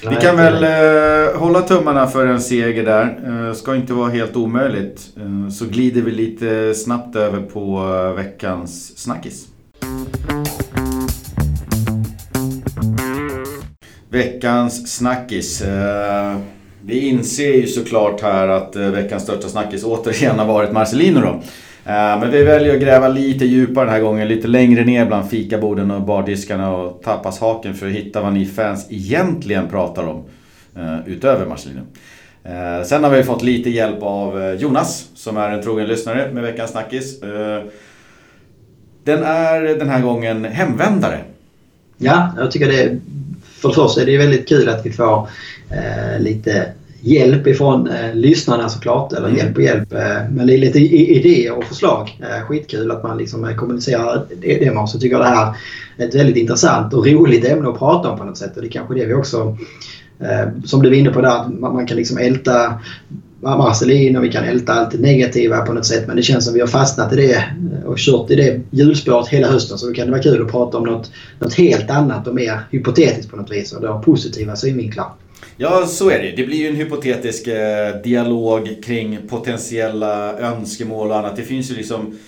Nej, 0.05 0.14
Vi 0.14 0.20
kan 0.20 0.37
väl 0.37 0.64
eh, 0.64 1.41
hålla 1.41 1.61
tummarna 1.61 2.07
för 2.07 2.26
en 2.26 2.41
seger 2.41 2.85
där. 2.85 3.18
Eh, 3.49 3.55
ska 3.55 3.76
inte 3.76 3.93
vara 3.93 4.11
helt 4.11 4.37
omöjligt. 4.37 5.09
Eh, 5.16 5.51
så 5.51 5.64
glider 5.64 6.03
vi 6.03 6.11
lite 6.11 6.74
snabbt 6.74 7.16
över 7.16 7.41
på 7.41 7.76
eh, 7.95 8.24
veckans 8.24 8.99
snackis. 8.99 9.47
Veckans 14.12 14.96
snackis. 14.96 15.62
Eh, 15.62 16.36
vi 16.84 17.08
inser 17.08 17.54
ju 17.54 17.66
såklart 17.66 18.20
här 18.20 18.48
att 18.48 18.76
eh, 18.76 18.82
veckans 18.82 19.22
största 19.22 19.48
snackis 19.48 19.84
återigen 19.84 20.38
har 20.38 20.46
varit 20.46 20.72
Marcelino 20.72 21.20
då. 21.20 21.28
Eh, 21.90 22.20
men 22.20 22.30
vi 22.30 22.44
väljer 22.44 22.74
att 22.74 22.80
gräva 22.80 23.08
lite 23.08 23.44
djupare 23.44 23.84
den 23.84 23.94
här 23.94 24.00
gången, 24.00 24.28
lite 24.28 24.48
längre 24.48 24.84
ner 24.84 25.06
bland 25.06 25.30
fikaborden 25.30 25.90
och 25.90 26.02
bardiskarna 26.02 26.76
och 26.76 27.02
tapashaken 27.02 27.74
för 27.74 27.86
att 27.86 27.92
hitta 27.92 28.22
vad 28.22 28.32
ni 28.32 28.46
fans 28.46 28.86
egentligen 28.90 29.68
pratar 29.68 30.06
om. 30.06 30.24
Utöver 31.06 31.46
Marcelino. 31.46 31.80
Sen 32.84 33.04
har 33.04 33.10
vi 33.10 33.22
fått 33.22 33.42
lite 33.42 33.70
hjälp 33.70 34.02
av 34.02 34.56
Jonas 34.60 35.08
som 35.14 35.36
är 35.36 35.50
en 35.50 35.62
trogen 35.62 35.86
lyssnare 35.86 36.32
med 36.32 36.42
veckans 36.42 36.70
snackis. 36.70 37.20
Den 39.04 39.22
är 39.22 39.78
den 39.78 39.88
här 39.88 40.00
gången 40.00 40.44
hemvändare. 40.44 41.18
Ja, 41.98 42.32
jag 42.38 42.50
tycker 42.50 42.66
det 42.66 42.82
är 42.82 42.98
för 43.62 43.68
det 43.68 43.74
första 43.74 44.02
är 44.02 44.06
det 44.06 44.18
väldigt 44.18 44.48
kul 44.48 44.68
att 44.68 44.86
vi 44.86 44.92
får 44.92 45.28
eh, 45.70 46.20
lite 46.20 46.72
hjälp 47.02 47.46
ifrån 47.46 47.88
eh, 47.88 48.14
lyssnarna 48.14 48.68
såklart. 48.68 49.12
Eller 49.12 49.28
mm. 49.28 49.38
hjälp 49.38 49.56
och 49.56 49.62
hjälp. 49.62 49.92
Eh, 49.92 50.30
men 50.30 50.46
lite 50.46 50.78
idéer 50.78 51.58
och 51.58 51.64
förslag. 51.64 52.18
Eh, 52.20 52.46
skitkul 52.46 52.90
att 52.90 53.02
man 53.02 53.18
liksom 53.18 53.44
eh, 53.44 53.54
kommunicerar 53.54 54.26
det 54.40 54.74
med 54.74 54.82
oss. 54.82 54.94
Jag 54.94 55.00
tycker 55.02 55.18
det 55.18 55.24
här 55.24 55.56
är 55.96 56.06
ett 56.06 56.14
väldigt 56.14 56.36
intressant 56.36 56.94
och 56.94 57.06
roligt 57.06 57.44
ämne 57.44 57.68
att 57.68 57.78
prata 57.78 58.10
om 58.10 58.18
på 58.18 58.24
något 58.24 58.38
sätt. 58.38 58.56
Och 58.56 58.62
det 58.62 58.68
är 58.68 58.70
kanske 58.70 58.94
det 58.94 59.06
vi 59.06 59.14
också 59.14 59.56
eh, 60.20 60.48
som 60.64 60.82
du 60.82 60.88
var 60.88 60.96
inne 60.96 61.10
på 61.10 61.20
där, 61.20 61.48
man, 61.48 61.74
man 61.74 61.86
kan 61.86 61.96
liksom 61.96 62.18
älta 62.18 62.80
Marcelin 63.43 64.16
och 64.16 64.24
vi 64.24 64.32
kan 64.32 64.45
älta 64.45 64.72
allt 64.72 64.90
det 64.90 64.99
negativa 64.99 65.66
på 65.66 65.72
något 65.72 65.86
sätt. 65.86 66.07
Men 66.07 66.16
det 66.16 66.22
känns 66.22 66.45
som 66.45 66.55
vi 66.55 66.61
har 66.61 66.66
fastnat 66.66 67.12
i 67.12 67.16
det 67.16 67.45
och 67.86 67.99
kört 67.99 68.30
i 68.30 68.34
det 68.34 68.61
hjulspåret 68.70 69.28
hela 69.28 69.49
hösten. 69.49 69.78
Så 69.78 69.86
då 69.86 69.93
kan 69.93 70.07
det 70.07 70.12
vara 70.12 70.22
kul 70.22 70.43
att 70.43 70.51
prata 70.51 70.78
om 70.78 70.84
något, 70.84 71.11
något 71.38 71.55
helt 71.55 71.90
annat 71.90 72.26
och 72.26 72.34
mer 72.34 72.61
hypotetiskt 72.70 73.30
på 73.30 73.36
något 73.36 73.51
vis. 73.51 73.72
Och 73.72 73.82
då 73.82 74.03
positiva 74.05 74.57
synvinklar. 74.57 75.07
Ja, 75.57 75.86
så 75.86 76.11
är 76.11 76.18
det. 76.22 76.36
Det 76.36 76.47
blir 76.47 76.59
ju 76.59 76.68
en 76.68 76.76
hypotetisk 76.76 77.47
eh, 77.47 78.03
dialog 78.05 78.76
kring 78.84 79.18
potentiella 79.28 80.38
önskemål 80.38 81.11
och 81.11 81.16
annat. 81.16 81.36
Det 81.36 81.43
finns 81.43 81.70
ju 81.70 81.74
liksom 81.74 82.18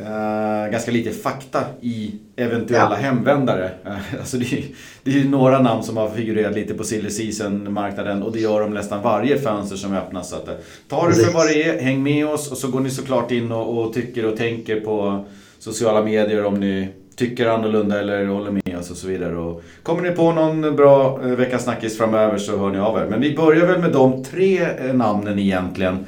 Uh, 0.00 0.72
ganska 0.72 0.90
lite 0.90 1.10
fakta 1.10 1.64
i 1.80 2.14
eventuella 2.36 2.90
ja. 2.90 2.96
hemvändare. 2.96 3.70
Uh, 3.86 4.14
alltså 4.18 4.36
det, 4.36 4.52
är, 4.52 4.64
det 5.02 5.10
är 5.10 5.14
ju 5.14 5.28
några 5.28 5.62
namn 5.62 5.82
som 5.82 5.96
har 5.96 6.10
figurerat 6.10 6.54
lite 6.54 6.74
på 6.74 6.84
silly 6.84 7.10
season-marknaden 7.10 8.22
och 8.22 8.32
det 8.32 8.40
gör 8.40 8.60
de 8.60 8.74
nästan 8.74 9.02
varje 9.02 9.38
fönster 9.38 9.76
som 9.76 9.94
öppnas. 9.94 10.30
Så 10.30 10.36
att, 10.36 10.48
uh, 10.48 10.54
ta 10.88 11.08
det 11.08 11.14
för 11.14 11.32
vad 11.32 11.46
det 11.46 11.62
är, 11.62 11.82
häng 11.82 12.02
med 12.02 12.26
oss 12.26 12.50
och 12.50 12.58
så 12.58 12.68
går 12.68 12.80
ni 12.80 12.90
såklart 12.90 13.30
in 13.30 13.52
och, 13.52 13.78
och, 13.78 13.94
tycker 13.94 14.26
och 14.26 14.36
tänker 14.36 14.80
på 14.80 15.24
sociala 15.58 16.02
medier 16.02 16.44
om 16.44 16.60
ni 16.60 16.88
tycker 17.16 17.46
annorlunda 17.46 18.00
eller 18.00 18.26
håller 18.26 18.50
med 18.50 18.78
oss 18.78 18.90
och 18.90 18.96
så 18.96 19.06
vidare. 19.06 19.36
Och 19.36 19.62
kommer 19.82 20.02
ni 20.02 20.10
på 20.10 20.32
någon 20.32 20.76
bra 20.76 21.20
uh, 21.24 21.34
veckans 21.34 21.62
snackis 21.62 21.98
framöver 21.98 22.38
så 22.38 22.58
hör 22.58 22.70
ni 22.70 22.78
av 22.78 22.98
er. 22.98 23.06
Men 23.10 23.20
vi 23.20 23.36
börjar 23.36 23.66
väl 23.66 23.80
med 23.80 23.92
de 23.92 24.24
tre 24.24 24.66
namnen 24.92 25.38
egentligen. 25.38 26.06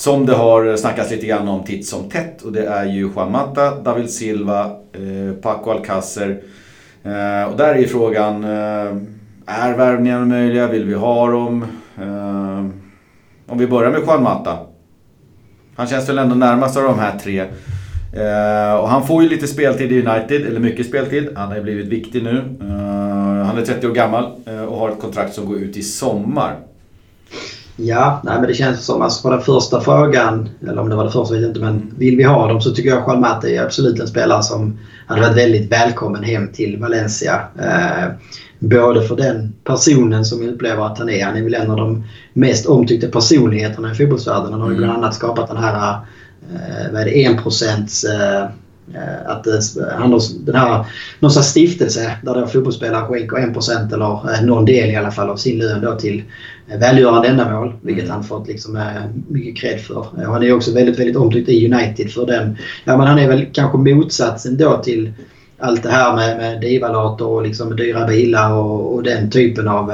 Som 0.00 0.26
det 0.26 0.34
har 0.34 0.76
snackats 0.76 1.10
lite 1.10 1.26
grann 1.26 1.48
om 1.48 1.64
titt 1.64 1.86
som 1.86 2.08
tätt 2.08 2.42
och 2.42 2.52
det 2.52 2.66
är 2.66 2.84
ju 2.84 3.10
Juan 3.14 3.32
Mata, 3.32 3.74
David 3.80 4.10
Silva, 4.10 4.64
eh, 4.92 5.34
Paco 5.42 5.70
Alcacer. 5.70 6.42
Eh, 7.02 7.50
och 7.50 7.56
där 7.56 7.74
är 7.74 7.78
ju 7.78 7.86
frågan, 7.86 8.44
eh, 8.44 8.96
är 9.46 9.76
värvningarna 9.76 10.24
möjliga? 10.24 10.66
Vill 10.66 10.84
vi 10.84 10.94
ha 10.94 11.30
dem? 11.30 11.66
Eh, 11.98 12.66
om 13.46 13.58
vi 13.58 13.66
börjar 13.66 13.90
med 13.90 14.00
Juan 14.06 14.22
Mata. 14.22 14.58
Han 15.76 15.86
känns 15.86 16.08
väl 16.08 16.18
ändå 16.18 16.34
närmast 16.34 16.76
av 16.76 16.82
de 16.82 16.98
här 16.98 17.18
tre. 17.18 17.40
Eh, 18.12 18.74
och 18.74 18.88
han 18.88 19.06
får 19.06 19.22
ju 19.22 19.28
lite 19.28 19.46
speltid 19.46 19.92
i 19.92 20.06
United, 20.06 20.46
eller 20.46 20.60
mycket 20.60 20.86
speltid. 20.86 21.28
Han 21.36 21.48
har 21.48 21.56
ju 21.56 21.62
blivit 21.62 21.86
viktig 21.86 22.22
nu. 22.22 22.58
Eh, 22.60 23.46
han 23.46 23.58
är 23.58 23.62
30 23.62 23.86
år 23.86 23.92
gammal 23.92 24.32
eh, 24.46 24.62
och 24.62 24.78
har 24.78 24.90
ett 24.90 25.00
kontrakt 25.00 25.34
som 25.34 25.46
går 25.46 25.56
ut 25.56 25.76
i 25.76 25.82
sommar. 25.82 26.56
Ja, 27.82 28.20
nej, 28.24 28.38
men 28.38 28.46
det 28.46 28.54
känns 28.54 28.84
som 28.84 29.02
alltså 29.02 29.22
på 29.22 29.34
den 29.34 29.40
första 29.40 29.80
frågan, 29.80 30.48
eller 30.62 30.78
om 30.78 30.88
det 30.88 30.96
var 30.96 31.04
det 31.04 31.10
första 31.10 31.34
vet 31.34 31.42
jag 31.42 31.50
inte, 31.50 31.60
men 31.60 31.94
vill 31.98 32.16
vi 32.16 32.22
ha 32.22 32.48
dem 32.48 32.60
så 32.60 32.70
tycker 32.70 32.90
jag 32.90 33.04
Juan 33.06 33.24
är 33.24 33.62
absolut 33.62 34.00
en 34.00 34.06
spelare 34.06 34.42
som 34.42 34.78
hade 35.06 35.20
varit 35.20 35.36
väldigt 35.36 35.72
välkommen 35.72 36.22
hem 36.22 36.52
till 36.52 36.78
Valencia. 36.78 37.42
Eh, 37.58 38.12
både 38.58 39.02
för 39.02 39.16
den 39.16 39.52
personen 39.64 40.24
som 40.24 40.42
jag 40.42 40.54
upplever 40.54 40.86
att 40.86 40.98
han 40.98 41.10
är. 41.10 41.24
Han 41.24 41.36
är 41.36 41.42
väl 41.42 41.54
en 41.54 41.70
av 41.70 41.76
de 41.76 42.04
mest 42.32 42.66
omtyckta 42.66 43.08
personligheterna 43.08 43.92
i 43.92 43.94
fotbollsvärlden. 43.94 44.52
Han 44.52 44.60
har 44.60 44.70
ju 44.70 44.76
bland 44.76 44.92
annat 44.92 45.14
skapat 45.14 45.48
den 45.48 45.56
här 45.56 45.98
eh, 46.52 46.92
vad 46.92 47.00
är 47.00 47.04
det, 47.04 47.10
1% 47.10 48.44
eh, 48.44 48.50
Eh, 48.94 49.30
att 49.30 49.46
han 49.92 50.12
har 50.12 50.44
den 50.46 50.54
här, 50.54 50.86
någon 51.20 51.30
slags 51.30 51.48
stiftelse 51.48 52.16
där 52.22 52.34
då 52.34 52.46
fotbollsspelare 52.46 53.06
skänker 53.06 53.36
1% 53.36 53.94
eller 53.94 54.34
eh, 54.34 54.44
någon 54.44 54.64
del 54.64 54.90
i 54.90 54.96
alla 54.96 55.10
fall 55.10 55.30
av 55.30 55.36
sin 55.36 55.58
lön 55.58 55.80
då 55.80 55.94
till 55.94 56.18
eh, 56.18 56.24
välgörande 56.78 57.28
ändamål. 57.28 57.74
Vilket 57.82 58.04
mm. 58.04 58.14
han 58.14 58.24
fått 58.24 58.48
liksom 58.48 58.80
mycket 59.28 59.56
cred 59.56 59.80
för. 59.80 59.98
Och 59.98 60.32
han 60.32 60.42
är 60.42 60.52
också 60.52 60.74
väldigt, 60.74 60.98
väldigt 60.98 61.16
omtyckt 61.16 61.48
i 61.48 61.72
United 61.72 62.10
för 62.10 62.26
den. 62.26 62.56
Ja 62.84 62.96
men 62.96 63.06
han 63.06 63.18
är 63.18 63.28
väl 63.28 63.46
kanske 63.52 63.78
motsatsen 63.78 64.56
då 64.56 64.82
till 64.82 65.12
allt 65.58 65.82
det 65.82 65.90
här 65.90 66.16
med, 66.16 66.36
med 66.36 66.60
divalater 66.60 67.26
och 67.26 67.42
liksom 67.42 67.76
dyra 67.76 68.06
bilar 68.06 68.52
och, 68.52 68.94
och 68.94 69.02
den 69.02 69.30
typen 69.30 69.68
av 69.68 69.92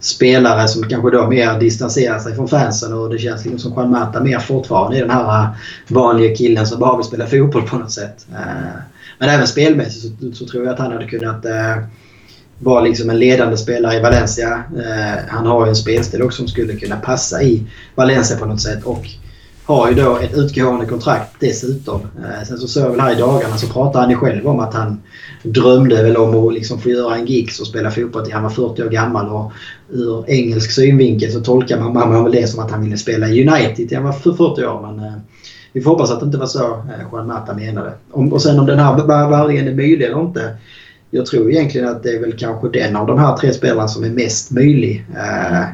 spelare 0.00 0.68
som 0.68 0.88
kanske 0.88 1.10
då 1.10 1.26
mer 1.26 1.60
distanserar 1.60 2.18
sig 2.18 2.34
från 2.34 2.48
fansen 2.48 2.92
och 2.92 3.10
det 3.10 3.18
känns 3.18 3.44
liksom 3.44 3.58
som 3.58 3.72
Juan 3.72 3.90
Mata 3.90 4.22
mer 4.22 4.38
fortfarande 4.38 4.96
är 4.96 5.00
den 5.00 5.10
här 5.10 5.42
äh, 5.42 5.48
vanliga 5.88 6.36
killen 6.36 6.66
som 6.66 6.80
bara 6.80 6.96
vill 6.96 7.06
spela 7.06 7.26
fotboll 7.26 7.62
på 7.62 7.78
något 7.78 7.92
sätt. 7.92 8.26
Äh, 8.32 8.80
men 9.18 9.28
även 9.28 9.46
spelmässigt 9.46 10.20
så, 10.20 10.32
så 10.32 10.46
tror 10.46 10.64
jag 10.64 10.72
att 10.72 10.78
han 10.78 10.92
hade 10.92 11.06
kunnat 11.06 11.44
äh, 11.44 11.76
var 12.58 12.82
liksom 12.82 13.10
en 13.10 13.18
ledande 13.18 13.56
spelare 13.56 13.96
i 13.96 14.00
Valencia. 14.00 14.62
Eh, 14.76 15.24
han 15.28 15.46
har 15.46 15.64
ju 15.66 15.68
en 15.68 15.76
spelstil 15.76 16.22
också 16.22 16.36
som 16.36 16.48
skulle 16.48 16.76
kunna 16.76 16.96
passa 16.96 17.42
i 17.42 17.62
Valencia 17.94 18.36
på 18.36 18.46
något 18.46 18.60
sätt. 18.60 18.84
Och 18.84 19.06
har 19.68 19.88
ju 19.88 19.94
då 19.94 20.16
ett 20.16 20.34
utgående 20.34 20.86
kontrakt 20.86 21.36
dessutom. 21.40 22.00
Eh, 22.00 22.46
sen 22.46 22.58
så 22.58 22.68
såg 22.68 22.84
jag 22.84 22.90
väl 22.90 23.00
här 23.00 23.12
i 23.12 23.20
dagarna 23.20 23.56
så 23.56 23.66
pratade 23.66 23.98
han 23.98 24.10
ju 24.10 24.16
själv 24.16 24.46
om 24.46 24.60
att 24.60 24.74
han 24.74 25.02
drömde 25.42 26.02
väl 26.02 26.16
om 26.16 26.46
att 26.46 26.54
liksom 26.54 26.80
få 26.80 26.88
göra 26.88 27.16
en 27.16 27.26
gigs 27.26 27.60
och 27.60 27.66
spela 27.66 27.90
fotboll 27.90 28.24
till 28.24 28.34
han 28.34 28.42
var 28.42 28.50
40 28.50 28.82
år 28.82 28.88
gammal. 28.88 29.28
Och 29.28 29.52
ur 29.90 30.30
engelsk 30.30 30.70
synvinkel 30.70 31.32
så 31.32 31.40
tolkar 31.40 31.80
man, 31.80 31.92
man 31.92 32.24
väl 32.24 32.32
det 32.32 32.46
som 32.46 32.64
att 32.64 32.70
han 32.70 32.84
ville 32.84 32.96
spela 32.96 33.28
i 33.28 33.48
United 33.48 33.88
till 33.88 33.96
han 33.96 34.06
var 34.06 34.12
40 34.12 34.40
år. 34.64 34.86
Men 34.86 35.06
eh, 35.06 35.12
vi 35.72 35.80
får 35.80 35.90
hoppas 35.90 36.10
att 36.10 36.20
det 36.20 36.26
inte 36.26 36.38
var 36.38 36.46
så 36.46 36.64
eh, 36.64 37.06
Juan 37.12 37.26
Mata 37.26 37.54
menade. 37.54 37.92
Om, 38.10 38.32
och 38.32 38.42
sen 38.42 38.60
om 38.60 38.66
den 38.66 38.78
här 38.78 39.06
värvningen 39.06 39.68
är 39.68 39.74
möjlig 39.74 40.06
eller 40.06 40.20
inte. 40.20 40.56
Jag 41.10 41.26
tror 41.26 41.50
egentligen 41.50 41.88
att 41.88 42.02
det 42.02 42.10
är 42.10 42.20
väl 42.20 42.38
kanske 42.38 42.68
den 42.68 42.96
av 42.96 43.06
de 43.06 43.18
här 43.18 43.36
tre 43.36 43.52
spelarna 43.52 43.88
som 43.88 44.04
är 44.04 44.10
mest 44.10 44.50
möjlig. 44.50 45.04
Eh, 45.16 45.64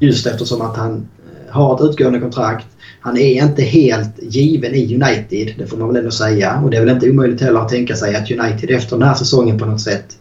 just 0.00 0.26
eftersom 0.26 0.60
att 0.60 0.76
han 0.76 0.92
eh, 0.94 1.54
har 1.54 1.74
ett 1.74 1.90
utgående 1.90 2.20
kontrakt 2.20 2.66
han 3.00 3.16
är 3.16 3.44
inte 3.44 3.62
helt 3.62 4.22
given 4.22 4.74
i 4.74 4.94
United, 4.94 5.54
det 5.58 5.66
får 5.66 5.76
man 5.76 5.88
väl 5.88 5.96
ändå 5.96 6.10
säga. 6.10 6.60
Och 6.64 6.70
det 6.70 6.76
är 6.76 6.84
väl 6.84 6.94
inte 6.94 7.10
omöjligt 7.10 7.40
heller 7.40 7.60
att 7.60 7.68
tänka 7.68 7.96
sig 7.96 8.16
att 8.16 8.30
United 8.30 8.70
efter 8.70 8.96
den 8.96 9.08
här 9.08 9.14
säsongen 9.14 9.58
på 9.58 9.66
något 9.66 9.80
sätt 9.80 10.18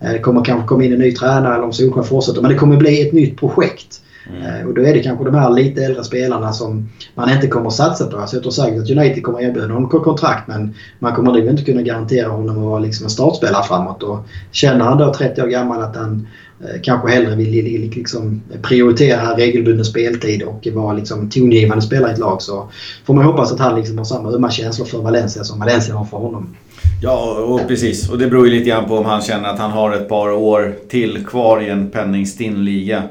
det 0.00 0.18
kommer 0.18 0.44
kanske 0.44 0.68
komma 0.68 0.84
in 0.84 0.92
en 0.92 0.98
ny 0.98 1.12
tränare 1.12 1.54
eller 1.54 1.64
om 1.64 1.72
Solskjaer 1.72 2.02
fortsätter. 2.02 2.42
Men 2.42 2.50
det 2.50 2.56
kommer 2.56 2.76
bli 2.76 3.06
ett 3.06 3.12
nytt 3.12 3.38
projekt. 3.38 4.00
Mm. 4.36 4.60
Eh, 4.60 4.66
och 4.66 4.74
då 4.74 4.82
är 4.82 4.94
det 4.94 5.02
kanske 5.02 5.24
de 5.24 5.34
här 5.34 5.50
lite 5.50 5.84
äldre 5.84 6.04
spelarna 6.04 6.52
som 6.52 6.88
man 7.14 7.30
inte 7.30 7.46
kommer 7.46 7.70
satsa 7.70 8.06
på. 8.06 8.16
Alltså 8.16 8.36
jag 8.36 8.42
tror 8.42 8.52
säkert 8.52 8.82
att 8.82 8.90
United 8.90 9.22
kommer 9.22 9.40
erbjuda 9.40 9.74
honom 9.74 9.88
kontrakt 9.88 10.48
men 10.48 10.74
man 10.98 11.14
kommer 11.14 11.32
nog 11.32 11.46
inte 11.46 11.64
kunna 11.64 11.82
garantera 11.82 12.28
honom 12.28 12.58
att 12.58 12.64
vara 12.64 12.78
liksom 12.78 13.04
en 13.04 13.10
startspelare 13.10 13.64
framåt. 13.64 14.02
Och 14.02 14.18
känner 14.50 14.84
han 14.84 14.98
då 14.98 15.14
30 15.14 15.42
år 15.42 15.46
gammal 15.46 15.82
att 15.82 15.96
han 15.96 16.26
Eh, 16.64 16.80
kanske 16.82 17.08
hellre 17.08 17.36
vill 17.36 17.90
liksom 17.94 18.42
prioritera 18.62 19.36
regelbunden 19.36 19.84
speltid 19.84 20.42
och 20.42 20.66
vara 20.74 20.92
liksom 20.92 21.30
tongivande 21.30 21.82
spelare 21.82 22.10
i 22.10 22.12
ett 22.12 22.18
lag 22.18 22.42
så 22.42 22.68
får 23.04 23.14
man 23.14 23.24
hoppas 23.24 23.52
att 23.52 23.58
han 23.58 23.76
liksom 23.76 23.98
har 23.98 24.04
samma 24.04 24.30
ömma 24.30 24.50
känslor 24.50 24.86
för 24.86 24.98
Valencia 24.98 25.44
som 25.44 25.58
Valencia 25.58 25.94
har 25.94 26.04
för 26.04 26.16
honom. 26.16 26.56
Ja, 27.02 27.44
och 27.46 27.68
precis. 27.68 28.10
Och 28.10 28.18
det 28.18 28.26
beror 28.26 28.46
ju 28.46 28.52
lite 28.52 28.70
grann 28.70 28.88
på 28.88 28.96
om 28.96 29.04
han 29.04 29.22
känner 29.22 29.48
att 29.48 29.58
han 29.58 29.70
har 29.70 29.92
ett 29.92 30.08
par 30.08 30.30
år 30.30 30.74
till 30.88 31.26
kvar 31.26 31.60
i 31.60 31.68
en 31.68 31.90
penningstinn 31.90 32.64
liga. 32.64 33.02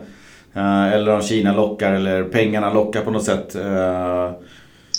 Eller 0.53 1.15
om 1.15 1.21
Kina 1.21 1.55
lockar 1.55 1.93
eller 1.93 2.23
pengarna 2.23 2.73
lockar 2.73 3.01
på 3.01 3.11
något 3.11 3.23
sätt. 3.23 3.55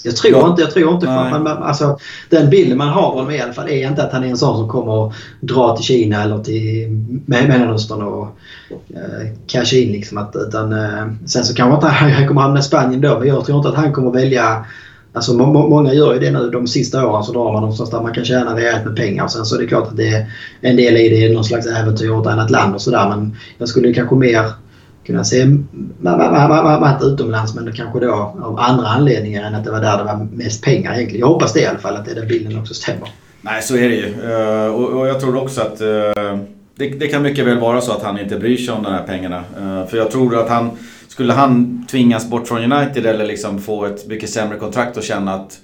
Jag 0.05 0.16
tror 0.16 0.32
ja. 0.32 0.51
inte, 0.51 0.62
jag 0.62 0.70
tror 0.70 0.94
inte 0.94 1.07
man, 1.07 1.46
alltså, 1.46 1.98
den 2.28 2.51
bilden 2.51 2.78
man 2.78 2.88
har 2.88 3.03
av 3.03 3.14
honom 3.14 3.30
i 3.30 3.40
alla 3.40 3.53
fall 3.53 3.68
är 3.68 3.88
inte 3.88 4.03
att 4.03 4.12
han 4.12 4.24
är 4.24 4.28
en 4.28 4.36
sån 4.36 4.57
som 4.57 4.68
kommer 4.68 5.07
att 5.07 5.14
dra 5.40 5.76
till 5.76 5.84
Kina 5.84 6.22
eller 6.22 6.38
till 6.38 6.88
Mellanöstern 7.26 8.03
och 8.03 8.26
eh, 8.70 9.28
casha 9.46 9.76
in. 9.76 9.92
Liksom, 9.92 10.18
att, 10.18 10.36
utan, 10.36 10.72
eh, 10.72 11.07
sen 11.26 11.44
så 11.44 11.55
kanske 11.55 11.74
inte 11.74 11.86
han 12.14 12.28
kommer 12.28 12.40
hamna 12.40 12.61
i 12.61 12.62
Spanien 12.62 13.01
då 13.01 13.18
men 13.18 13.28
jag 13.28 13.44
tror 13.44 13.59
inte 13.59 13.68
att 13.68 13.74
han 13.74 13.92
kommer 13.92 14.11
välja 14.11 14.64
Alltså 15.12 15.34
må, 15.34 15.68
många 15.68 15.92
gör 15.94 16.14
ju 16.14 16.20
det 16.20 16.30
nu 16.30 16.51
de 16.51 16.66
sista 16.66 17.07
åren 17.07 17.24
så 17.24 17.32
drar 17.32 17.53
man 17.53 17.61
någonstans 17.61 17.90
där 17.90 18.01
man 18.01 18.14
kan 18.14 18.24
tjäna 18.24 18.57
rejält 18.57 18.84
med 18.84 18.96
pengar. 18.96 19.24
Och 19.24 19.30
sen 19.30 19.44
så 19.44 19.57
är 19.57 19.59
det 19.59 19.66
klart 19.66 19.88
att 19.88 19.96
det 19.96 20.09
är 20.09 20.26
en 20.61 20.76
del 20.76 20.96
i 20.96 21.09
det 21.09 21.26
är 21.26 21.34
någon 21.34 21.44
slags 21.44 21.66
äventyr 21.66 22.11
åt 22.11 22.26
ett 22.26 22.32
annat 22.32 22.51
land 22.51 22.74
och 22.74 22.82
sådär. 22.82 23.09
Men 23.09 23.36
jag 23.59 23.68
skulle 23.68 23.94
kanske 23.94 24.16
mer 24.16 24.44
kunna 25.07 25.24
se 25.24 25.46
Matt 26.80 27.03
utomlands 27.03 27.55
men 27.55 27.72
kanske 27.72 28.01
då 28.01 28.12
av 28.42 28.59
andra 28.59 28.86
anledningar 28.86 29.44
än 29.44 29.55
att 29.55 29.64
det 29.64 29.70
var 29.70 29.80
där 29.80 29.98
det 29.98 30.05
var 30.05 30.28
mest 30.32 30.64
pengar 30.64 30.94
egentligen. 30.94 31.20
Jag 31.20 31.26
hoppas 31.26 31.53
det 31.53 31.61
i 31.61 31.66
alla 31.66 31.78
fall 31.78 31.96
att 31.96 32.05
det 32.05 32.11
är 32.11 32.14
den 32.14 32.28
bilden 32.28 32.59
också 32.59 32.74
stämmer. 32.74 33.09
Nej, 33.42 33.62
så 33.62 33.76
är 33.76 33.88
det 33.88 33.94
ju. 33.94 34.07
Eh, 34.07 34.74
och 34.74 35.09
jag 35.09 35.20
tror 35.20 35.42
också 35.42 35.61
att 35.61 35.80
eh, 35.80 36.38
det, 36.76 37.09
kan 37.09 37.22
mycket 37.22 37.46
väl 37.46 37.59
vara 37.59 37.80
så 37.80 37.92
att 37.92 38.03
han 38.03 38.18
inte 38.18 38.38
bryr 38.38 38.57
sig 38.57 38.74
om 38.74 38.82
de 38.82 38.92
här 38.92 39.03
pengarna. 39.07 39.36
Eh, 39.36 39.86
för 39.86 39.96
jag 39.96 40.11
tror 40.11 40.38
att 40.38 40.48
han, 40.48 40.70
skulle 41.09 41.32
han 41.32 41.86
tvingas 41.90 42.30
bort 42.30 42.48
från 42.48 42.72
United 42.72 43.07
eller 43.07 43.26
liksom 43.26 43.59
få 43.59 43.84
ett 43.84 44.07
mycket 44.07 44.30
sämre 44.30 44.59
kontrakt 44.59 44.96
och 44.96 45.03
känna 45.03 45.34
att 45.34 45.59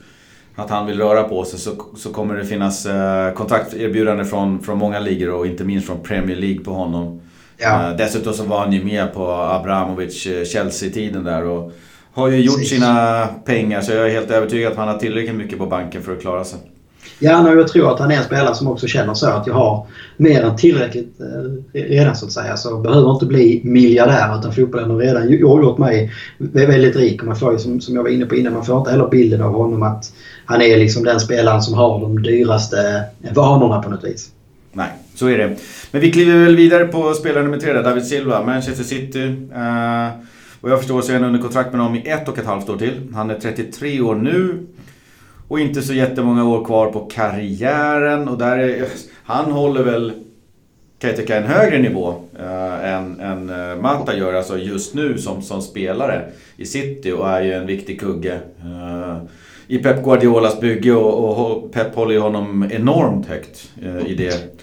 att 0.56 0.70
han 0.70 0.86
vill 0.86 0.98
röra 0.98 1.22
på 1.22 1.44
sig 1.44 1.58
så, 1.58 1.70
så 1.96 2.12
kommer 2.12 2.34
det 2.34 2.44
finnas 2.44 2.86
eh, 2.86 4.24
från, 4.24 4.62
från 4.62 4.78
många 4.78 4.98
ligor 4.98 5.30
och 5.30 5.46
inte 5.46 5.64
minst 5.64 5.86
från 5.86 6.00
Premier 6.02 6.36
League 6.36 6.64
på 6.64 6.72
honom. 6.72 7.20
Ja. 7.58 7.90
Uh, 7.90 7.96
dessutom 7.96 8.32
så 8.32 8.44
var 8.44 8.58
han 8.58 8.72
ju 8.72 8.84
med 8.84 9.14
på 9.14 9.32
Abramovic 9.32 10.26
eh, 10.26 11.22
där 11.24 11.44
och 11.44 11.72
har 12.12 12.28
ju 12.28 12.40
gjort 12.40 12.66
sina 12.66 13.26
pengar 13.44 13.80
så 13.80 13.92
jag 13.92 14.06
är 14.06 14.10
helt 14.10 14.30
övertygad 14.30 14.72
att 14.72 14.78
han 14.78 14.88
har 14.88 14.98
tillräckligt 14.98 15.36
mycket 15.36 15.58
på 15.58 15.66
banken 15.66 16.02
för 16.02 16.12
att 16.12 16.20
klara 16.20 16.44
sig. 16.44 16.58
Ja, 17.18 17.54
jag 17.54 17.68
tror 17.68 17.92
att 17.92 18.00
han 18.00 18.10
är 18.10 18.16
en 18.16 18.24
spelare 18.24 18.54
som 18.54 18.68
också 18.68 18.86
känner 18.86 19.14
så 19.14 19.26
att 19.26 19.46
jag 19.46 19.54
har 19.54 19.86
mer 20.16 20.42
än 20.42 20.56
tillräckligt 20.56 21.20
eh, 21.20 21.80
redan 21.82 22.16
så 22.16 22.26
att 22.26 22.32
säga. 22.32 22.56
Så 22.56 22.76
behöver 22.76 23.12
inte 23.12 23.26
bli 23.26 23.60
miljardär 23.64 24.38
utan 24.38 24.52
fotbollen 24.52 24.90
har 24.90 24.98
redan 24.98 25.30
gjort 25.30 25.78
mig 25.78 26.12
väldigt 26.52 26.96
rik. 26.96 27.20
Och 27.20 27.26
man 27.26 27.36
får 27.36 27.52
ju 27.52 27.58
som, 27.58 27.80
som 27.80 27.94
jag 27.94 28.02
var 28.02 28.10
inne 28.10 28.26
på 28.26 28.36
innan, 28.36 28.52
man 28.52 28.64
får 28.64 28.78
inte 28.78 28.90
heller 28.90 29.08
bilden 29.08 29.42
av 29.42 29.52
honom 29.52 29.82
att 29.82 30.12
han 30.44 30.62
är 30.62 30.76
liksom 30.76 31.04
den 31.04 31.20
spelaren 31.20 31.62
som 31.62 31.74
har 31.74 32.00
de 32.00 32.22
dyraste 32.22 33.04
vanorna 33.34 33.82
på 33.82 33.90
något 33.90 34.04
vis. 34.04 34.30
Så 35.16 35.26
är 35.26 35.38
det. 35.38 35.56
Men 35.90 36.00
vi 36.00 36.12
kliver 36.12 36.44
väl 36.44 36.56
vidare 36.56 36.84
på 36.84 37.14
spelare 37.14 37.42
nummer 37.42 37.58
tre 37.58 37.72
där, 37.72 37.82
David 37.82 38.06
Silva, 38.06 38.42
Manchester 38.42 38.84
City. 38.84 39.24
Eh, 39.54 40.08
vad 40.60 40.72
jag 40.72 40.78
förstår 40.78 41.02
så 41.02 41.12
är 41.12 41.14
han 41.14 41.24
under 41.24 41.40
kontrakt 41.40 41.72
med 41.72 41.80
dem 41.80 41.94
i 41.94 42.08
ett 42.08 42.28
och 42.28 42.38
ett 42.38 42.46
halvt 42.46 42.68
år 42.68 42.76
till. 42.76 43.12
Han 43.14 43.30
är 43.30 43.38
33 43.38 44.00
år 44.00 44.14
nu. 44.14 44.66
Och 45.48 45.60
inte 45.60 45.82
så 45.82 45.94
jättemånga 45.94 46.44
år 46.44 46.64
kvar 46.64 46.90
på 46.90 47.00
karriären. 47.00 48.28
Och 48.28 48.38
där 48.38 48.58
är, 48.58 48.86
han 49.24 49.52
håller 49.52 49.82
väl, 49.82 50.12
kan 50.98 51.10
jag 51.10 51.16
tycka, 51.16 51.36
en 51.36 51.44
högre 51.44 51.78
nivå 51.78 52.14
eh, 52.38 52.94
än, 52.94 53.20
än 53.20 53.50
eh, 53.50 53.76
Mata 53.76 54.16
gör 54.16 54.34
alltså 54.34 54.58
just 54.58 54.94
nu 54.94 55.18
som, 55.18 55.42
som 55.42 55.62
spelare 55.62 56.24
i 56.56 56.66
City 56.66 57.12
och 57.12 57.28
är 57.28 57.42
ju 57.42 57.52
en 57.52 57.66
viktig 57.66 58.00
kugge. 58.00 58.40
Eh, 58.60 59.16
i 59.68 59.78
Pep 59.78 60.04
Guardiolas 60.04 60.60
bygge 60.60 60.92
och, 60.92 61.46
och 61.46 61.72
Pep 61.72 61.94
håller 61.94 62.12
ju 62.12 62.20
honom 62.20 62.68
enormt 62.70 63.26
högt 63.26 63.70
eh, 63.82 64.06
i 64.06 64.14
det 64.14 64.60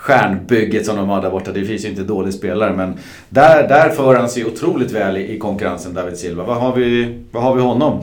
stjärnbygget 0.00 0.86
som 0.86 0.96
de 0.96 1.08
har 1.08 1.22
där 1.22 1.30
borta. 1.30 1.52
Det 1.52 1.64
finns 1.64 1.84
ju 1.84 1.88
inte 1.88 2.02
dålig 2.02 2.34
spelare 2.34 2.76
men 2.76 2.94
där, 3.28 3.68
där 3.68 3.88
för 3.88 4.14
han 4.14 4.28
sig 4.28 4.44
otroligt 4.44 4.92
väl 4.92 5.16
i, 5.16 5.34
i 5.34 5.38
konkurrensen 5.38 5.94
David 5.94 6.16
Silva. 6.16 6.44
Vad 6.44 6.56
har 6.56 6.76
vi, 6.76 7.18
vad 7.30 7.42
har 7.42 7.54
vi 7.54 7.62
honom? 7.62 8.00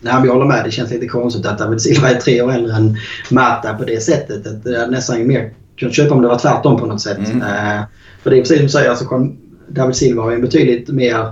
Nej, 0.00 0.14
men 0.14 0.24
jag 0.24 0.32
håller 0.32 0.46
med. 0.46 0.64
Det 0.64 0.70
känns 0.70 0.90
lite 0.90 1.06
konstigt 1.06 1.46
att 1.46 1.58
David 1.58 1.80
Silva 1.80 2.10
är 2.10 2.14
tre 2.14 2.42
år 2.42 2.52
äldre 2.52 2.76
än 2.76 2.96
Mata 3.30 3.74
på 3.74 3.84
det 3.84 4.02
sättet. 4.02 4.64
Det 4.64 4.76
är 4.76 4.86
nästan 4.86 5.26
mer 5.26 5.50
kunnat 5.76 5.94
köpa 5.94 6.14
om 6.14 6.22
det 6.22 6.28
var 6.28 6.38
tvärtom 6.38 6.80
på 6.80 6.86
något 6.86 7.00
sätt. 7.00 7.18
Mm. 7.18 7.42
Eh, 7.42 7.82
för 8.22 8.30
det 8.30 8.36
är 8.36 8.40
precis 8.40 8.56
som 8.56 8.66
du 8.66 8.72
säger, 8.72 8.90
alltså, 8.90 9.34
David 9.68 9.96
Silva 9.96 10.22
har 10.22 10.30
ju 10.30 10.36
en 10.36 10.42
betydligt 10.42 10.88
mer 10.88 11.26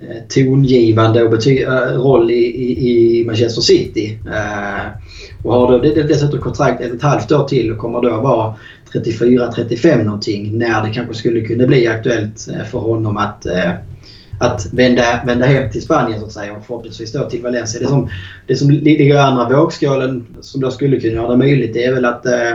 Eh, 0.00 0.22
tongivande 0.28 1.22
och 1.22 1.32
bety- 1.34 1.66
eh, 1.66 2.00
roll 2.00 2.30
i, 2.30 2.34
i, 2.34 3.20
i, 3.20 3.24
Manchester 3.24 3.62
City. 3.62 4.18
Eh, 4.26 4.86
och 5.42 5.54
har 5.54 5.72
då 5.72 5.78
dessutom 5.78 6.40
kontrakt 6.40 6.80
ett, 6.80 6.94
ett 6.94 7.02
halvt 7.02 7.32
år 7.32 7.48
till 7.48 7.72
och 7.72 7.78
kommer 7.78 8.02
då 8.02 8.20
vara 8.20 8.54
34-35 8.94 10.04
någonting 10.04 10.58
när 10.58 10.86
det 10.86 10.94
kanske 10.94 11.14
skulle 11.14 11.40
kunna 11.40 11.66
bli 11.66 11.86
aktuellt 11.88 12.48
för 12.70 12.78
honom 12.78 13.16
att 13.16 13.46
att 14.38 14.72
vända, 14.72 15.22
vända 15.26 15.46
hem 15.46 15.70
till 15.70 15.82
Spanien 15.82 16.20
så 16.20 16.26
att 16.26 16.32
säga 16.32 16.52
och 16.52 16.66
förhoppningsvis 16.66 17.12
då 17.12 17.30
till 17.30 17.42
Valencia. 17.42 17.80
Det 17.80 17.86
som, 17.86 18.08
det 18.46 18.56
som 18.56 18.70
ligger 18.70 19.04
i 19.04 19.18
andra 19.18 19.48
vågskålen 19.48 20.26
som 20.40 20.60
då 20.60 20.70
skulle 20.70 21.00
kunna 21.00 21.14
göra 21.14 21.30
det 21.30 21.36
möjligt 21.36 21.74
det 21.74 21.84
är 21.84 21.94
väl 21.94 22.04
att 22.04 22.26
eh, 22.26 22.52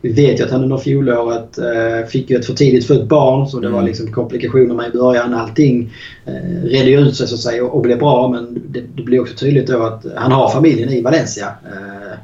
vi 0.00 0.12
vet 0.12 0.40
ju 0.40 0.44
att 0.44 0.50
han 0.50 0.62
under 0.62 0.78
fjolåret 0.78 1.58
eh, 1.58 2.08
fick 2.08 2.30
ju 2.30 2.36
ett 2.36 2.46
för 2.46 2.54
tidigt 2.54 2.86
fött 2.86 3.08
barn 3.08 3.46
så 3.46 3.60
det 3.60 3.68
var 3.68 3.78
mm. 3.78 3.86
liksom 3.86 4.12
komplikationer 4.12 4.74
med 4.74 4.88
i 4.88 4.98
början. 4.98 5.34
Allting 5.34 5.92
eh, 6.26 6.68
redde 6.68 6.90
ut 6.90 7.16
sig 7.16 7.26
så 7.26 7.34
att 7.34 7.40
säga 7.40 7.64
och, 7.64 7.74
och 7.74 7.82
blev 7.82 7.98
bra 7.98 8.28
men 8.28 8.62
det, 8.68 8.82
det 8.96 9.02
blir 9.02 9.20
också 9.20 9.34
tydligt 9.36 9.66
då 9.66 9.82
att 9.82 10.06
han 10.16 10.32
har 10.32 10.50
familjen 10.50 10.88
i 10.88 11.00
Valencia. 11.00 11.46
Eh, 11.46 12.18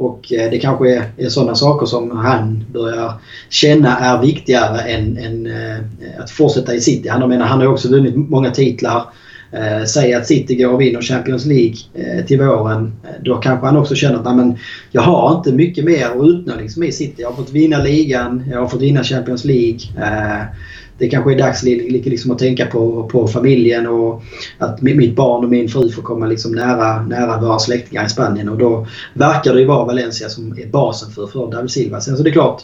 och 0.00 0.32
eh, 0.32 0.50
det 0.50 0.58
kanske 0.58 0.96
är, 0.96 1.04
är 1.16 1.28
sådana 1.28 1.54
saker 1.54 1.86
som 1.86 2.10
han 2.10 2.64
börjar 2.72 3.12
känna 3.48 3.98
är 3.98 4.20
viktigare 4.20 4.80
än, 4.80 5.16
än 5.16 5.46
eh, 5.46 6.22
att 6.22 6.30
fortsätta 6.30 6.74
i 6.74 6.80
City. 6.80 7.08
Han, 7.08 7.28
menar, 7.28 7.46
han 7.46 7.60
har 7.60 7.66
också 7.66 7.88
vunnit 7.88 8.16
många 8.16 8.50
titlar. 8.50 9.04
Eh, 9.52 9.84
säg 9.84 10.14
att 10.14 10.26
City 10.26 10.54
går 10.54 10.72
och 10.72 10.80
vinner 10.80 11.02
Champions 11.02 11.46
League 11.46 11.76
eh, 11.94 12.24
till 12.26 12.38
våren. 12.38 12.92
Eh, 13.04 13.10
då 13.24 13.36
kanske 13.36 13.66
han 13.66 13.76
också 13.76 13.94
känner 13.94 14.18
att 14.18 14.36
men, 14.36 14.58
jag 14.90 15.02
har 15.02 15.36
inte 15.36 15.52
mycket 15.52 15.84
mer 15.84 16.06
att 16.06 16.28
utnå 16.28 16.56
liksom, 16.56 16.82
i 16.82 16.92
City. 16.92 17.22
Jag 17.22 17.28
har 17.28 17.36
fått 17.36 17.50
vinna 17.50 17.78
ligan, 17.78 18.44
jag 18.50 18.60
har 18.60 18.68
fått 18.68 18.82
vinna 18.82 19.04
Champions 19.04 19.44
League 19.44 19.80
eh, 19.96 20.44
det 21.00 21.08
kanske 21.08 21.32
är 21.32 21.38
dags 21.38 21.62
liksom 21.62 22.30
att 22.30 22.38
tänka 22.38 22.66
på, 22.66 23.08
på 23.12 23.28
familjen 23.28 23.86
och 23.86 24.22
att 24.58 24.82
mitt 24.82 25.16
barn 25.16 25.44
och 25.44 25.50
min 25.50 25.68
fru 25.68 25.90
får 25.90 26.02
komma 26.02 26.26
liksom 26.26 26.52
nära, 26.52 27.02
nära 27.02 27.40
våra 27.40 27.58
släktingar 27.58 28.06
i 28.06 28.08
Spanien. 28.08 28.48
Och 28.48 28.58
då 28.58 28.86
verkar 29.14 29.54
det 29.54 29.60
ju 29.60 29.66
vara 29.66 29.84
Valencia 29.84 30.28
som 30.28 30.58
är 30.58 30.66
basen 30.66 31.10
för, 31.10 31.26
för 31.26 31.50
David 31.50 31.70
Silva. 31.70 32.00
Sen 32.00 32.16
så 32.16 32.22
det 32.22 32.30
är 32.30 32.32
klart, 32.32 32.62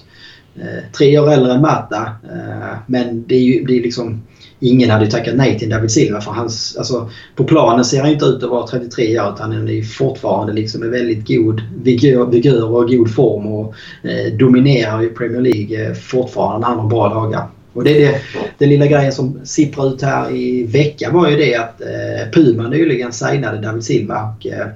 eh, 0.57 0.93
tre 0.99 1.19
år 1.19 1.33
äldre 1.33 1.53
än 1.53 1.61
Mata. 1.61 2.03
Eh, 2.03 2.79
men 2.87 3.25
det 3.27 3.35
är 3.35 3.43
ju 3.43 3.65
det 3.65 3.79
är 3.79 3.83
liksom, 3.83 4.23
ingen 4.61 4.91
hade 4.91 5.11
tackat 5.11 5.37
nej 5.37 5.59
till 5.59 5.71
David 5.71 5.91
Silva 5.91 6.21
för 6.21 6.31
hans, 6.31 6.77
alltså, 6.77 7.11
på 7.35 7.45
planen 7.45 7.85
ser 7.85 8.01
han 8.01 8.11
inte 8.11 8.25
ut 8.25 8.43
att 8.43 8.51
vara 8.51 8.67
33 8.67 9.21
år 9.21 9.33
utan 9.35 9.53
han 9.53 9.69
är 9.69 9.83
fortfarande 9.83 10.53
liksom 10.53 10.83
en 10.83 10.91
väldigt 10.91 11.29
god 11.29 11.63
vigör, 11.83 12.27
vigör 12.27 12.75
och 12.75 12.89
god 12.89 13.15
form 13.15 13.47
och 13.47 13.75
eh, 14.03 14.33
dominerar 14.33 15.03
i 15.03 15.09
Premier 15.09 15.41
League 15.41 15.87
eh, 15.87 15.95
fortfarande 15.95 16.61
när 16.61 16.75
han 16.75 16.79
har 16.79 16.89
bra 16.89 17.09
dagar. 17.09 17.49
Och 17.77 17.85
det, 17.85 17.99
det, 17.99 18.21
den 18.59 18.69
lilla 18.69 18.87
grejen 18.87 19.13
som 19.13 19.41
sipprar 19.45 19.95
ut 19.95 20.03
här 20.03 20.37
i 20.37 20.67
veckan 20.67 21.15
var 21.15 21.29
ju 21.29 21.37
det 21.37 21.55
att 21.55 21.81
eh, 21.81 21.87
Puma 22.33 22.69
nyligen 22.69 23.13
signade 23.13 23.59
David 23.59 23.85
Silva. 23.85 24.23
Och, 24.23 24.47
eh, 24.47 24.67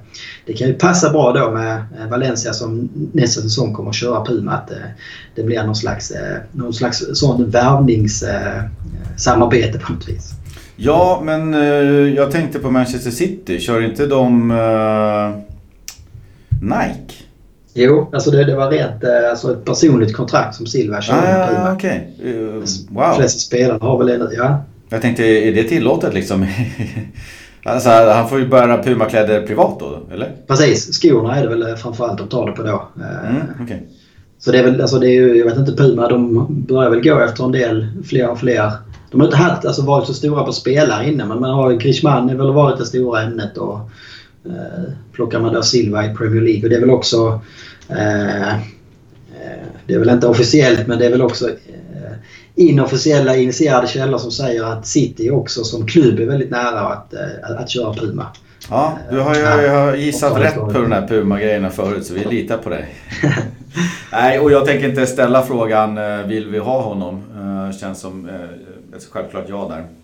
det 0.45 0.53
kan 0.53 0.67
ju 0.67 0.73
passa 0.73 1.09
bra 1.09 1.31
då 1.31 1.51
med 1.51 1.75
eh, 1.75 2.07
Valencia 2.09 2.53
som 2.53 2.89
nästa 3.13 3.41
säsong 3.41 3.73
kommer 3.73 3.89
att 3.89 3.95
köra 3.95 4.25
Puma. 4.25 4.51
Att 4.51 4.71
eh, 4.71 4.77
det 5.35 5.43
blir 5.43 5.63
någon 5.63 5.75
slags, 5.75 6.11
eh, 6.11 6.37
någon 6.51 6.73
slags 6.73 7.03
sån 7.13 7.49
värvningssamarbete 7.49 9.77
eh, 9.77 9.85
på 9.85 9.93
något 9.93 10.09
vis. 10.09 10.31
Ja, 10.75 11.21
men 11.23 11.53
eh, 11.53 11.59
jag 12.15 12.31
tänkte 12.31 12.59
på 12.59 12.71
Manchester 12.71 13.11
City. 13.11 13.59
Kör 13.59 13.81
inte 13.81 14.05
de 14.05 14.51
eh, 14.51 15.31
Nike? 16.61 17.13
Jo, 17.73 18.09
alltså 18.13 18.31
det, 18.31 18.43
det 18.43 18.55
var 18.55 18.71
rätt. 18.71 19.03
Eh, 19.03 19.29
alltså 19.29 19.51
ett 19.51 19.65
personligt 19.65 20.15
kontrakt 20.15 20.55
som 20.55 20.65
Silva 20.65 21.01
körde 21.01 21.19
ah, 21.19 21.37
med 21.37 21.49
Puma. 21.49 21.75
Okay. 21.75 21.99
Uh, 22.33 22.63
wow. 22.89 23.09
De 23.09 23.15
flesta 23.15 23.39
spelarna 23.39 23.85
har 23.85 23.97
väl 23.97 24.07
det 24.19 24.35
ja. 24.35 24.63
Jag 24.89 25.01
tänkte, 25.01 25.23
är 25.23 25.53
det 25.53 25.63
tillåtet 25.63 26.13
liksom? 26.13 26.47
alltså, 27.63 27.89
han 27.89 28.29
får 28.29 28.39
ju 28.39 28.47
bära 28.47 28.83
Puma-kläder 28.83 29.47
privat 29.47 29.79
då, 29.79 29.99
eller? 30.13 30.31
Precis. 30.47 31.01
Skorna 31.01 31.35
är 31.35 31.43
det 31.47 31.55
väl 31.55 31.77
framförallt 31.77 32.17
de 32.17 32.27
tar 32.27 32.45
det 32.45 32.51
på 32.51 32.63
då. 32.63 32.87
Eh, 33.01 33.29
mm, 33.29 33.63
okay. 33.63 33.77
Så 34.39 34.51
det 34.51 34.59
är 34.59 34.63
väl, 34.63 34.81
alltså 34.81 34.99
det 34.99 35.07
är 35.07 35.13
ju, 35.13 35.37
jag 35.37 35.45
vet 35.45 35.57
inte, 35.57 35.71
Puma 35.71 36.07
de 36.07 36.47
börjar 36.49 36.89
väl 36.89 37.03
gå 37.03 37.19
efter 37.19 37.43
en 37.43 37.51
del, 37.51 37.87
fler 38.05 38.29
och 38.29 38.39
fler. 38.39 38.71
De 39.11 39.19
har 39.19 39.27
inte 39.27 39.37
haft, 39.37 39.65
alltså 39.65 39.81
varit 39.81 40.07
så 40.07 40.13
stora 40.13 40.43
på 40.43 40.51
spelare 40.53 41.07
innan 41.07 41.27
men 41.27 41.39
man 41.39 41.51
har 41.51 41.73
Grishman 41.73 42.29
har 42.29 42.35
väl 42.35 42.53
varit 42.53 42.77
det 42.77 42.85
stora 42.85 43.21
ämnet 43.21 43.57
och 43.57 43.75
eh, 43.75 43.81
plockar 45.11 45.39
man 45.39 45.53
då 45.53 45.63
Silva 45.63 46.05
i 46.05 46.15
Premier 46.15 46.41
League 46.41 46.63
och 46.63 46.69
det 46.69 46.75
är 46.75 46.79
väl 46.79 46.89
också 46.89 47.41
Eh, 47.91 48.53
eh, 48.53 48.59
det 49.87 49.93
är 49.93 49.99
väl 49.99 50.09
inte 50.09 50.27
officiellt 50.27 50.87
men 50.87 50.99
det 50.99 51.05
är 51.05 51.09
väl 51.09 51.21
också 51.21 51.49
eh, 51.49 51.55
inofficiella 52.55 53.35
initierade 53.35 53.87
källor 53.87 54.17
som 54.17 54.31
säger 54.31 54.63
att 54.63 54.87
City 54.87 55.31
också 55.31 55.63
som 55.63 55.87
klubb 55.87 56.19
är 56.19 56.25
väldigt 56.25 56.51
nära 56.51 56.79
att, 56.79 57.13
att 57.43 57.69
köra 57.69 57.93
Puma. 57.93 58.27
Ja, 58.69 58.97
du 59.11 59.19
har 59.19 59.35
ju 59.35 59.67
har 59.67 59.95
gissat 59.95 60.41
rätt 60.41 60.55
på 60.55 60.71
de 60.71 60.91
här 60.91 61.07
Puma-grejerna 61.07 61.69
förut 61.69 62.05
så 62.05 62.13
vi 62.13 62.23
litar 62.23 62.57
på 62.57 62.69
dig. 62.69 62.95
Nej, 64.11 64.39
och 64.39 64.51
jag 64.51 64.65
tänker 64.65 64.89
inte 64.89 65.07
ställa 65.07 65.43
frågan 65.43 65.99
vill 66.27 66.49
vi 66.49 66.57
ha 66.57 66.81
honom? 66.81 67.23
Känns 67.79 67.99
som 67.99 68.29
ett 68.95 69.07
självklart 69.11 69.45
ja 69.49 69.67
där. 69.69 70.00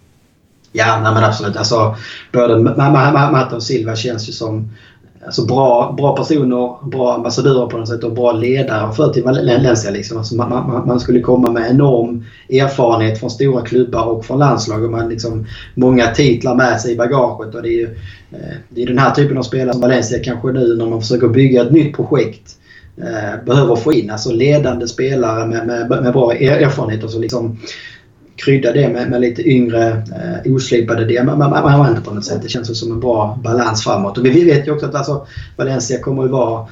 Ja, 0.71 0.99
nej, 1.03 1.13
men 1.13 1.23
absolut. 1.23 1.57
Alltså, 1.57 1.95
både 2.33 2.57
Matte 2.57 3.55
och 3.55 3.63
Silva 3.63 3.95
känns 3.95 4.29
ju 4.29 4.33
som 4.33 4.69
alltså 5.27 5.45
bra, 5.45 5.93
bra 5.97 6.15
personer, 6.15 6.89
bra 6.89 7.13
ambassadörer 7.13 7.67
på 7.67 7.77
något 7.77 7.87
sätt 7.87 8.03
och 8.03 8.13
bra 8.13 8.31
ledare 8.31 8.93
för 8.93 9.13
till 9.13 9.23
Valencia. 9.23 9.91
Liksom. 9.91 10.17
Alltså 10.17 10.35
man, 10.35 10.49
man, 10.49 10.87
man, 10.87 10.99
skulle 10.99 11.19
komma 11.19 11.51
med 11.51 11.71
enorm 11.71 12.25
erfarenhet 12.49 13.19
från 13.19 13.29
stora 13.29 13.61
klubbar 13.61 14.05
och 14.05 14.25
från 14.25 14.39
landslag 14.39 14.83
och 14.83 14.91
man 14.91 15.09
liksom 15.09 15.45
många 15.75 16.07
titlar 16.07 16.55
med 16.55 16.81
sig 16.81 16.93
i 16.93 16.97
bagaget. 16.97 17.55
Och 17.55 17.61
det 17.61 17.69
är 17.69 17.77
ju 17.77 17.97
eh, 18.31 18.55
det 18.69 18.83
är 18.83 18.87
den 18.87 18.97
här 18.97 19.11
typen 19.11 19.37
av 19.37 19.43
spelare 19.43 19.73
som 19.73 19.81
Valencia 19.81 20.19
kanske 20.23 20.51
nu 20.51 20.75
när 20.75 20.85
man 20.85 21.01
försöker 21.01 21.27
bygga 21.27 21.61
ett 21.61 21.71
nytt 21.71 21.95
projekt 21.95 22.55
eh, 22.97 23.45
behöver 23.45 23.75
få 23.75 23.93
in. 23.93 24.09
Alltså 24.09 24.31
ledande 24.31 24.87
spelare 24.87 25.45
med, 25.45 25.67
med, 25.67 25.89
med 25.89 26.13
bra 26.13 26.33
erfarenhet 26.33 27.03
och 27.03 27.09
så 27.09 27.19
liksom 27.19 27.57
krydda 28.37 28.71
det 28.71 28.89
med, 28.89 29.09
med 29.09 29.21
lite 29.21 29.49
yngre 29.49 29.87
eh, 29.89 30.53
oslipade 30.53 31.05
diamanter 31.05 32.01
på 32.01 32.13
något 32.13 32.25
sätt. 32.25 32.41
Det 32.41 32.49
känns 32.49 32.79
som 32.79 32.91
en 32.91 32.99
bra 32.99 33.39
balans 33.43 33.83
framåt. 33.83 34.17
Och 34.17 34.25
vi 34.25 34.45
vet 34.45 34.67
ju 34.67 34.71
också 34.71 34.85
att 34.85 34.95
alltså, 34.95 35.27
Valencia 35.55 35.99
kommer 35.99 36.25
att 36.25 36.31
vara 36.31 36.67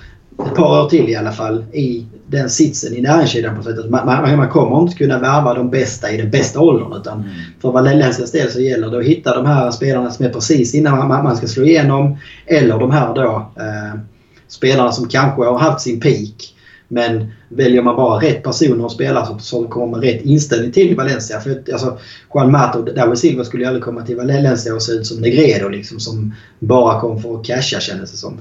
ett 0.46 0.56
par 0.56 0.84
år 0.84 0.90
till 0.90 1.10
i 1.10 1.16
alla 1.16 1.32
fall 1.32 1.66
i 1.74 2.06
den 2.28 2.50
sitsen 2.50 2.94
i 2.94 3.02
näringskedjan 3.02 3.58
på 3.58 3.64
sättet. 3.64 3.90
Man, 3.90 4.06
man, 4.06 4.38
man 4.38 4.50
kommer 4.50 4.82
inte 4.82 4.98
kunna 4.98 5.20
värva 5.20 5.54
de 5.54 5.70
bästa 5.70 6.12
i 6.12 6.18
den 6.18 6.32
bästa 6.32 6.60
åldern. 6.60 6.94
Utan 6.94 7.20
mm. 7.20 7.32
För 7.62 7.72
Valencias 7.72 8.32
del 8.32 8.52
så 8.52 8.60
gäller 8.60 8.90
det 8.90 8.98
att 8.98 9.06
hitta 9.06 9.36
de 9.36 9.46
här 9.46 9.72
spelarna 9.72 10.12
som 10.12 10.26
är 10.26 10.30
precis 10.30 10.76
innan 10.76 11.08
man, 11.08 11.24
man 11.24 11.38
ska 11.38 11.48
slå 11.48 11.64
igenom. 11.64 12.18
Eller 12.46 12.80
de 12.80 12.92
här 12.92 13.14
då 13.16 13.52
eh, 13.56 14.00
spelarna 14.48 14.92
som 14.92 15.08
kanske 15.08 15.44
har 15.44 15.60
haft 15.60 15.82
sin 15.82 16.00
peak 16.00 16.55
men 16.88 17.32
väljer 17.50 17.82
man 17.82 17.96
bara 17.96 18.22
rätt 18.22 18.44
personer 18.44 18.86
att 18.86 18.92
spela 18.92 19.26
så, 19.26 19.40
så 19.40 19.68
kommer 19.68 19.88
man 19.88 20.02
rätt 20.02 20.22
inställning 20.22 20.72
till 20.72 20.96
Valencia. 20.96 21.40
För 21.40 21.64
alltså, 21.74 21.98
Juan 22.34 22.52
Mato 22.52 22.80
och 22.80 22.96
David 22.96 23.18
Silva 23.18 23.44
skulle 23.44 23.64
ju 23.64 23.68
aldrig 23.68 23.84
komma 23.84 24.02
till 24.02 24.16
Valencia 24.16 24.76
och 24.76 24.82
se 24.82 24.92
ut 24.92 25.06
som 25.08 25.22
Negredo 25.22 25.70
liksom, 25.70 26.00
som 26.00 26.36
bara 26.60 27.00
kom 27.00 27.22
för 27.22 27.40
att 27.40 27.46
casha 27.46 27.80
kändes 27.80 28.12
det 28.12 28.18
som. 28.18 28.40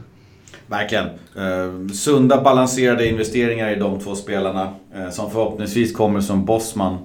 Verkligen. 0.67 1.05
Eh, 1.37 1.93
sunda 1.93 2.43
balanserade 2.43 3.09
investeringar 3.09 3.71
i 3.71 3.77
de 3.77 4.01
två 4.01 4.15
spelarna 4.15 4.75
eh, 4.95 5.11
som 5.11 5.31
förhoppningsvis 5.31 5.97
kommer 5.97 6.21
som 6.21 6.45
bossman. 6.45 6.99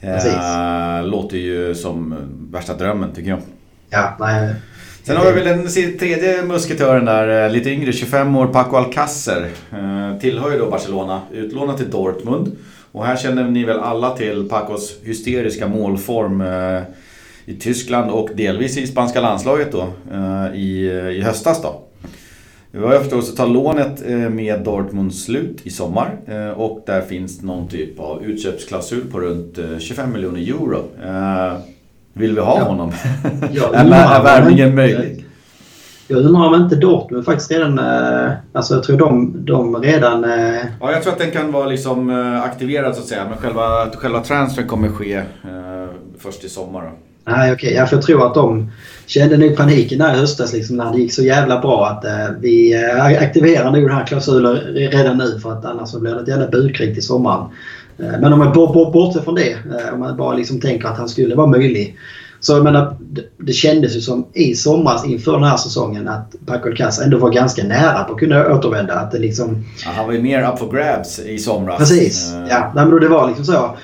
Eh, 0.00 1.06
låter 1.06 1.36
ju 1.36 1.74
som 1.74 2.14
värsta 2.52 2.74
drömmen 2.74 3.12
tycker 3.14 3.30
jag. 3.30 3.40
Ja, 3.90 4.16
nej. 4.20 4.54
Sen 5.08 5.16
har 5.16 5.32
vi 5.32 5.40
väl 5.40 5.44
den 5.44 5.68
tredje 5.98 6.42
musketören 6.42 7.04
där, 7.04 7.44
eh, 7.44 7.52
lite 7.52 7.70
yngre, 7.70 7.92
25 7.92 8.36
år, 8.36 8.46
Paco 8.46 8.76
Alcacer. 8.76 9.48
Eh, 9.72 10.18
tillhör 10.20 10.52
ju 10.52 10.58
då 10.58 10.70
Barcelona, 10.70 11.20
utlånad 11.32 11.76
till 11.76 11.90
Dortmund. 11.90 12.56
Och 12.92 13.06
här 13.06 13.16
känner 13.16 13.50
ni 13.50 13.64
väl 13.64 13.78
alla 13.78 14.16
till 14.16 14.48
Pacos 14.48 14.96
hysteriska 15.02 15.68
målform 15.68 16.40
eh, 16.40 16.82
i 17.44 17.54
Tyskland 17.60 18.10
och 18.10 18.30
delvis 18.34 18.78
i 18.78 18.86
spanska 18.86 19.20
landslaget 19.20 19.72
då 19.72 19.92
i, 20.54 20.88
i 20.88 21.20
höstas 21.20 21.62
då. 21.62 21.82
Vad 22.70 22.94
jag 22.94 23.00
förstår 23.00 23.20
så 23.20 23.36
tar 23.36 23.46
lånet 23.46 24.06
med 24.30 24.60
Dortmund 24.60 25.14
slut 25.14 25.60
i 25.62 25.70
sommar 25.70 26.16
och 26.56 26.82
där 26.86 27.00
finns 27.00 27.42
någon 27.42 27.68
typ 27.68 28.00
av 28.00 28.24
utköpsklausul 28.24 29.02
på 29.12 29.20
runt 29.20 29.58
25 29.78 30.12
miljoner 30.12 30.40
euro. 30.40 30.84
Vill 32.18 32.34
vi 32.34 32.40
ha 32.40 32.58
ja. 32.58 32.64
honom? 32.64 32.92
är 33.72 34.22
värvningen 34.22 34.74
möjlig? 34.74 35.24
Jag 36.08 36.18
undrar 36.18 36.46
om 36.46 36.54
inte 36.54 36.76
Dortmund 36.76 37.24
faktiskt 37.24 37.50
redan... 37.50 37.78
Eh, 37.78 38.32
alltså 38.52 38.74
jag 38.74 38.82
tror 38.82 38.98
de, 38.98 39.44
de 39.44 39.76
redan... 39.82 40.24
Eh, 40.24 40.56
ja, 40.80 40.92
jag 40.92 41.02
tror 41.02 41.12
att 41.12 41.18
den 41.18 41.30
kan 41.30 41.52
vara 41.52 41.66
liksom 41.66 42.10
eh, 42.10 42.42
aktiverad 42.42 42.94
så 42.94 43.00
att 43.00 43.06
säga. 43.06 43.26
Men 43.28 43.38
själva, 43.38 43.90
själva 43.90 44.20
transfern 44.20 44.66
kommer 44.66 44.88
ske 44.88 45.22
först 46.18 46.44
i 46.44 46.48
sommar. 46.48 46.82
Då. 46.82 46.90
Nej, 47.28 47.52
okej. 47.52 47.68
Okay. 47.68 47.78
Ja, 47.78 47.86
för 47.86 47.96
jag 47.96 48.04
tror 48.04 48.26
att 48.26 48.34
de 48.34 48.70
kände 49.06 49.36
nog 49.36 49.56
paniken 49.56 49.98
där 49.98 50.14
i 50.14 50.18
höstas 50.18 50.52
liksom, 50.52 50.76
när 50.76 50.92
det 50.92 50.98
gick 50.98 51.12
så 51.12 51.22
jävla 51.22 51.60
bra 51.60 51.86
att 51.86 52.04
eh, 52.04 52.30
vi 52.40 52.74
eh, 52.74 53.04
aktiverar 53.04 53.70
nog 53.70 53.82
den 53.82 53.96
här 53.96 54.06
klausulen 54.06 54.56
redan 54.74 55.18
nu 55.18 55.40
för 55.42 55.52
att 55.52 55.64
annars 55.64 55.88
så 55.88 56.00
blir 56.00 56.14
det 56.14 56.20
ett 56.20 56.28
jävla 56.28 56.48
budkrig 56.48 56.94
till 56.94 57.02
sommaren. 57.02 57.50
Eh, 57.98 58.20
men 58.20 58.32
om 58.32 58.38
man 58.38 58.52
bortser 58.52 59.20
från 59.20 59.34
det, 59.34 59.52
eh, 59.52 59.94
om 59.94 60.00
man 60.00 60.16
bara 60.16 60.34
liksom 60.34 60.60
tänker 60.60 60.88
att 60.88 60.98
han 60.98 61.08
skulle 61.08 61.34
vara 61.34 61.46
möjlig. 61.46 61.96
Så 62.40 62.52
jag 62.52 62.64
menar, 62.64 62.96
det 63.38 63.52
kändes 63.52 63.96
ju 63.96 64.00
som 64.00 64.26
i 64.34 64.54
somras 64.54 65.06
inför 65.06 65.32
den 65.32 65.44
här 65.44 65.56
säsongen 65.56 66.08
att 66.08 66.34
Paco 66.46 66.68
Alcázar 66.68 67.04
ändå 67.04 67.18
var 67.18 67.30
ganska 67.30 67.64
nära 67.64 68.04
på 68.04 68.12
att 68.12 68.18
kunna 68.18 68.54
återvända. 68.54 68.94
Att 68.94 69.10
det 69.10 69.18
liksom... 69.18 69.64
Ja, 69.84 69.90
han 69.96 70.06
var 70.06 70.12
ju 70.12 70.22
mer 70.22 70.52
up 70.52 70.58
for 70.58 70.72
grabs 70.72 71.18
i 71.18 71.38
somras. 71.38 71.78
Precis. 71.78 72.32
Uh... 72.34 72.48
Ja, 72.48 72.72
men 72.74 72.90
det 72.90 73.08
var 73.08 73.28
liksom 73.28 73.44
så. 73.44 73.76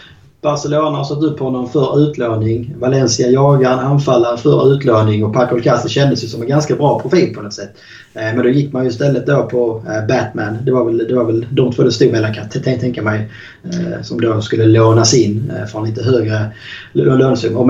Barcelona 0.44 0.96
har 0.98 1.04
satt 1.04 1.22
upp 1.22 1.40
honom 1.40 1.68
för 1.68 2.00
utlåning. 2.00 2.74
Valencia 2.78 3.28
jagar 3.28 3.72
en 3.72 3.78
anfallare 3.78 4.36
för 4.36 4.72
utlåning 4.72 5.24
och 5.24 5.34
Paco 5.34 5.54
Alcázar 5.54 5.88
kändes 5.88 6.24
ju 6.24 6.28
som 6.28 6.42
en 6.42 6.48
ganska 6.48 6.76
bra 6.76 7.00
profil 7.00 7.34
på 7.34 7.42
något 7.42 7.52
sätt. 7.52 7.74
Eh, 8.14 8.22
men 8.22 8.36
då 8.36 8.48
gick 8.48 8.72
man 8.72 8.82
ju 8.82 8.90
istället 8.90 9.26
då 9.26 9.42
på 9.42 9.82
eh, 9.86 10.06
Batman. 10.06 10.58
Det 10.64 10.72
var 10.72 10.84
väl, 10.84 10.98
det 10.98 11.14
var 11.14 11.24
väl 11.24 11.46
de 11.50 11.72
två 11.72 11.82
det 11.82 11.92
stod 11.92 12.12
mellan 12.12 12.34
kan 12.34 12.44
jag 12.52 12.80
tänka 12.80 13.02
mig. 13.02 13.30
Eh, 13.64 14.02
som 14.02 14.20
då 14.20 14.40
skulle 14.40 14.66
lånas 14.66 15.14
in 15.14 15.52
från 15.72 15.84
lite 15.84 16.02
högre 16.02 16.50
lönesumma. 16.92 17.58
Och 17.58 17.66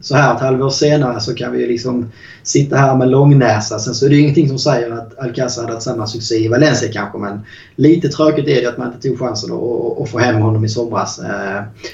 så 0.00 0.16
här 0.16 0.34
ett 0.34 0.40
halvår 0.40 0.70
senare 0.70 1.20
så 1.20 1.34
kan 1.34 1.52
vi 1.52 1.66
liksom 1.66 2.12
sitta 2.42 2.76
här 2.76 2.96
med 2.96 3.08
långnäsa. 3.08 3.78
Sen 3.78 3.94
så 3.94 4.06
är 4.06 4.10
det 4.10 4.16
ingenting 4.16 4.48
som 4.48 4.58
säger 4.58 4.90
att 4.90 5.18
Alcázar 5.18 5.62
hade 5.62 5.74
haft 5.74 5.84
samma 5.84 6.06
succé 6.06 6.34
i 6.44 6.48
Valencia 6.48 6.92
kanske. 6.92 7.18
Men 7.18 7.40
lite 7.76 8.08
tråkigt 8.08 8.48
är 8.48 8.62
det 8.62 8.68
att 8.68 8.78
man 8.78 8.86
inte 8.86 9.08
tog 9.08 9.18
chansen 9.18 9.52
att 10.02 10.10
få 10.10 10.18
hem 10.18 10.36
honom 10.36 10.64
i 10.64 10.68
somras. 10.68 11.20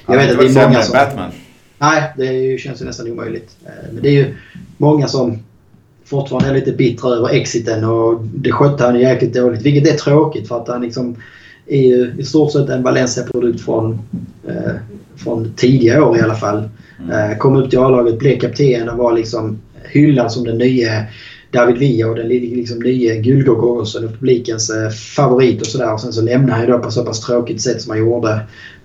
Jag 0.07 0.16
vet 0.16 0.30
att 0.30 0.38
det 0.38 0.47
är 0.47 0.66
många 0.66 0.82
som... 0.82 0.93
Batman. 0.93 1.30
Nej, 1.78 2.12
det 2.16 2.61
känns 2.61 2.80
ju 2.80 2.84
nästan 2.84 3.11
omöjligt. 3.11 3.57
Men 3.93 4.03
det 4.03 4.09
är 4.09 4.12
ju 4.12 4.34
många 4.76 5.09
som 5.09 5.38
fortfarande 6.05 6.49
är 6.49 6.55
lite 6.55 6.72
bittra 6.72 7.11
över 7.11 7.28
exiten 7.28 7.84
och 7.84 8.20
det 8.22 8.53
skötte 8.53 8.84
han 8.84 9.01
jäkligt 9.01 9.34
dåligt. 9.34 9.62
Vilket 9.62 9.95
är 9.95 9.97
tråkigt 9.97 10.49
för 10.49 10.61
att 10.61 10.68
han 10.68 10.82
liksom 10.82 11.16
är 11.66 11.82
ju 11.82 12.14
i 12.18 12.24
stort 12.24 12.53
sett 12.53 12.68
en 12.68 12.82
Valencia-produkt 12.82 13.61
från, 13.61 13.99
eh, 14.49 14.72
från 15.16 15.53
tidiga 15.57 16.05
år 16.05 16.18
i 16.18 16.20
alla 16.20 16.34
fall. 16.34 16.68
Mm. 17.05 17.30
Eh, 17.30 17.36
kom 17.36 17.57
upp 17.57 17.70
till 17.70 17.78
A-laget, 17.78 18.18
blev 18.18 18.38
kapten 18.38 18.88
och 18.88 18.98
var 18.98 19.12
liksom 19.12 19.59
hyllad 19.92 20.32
som 20.32 20.44
den 20.44 20.59
nya 20.59 21.05
David 21.51 21.78
Villa 21.78 22.09
och 22.09 22.16
den 22.16 22.28
liksom 22.28 22.78
nya 22.78 23.14
guldgångåsen 23.14 24.05
och 24.05 24.11
publikens 24.11 24.70
eh, 24.70 24.90
favorit 24.90 25.61
och 25.61 25.66
sådär. 25.66 25.96
Sen 25.96 26.12
så 26.12 26.22
lämnade 26.22 26.53
han 26.53 26.61
ju 26.61 26.72
då 26.72 26.78
på 26.78 26.90
så 26.90 27.05
pass 27.05 27.20
tråkigt 27.20 27.61
sätt 27.61 27.82
som 27.82 27.90
han 27.90 27.98
gjorde. 27.98 28.30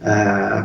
Eh, 0.05 0.63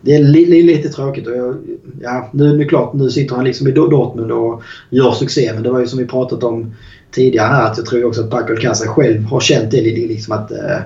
det 0.00 0.14
är 0.14 0.24
li, 0.24 0.62
lite 0.62 0.88
tråkigt. 0.88 1.26
Och 1.26 1.36
jag, 1.36 1.56
ja, 2.00 2.30
nu, 2.32 2.56
nu 2.56 2.64
klart, 2.64 2.92
nu 2.92 3.10
sitter 3.10 3.36
han 3.36 3.44
liksom 3.44 3.68
i 3.68 3.72
Dortmund 3.72 4.32
och 4.32 4.62
gör 4.90 5.12
succé. 5.12 5.50
Men 5.54 5.62
det 5.62 5.70
var 5.70 5.80
ju 5.80 5.86
som 5.86 5.98
vi 5.98 6.06
pratat 6.06 6.44
om 6.44 6.74
tidigare 7.10 7.46
här 7.46 7.70
att 7.70 7.76
jag 7.76 7.86
tror 7.86 8.04
också 8.04 8.20
att 8.20 8.30
Paco 8.30 8.52
Alcázar 8.52 8.86
själv 8.86 9.24
har 9.24 9.40
känt 9.40 9.70
det 9.70 9.80
liksom 9.80 10.34
att 10.34 10.50
eh, 10.50 10.78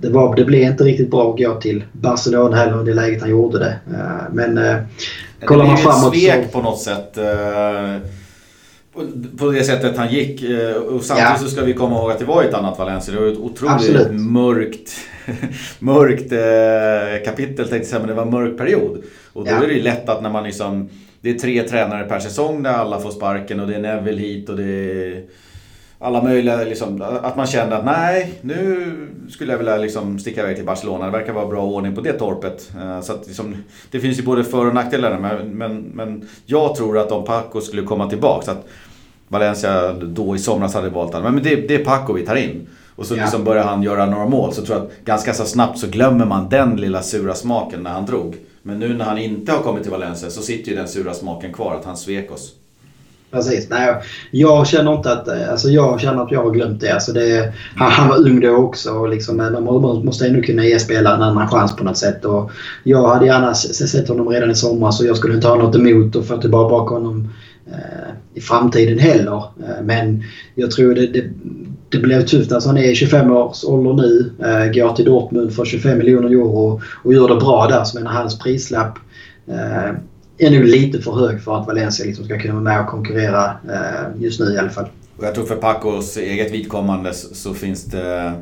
det, 0.00 0.08
var, 0.08 0.36
det 0.36 0.44
blev 0.44 0.62
inte 0.62 0.84
riktigt 0.84 1.10
bra 1.10 1.30
att 1.30 1.38
gå 1.38 1.54
till 1.54 1.84
Barcelona 1.92 2.56
heller 2.56 2.82
i 2.82 2.84
det 2.84 2.94
läget 2.94 3.20
han 3.20 3.30
gjorde 3.30 3.58
det. 3.58 3.78
Eh, 3.92 4.32
men 4.32 4.58
eh, 4.58 4.76
kollar 5.44 5.66
man 5.66 5.76
framåt 5.76 6.02
så... 6.02 6.10
Det 6.10 6.28
är 6.28 6.38
ett 6.38 6.42
svek 6.42 6.52
på 6.52 6.62
något 6.62 6.80
sätt. 6.80 7.18
Eh, 7.18 7.96
på 9.38 9.50
det 9.50 9.64
sättet 9.64 9.96
han 9.96 10.12
gick. 10.12 10.42
Eh, 10.42 10.76
och 10.76 11.02
samtidigt 11.02 11.30
ja. 11.30 11.38
så 11.38 11.48
ska 11.48 11.64
vi 11.64 11.74
komma 11.74 11.96
ihåg 11.96 12.10
att 12.10 12.18
det 12.18 12.24
var 12.24 12.42
ett 12.42 12.54
annat 12.54 12.78
Valencia. 12.78 13.14
Det 13.14 13.20
var 13.20 13.26
ett 13.26 13.38
otroligt 13.38 13.74
Absolut. 13.74 14.12
mörkt, 14.12 14.90
mörkt 15.78 16.32
kapitel 17.24 17.56
tänkte 17.56 17.76
jag 17.76 17.86
säga, 17.86 17.98
men 17.98 18.08
det 18.08 18.14
var 18.14 18.22
en 18.22 18.30
mörk 18.30 18.58
period. 18.58 19.02
Och 19.32 19.44
då 19.44 19.50
ja. 19.50 19.64
är 19.64 19.68
det 19.68 19.82
lätt 19.82 20.08
att 20.08 20.22
när 20.22 20.30
man 20.30 20.44
liksom... 20.44 20.88
Det 21.20 21.30
är 21.30 21.34
tre 21.34 21.62
tränare 21.62 22.04
per 22.04 22.18
säsong 22.18 22.62
där 22.62 22.72
alla 22.72 23.00
får 23.00 23.10
sparken 23.10 23.60
och 23.60 23.66
det 23.66 23.74
är 23.74 23.80
Neville 23.80 24.20
hit 24.20 24.48
och 24.48 24.56
det 24.56 24.64
är 24.64 25.24
alla 26.00 26.22
möjliga, 26.22 26.56
liksom, 26.56 27.02
att 27.22 27.36
man 27.36 27.46
kände 27.46 27.76
att 27.76 27.84
nej, 27.84 28.38
nu 28.40 28.92
skulle 29.30 29.52
jag 29.52 29.58
vilja 29.58 29.76
liksom 29.76 30.18
sticka 30.18 30.40
iväg 30.40 30.56
till 30.56 30.64
Barcelona. 30.64 31.04
Det 31.04 31.10
verkar 31.10 31.32
vara 31.32 31.46
bra 31.46 31.62
ordning 31.62 31.94
på 31.94 32.00
det 32.00 32.12
torpet. 32.12 32.70
Eh, 32.80 33.00
så 33.00 33.12
att 33.12 33.26
liksom, 33.26 33.56
det 33.90 34.00
finns 34.00 34.18
ju 34.18 34.22
både 34.22 34.44
för 34.44 34.66
och 34.66 34.74
nackdelar 34.74 35.18
men, 35.18 35.50
men, 35.50 35.76
men 35.94 36.28
jag 36.46 36.74
tror 36.74 36.98
att 36.98 37.12
om 37.12 37.24
Paco 37.24 37.60
skulle 37.60 37.82
komma 37.82 38.08
tillbaka, 38.08 38.50
att 38.50 38.66
Valencia 39.28 39.92
då 39.92 40.36
i 40.36 40.38
somras 40.38 40.74
hade 40.74 40.90
valt 40.90 41.14
honom. 41.14 41.34
Men 41.34 41.42
det, 41.44 41.68
det 41.68 41.74
är 41.74 41.84
Paco 41.84 42.12
vi 42.12 42.26
tar 42.26 42.36
in. 42.36 42.66
Och 42.96 43.06
så 43.06 43.16
ja. 43.16 43.22
liksom 43.22 43.44
börjar 43.44 43.64
han 43.64 43.82
göra 43.82 44.06
några 44.06 44.26
mål. 44.26 44.52
Så 44.52 44.62
tror 44.62 44.78
jag 44.78 44.86
att 44.86 45.04
ganska 45.04 45.34
så 45.34 45.44
snabbt 45.44 45.78
så 45.78 45.86
glömmer 45.86 46.26
man 46.26 46.48
den 46.48 46.76
lilla 46.76 47.02
sura 47.02 47.34
smaken 47.34 47.82
när 47.82 47.90
han 47.90 48.06
drog. 48.06 48.36
Men 48.62 48.78
nu 48.78 48.94
när 48.94 49.04
han 49.04 49.18
inte 49.18 49.52
har 49.52 49.58
kommit 49.58 49.82
till 49.82 49.92
Valencia 49.92 50.30
så 50.30 50.42
sitter 50.42 50.70
ju 50.70 50.76
den 50.76 50.88
sura 50.88 51.14
smaken 51.14 51.52
kvar, 51.52 51.74
att 51.74 51.84
han 51.84 51.96
svek 51.96 52.32
oss. 52.32 52.54
Precis. 53.30 53.70
Nej, 53.70 53.94
jag 54.30 54.66
känner 54.66 54.94
inte 54.94 55.12
att... 55.12 55.28
Eh, 55.28 55.50
alltså 55.50 55.68
jag 55.68 56.00
känner 56.00 56.22
att 56.22 56.32
jag 56.32 56.42
har 56.42 56.50
glömt 56.50 56.80
det. 56.80 56.90
Alltså 56.90 57.12
det 57.12 57.52
han, 57.76 57.90
han 57.90 58.08
var 58.08 58.16
ung 58.16 58.40
då 58.40 58.56
också. 58.56 58.90
Och 58.90 59.08
liksom, 59.08 59.40
eh, 59.40 59.50
man 59.50 60.04
måste 60.04 60.26
ändå 60.26 60.42
kunna 60.42 60.64
ge 60.64 60.78
spelaren 60.78 61.22
en 61.22 61.28
annan 61.28 61.48
chans 61.48 61.76
på 61.76 61.84
något 61.84 61.96
sätt. 61.96 62.24
Och 62.24 62.50
jag 62.84 63.08
hade 63.08 63.26
gärna 63.26 63.54
sett 63.54 64.08
honom 64.08 64.28
redan 64.28 64.50
i 64.50 64.54
sommar 64.54 64.90
så 64.90 65.06
jag 65.06 65.16
skulle 65.16 65.34
inte 65.34 65.48
ha 65.48 65.56
något 65.56 65.76
emot 65.76 66.16
att 66.16 66.26
få 66.26 66.36
tillbaka 66.36 66.94
honom 66.94 67.28
eh, 67.66 68.08
i 68.34 68.40
framtiden 68.40 68.98
heller. 68.98 69.36
Eh, 69.36 69.82
men 69.84 70.22
jag 70.54 70.70
tror 70.70 70.94
det, 70.94 71.06
det, 71.06 71.24
det 71.88 71.98
blev 71.98 72.22
tufft. 72.22 72.52
Alltså 72.52 72.68
han 72.68 72.78
är 72.78 72.94
25 72.94 73.32
års 73.32 73.64
ålder 73.64 73.92
nu. 73.92 74.32
Eh, 74.38 74.72
går 74.72 74.92
till 74.92 75.04
Dortmund 75.04 75.52
för 75.52 75.64
25 75.64 75.98
miljoner 75.98 76.28
euro 76.28 76.80
och 77.02 77.14
gör 77.14 77.28
det 77.28 77.36
bra 77.36 77.66
där. 77.66 77.84
Så 77.84 77.98
menar 77.98 78.12
hans 78.12 78.38
prislapp 78.38 78.98
är 80.38 80.50
nog 80.50 80.64
lite 80.64 81.00
för 81.00 81.12
hög 81.12 81.42
för 81.42 81.60
att 81.60 81.66
Valencia 81.66 82.06
liksom 82.06 82.24
ska 82.24 82.38
kunna 82.38 82.54
vara 82.54 82.64
med 82.64 82.80
och 82.80 82.86
konkurrera 82.86 83.44
eh, 83.44 84.22
just 84.22 84.40
nu 84.40 84.54
i 84.54 84.58
alla 84.58 84.70
fall. 84.70 84.88
Och 85.16 85.24
jag 85.24 85.34
tror 85.34 85.44
för 85.44 85.56
Pacos 85.56 86.16
eget 86.16 86.52
vidkommande 86.52 87.12
så 87.14 87.54
finns 87.54 87.84
det 87.84 88.32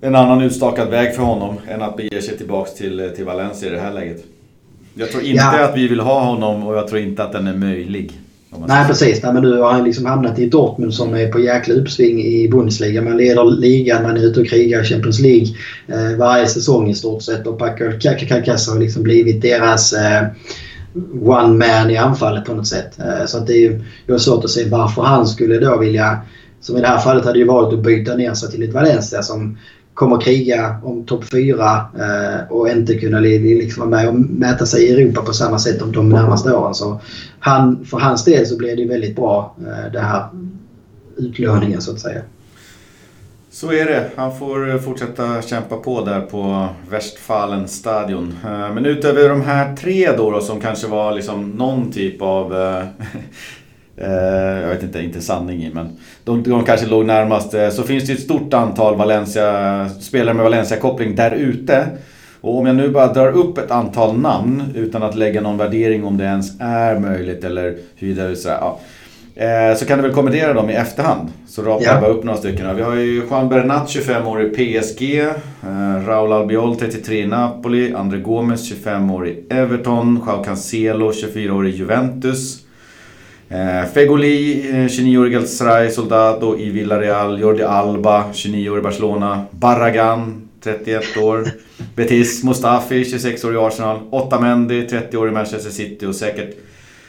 en 0.00 0.14
annan 0.14 0.40
utstakad 0.40 0.88
väg 0.88 1.14
för 1.14 1.22
honom 1.22 1.56
än 1.68 1.82
att 1.82 1.96
bege 1.96 2.22
sig 2.22 2.36
tillbaks 2.36 2.74
till, 2.74 3.12
till 3.16 3.24
Valencia 3.24 3.68
i 3.68 3.72
det 3.72 3.80
här 3.80 3.92
läget. 3.92 4.24
Jag 4.94 5.10
tror 5.10 5.22
inte 5.22 5.42
ja. 5.42 5.64
att 5.64 5.76
vi 5.76 5.88
vill 5.88 6.00
ha 6.00 6.20
honom 6.24 6.66
och 6.66 6.76
jag 6.76 6.88
tror 6.88 7.00
inte 7.00 7.24
att 7.24 7.32
den 7.32 7.46
är 7.46 7.54
möjlig. 7.54 8.12
Nej 8.66 8.86
precis. 8.86 9.22
Nej, 9.22 9.32
men 9.32 9.42
nu 9.42 9.60
har 9.60 9.72
han 9.72 9.84
liksom 9.84 10.06
hamnat 10.06 10.38
i 10.38 10.48
Dortmund 10.48 10.94
som 10.94 11.14
är 11.14 11.32
på 11.32 11.40
jäkla 11.40 11.74
uppsving 11.74 12.22
i 12.22 12.48
Bundesliga. 12.48 13.02
Man 13.02 13.16
leder 13.16 13.44
ligan, 13.44 14.02
man 14.02 14.16
är 14.16 14.20
ute 14.20 14.40
och 14.40 14.46
krigar 14.46 14.82
i 14.82 14.84
Champions 14.84 15.20
League 15.20 15.46
eh, 15.86 16.18
varje 16.18 16.46
säsong 16.46 16.90
i 16.90 16.94
stort 16.94 17.22
sett. 17.22 17.46
Och 17.46 17.58
Paco 17.58 17.84
Kakas 18.00 18.68
har 18.68 18.78
liksom 18.78 19.02
blivit 19.02 19.42
deras 19.42 19.92
eh, 19.92 20.26
one 21.22 21.66
man 21.66 21.90
i 21.90 21.96
anfallet 21.96 22.44
på 22.44 22.54
något 22.54 22.66
sätt. 22.66 22.98
Eh, 22.98 23.26
så 23.26 23.38
att 23.38 23.46
det 23.46 23.52
är 23.52 23.60
ju 23.60 23.80
jag 24.06 24.14
har 24.14 24.18
svårt 24.18 24.44
att 24.44 24.50
se 24.50 24.68
varför 24.68 25.02
han 25.02 25.26
skulle 25.26 25.58
då 25.58 25.78
vilja 25.78 26.18
som 26.60 26.76
i 26.76 26.80
det 26.80 26.86
här 26.86 26.98
fallet 26.98 27.24
hade 27.24 27.38
ju 27.38 27.44
varit 27.44 27.74
att 27.74 27.82
byta 27.82 28.16
ner 28.16 28.34
sig 28.34 28.50
till 28.50 28.62
ett 28.62 28.72
Valencia 28.72 29.22
som 29.22 29.58
kommer 29.96 30.20
kriga 30.20 30.76
om 30.84 31.04
topp 31.04 31.24
4 31.24 31.86
eh, 31.98 32.52
och 32.52 32.68
inte 32.68 32.94
kunna 32.94 33.20
liksom 33.20 33.90
vara 33.90 34.00
med 34.00 34.08
och 34.08 34.14
mäta 34.14 34.66
sig 34.66 34.82
i 34.84 34.92
Europa 34.92 35.22
på 35.22 35.32
samma 35.32 35.58
sätt 35.58 35.82
om 35.82 35.92
de 35.92 36.08
närmaste 36.08 36.52
åren. 36.52 36.74
Så 36.74 37.00
han, 37.38 37.84
för 37.84 37.98
hans 37.98 38.24
del 38.24 38.46
så 38.46 38.56
blev 38.56 38.76
det 38.76 38.86
väldigt 38.86 39.16
bra 39.16 39.56
eh, 39.60 39.92
det 39.92 40.00
här 40.00 40.26
utlåningen 41.16 41.80
så 41.80 41.92
att 41.92 42.00
säga. 42.00 42.20
Så 43.50 43.72
är 43.72 43.84
det. 43.84 44.10
Han 44.16 44.38
får 44.38 44.70
eh, 44.70 44.78
fortsätta 44.78 45.42
kämpa 45.42 45.76
på 45.76 46.04
där 46.04 46.20
på 46.20 46.68
Westfalen 46.90 47.68
stadion. 47.68 48.34
Eh, 48.44 48.74
men 48.74 48.86
utöver 48.86 49.28
de 49.28 49.40
här 49.40 49.76
tre 49.76 50.12
då, 50.16 50.30
då 50.30 50.40
som 50.40 50.60
kanske 50.60 50.86
var 50.86 51.12
liksom 51.12 51.50
någon 51.50 51.92
typ 51.92 52.22
av 52.22 52.54
Eh, 52.54 52.84
jag 53.96 54.68
vet 54.68 54.82
inte, 54.82 55.02
inte 55.02 55.20
sanning 55.20 55.64
i 55.64 55.70
men 55.74 55.96
de, 56.24 56.42
de 56.42 56.64
kanske 56.64 56.86
låg 56.86 57.06
närmast. 57.06 57.54
Eh, 57.54 57.68
så 57.68 57.82
finns 57.82 58.04
det 58.04 58.12
ett 58.12 58.20
stort 58.20 58.54
antal 58.54 58.96
Valencia, 58.96 59.88
spelare 59.88 60.34
med 60.34 60.44
Valencia-koppling 60.44 61.14
där 61.14 61.30
ute. 61.30 61.86
Och 62.40 62.58
om 62.58 62.66
jag 62.66 62.76
nu 62.76 62.88
bara 62.88 63.12
drar 63.12 63.28
upp 63.32 63.58
ett 63.58 63.70
antal 63.70 64.18
namn 64.18 64.62
utan 64.74 65.02
att 65.02 65.14
lägga 65.14 65.40
någon 65.40 65.56
värdering 65.56 66.04
om 66.04 66.16
det 66.16 66.24
ens 66.24 66.60
är 66.60 66.98
möjligt 66.98 67.44
eller 67.44 67.76
huruvida 67.96 68.36
så, 68.36 68.48
ja. 68.48 68.80
Eh, 69.34 69.76
så 69.76 69.86
kan 69.86 69.98
du 69.98 70.02
väl 70.02 70.12
kommentera 70.12 70.52
dem 70.52 70.70
i 70.70 70.74
efterhand. 70.74 71.28
Så 71.48 71.62
rapar 71.62 71.84
jag 71.84 72.00
bara 72.00 72.10
upp 72.10 72.24
några 72.24 72.38
stycken. 72.38 72.76
Vi 72.76 72.82
har 72.82 72.94
ju 72.94 73.22
Juan 73.30 73.48
Bernat, 73.48 73.88
25 73.88 74.26
år 74.26 74.42
i 74.42 74.48
PSG. 74.48 75.24
Raúl 76.06 76.32
Albiol, 76.32 76.76
33 76.76 77.20
i 77.20 77.26
Napoli. 77.26 77.94
André 77.94 78.18
Gomes, 78.18 78.68
25 78.68 79.10
år 79.10 79.28
i 79.28 79.44
Everton. 79.50 80.22
Joao 80.26 80.44
Cancelo, 80.44 81.12
24 81.12 81.54
år 81.54 81.66
i 81.66 81.70
Juventus. 81.70 82.65
Eh, 83.48 83.84
Fegoli, 83.94 84.62
29 84.88 85.18
år 85.18 85.26
i 85.26 85.30
Galatasaray, 85.30 85.90
Soldado 85.90 86.58
i 86.58 86.70
Villarreal, 86.70 87.40
Jordi 87.40 87.62
Alba, 87.62 88.24
29 88.32 88.70
år 88.70 88.78
i 88.78 88.82
Barcelona, 88.82 89.46
Barragan, 89.50 90.48
31 90.62 91.16
år, 91.16 91.48
Betis, 91.96 92.44
Mustafi, 92.44 93.04
26 93.04 93.44
år 93.44 93.54
i 93.54 93.56
Arsenal, 93.56 93.98
Otamendi, 94.10 94.82
30 94.88 95.16
år 95.16 95.28
i 95.28 95.32
Manchester 95.32 95.70
City 95.70 96.06
och 96.06 96.14
säkert 96.14 96.56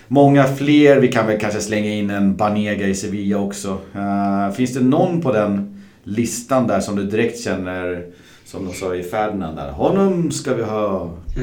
många 0.07 0.43
fler. 0.43 0.99
Vi 0.99 1.07
kan 1.07 1.27
väl 1.27 1.39
kanske 1.39 1.61
slänga 1.61 1.91
in 1.91 2.09
en 2.09 2.35
Banega 2.35 2.87
i 2.87 2.95
Sevilla 2.95 3.37
också. 3.37 3.77
Uh, 3.95 4.55
finns 4.55 4.73
det 4.73 4.81
någon 4.81 5.21
på 5.21 5.31
den 5.31 5.83
listan 6.03 6.67
där 6.67 6.79
som 6.79 6.95
du 6.95 7.03
direkt 7.03 7.43
känner 7.43 8.05
som 8.51 8.65
de 8.65 8.73
sa 8.73 8.95
i 8.95 9.03
Ferdinand 9.03 9.57
där. 9.57 9.71
Honom 9.71 10.31
ska 10.31 10.53
vi 10.53 10.63
ha. 10.63 11.09
Ja. 11.35 11.41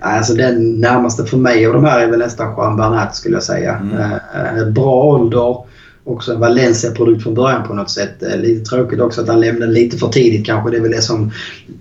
Alltså 0.00 0.34
den 0.34 0.80
närmaste 0.80 1.24
för 1.24 1.36
mig 1.36 1.66
av 1.66 1.72
de 1.72 1.84
här 1.84 2.00
är 2.00 2.10
väl 2.10 2.18
nästan 2.18 2.54
Juan 2.56 2.76
Bernat 2.76 3.16
skulle 3.16 3.34
jag 3.34 3.42
säga. 3.42 3.76
Mm. 3.76 4.58
Eh, 4.58 4.66
bra 4.66 5.04
ålder. 5.04 5.64
Också 6.06 6.32
en 6.32 6.40
Valencia-produkt 6.40 7.22
från 7.22 7.34
början 7.34 7.66
på 7.66 7.74
något 7.74 7.90
sätt. 7.90 8.22
Eh, 8.22 8.36
lite 8.40 8.70
tråkigt 8.70 9.00
också 9.00 9.20
att 9.20 9.28
han 9.28 9.40
lämnade 9.40 9.72
lite 9.72 9.96
för 9.96 10.08
tidigt 10.08 10.46
kanske. 10.46 10.70
Det 10.70 10.76
är 10.76 10.80
väl 10.80 10.90
det 10.90 11.02
som 11.02 11.30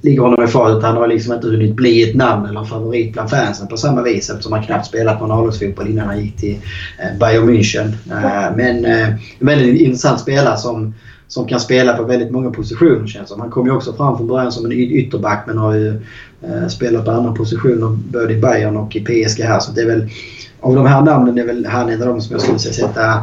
ligger 0.01 0.21
honom 0.21 0.43
i 0.43 0.47
fatet. 0.47 0.83
Han 0.83 0.97
har 0.97 1.07
liksom 1.07 1.33
inte 1.33 1.47
hunnit 1.47 1.75
bli 1.75 2.09
ett 2.09 2.15
namn 2.15 2.45
eller 2.45 2.59
en 2.59 2.65
favorit 2.65 3.13
bland 3.13 3.29
fansen 3.29 3.67
på 3.67 3.77
samma 3.77 4.01
vis 4.01 4.29
eftersom 4.29 4.53
han 4.53 4.63
knappt 4.63 4.87
spelat 4.87 5.21
någon 5.21 5.31
A-lagsfotboll 5.31 5.87
innan 5.87 6.07
han 6.07 6.19
gick 6.19 6.37
till 6.37 6.57
eh, 6.99 7.19
Bayern 7.19 7.49
München. 7.49 7.91
Men 8.55 8.85
en 8.85 9.17
väldigt 9.39 9.81
intressant 9.81 10.19
spelare 10.19 10.57
som 10.57 10.93
som 11.33 11.47
kan 11.47 11.59
spela 11.59 11.97
på 11.97 12.03
väldigt 12.03 12.31
många 12.31 12.51
positioner 12.51 13.07
känns 13.07 13.29
som. 13.29 13.39
Han 13.39 13.49
kom 13.49 13.65
ju 13.65 13.71
också 13.71 13.93
fram 13.93 14.17
från 14.17 14.27
början 14.27 14.51
som 14.51 14.65
en 14.65 14.71
ytterback 14.71 15.43
men 15.47 15.57
har 15.57 15.73
ju 15.73 16.01
eh, 16.41 16.67
spelat 16.67 17.05
på 17.05 17.11
andra 17.11 17.31
positioner 17.31 17.97
både 18.11 18.33
i 18.33 18.41
Bayern 18.41 18.77
och 18.77 18.95
i 18.95 18.99
PSG 18.99 19.43
här. 19.43 19.59
Så 19.59 19.71
det 19.71 19.81
är 19.81 19.85
väl, 19.85 20.09
av 20.59 20.75
de 20.75 20.85
här 20.85 21.01
namnen 21.01 21.37
är 21.37 21.45
väl 21.45 21.65
han 21.65 21.89
en 21.89 22.01
av 22.01 22.07
de 22.07 22.21
som 22.21 22.31
jag 22.31 22.41
skulle 22.41 22.59
sätta 22.59 23.13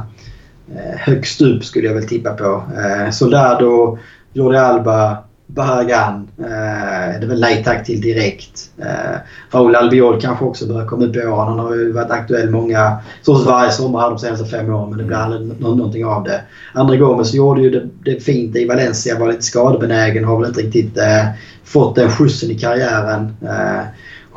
eh, 0.75 0.97
högst 0.99 1.41
upp 1.41 1.65
skulle 1.65 1.87
jag 1.87 1.95
väl 1.95 2.09
tippa 2.09 2.31
på. 2.31 2.63
Eh, 2.77 3.11
Soldado, 3.11 3.99
Jordi 4.33 4.59
Alba, 4.59 5.17
Barragan 5.55 6.29
eh, 6.39 7.21
det 7.21 7.25
är 7.25 7.27
väl 7.27 7.41
nej 7.41 7.65
tack 7.65 7.87
till 7.87 8.01
direkt. 8.01 8.71
Eh, 8.79 9.19
Raúl 9.51 9.77
Albiol 9.77 10.21
kanske 10.21 10.45
också 10.45 10.67
börjar 10.67 10.87
komma 10.87 11.05
upp 11.05 11.17
i 11.17 11.27
åren. 11.27 11.49
Han 11.49 11.59
har 11.59 11.75
ju 11.75 11.93
varit 11.93 12.11
aktuell 12.11 12.51
många, 12.51 12.99
så 13.23 13.35
varje 13.35 13.73
sommar 13.73 14.11
de 14.11 14.19
senaste 14.19 14.45
fem 14.45 14.75
åren 14.75 14.89
men 14.89 14.99
det 14.99 15.05
blir 15.05 15.17
aldrig 15.17 15.61
någonting 15.61 16.05
av 16.05 16.25
det. 16.25 16.41
André 16.75 16.97
Gomes 16.97 17.35
gjorde 17.35 17.63
ju 17.63 17.71
det, 17.71 17.89
det 18.05 18.21
fint 18.21 18.57
i 18.57 18.67
Valencia, 18.67 19.19
var 19.19 19.29
lite 19.29 19.43
skadebenägen, 19.43 20.25
har 20.25 20.41
väl 20.41 20.49
inte 20.49 20.61
riktigt 20.61 20.99
eh, 20.99 21.25
fått 21.65 21.97
den 21.97 22.11
skjutsen 22.11 22.51
i 22.51 22.59
karriären. 22.59 23.37
Eh, 23.43 23.83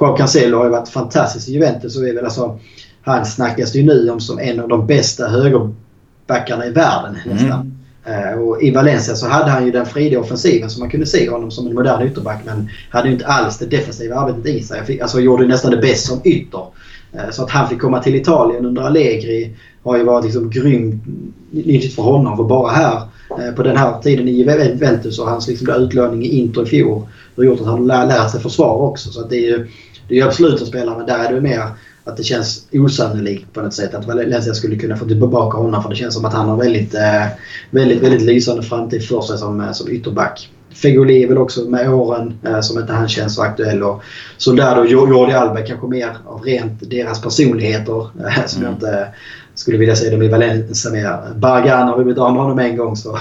Joao 0.01 0.17
Cancelo 0.17 0.57
har 0.57 0.65
ju 0.65 0.71
varit 0.71 0.89
fantastisk 0.89 1.49
i 1.49 1.51
Juventus 1.51 1.97
och 1.97 2.07
är 2.07 2.13
väl 2.13 2.25
alltså, 2.25 2.59
han 3.01 3.25
snackas 3.25 3.75
ju 3.75 3.83
nu 3.83 4.09
om 4.09 4.19
som 4.19 4.39
en 4.39 4.59
av 4.59 4.67
de 4.67 4.87
bästa 4.87 5.27
högerbackarna 5.27 6.65
i 6.65 6.69
världen. 6.69 7.17
Mm. 7.25 7.72
Eh, 8.05 8.39
och 8.39 8.63
I 8.63 8.71
Valencia 8.71 9.15
så 9.15 9.27
hade 9.27 9.51
han 9.51 9.65
ju 9.65 9.71
den 9.71 9.85
fria 9.85 10.19
offensiven 10.19 10.69
så 10.69 10.79
man 10.79 10.89
kunde 10.89 11.05
se 11.05 11.29
honom 11.29 11.51
som 11.51 11.67
en 11.67 11.73
modern 11.73 12.07
ytterback 12.07 12.41
men 12.45 12.69
hade 12.89 13.07
ju 13.07 13.13
inte 13.13 13.25
alls 13.27 13.57
det 13.57 13.65
defensiva 13.65 14.15
arbetet 14.15 14.45
i 14.45 14.63
sig. 14.63 14.85
Fick, 14.85 15.01
alltså 15.01 15.19
gjorde 15.19 15.47
nästan 15.47 15.71
det 15.71 15.77
bäst 15.77 16.05
som 16.07 16.21
ytter. 16.23 16.65
Eh, 17.13 17.29
så 17.31 17.43
att 17.43 17.49
han 17.49 17.69
fick 17.69 17.79
komma 17.79 18.03
till 18.03 18.15
Italien 18.15 18.65
under 18.65 18.81
Allegri 18.81 19.55
har 19.83 19.97
ju 19.97 20.03
varit 20.03 20.25
liksom 20.25 20.49
grymt 20.49 21.03
nyttigt 21.51 21.95
för 21.95 22.03
honom. 22.03 22.37
För 22.37 22.43
bara 22.43 22.71
här 22.71 23.01
eh, 23.39 23.55
på 23.55 23.63
den 23.63 23.77
här 23.77 24.01
tiden 24.01 24.27
i 24.27 24.31
Juventus 24.31 25.19
och 25.19 25.29
hans 25.29 25.47
liksom 25.47 25.69
utlåning 25.69 26.25
i 26.25 26.39
Inter 26.39 26.63
i 26.63 26.65
fjol 26.65 27.01
har 27.35 27.43
gjort 27.43 27.61
att 27.61 27.67
han 27.67 27.87
lär, 27.87 28.05
lärt 28.05 28.31
sig 28.31 28.41
försvar 28.41 28.75
också. 28.75 29.09
Så 29.09 29.21
att 29.21 29.29
det 29.29 29.37
är 29.37 29.47
ju 29.47 29.67
det 30.07 30.19
är 30.19 30.25
absolut 30.25 30.61
en 30.61 30.67
spelare 30.67 30.97
men 30.97 31.05
där 31.05 31.25
är 31.25 31.33
det 31.33 31.41
mer 31.41 31.63
att 32.03 32.17
det 32.17 32.23
känns 32.23 32.67
osannolikt 32.71 33.53
på 33.53 33.61
något 33.61 33.73
sätt 33.73 33.93
att 33.93 34.07
Valencia 34.07 34.53
skulle 34.53 34.75
kunna 34.75 34.97
få 34.97 35.05
tillbaka 35.05 35.57
honom 35.57 35.83
för 35.83 35.89
det 35.89 35.95
känns 35.95 36.13
som 36.13 36.25
att 36.25 36.33
han 36.33 36.49
har 36.49 36.57
väldigt, 36.57 36.95
eh, 36.95 37.25
väldigt, 37.71 38.03
väldigt 38.03 38.21
lysande 38.21 38.63
framtid 38.63 39.07
för 39.07 39.21
sig 39.21 39.37
som, 39.37 39.61
eh, 39.61 39.71
som 39.71 39.91
ytterback. 39.91 40.49
Fegoli 40.73 41.23
är 41.23 41.27
väl 41.27 41.37
också 41.37 41.61
med 41.61 41.93
åren 41.93 42.33
eh, 42.45 42.61
som 42.61 42.79
inte 42.79 42.93
han 42.93 43.07
känns 43.07 43.35
så 43.35 43.41
aktuell. 43.41 43.83
Och 43.83 44.03
Soldado 44.37 44.81
och 44.81 44.87
Jordi 44.87 45.33
Alba 45.33 45.61
kanske 45.61 45.87
mer 45.87 46.17
av 46.25 46.41
rent 46.41 46.89
deras 46.89 47.21
personligheter 47.21 48.07
som 48.47 48.61
mm. 48.61 48.63
jag 48.63 48.73
inte 48.73 49.07
skulle 49.55 49.77
vilja 49.77 49.95
se 49.95 50.09
dem 50.09 50.21
i 50.21 50.27
Valencia 50.27 50.91
mer. 50.91 51.33
Bargan 51.35 51.87
har 51.87 51.97
vi 51.97 52.03
blivit 52.03 52.21
av 52.21 52.33
med 52.33 52.41
honom 52.41 52.59
en 52.59 52.77
gång 52.77 52.95
så 52.95 53.19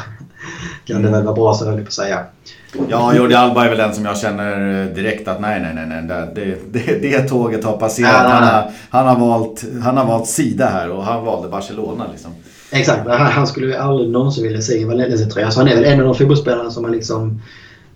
kan 0.85 1.03
det 1.03 1.11
väl 1.11 1.25
vara 1.25 1.35
bra 1.35 1.55
så 1.55 1.65
höll 1.65 1.75
jag 1.75 1.85
på 1.85 1.89
att 1.89 1.93
säga. 1.93 2.25
Ja, 2.89 3.15
Jordi 3.15 3.35
Alba 3.35 3.65
är 3.65 3.69
väl 3.69 3.79
den 3.79 3.95
som 3.95 4.05
jag 4.05 4.19
känner 4.19 4.85
direkt 4.95 5.29
att 5.29 5.41
nej, 5.41 5.61
nej, 5.61 5.87
nej, 5.87 6.03
nej 6.03 6.29
det, 6.35 6.57
det, 6.73 6.99
det 7.03 7.21
tåget 7.21 7.65
har 7.65 7.77
passerat. 7.77 8.31
Han 8.31 8.43
har, 8.43 8.71
han, 8.91 9.07
har 9.07 9.29
valt, 9.29 9.65
han 9.83 9.97
har 9.97 10.05
valt 10.05 10.27
sida 10.27 10.67
här 10.67 10.91
och 10.91 11.05
han 11.05 11.25
valde 11.25 11.49
Barcelona 11.49 12.05
liksom. 12.13 12.31
Exakt, 12.71 13.09
han 13.09 13.47
skulle 13.47 13.81
aldrig 13.81 14.11
någonsin 14.11 14.45
vilja 14.45 14.61
se 14.61 14.79
i 14.79 14.85
Valencia-tröja. 14.85 15.51
Så 15.51 15.61
han 15.61 15.69
är 15.69 15.75
väl 15.75 15.85
en 15.85 16.01
av 16.01 16.07
de 16.07 16.15
fotbollsspelarna 16.15 16.71
som 16.71 16.83
man 16.83 16.93
liksom 16.93 17.41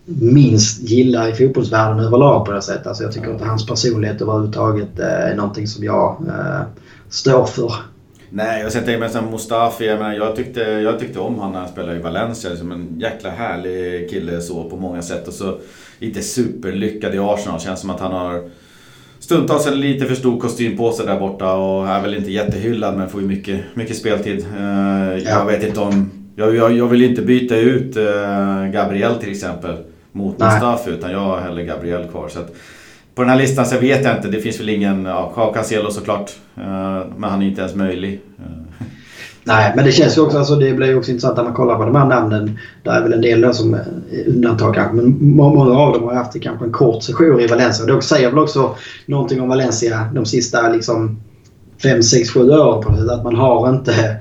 minst 0.05 0.82
gillar 0.82 1.28
i 1.28 1.35
fotbollsvärlden 1.35 2.01
överlag 2.01 2.47
på 2.47 2.52
det 2.52 2.62
sättet. 2.62 2.86
Alltså 2.86 3.02
jag 3.02 3.12
tycker 3.12 3.31
inte 3.31 3.44
hans 3.44 3.66
personlighet 3.66 4.23
överhuvudtaget 4.23 4.98
eh, 4.98 5.31
är 5.31 5.35
någonting 5.35 5.66
som 5.66 5.85
jag 5.85 6.16
eh, 6.28 6.66
står 7.09 7.44
för. 7.44 7.73
Nej, 8.31 8.66
och 8.66 8.73
sen 8.73 8.85
tänker 8.85 9.03
jag 9.03 9.11
som 9.11 9.31
Mustafi, 9.31 9.86
jag, 9.86 9.98
menar, 9.98 10.15
jag, 10.15 10.36
tyckte, 10.36 10.61
jag 10.61 10.98
tyckte 10.98 11.19
om 11.19 11.35
honom 11.35 11.53
när 11.53 11.61
han 11.61 11.69
spelade 11.69 11.98
i 11.98 12.03
Valencia. 12.03 12.57
Som 12.57 12.73
en 12.73 13.01
jäkla 13.01 13.31
härlig 13.31 14.11
kille 14.11 14.40
så 14.40 14.70
på 14.70 14.77
många 14.77 15.03
sätt. 15.03 15.28
Och 15.28 15.35
så 15.35 15.59
inte 15.98 16.23
superlyckad 16.23 17.15
i 17.15 17.19
Arsenal. 17.19 17.61
Känns 17.61 17.81
som 17.81 17.90
att 17.90 18.01
han 18.01 18.12
har 18.12 18.51
stundtals 19.19 19.66
en 19.66 19.81
lite 19.81 20.07
för 20.07 20.15
stor 20.15 20.40
kostym 20.40 20.77
på 20.77 20.93
sig 20.93 21.07
där 21.07 21.20
borta 21.20 21.55
och 21.55 21.89
är 21.89 22.03
väl 22.03 22.15
inte 22.15 22.31
jättehyllad 22.31 22.97
men 22.97 23.09
får 23.09 23.20
ju 23.20 23.27
mycket, 23.27 23.61
mycket 23.74 23.97
speltid. 23.97 24.47
Ja. 24.59 25.19
Jag 25.19 25.47
vet 25.47 25.65
inte 25.65 25.81
om... 25.81 26.11
Jag, 26.39 26.57
jag, 26.57 26.73
jag 26.73 26.86
vill 26.86 27.05
inte 27.05 27.23
byta 27.23 27.57
ut 27.57 27.97
uh, 27.97 28.66
Gabriel 28.73 29.15
till 29.15 29.31
exempel 29.31 29.77
mot 30.12 30.39
Mustafi 30.39 30.90
utan 30.90 31.11
jag 31.11 31.19
har 31.19 31.40
hellre 31.40 31.65
Gabriel 31.65 32.09
kvar. 32.09 32.28
Så 32.28 32.40
att, 32.40 32.55
på 33.16 33.22
den 33.22 33.30
här 33.30 33.38
listan 33.38 33.66
så 33.66 33.78
vet 33.78 34.05
jag 34.05 34.16
inte. 34.16 34.28
Det 34.28 34.40
finns 34.40 34.60
väl 34.60 34.68
ingen... 34.68 35.05
Ja, 35.05 35.52
Cancelo 35.55 35.90
såklart. 35.90 36.30
Eh, 36.56 37.06
men 37.16 37.30
han 37.30 37.43
är 37.43 37.47
inte 37.47 37.60
ens 37.60 37.74
möjlig. 37.74 38.20
Eh. 38.38 38.44
Nej, 39.44 39.72
men 39.76 39.84
det 39.84 39.93
känns 39.93 40.18
ju 40.18 40.22
också, 40.22 40.38
alltså 40.38 40.56
det 40.56 40.74
blir 40.74 40.86
ju 40.86 40.98
också 40.98 41.10
intressant 41.10 41.36
när 41.36 41.44
man 41.44 41.55
kollar 41.55 41.76
på 41.76 41.84
de 41.84 41.97
här 41.97 42.06
namnen. 42.06 42.59
Där 42.82 42.93
är 42.93 43.02
väl 43.02 43.12
en 43.12 43.20
del 43.20 43.55
som 43.55 43.74
är 43.74 43.84
undantag 44.26 44.74
kanske. 44.74 44.97
Men 44.97 45.16
många 45.36 45.78
av 45.78 45.93
dem 45.93 46.02
har 46.02 46.14
haft 46.14 46.43
kanske 46.43 46.64
en 46.64 46.72
kort 46.72 47.02
session 47.02 47.40
i 47.40 47.47
Valencia. 47.47 47.86
Det 47.86 48.02
säger 48.02 48.30
väl 48.30 48.38
också 48.38 48.74
någonting 49.06 49.40
om 49.40 49.48
Valencia 49.48 50.10
de 50.14 50.26
sista 50.26 50.68
liksom 50.68 51.20
5, 51.82 52.02
6, 52.02 52.30
7 52.30 52.51
åren 52.51 52.82
på 52.82 52.90
det 52.90 53.14
Att 53.14 53.24
man 53.24 53.36
har 53.36 53.68
inte 53.68 54.16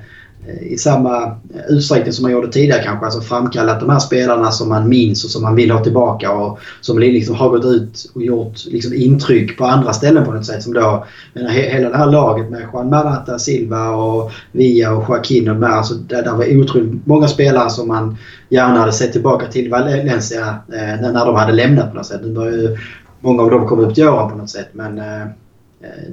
Eh, 0.46 0.72
i 0.72 0.78
samma 0.78 1.24
eh, 1.24 1.66
utsträckning 1.68 2.12
som 2.12 2.22
man 2.22 2.32
gjorde 2.32 2.52
tidigare 2.52 2.82
kanske. 2.82 3.04
Alltså 3.04 3.20
framkallat 3.20 3.80
de 3.80 3.90
här 3.90 3.98
spelarna 3.98 4.50
som 4.50 4.68
man 4.68 4.88
minns 4.88 5.24
och 5.24 5.30
som 5.30 5.42
man 5.42 5.54
vill 5.54 5.70
ha 5.70 5.84
tillbaka 5.84 6.32
och 6.32 6.58
som 6.80 6.98
liksom 6.98 7.34
har 7.34 7.48
gått 7.48 7.64
ut 7.64 8.10
och 8.14 8.22
gjort 8.22 8.64
liksom 8.66 8.94
intryck 8.94 9.58
på 9.58 9.64
andra 9.64 9.92
ställen 9.92 10.24
på 10.24 10.32
något 10.32 10.46
sätt. 10.46 10.62
Som 10.62 10.74
då, 10.74 11.06
menar, 11.32 11.50
hela 11.50 11.88
det 11.88 11.96
här 11.96 12.10
laget 12.10 12.50
med 12.50 12.68
Juan 12.72 12.90
Marata, 12.90 13.38
Silva 13.38 13.90
och 13.90 14.32
Villa 14.52 14.92
och 14.92 15.04
Joaquin 15.08 15.48
och 15.48 15.54
de 15.54 15.66
här. 15.66 15.76
Alltså, 15.76 15.94
där, 15.94 16.22
där 16.22 16.32
var 16.32 16.60
otroligt 16.60 17.06
många 17.06 17.28
spelare 17.28 17.70
som 17.70 17.88
man 17.88 18.16
gärna 18.48 18.78
hade 18.78 18.92
sett 18.92 19.12
tillbaka 19.12 19.46
till 19.46 19.70
Valencia 19.70 20.48
eh, 20.72 21.00
när 21.00 21.26
de 21.26 21.34
hade 21.34 21.52
lämnat 21.52 21.90
på 21.90 21.96
något 21.96 22.06
sätt. 22.06 22.20
Nu 22.24 22.34
börjar 22.34 22.52
ju 22.52 22.76
många 23.20 23.42
av 23.42 23.50
dem 23.50 23.66
komma 23.66 23.82
upp 23.82 23.94
till 23.94 24.08
åren 24.08 24.30
på 24.30 24.36
något 24.36 24.50
sätt. 24.50 24.68
Men, 24.72 24.98
eh, 24.98 25.26
Eh, 25.26 25.45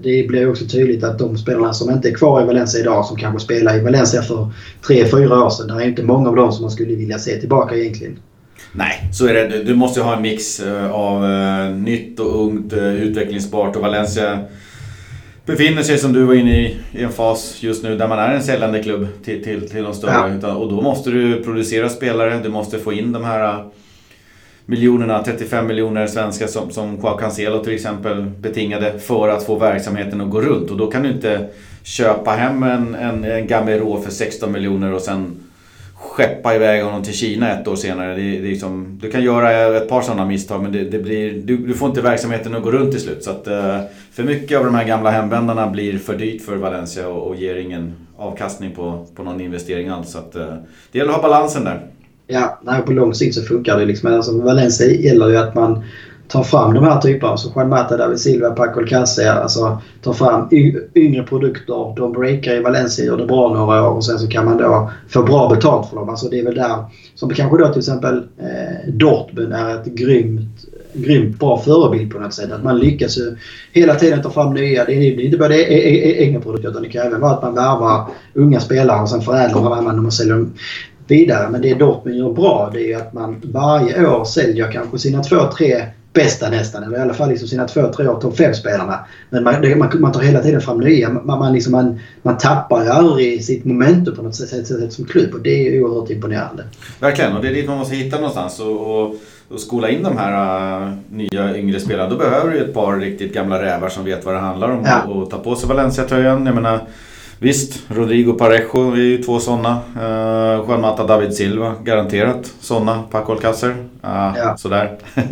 det 0.04 0.28
blir 0.28 0.50
också 0.50 0.66
tydligt 0.66 1.04
att 1.04 1.20
de 1.20 1.38
spelarna 1.38 1.74
som 1.74 1.92
inte 1.92 2.10
är 2.10 2.14
kvar 2.14 2.42
i 2.42 2.46
Valencia 2.46 2.82
idag 2.82 3.06
som 3.06 3.18
kanske 3.18 3.40
spelade 3.40 3.78
i 3.78 3.82
Valencia 3.82 4.22
för 4.22 4.52
tre 4.88 5.06
fyra 5.06 5.44
år 5.44 5.50
sedan. 5.50 5.68
Det 5.68 5.84
är 5.84 5.88
inte 5.88 6.04
många 6.04 6.30
av 6.30 6.36
dem 6.36 6.52
som 6.52 6.62
man 6.62 6.72
skulle 6.72 6.96
vilja 6.96 7.20
se 7.20 7.40
tillbaka 7.40 7.76
egentligen. 7.76 8.20
Nej, 8.72 9.10
så 9.14 9.28
är 9.28 9.34
det. 9.34 9.64
Du 9.64 9.76
måste 9.76 10.02
ha 10.02 10.16
en 10.16 10.22
mix 10.22 10.60
eh, 10.60 10.92
av 10.92 11.26
eh, 11.26 11.76
nytt 11.76 12.20
och 12.20 12.46
ungt, 12.46 12.74
utvecklingsbart 12.74 13.76
och 13.76 13.82
Valencia 13.82 14.40
befinner 15.46 15.84
sig 15.84 15.98
som 15.98 16.14
du 16.14 16.24
var 16.24 16.34
inne 16.34 16.62
i, 16.62 16.78
i 16.92 17.04
en 17.04 17.12
fas 17.12 17.58
just 17.60 17.84
nu 17.84 17.98
där 17.98 18.08
man 18.08 18.20
är 18.20 18.34
en 18.34 18.44
säljande 18.44 18.84
klubb 18.84 19.08
till, 19.24 19.44
till, 19.44 19.70
till 19.70 19.84
de 19.84 19.94
större. 19.94 20.40
Ja. 20.42 20.54
Och 20.54 20.70
då 20.70 20.82
måste 20.82 21.12
du 21.12 21.44
producera 21.44 21.90
spelare, 21.90 22.40
du 22.44 22.50
måste 22.50 22.80
få 22.80 22.94
in 22.94 23.12
de 23.12 23.24
här 23.24 23.66
miljonerna, 24.66 25.24
35 25.24 25.68
miljoner 25.68 26.08
svenskar 26.08 26.48
som, 26.48 26.72
som 26.72 26.98
Joao 26.98 27.18
Cancelo 27.18 27.64
till 27.64 27.74
exempel 27.74 28.24
betingade 28.24 29.00
för 29.00 29.30
att 29.30 29.44
få 29.44 29.56
verksamheten 29.56 30.22
att 30.22 30.30
gå 30.30 30.42
runt. 30.42 30.72
Och 30.72 30.78
då 30.78 30.92
kan 30.92 31.04
du 31.04 31.10
inte 31.10 31.48
köpa 31.84 32.32
hem 32.32 32.64
en, 32.64 32.96
en, 32.96 33.24
en 33.24 33.48
Gamero 33.48 34.02
för 34.02 34.12
16 34.12 34.52
miljoner 34.52 34.94
och 34.94 35.02
sen 35.02 35.44
skeppa 36.04 36.56
iväg 36.56 36.84
honom 36.84 37.04
till 37.04 37.14
Kina 37.14 37.60
ett 37.60 37.68
år 37.68 37.76
senare. 37.76 38.16
Det, 38.16 38.22
det 38.22 38.48
liksom, 38.48 39.00
du 39.02 39.12
kan 39.12 39.24
göra 39.24 39.78
ett 39.78 39.90
par 39.90 40.02
sådana 40.02 40.26
misstag 40.26 40.62
men 40.62 40.72
det, 40.72 40.84
det 40.84 41.00
blir, 41.00 41.34
du, 41.34 41.58
du, 41.58 41.74
får 41.74 41.90
inte 41.90 42.02
verksamheten 42.02 42.56
att 42.56 42.64
gå 42.64 42.72
runt 42.72 42.92
till 42.92 43.02
slut. 43.02 43.24
Så 43.24 43.32
att, 43.32 43.48
eh, 43.48 43.80
för 44.12 44.24
mycket 44.24 44.58
av 44.58 44.66
de 44.66 44.76
här 44.76 44.84
gamla 44.84 45.12
hemvändarna 45.12 45.68
blir 45.68 45.98
för 45.98 46.18
dyrt 46.18 46.42
för 46.42 46.56
Valencia 46.56 47.08
och, 47.08 47.28
och 47.28 47.36
ger 47.36 47.56
ingen 47.56 47.94
avkastning 48.18 48.72
på, 48.72 49.08
på 49.16 49.24
någon 49.24 49.42
investering 49.42 49.90
alls. 49.90 50.12
Så 50.12 50.18
att, 50.18 50.36
eh, 50.36 50.54
det 50.92 50.98
gäller 50.98 51.12
att 51.12 51.22
ha 51.22 51.30
balansen 51.30 51.64
där. 51.64 51.82
Ja, 52.28 52.60
nej, 52.64 52.82
på 52.82 52.92
lång 52.92 53.14
sikt 53.14 53.36
så 53.36 53.42
funkar 53.42 53.78
det. 53.78 53.86
Liksom. 53.86 54.14
Alltså, 54.14 54.42
Valencia 54.42 54.88
gäller 54.88 55.30
ju 55.30 55.38
att 55.38 55.56
man 55.56 55.84
tar 56.28 56.44
fram 56.44 56.74
de 56.74 56.84
här 56.84 57.02
typerna. 57.02 57.32
Alltså 57.32 57.52
Juan 57.56 57.70
Mata, 57.70 57.98
David 57.98 58.20
Silva, 58.20 58.52
Paco 58.52 58.80
Alcacer. 58.80 59.32
Alltså 59.32 59.82
tar 60.02 60.14
fram 60.14 60.50
yngre 60.96 61.24
produkter. 61.24 61.96
De 61.96 62.12
breakar 62.12 62.54
i 62.54 62.60
Valencia, 62.60 63.06
gör 63.06 63.18
det 63.18 63.26
bra 63.26 63.54
några 63.54 63.90
år 63.90 63.96
och 63.96 64.06
sen 64.06 64.20
så 64.20 64.28
kan 64.28 64.46
man 64.46 64.58
då 64.58 64.92
få 65.10 65.24
bra 65.24 65.50
betalt 65.50 65.90
för 65.90 65.96
dem. 65.96 66.10
Alltså 66.10 66.30
det 66.30 66.40
är 66.40 66.44
väl 66.44 66.56
där 66.56 66.86
som 67.16 67.30
kanske 67.30 67.58
då 67.58 67.68
till 67.68 67.80
exempel 67.80 68.18
eh, 68.18 68.94
Dortmund 68.94 69.54
är 69.54 69.76
ett 69.76 69.86
grymt 69.86 70.66
grymt 70.94 71.40
bra 71.40 71.58
förebild 71.58 72.12
på 72.12 72.20
något 72.20 72.34
sätt. 72.34 72.52
Att 72.52 72.64
man 72.64 72.80
lyckas 72.80 73.18
ju 73.18 73.36
hela 73.72 73.96
tiden 73.96 74.22
ta 74.22 74.30
fram 74.30 74.54
nya. 74.54 74.86
Det 74.86 74.94
är 74.94 75.20
inte 75.20 75.38
bara 75.38 75.50
det 75.50 75.74
e, 75.74 76.10
e, 76.10 76.24
egna 76.24 76.40
produkter 76.40 76.70
utan 76.70 76.84
det 76.84 76.90
kan 76.90 77.08
även 77.08 77.22
vara 77.22 77.32
att 77.32 77.42
man 77.42 77.56
värvar 77.56 78.08
unga 78.34 78.60
spelare 78.60 79.02
och 79.02 79.10
sen 79.10 79.22
förädlar 79.22 79.62
man 79.62 79.96
dem 79.96 80.06
och 80.06 80.14
säljer 80.14 80.36
dem 80.36 80.54
vidare. 81.08 81.50
Men 81.50 81.62
det 81.62 81.74
Dortmund 81.74 82.18
gör 82.18 82.34
bra 82.34 82.70
det 82.74 82.80
är 82.80 82.88
ju 82.88 82.94
att 82.94 83.14
man 83.14 83.42
varje 83.44 84.08
år 84.08 84.26
säljer 84.26 84.72
kanske 84.72 84.98
sina 84.98 85.24
två, 85.24 85.38
tre 85.58 85.86
bästa 86.14 86.50
nästan. 86.50 86.84
Eller 86.84 86.98
i 86.98 87.02
alla 87.02 87.14
fall 87.14 87.30
liksom 87.30 87.48
sina 87.48 87.68
två, 87.68 87.88
tre 87.96 88.08
år 88.08 88.22
topp 88.22 88.38
5-spelarna. 88.38 89.00
Men 89.30 89.44
man, 89.44 89.78
man, 89.78 89.90
man, 90.00 90.12
tar 90.12 90.22
hela 90.22 90.40
tiden 90.40 90.62
fram 90.62 90.80
nya. 90.80 91.10
Man, 91.10 91.40
man, 91.40 91.54
liksom, 91.54 91.72
man, 91.72 92.00
man 92.22 92.38
tappar 92.38 92.84
ju 92.84 92.90
aldrig 92.90 93.46
sitt 93.46 93.66
momentum 93.66 94.16
på 94.16 94.22
något 94.22 94.36
sätt, 94.36 94.68
sätt 94.68 94.94
som 94.94 95.06
klubb 95.06 95.34
och 95.34 95.42
det 95.42 95.68
är 95.68 95.84
oerhört 95.84 96.10
imponerande. 96.10 96.64
Verkligen 97.00 97.36
och 97.36 97.42
det 97.42 97.48
är 97.50 97.54
dit 97.54 97.68
man 97.68 97.78
måste 97.78 97.96
hitta 97.96 98.16
någonstans. 98.16 98.60
Och, 98.60 99.02
och, 99.02 99.16
och 99.50 99.60
skola 99.60 99.90
in 99.90 100.04
de 100.04 100.18
här 100.18 100.82
uh, 100.82 100.94
nya 101.10 101.58
yngre 101.58 101.80
spelarna. 101.80 102.10
Då 102.10 102.18
behöver 102.18 102.52
du 102.52 102.60
ett 102.60 102.74
par 102.74 102.98
riktigt 102.98 103.34
gamla 103.34 103.62
rävar 103.62 103.90
som 103.90 104.06
vet 104.06 104.26
vad 104.26 104.34
det 104.34 104.40
handlar 104.40 104.70
om 104.70 104.84
ja. 104.86 105.02
och, 105.02 105.24
och 105.24 105.30
ta 105.30 105.38
på 105.38 105.56
sig 105.56 105.70
Valencia-tröjan. 105.70 106.46
Jag 106.46 106.56
menar, 106.56 106.80
Visst, 107.44 107.84
Rodrigo 107.88 108.34
Parejo 108.34 108.92
är 108.92 108.98
ju 108.98 109.24
två 109.24 109.40
sådana. 109.40 109.82
Uh, 109.96 110.66
Juan 110.68 110.82
Mata 110.82 111.08
David 111.08 111.34
Silva, 111.34 111.76
garanterat 111.84 112.54
sådana. 112.60 113.04
Paco 113.12 113.32
Alcacer, 113.32 113.70
uh, 113.70 113.78
ja. 114.02 114.56
sådär. 114.58 114.98
uh, 115.18 115.26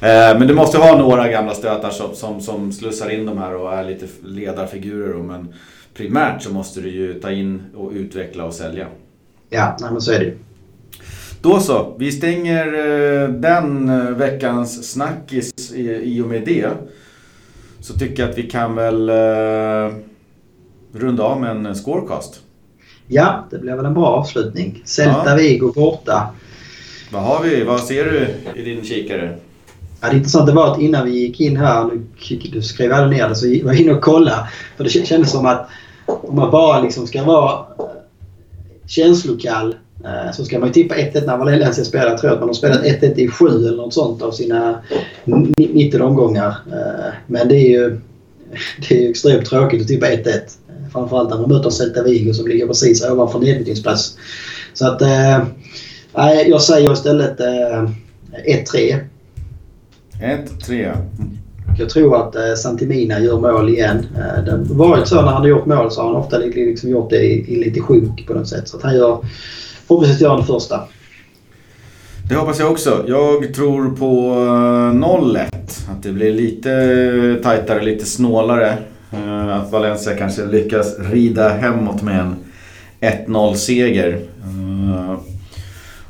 men 0.38 0.46
du 0.46 0.54
måste 0.54 0.78
ha 0.78 0.98
några 0.98 1.28
gamla 1.28 1.54
stötar 1.54 1.90
som, 1.90 2.14
som, 2.14 2.40
som 2.40 2.72
slussar 2.72 3.10
in 3.10 3.26
de 3.26 3.38
här 3.38 3.54
och 3.54 3.72
är 3.72 3.84
lite 3.84 4.06
ledarfigurer. 4.24 5.14
Men 5.14 5.54
primärt 5.94 6.42
så 6.42 6.52
måste 6.52 6.80
du 6.80 6.90
ju 6.90 7.20
ta 7.20 7.30
in 7.30 7.62
och 7.76 7.90
utveckla 7.92 8.44
och 8.44 8.54
sälja. 8.54 8.86
Ja, 9.50 9.76
men 9.80 10.00
så 10.00 10.12
är 10.12 10.18
det 10.18 10.24
ju. 10.24 10.38
Då 11.40 11.60
så, 11.60 11.94
vi 11.98 12.12
stänger 12.12 12.74
uh, 12.74 13.28
den 13.28 13.88
veckans 14.18 14.92
snackis 14.92 15.72
i, 15.74 15.90
i 15.90 16.20
och 16.20 16.26
med 16.26 16.42
det. 16.44 16.68
Så 17.80 17.94
tycker 17.94 18.22
jag 18.22 18.30
att 18.30 18.38
vi 18.38 18.42
kan 18.50 18.74
väl 18.74 19.10
runda 20.98 21.22
av 21.22 21.40
med 21.40 21.50
en 21.50 21.74
scorecast. 21.74 22.40
Ja, 23.08 23.46
det 23.50 23.58
blir 23.58 23.76
väl 23.76 23.84
en 23.84 23.94
bra 23.94 24.06
avslutning. 24.06 24.82
Celta 24.84 25.30
ja. 25.30 25.36
Vigo 25.36 25.72
borta. 25.72 26.28
Vad 27.12 27.22
har 27.22 27.42
vi? 27.42 27.64
Vad 27.64 27.80
ser 27.80 28.04
du 28.04 28.28
i 28.60 28.64
din 28.64 28.84
kikare? 28.84 29.36
Ja, 30.00 30.08
det 30.10 30.16
intressanta 30.16 30.54
var 30.54 30.72
att 30.72 30.80
innan 30.80 31.04
vi 31.04 31.18
gick 31.18 31.40
in 31.40 31.56
här, 31.56 31.84
nu 31.84 32.02
du 32.52 32.62
skrev 32.62 32.90
jag 32.90 33.10
ner 33.10 33.28
det, 33.28 33.34
så 33.34 33.46
var 33.46 33.72
jag 33.72 33.80
inne 33.80 33.92
och 33.92 34.02
kollade. 34.02 34.48
För 34.76 34.84
det 34.84 34.90
kändes 34.90 35.30
som 35.30 35.46
att 35.46 35.68
om 36.06 36.36
man 36.36 36.50
bara 36.50 36.80
liksom 36.80 37.06
ska 37.06 37.24
vara 37.24 37.66
känslokall 38.86 39.76
eh, 40.04 40.32
så 40.32 40.44
ska 40.44 40.58
man 40.58 40.68
ju 40.68 40.72
tippa 40.72 40.94
1-1 40.94 41.26
när 41.26 41.36
Valencia 41.36 41.84
spelar. 41.84 42.06
Jag 42.06 42.18
tror 42.18 42.32
att 42.32 42.40
man 42.40 42.48
har 42.48 42.54
spelat 42.54 42.82
1-1 42.82 43.14
i 43.14 43.28
7 43.28 43.46
eller 43.46 43.76
något 43.76 43.94
sånt 43.94 44.22
av 44.22 44.30
sina 44.30 44.78
19 45.56 46.02
omgångar. 46.02 46.56
Eh, 46.72 47.14
men 47.26 47.48
det 47.48 47.56
är 47.56 47.68
ju 47.68 48.00
det 48.88 49.04
är 49.04 49.10
extremt 49.10 49.46
tråkigt 49.46 49.80
att 49.80 49.88
tippa 49.88 50.06
1-1. 50.06 50.40
Framförallt 50.96 51.30
när 51.30 51.38
man 51.38 51.48
möter 51.48 51.70
Celta 51.70 52.02
Vigo 52.02 52.32
som 52.32 52.48
ligger 52.48 52.66
precis 52.66 53.04
ovanför 53.04 53.38
nedflyttningsplats. 53.38 54.18
Så 54.74 54.86
att... 54.86 55.02
Eh, 55.02 55.38
jag 56.46 56.62
säger 56.62 56.92
istället 56.92 57.40
eh, 57.40 57.90
1-3. 58.64 59.00
1-3. 60.20 60.96
Jag 61.78 61.90
tror 61.90 62.16
att 62.16 62.36
eh, 62.36 62.54
Santimina 62.56 63.20
gör 63.20 63.40
mål 63.40 63.68
igen. 63.68 64.06
Eh, 64.16 64.44
det 64.44 64.50
har 64.50 64.88
varit 64.88 65.08
så 65.08 65.14
när 65.14 65.22
han 65.22 65.42
har 65.42 65.48
gjort 65.48 65.66
mål 65.66 65.90
så 65.90 66.00
har 66.00 66.08
han 66.08 66.16
ofta 66.16 66.38
liksom 66.38 66.90
gjort 66.90 67.10
det 67.10 67.20
i, 67.20 67.52
i 67.52 67.64
lite 67.64 67.80
sjunk 67.80 68.26
på 68.26 68.34
något 68.34 68.48
sätt. 68.48 68.68
Så 68.68 68.76
att 68.76 68.82
han 68.82 68.96
gör... 68.96 69.18
Förhoppningsvis 69.86 70.20
gör 70.20 70.30
han 70.30 70.40
det 70.40 70.46
första. 70.46 70.80
Det 72.28 72.34
hoppas 72.34 72.58
jag 72.58 72.70
också. 72.70 73.04
Jag 73.06 73.54
tror 73.54 73.90
på 73.90 74.34
0-1. 74.34 75.36
Eh, 75.36 75.46
att 75.92 76.02
det 76.02 76.12
blir 76.12 76.32
lite 76.32 77.40
tajtare, 77.42 77.82
lite 77.82 78.04
snålare. 78.04 78.78
Eh, 79.12 79.56
att 79.56 79.72
Valencia 79.72 80.16
kanske 80.16 80.44
lyckas 80.44 80.98
rida 80.98 81.48
hemåt 81.48 82.02
med 82.02 82.20
en 82.20 82.36
1-0 83.00 83.54
seger. 83.54 84.20
Eh, 84.42 85.18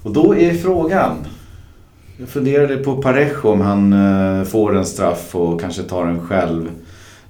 och 0.03 0.13
då 0.13 0.37
är 0.37 0.55
frågan. 0.55 1.17
Jag 2.19 2.29
funderade 2.29 2.77
på 2.77 3.03
Parejo 3.03 3.49
om 3.49 3.61
han 3.61 3.93
eh, 3.93 4.45
får 4.45 4.77
en 4.77 4.87
straff 4.87 5.35
och 5.35 5.61
kanske 5.61 5.83
tar 5.83 6.07
den 6.07 6.21
själv. 6.21 6.71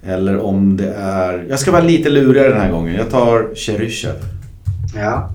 Eller 0.02 0.38
om 0.38 0.76
det 0.76 0.94
är... 0.94 1.46
Jag 1.48 1.58
ska 1.58 1.72
vara 1.72 1.82
lite 1.82 2.08
lurigare 2.08 2.48
den 2.48 2.60
här 2.60 2.70
gången. 2.70 2.94
Jag 2.94 3.10
tar 3.10 3.54
Cheryshev. 3.54 4.16
Ja. 4.96 5.30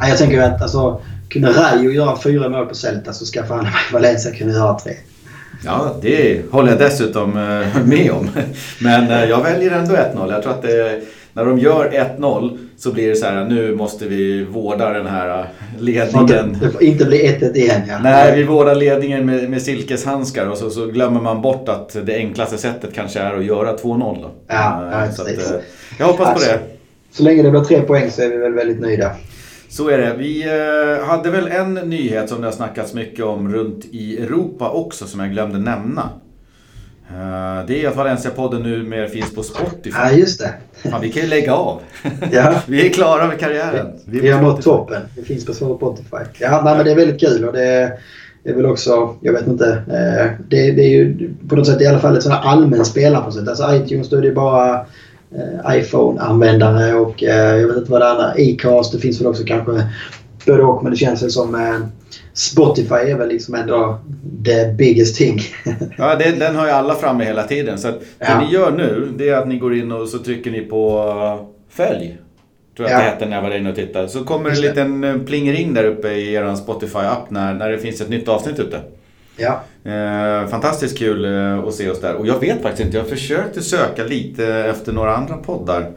Jag 0.00 0.18
tänker 0.18 0.42
att 0.42 0.62
alltså 0.62 1.00
kunde 1.28 1.52
Rayo 1.52 1.90
göra 1.90 2.18
fyra 2.18 2.48
mål 2.48 2.66
på 2.66 2.74
Celta 2.74 3.12
så 3.12 3.26
ska 3.26 3.44
fan 3.44 3.66
Valencia 3.92 4.34
kunna 4.34 4.52
göra 4.52 4.78
tre. 4.78 4.92
Ja, 5.64 5.96
det 6.02 6.42
håller 6.50 6.70
jag 6.70 6.78
dessutom 6.78 7.30
eh, 7.30 7.84
med 7.84 8.10
om. 8.10 8.30
Men 8.80 9.10
eh, 9.10 9.24
jag 9.24 9.42
väljer 9.42 9.70
ändå 9.70 9.94
1-0. 9.94 10.32
Jag 10.32 10.42
tror 10.42 10.52
att 10.52 10.62
det, 10.62 11.00
när 11.32 11.44
de 11.44 11.58
gör 11.58 11.90
1-0 12.18 12.58
så 12.76 12.92
blir 12.92 13.08
det 13.08 13.16
så 13.16 13.26
här, 13.26 13.44
nu 13.44 13.74
måste 13.76 14.08
vi 14.08 14.44
vårda 14.44 14.90
den 14.90 15.06
här 15.06 15.38
eh, 15.38 15.44
ledningen. 15.78 16.58
Det 16.60 16.70
får 16.70 16.82
inte 16.82 17.04
bli 17.04 17.18
1-1 17.18 17.56
igen 17.56 17.82
ja. 17.88 17.98
Nej, 18.02 18.36
vi 18.36 18.42
vårdar 18.42 18.74
ledningen 18.74 19.26
med, 19.26 19.50
med 19.50 19.62
silkeshandskar 19.62 20.46
och 20.46 20.58
så, 20.58 20.70
så, 20.70 20.86
glömmer 20.86 21.20
man 21.20 21.42
bort 21.42 21.68
att 21.68 21.96
det 22.06 22.16
enklaste 22.16 22.58
sättet 22.58 22.94
kanske 22.94 23.20
är 23.20 23.36
att 23.36 23.44
göra 23.44 23.76
2-0. 23.76 24.26
Ja, 24.46 24.88
ja, 24.92 25.12
så 25.12 25.22
att, 25.22 25.28
jag 25.98 26.06
hoppas 26.06 26.26
alltså, 26.28 26.48
på 26.48 26.52
det. 26.52 26.60
Så 27.12 27.22
länge 27.22 27.42
det 27.42 27.50
blir 27.50 27.60
tre 27.60 27.80
poäng 27.80 28.10
så 28.10 28.22
är 28.22 28.28
vi 28.28 28.36
väl 28.36 28.54
väldigt 28.54 28.80
nöjda. 28.80 29.10
Så 29.70 29.88
är 29.88 29.98
det. 29.98 30.14
Vi 30.18 30.42
eh, 30.42 31.06
hade 31.06 31.30
väl 31.30 31.46
en 31.46 31.74
nyhet 31.74 32.28
som 32.28 32.40
det 32.40 32.46
har 32.46 32.52
snackats 32.52 32.94
mycket 32.94 33.24
om 33.24 33.52
runt 33.52 33.84
i 33.90 34.18
Europa 34.22 34.70
också 34.70 35.06
som 35.06 35.20
jag 35.20 35.30
glömde 35.30 35.58
nämna. 35.58 36.10
Eh, 37.08 37.66
det 37.66 37.84
är 37.84 37.88
att 37.88 37.96
Valencia-podden 37.96 38.62
numera 38.62 39.08
finns 39.08 39.34
på 39.34 39.42
Spotify. 39.42 39.98
Ja, 39.98 40.10
just 40.10 40.40
det. 40.40 40.54
Fan, 40.90 41.00
vi 41.00 41.12
kan 41.12 41.22
ju 41.22 41.28
lägga 41.28 41.54
av. 41.54 41.80
Ja. 42.32 42.54
vi 42.66 42.86
är 42.86 42.90
klara 42.90 43.26
med 43.26 43.38
karriären. 43.38 43.86
Vi, 44.04 44.30
har 44.30 44.42
nått 44.42 44.62
toppen. 44.62 45.02
Det 45.16 45.22
finns 45.22 45.46
på 45.46 45.54
Spotify. 45.54 46.16
Ja, 46.38 46.62
nej, 46.64 46.76
men 46.76 46.84
det 46.84 46.90
är 46.90 46.96
väldigt 46.96 47.20
kul 47.20 47.44
och 47.44 47.52
det 47.52 47.92
är 48.44 48.54
väl 48.54 48.66
också, 48.66 49.14
jag 49.20 49.32
vet 49.32 49.46
inte, 49.46 49.70
eh, 49.70 50.30
det, 50.48 50.70
det 50.70 50.82
är 50.82 50.90
ju 50.90 51.30
på 51.48 51.56
något 51.56 51.66
sätt 51.66 51.80
i 51.80 51.86
alla 51.86 51.98
fall 51.98 52.16
ett 52.16 52.22
sånt 52.22 52.34
här 52.34 52.50
allmänt 52.50 52.86
spelarprojekt. 52.86 53.48
Alltså 53.48 53.74
iTunes 53.74 54.10
då 54.10 54.16
är 54.16 54.22
det 54.22 54.32
bara 54.32 54.86
iPhone-användare 55.68 56.94
och 56.94 57.22
eh, 57.22 57.56
jag 57.56 57.68
vet 57.68 57.76
inte 57.76 57.90
vad 57.90 58.00
det 58.00 58.08
andra, 58.08 58.26
Acast, 58.30 58.92
det 58.92 58.98
finns 58.98 59.20
väl 59.20 59.26
också 59.26 59.44
kanske 59.46 59.86
både 60.46 60.62
och 60.62 60.82
men 60.82 60.92
det 60.92 60.98
känns 60.98 61.34
som 61.34 61.56
Spotify 62.32 62.94
är 62.94 63.18
väl 63.18 63.28
liksom 63.28 63.54
ändå 63.54 63.98
the 64.44 64.72
biggest 64.72 65.16
thing. 65.16 65.40
ja, 65.98 66.14
det, 66.14 66.30
den 66.30 66.56
har 66.56 66.66
ju 66.66 66.72
alla 66.72 66.94
framme 66.94 67.24
hela 67.24 67.42
tiden. 67.42 67.78
Så 67.78 67.88
att 67.88 68.00
det 68.00 68.06
ja. 68.18 68.40
ni 68.40 68.52
gör 68.52 68.70
nu 68.70 69.12
det 69.16 69.28
är 69.28 69.36
att 69.36 69.48
ni 69.48 69.58
går 69.58 69.76
in 69.76 69.92
och 69.92 70.08
så 70.08 70.18
trycker 70.18 70.50
ni 70.50 70.60
på 70.60 71.48
följ. 71.70 72.18
Tror 72.76 72.88
jag 72.88 72.96
ja. 72.96 72.98
att 72.98 73.04
det 73.04 73.10
hette 73.10 73.26
när 73.26 73.36
jag 73.36 73.42
var 73.42 73.56
inne 73.56 73.70
och 73.70 73.76
tittade. 73.76 74.08
Så 74.08 74.24
kommer 74.24 74.50
det 74.50 74.56
en 74.56 74.62
liten 74.62 75.24
plingering 75.26 75.74
där 75.74 75.84
uppe 75.84 76.08
i 76.08 76.34
er 76.34 76.54
Spotify-app 76.54 77.24
när, 77.28 77.54
när 77.54 77.70
det 77.70 77.78
finns 77.78 78.00
ett 78.00 78.08
nytt 78.08 78.28
avsnitt 78.28 78.58
ute. 78.58 78.80
Ja. 79.36 79.62
Eh, 79.84 80.48
fantastiskt 80.48 80.98
kul 80.98 81.24
eh, 81.24 81.58
att 81.58 81.74
se 81.74 81.90
oss 81.90 82.00
där. 82.00 82.14
Och 82.14 82.26
jag 82.26 82.40
vet 82.40 82.62
faktiskt 82.62 82.86
inte, 82.86 82.96
jag 82.96 83.08
försökte 83.08 83.62
söka 83.62 84.04
lite 84.04 84.46
efter 84.46 84.92
några 84.92 85.16
andra 85.16 85.36
poddar 85.36 85.90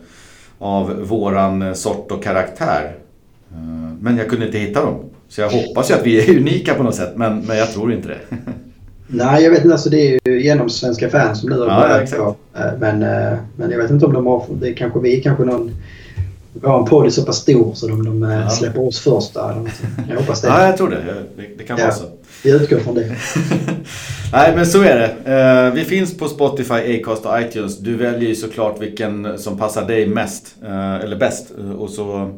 av 0.59 0.93
våran 1.01 1.75
sort 1.75 2.11
och 2.11 2.23
karaktär. 2.23 2.95
Eh, 3.51 3.57
men 3.99 4.17
jag 4.17 4.29
kunde 4.29 4.45
inte 4.45 4.57
hitta 4.57 4.85
dem. 4.85 4.95
Så 5.27 5.41
jag 5.41 5.49
hoppas 5.49 5.91
ju 5.91 5.93
att 5.93 6.05
vi 6.05 6.21
är 6.21 6.37
unika 6.37 6.73
på 6.73 6.83
något 6.83 6.95
sätt, 6.95 7.13
men, 7.15 7.39
men 7.39 7.57
jag 7.57 7.71
tror 7.73 7.93
inte 7.93 8.07
det. 8.07 8.19
Nej, 9.07 9.43
jag 9.43 9.51
vet 9.51 9.59
inte. 9.59 9.73
Alltså 9.73 9.89
det 9.89 9.97
är 9.97 10.19
ju 10.25 10.43
genom 10.43 10.69
svenska 10.69 11.09
fans 11.09 11.39
som 11.39 11.49
nu 11.49 11.59
har 11.59 11.81
börjat 11.81 12.13
ja. 12.17 12.35
Men, 12.79 12.99
men 13.55 13.71
jag 13.71 13.77
vet 13.77 13.91
inte 13.91 14.05
om 14.05 14.13
de 14.13 14.27
har... 14.27 14.45
Det 14.61 14.69
är 14.69 14.73
kanske 14.73 14.99
vi 14.99 15.21
kanske 15.21 15.43
någon 15.43 15.71
Ja, 16.61 16.79
en 16.79 16.85
podd 16.85 17.05
är 17.05 17.09
så 17.09 17.23
pass 17.23 17.37
stor 17.37 17.73
så 17.73 17.87
de, 17.87 18.05
de 18.05 18.21
ja. 18.21 18.49
släpper 18.49 18.87
oss 18.87 18.99
först 18.99 19.33
där. 19.33 19.71
Jag 20.09 20.17
hoppas 20.17 20.41
det. 20.41 20.47
Ja, 20.47 20.65
jag 20.65 20.77
tror 20.77 20.89
det. 20.89 21.03
Det, 21.35 21.43
det 21.57 21.63
kan 21.63 21.77
ja. 21.77 21.85
vara 21.85 21.95
så. 21.95 22.05
Vi 22.43 22.51
utgår 22.51 22.79
från 22.79 22.95
det. 22.95 23.05
Nej, 24.31 24.55
men 24.55 24.65
så 24.65 24.81
är 24.81 24.95
det. 24.95 25.31
Uh, 25.67 25.73
vi 25.73 25.83
finns 25.83 26.17
på 26.17 26.27
Spotify, 26.27 26.73
Acast 26.73 27.25
och 27.25 27.41
iTunes. 27.41 27.77
Du 27.77 27.95
väljer 27.95 28.29
ju 28.29 28.35
såklart 28.35 28.81
vilken 28.81 29.37
som 29.37 29.57
passar 29.57 29.87
dig 29.87 30.07
mest, 30.07 30.55
uh, 30.63 30.95
eller 30.95 31.15
bäst. 31.17 31.51
Uh, 31.59 31.71
och 31.71 31.89
så, 31.89 32.31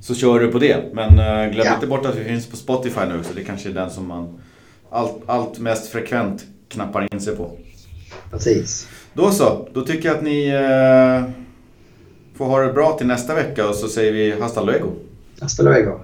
så 0.00 0.14
kör 0.14 0.40
du 0.40 0.48
på 0.48 0.58
det. 0.58 0.76
Men 0.92 1.14
glöm 1.52 1.66
ja. 1.66 1.74
inte 1.74 1.86
bort 1.86 2.06
att 2.06 2.16
vi 2.16 2.24
finns 2.24 2.46
på 2.46 2.56
Spotify 2.56 3.00
nu 3.08 3.18
också. 3.18 3.32
Det 3.34 3.44
kanske 3.44 3.68
är 3.68 3.72
den 3.72 3.90
som 3.90 4.08
man 4.08 4.40
allt, 4.90 5.22
allt 5.26 5.58
mest 5.58 5.92
frekvent 5.92 6.44
knappar 6.68 7.14
in 7.14 7.20
sig 7.20 7.36
på. 7.36 7.50
Precis. 8.30 8.88
Då 9.12 9.30
så. 9.30 9.68
Då 9.72 9.86
tycker 9.86 10.08
jag 10.08 10.16
att 10.16 10.24
ni 10.24 10.52
får 12.36 12.44
ha 12.44 12.60
det 12.60 12.72
bra 12.72 12.98
till 12.98 13.06
nästa 13.06 13.34
vecka 13.34 13.68
och 13.68 13.74
så 13.74 13.88
säger 13.88 14.12
vi 14.12 14.40
hasta 14.40 14.62
luego. 14.62 14.88
Hasta 15.40 15.62
luego. 15.62 16.00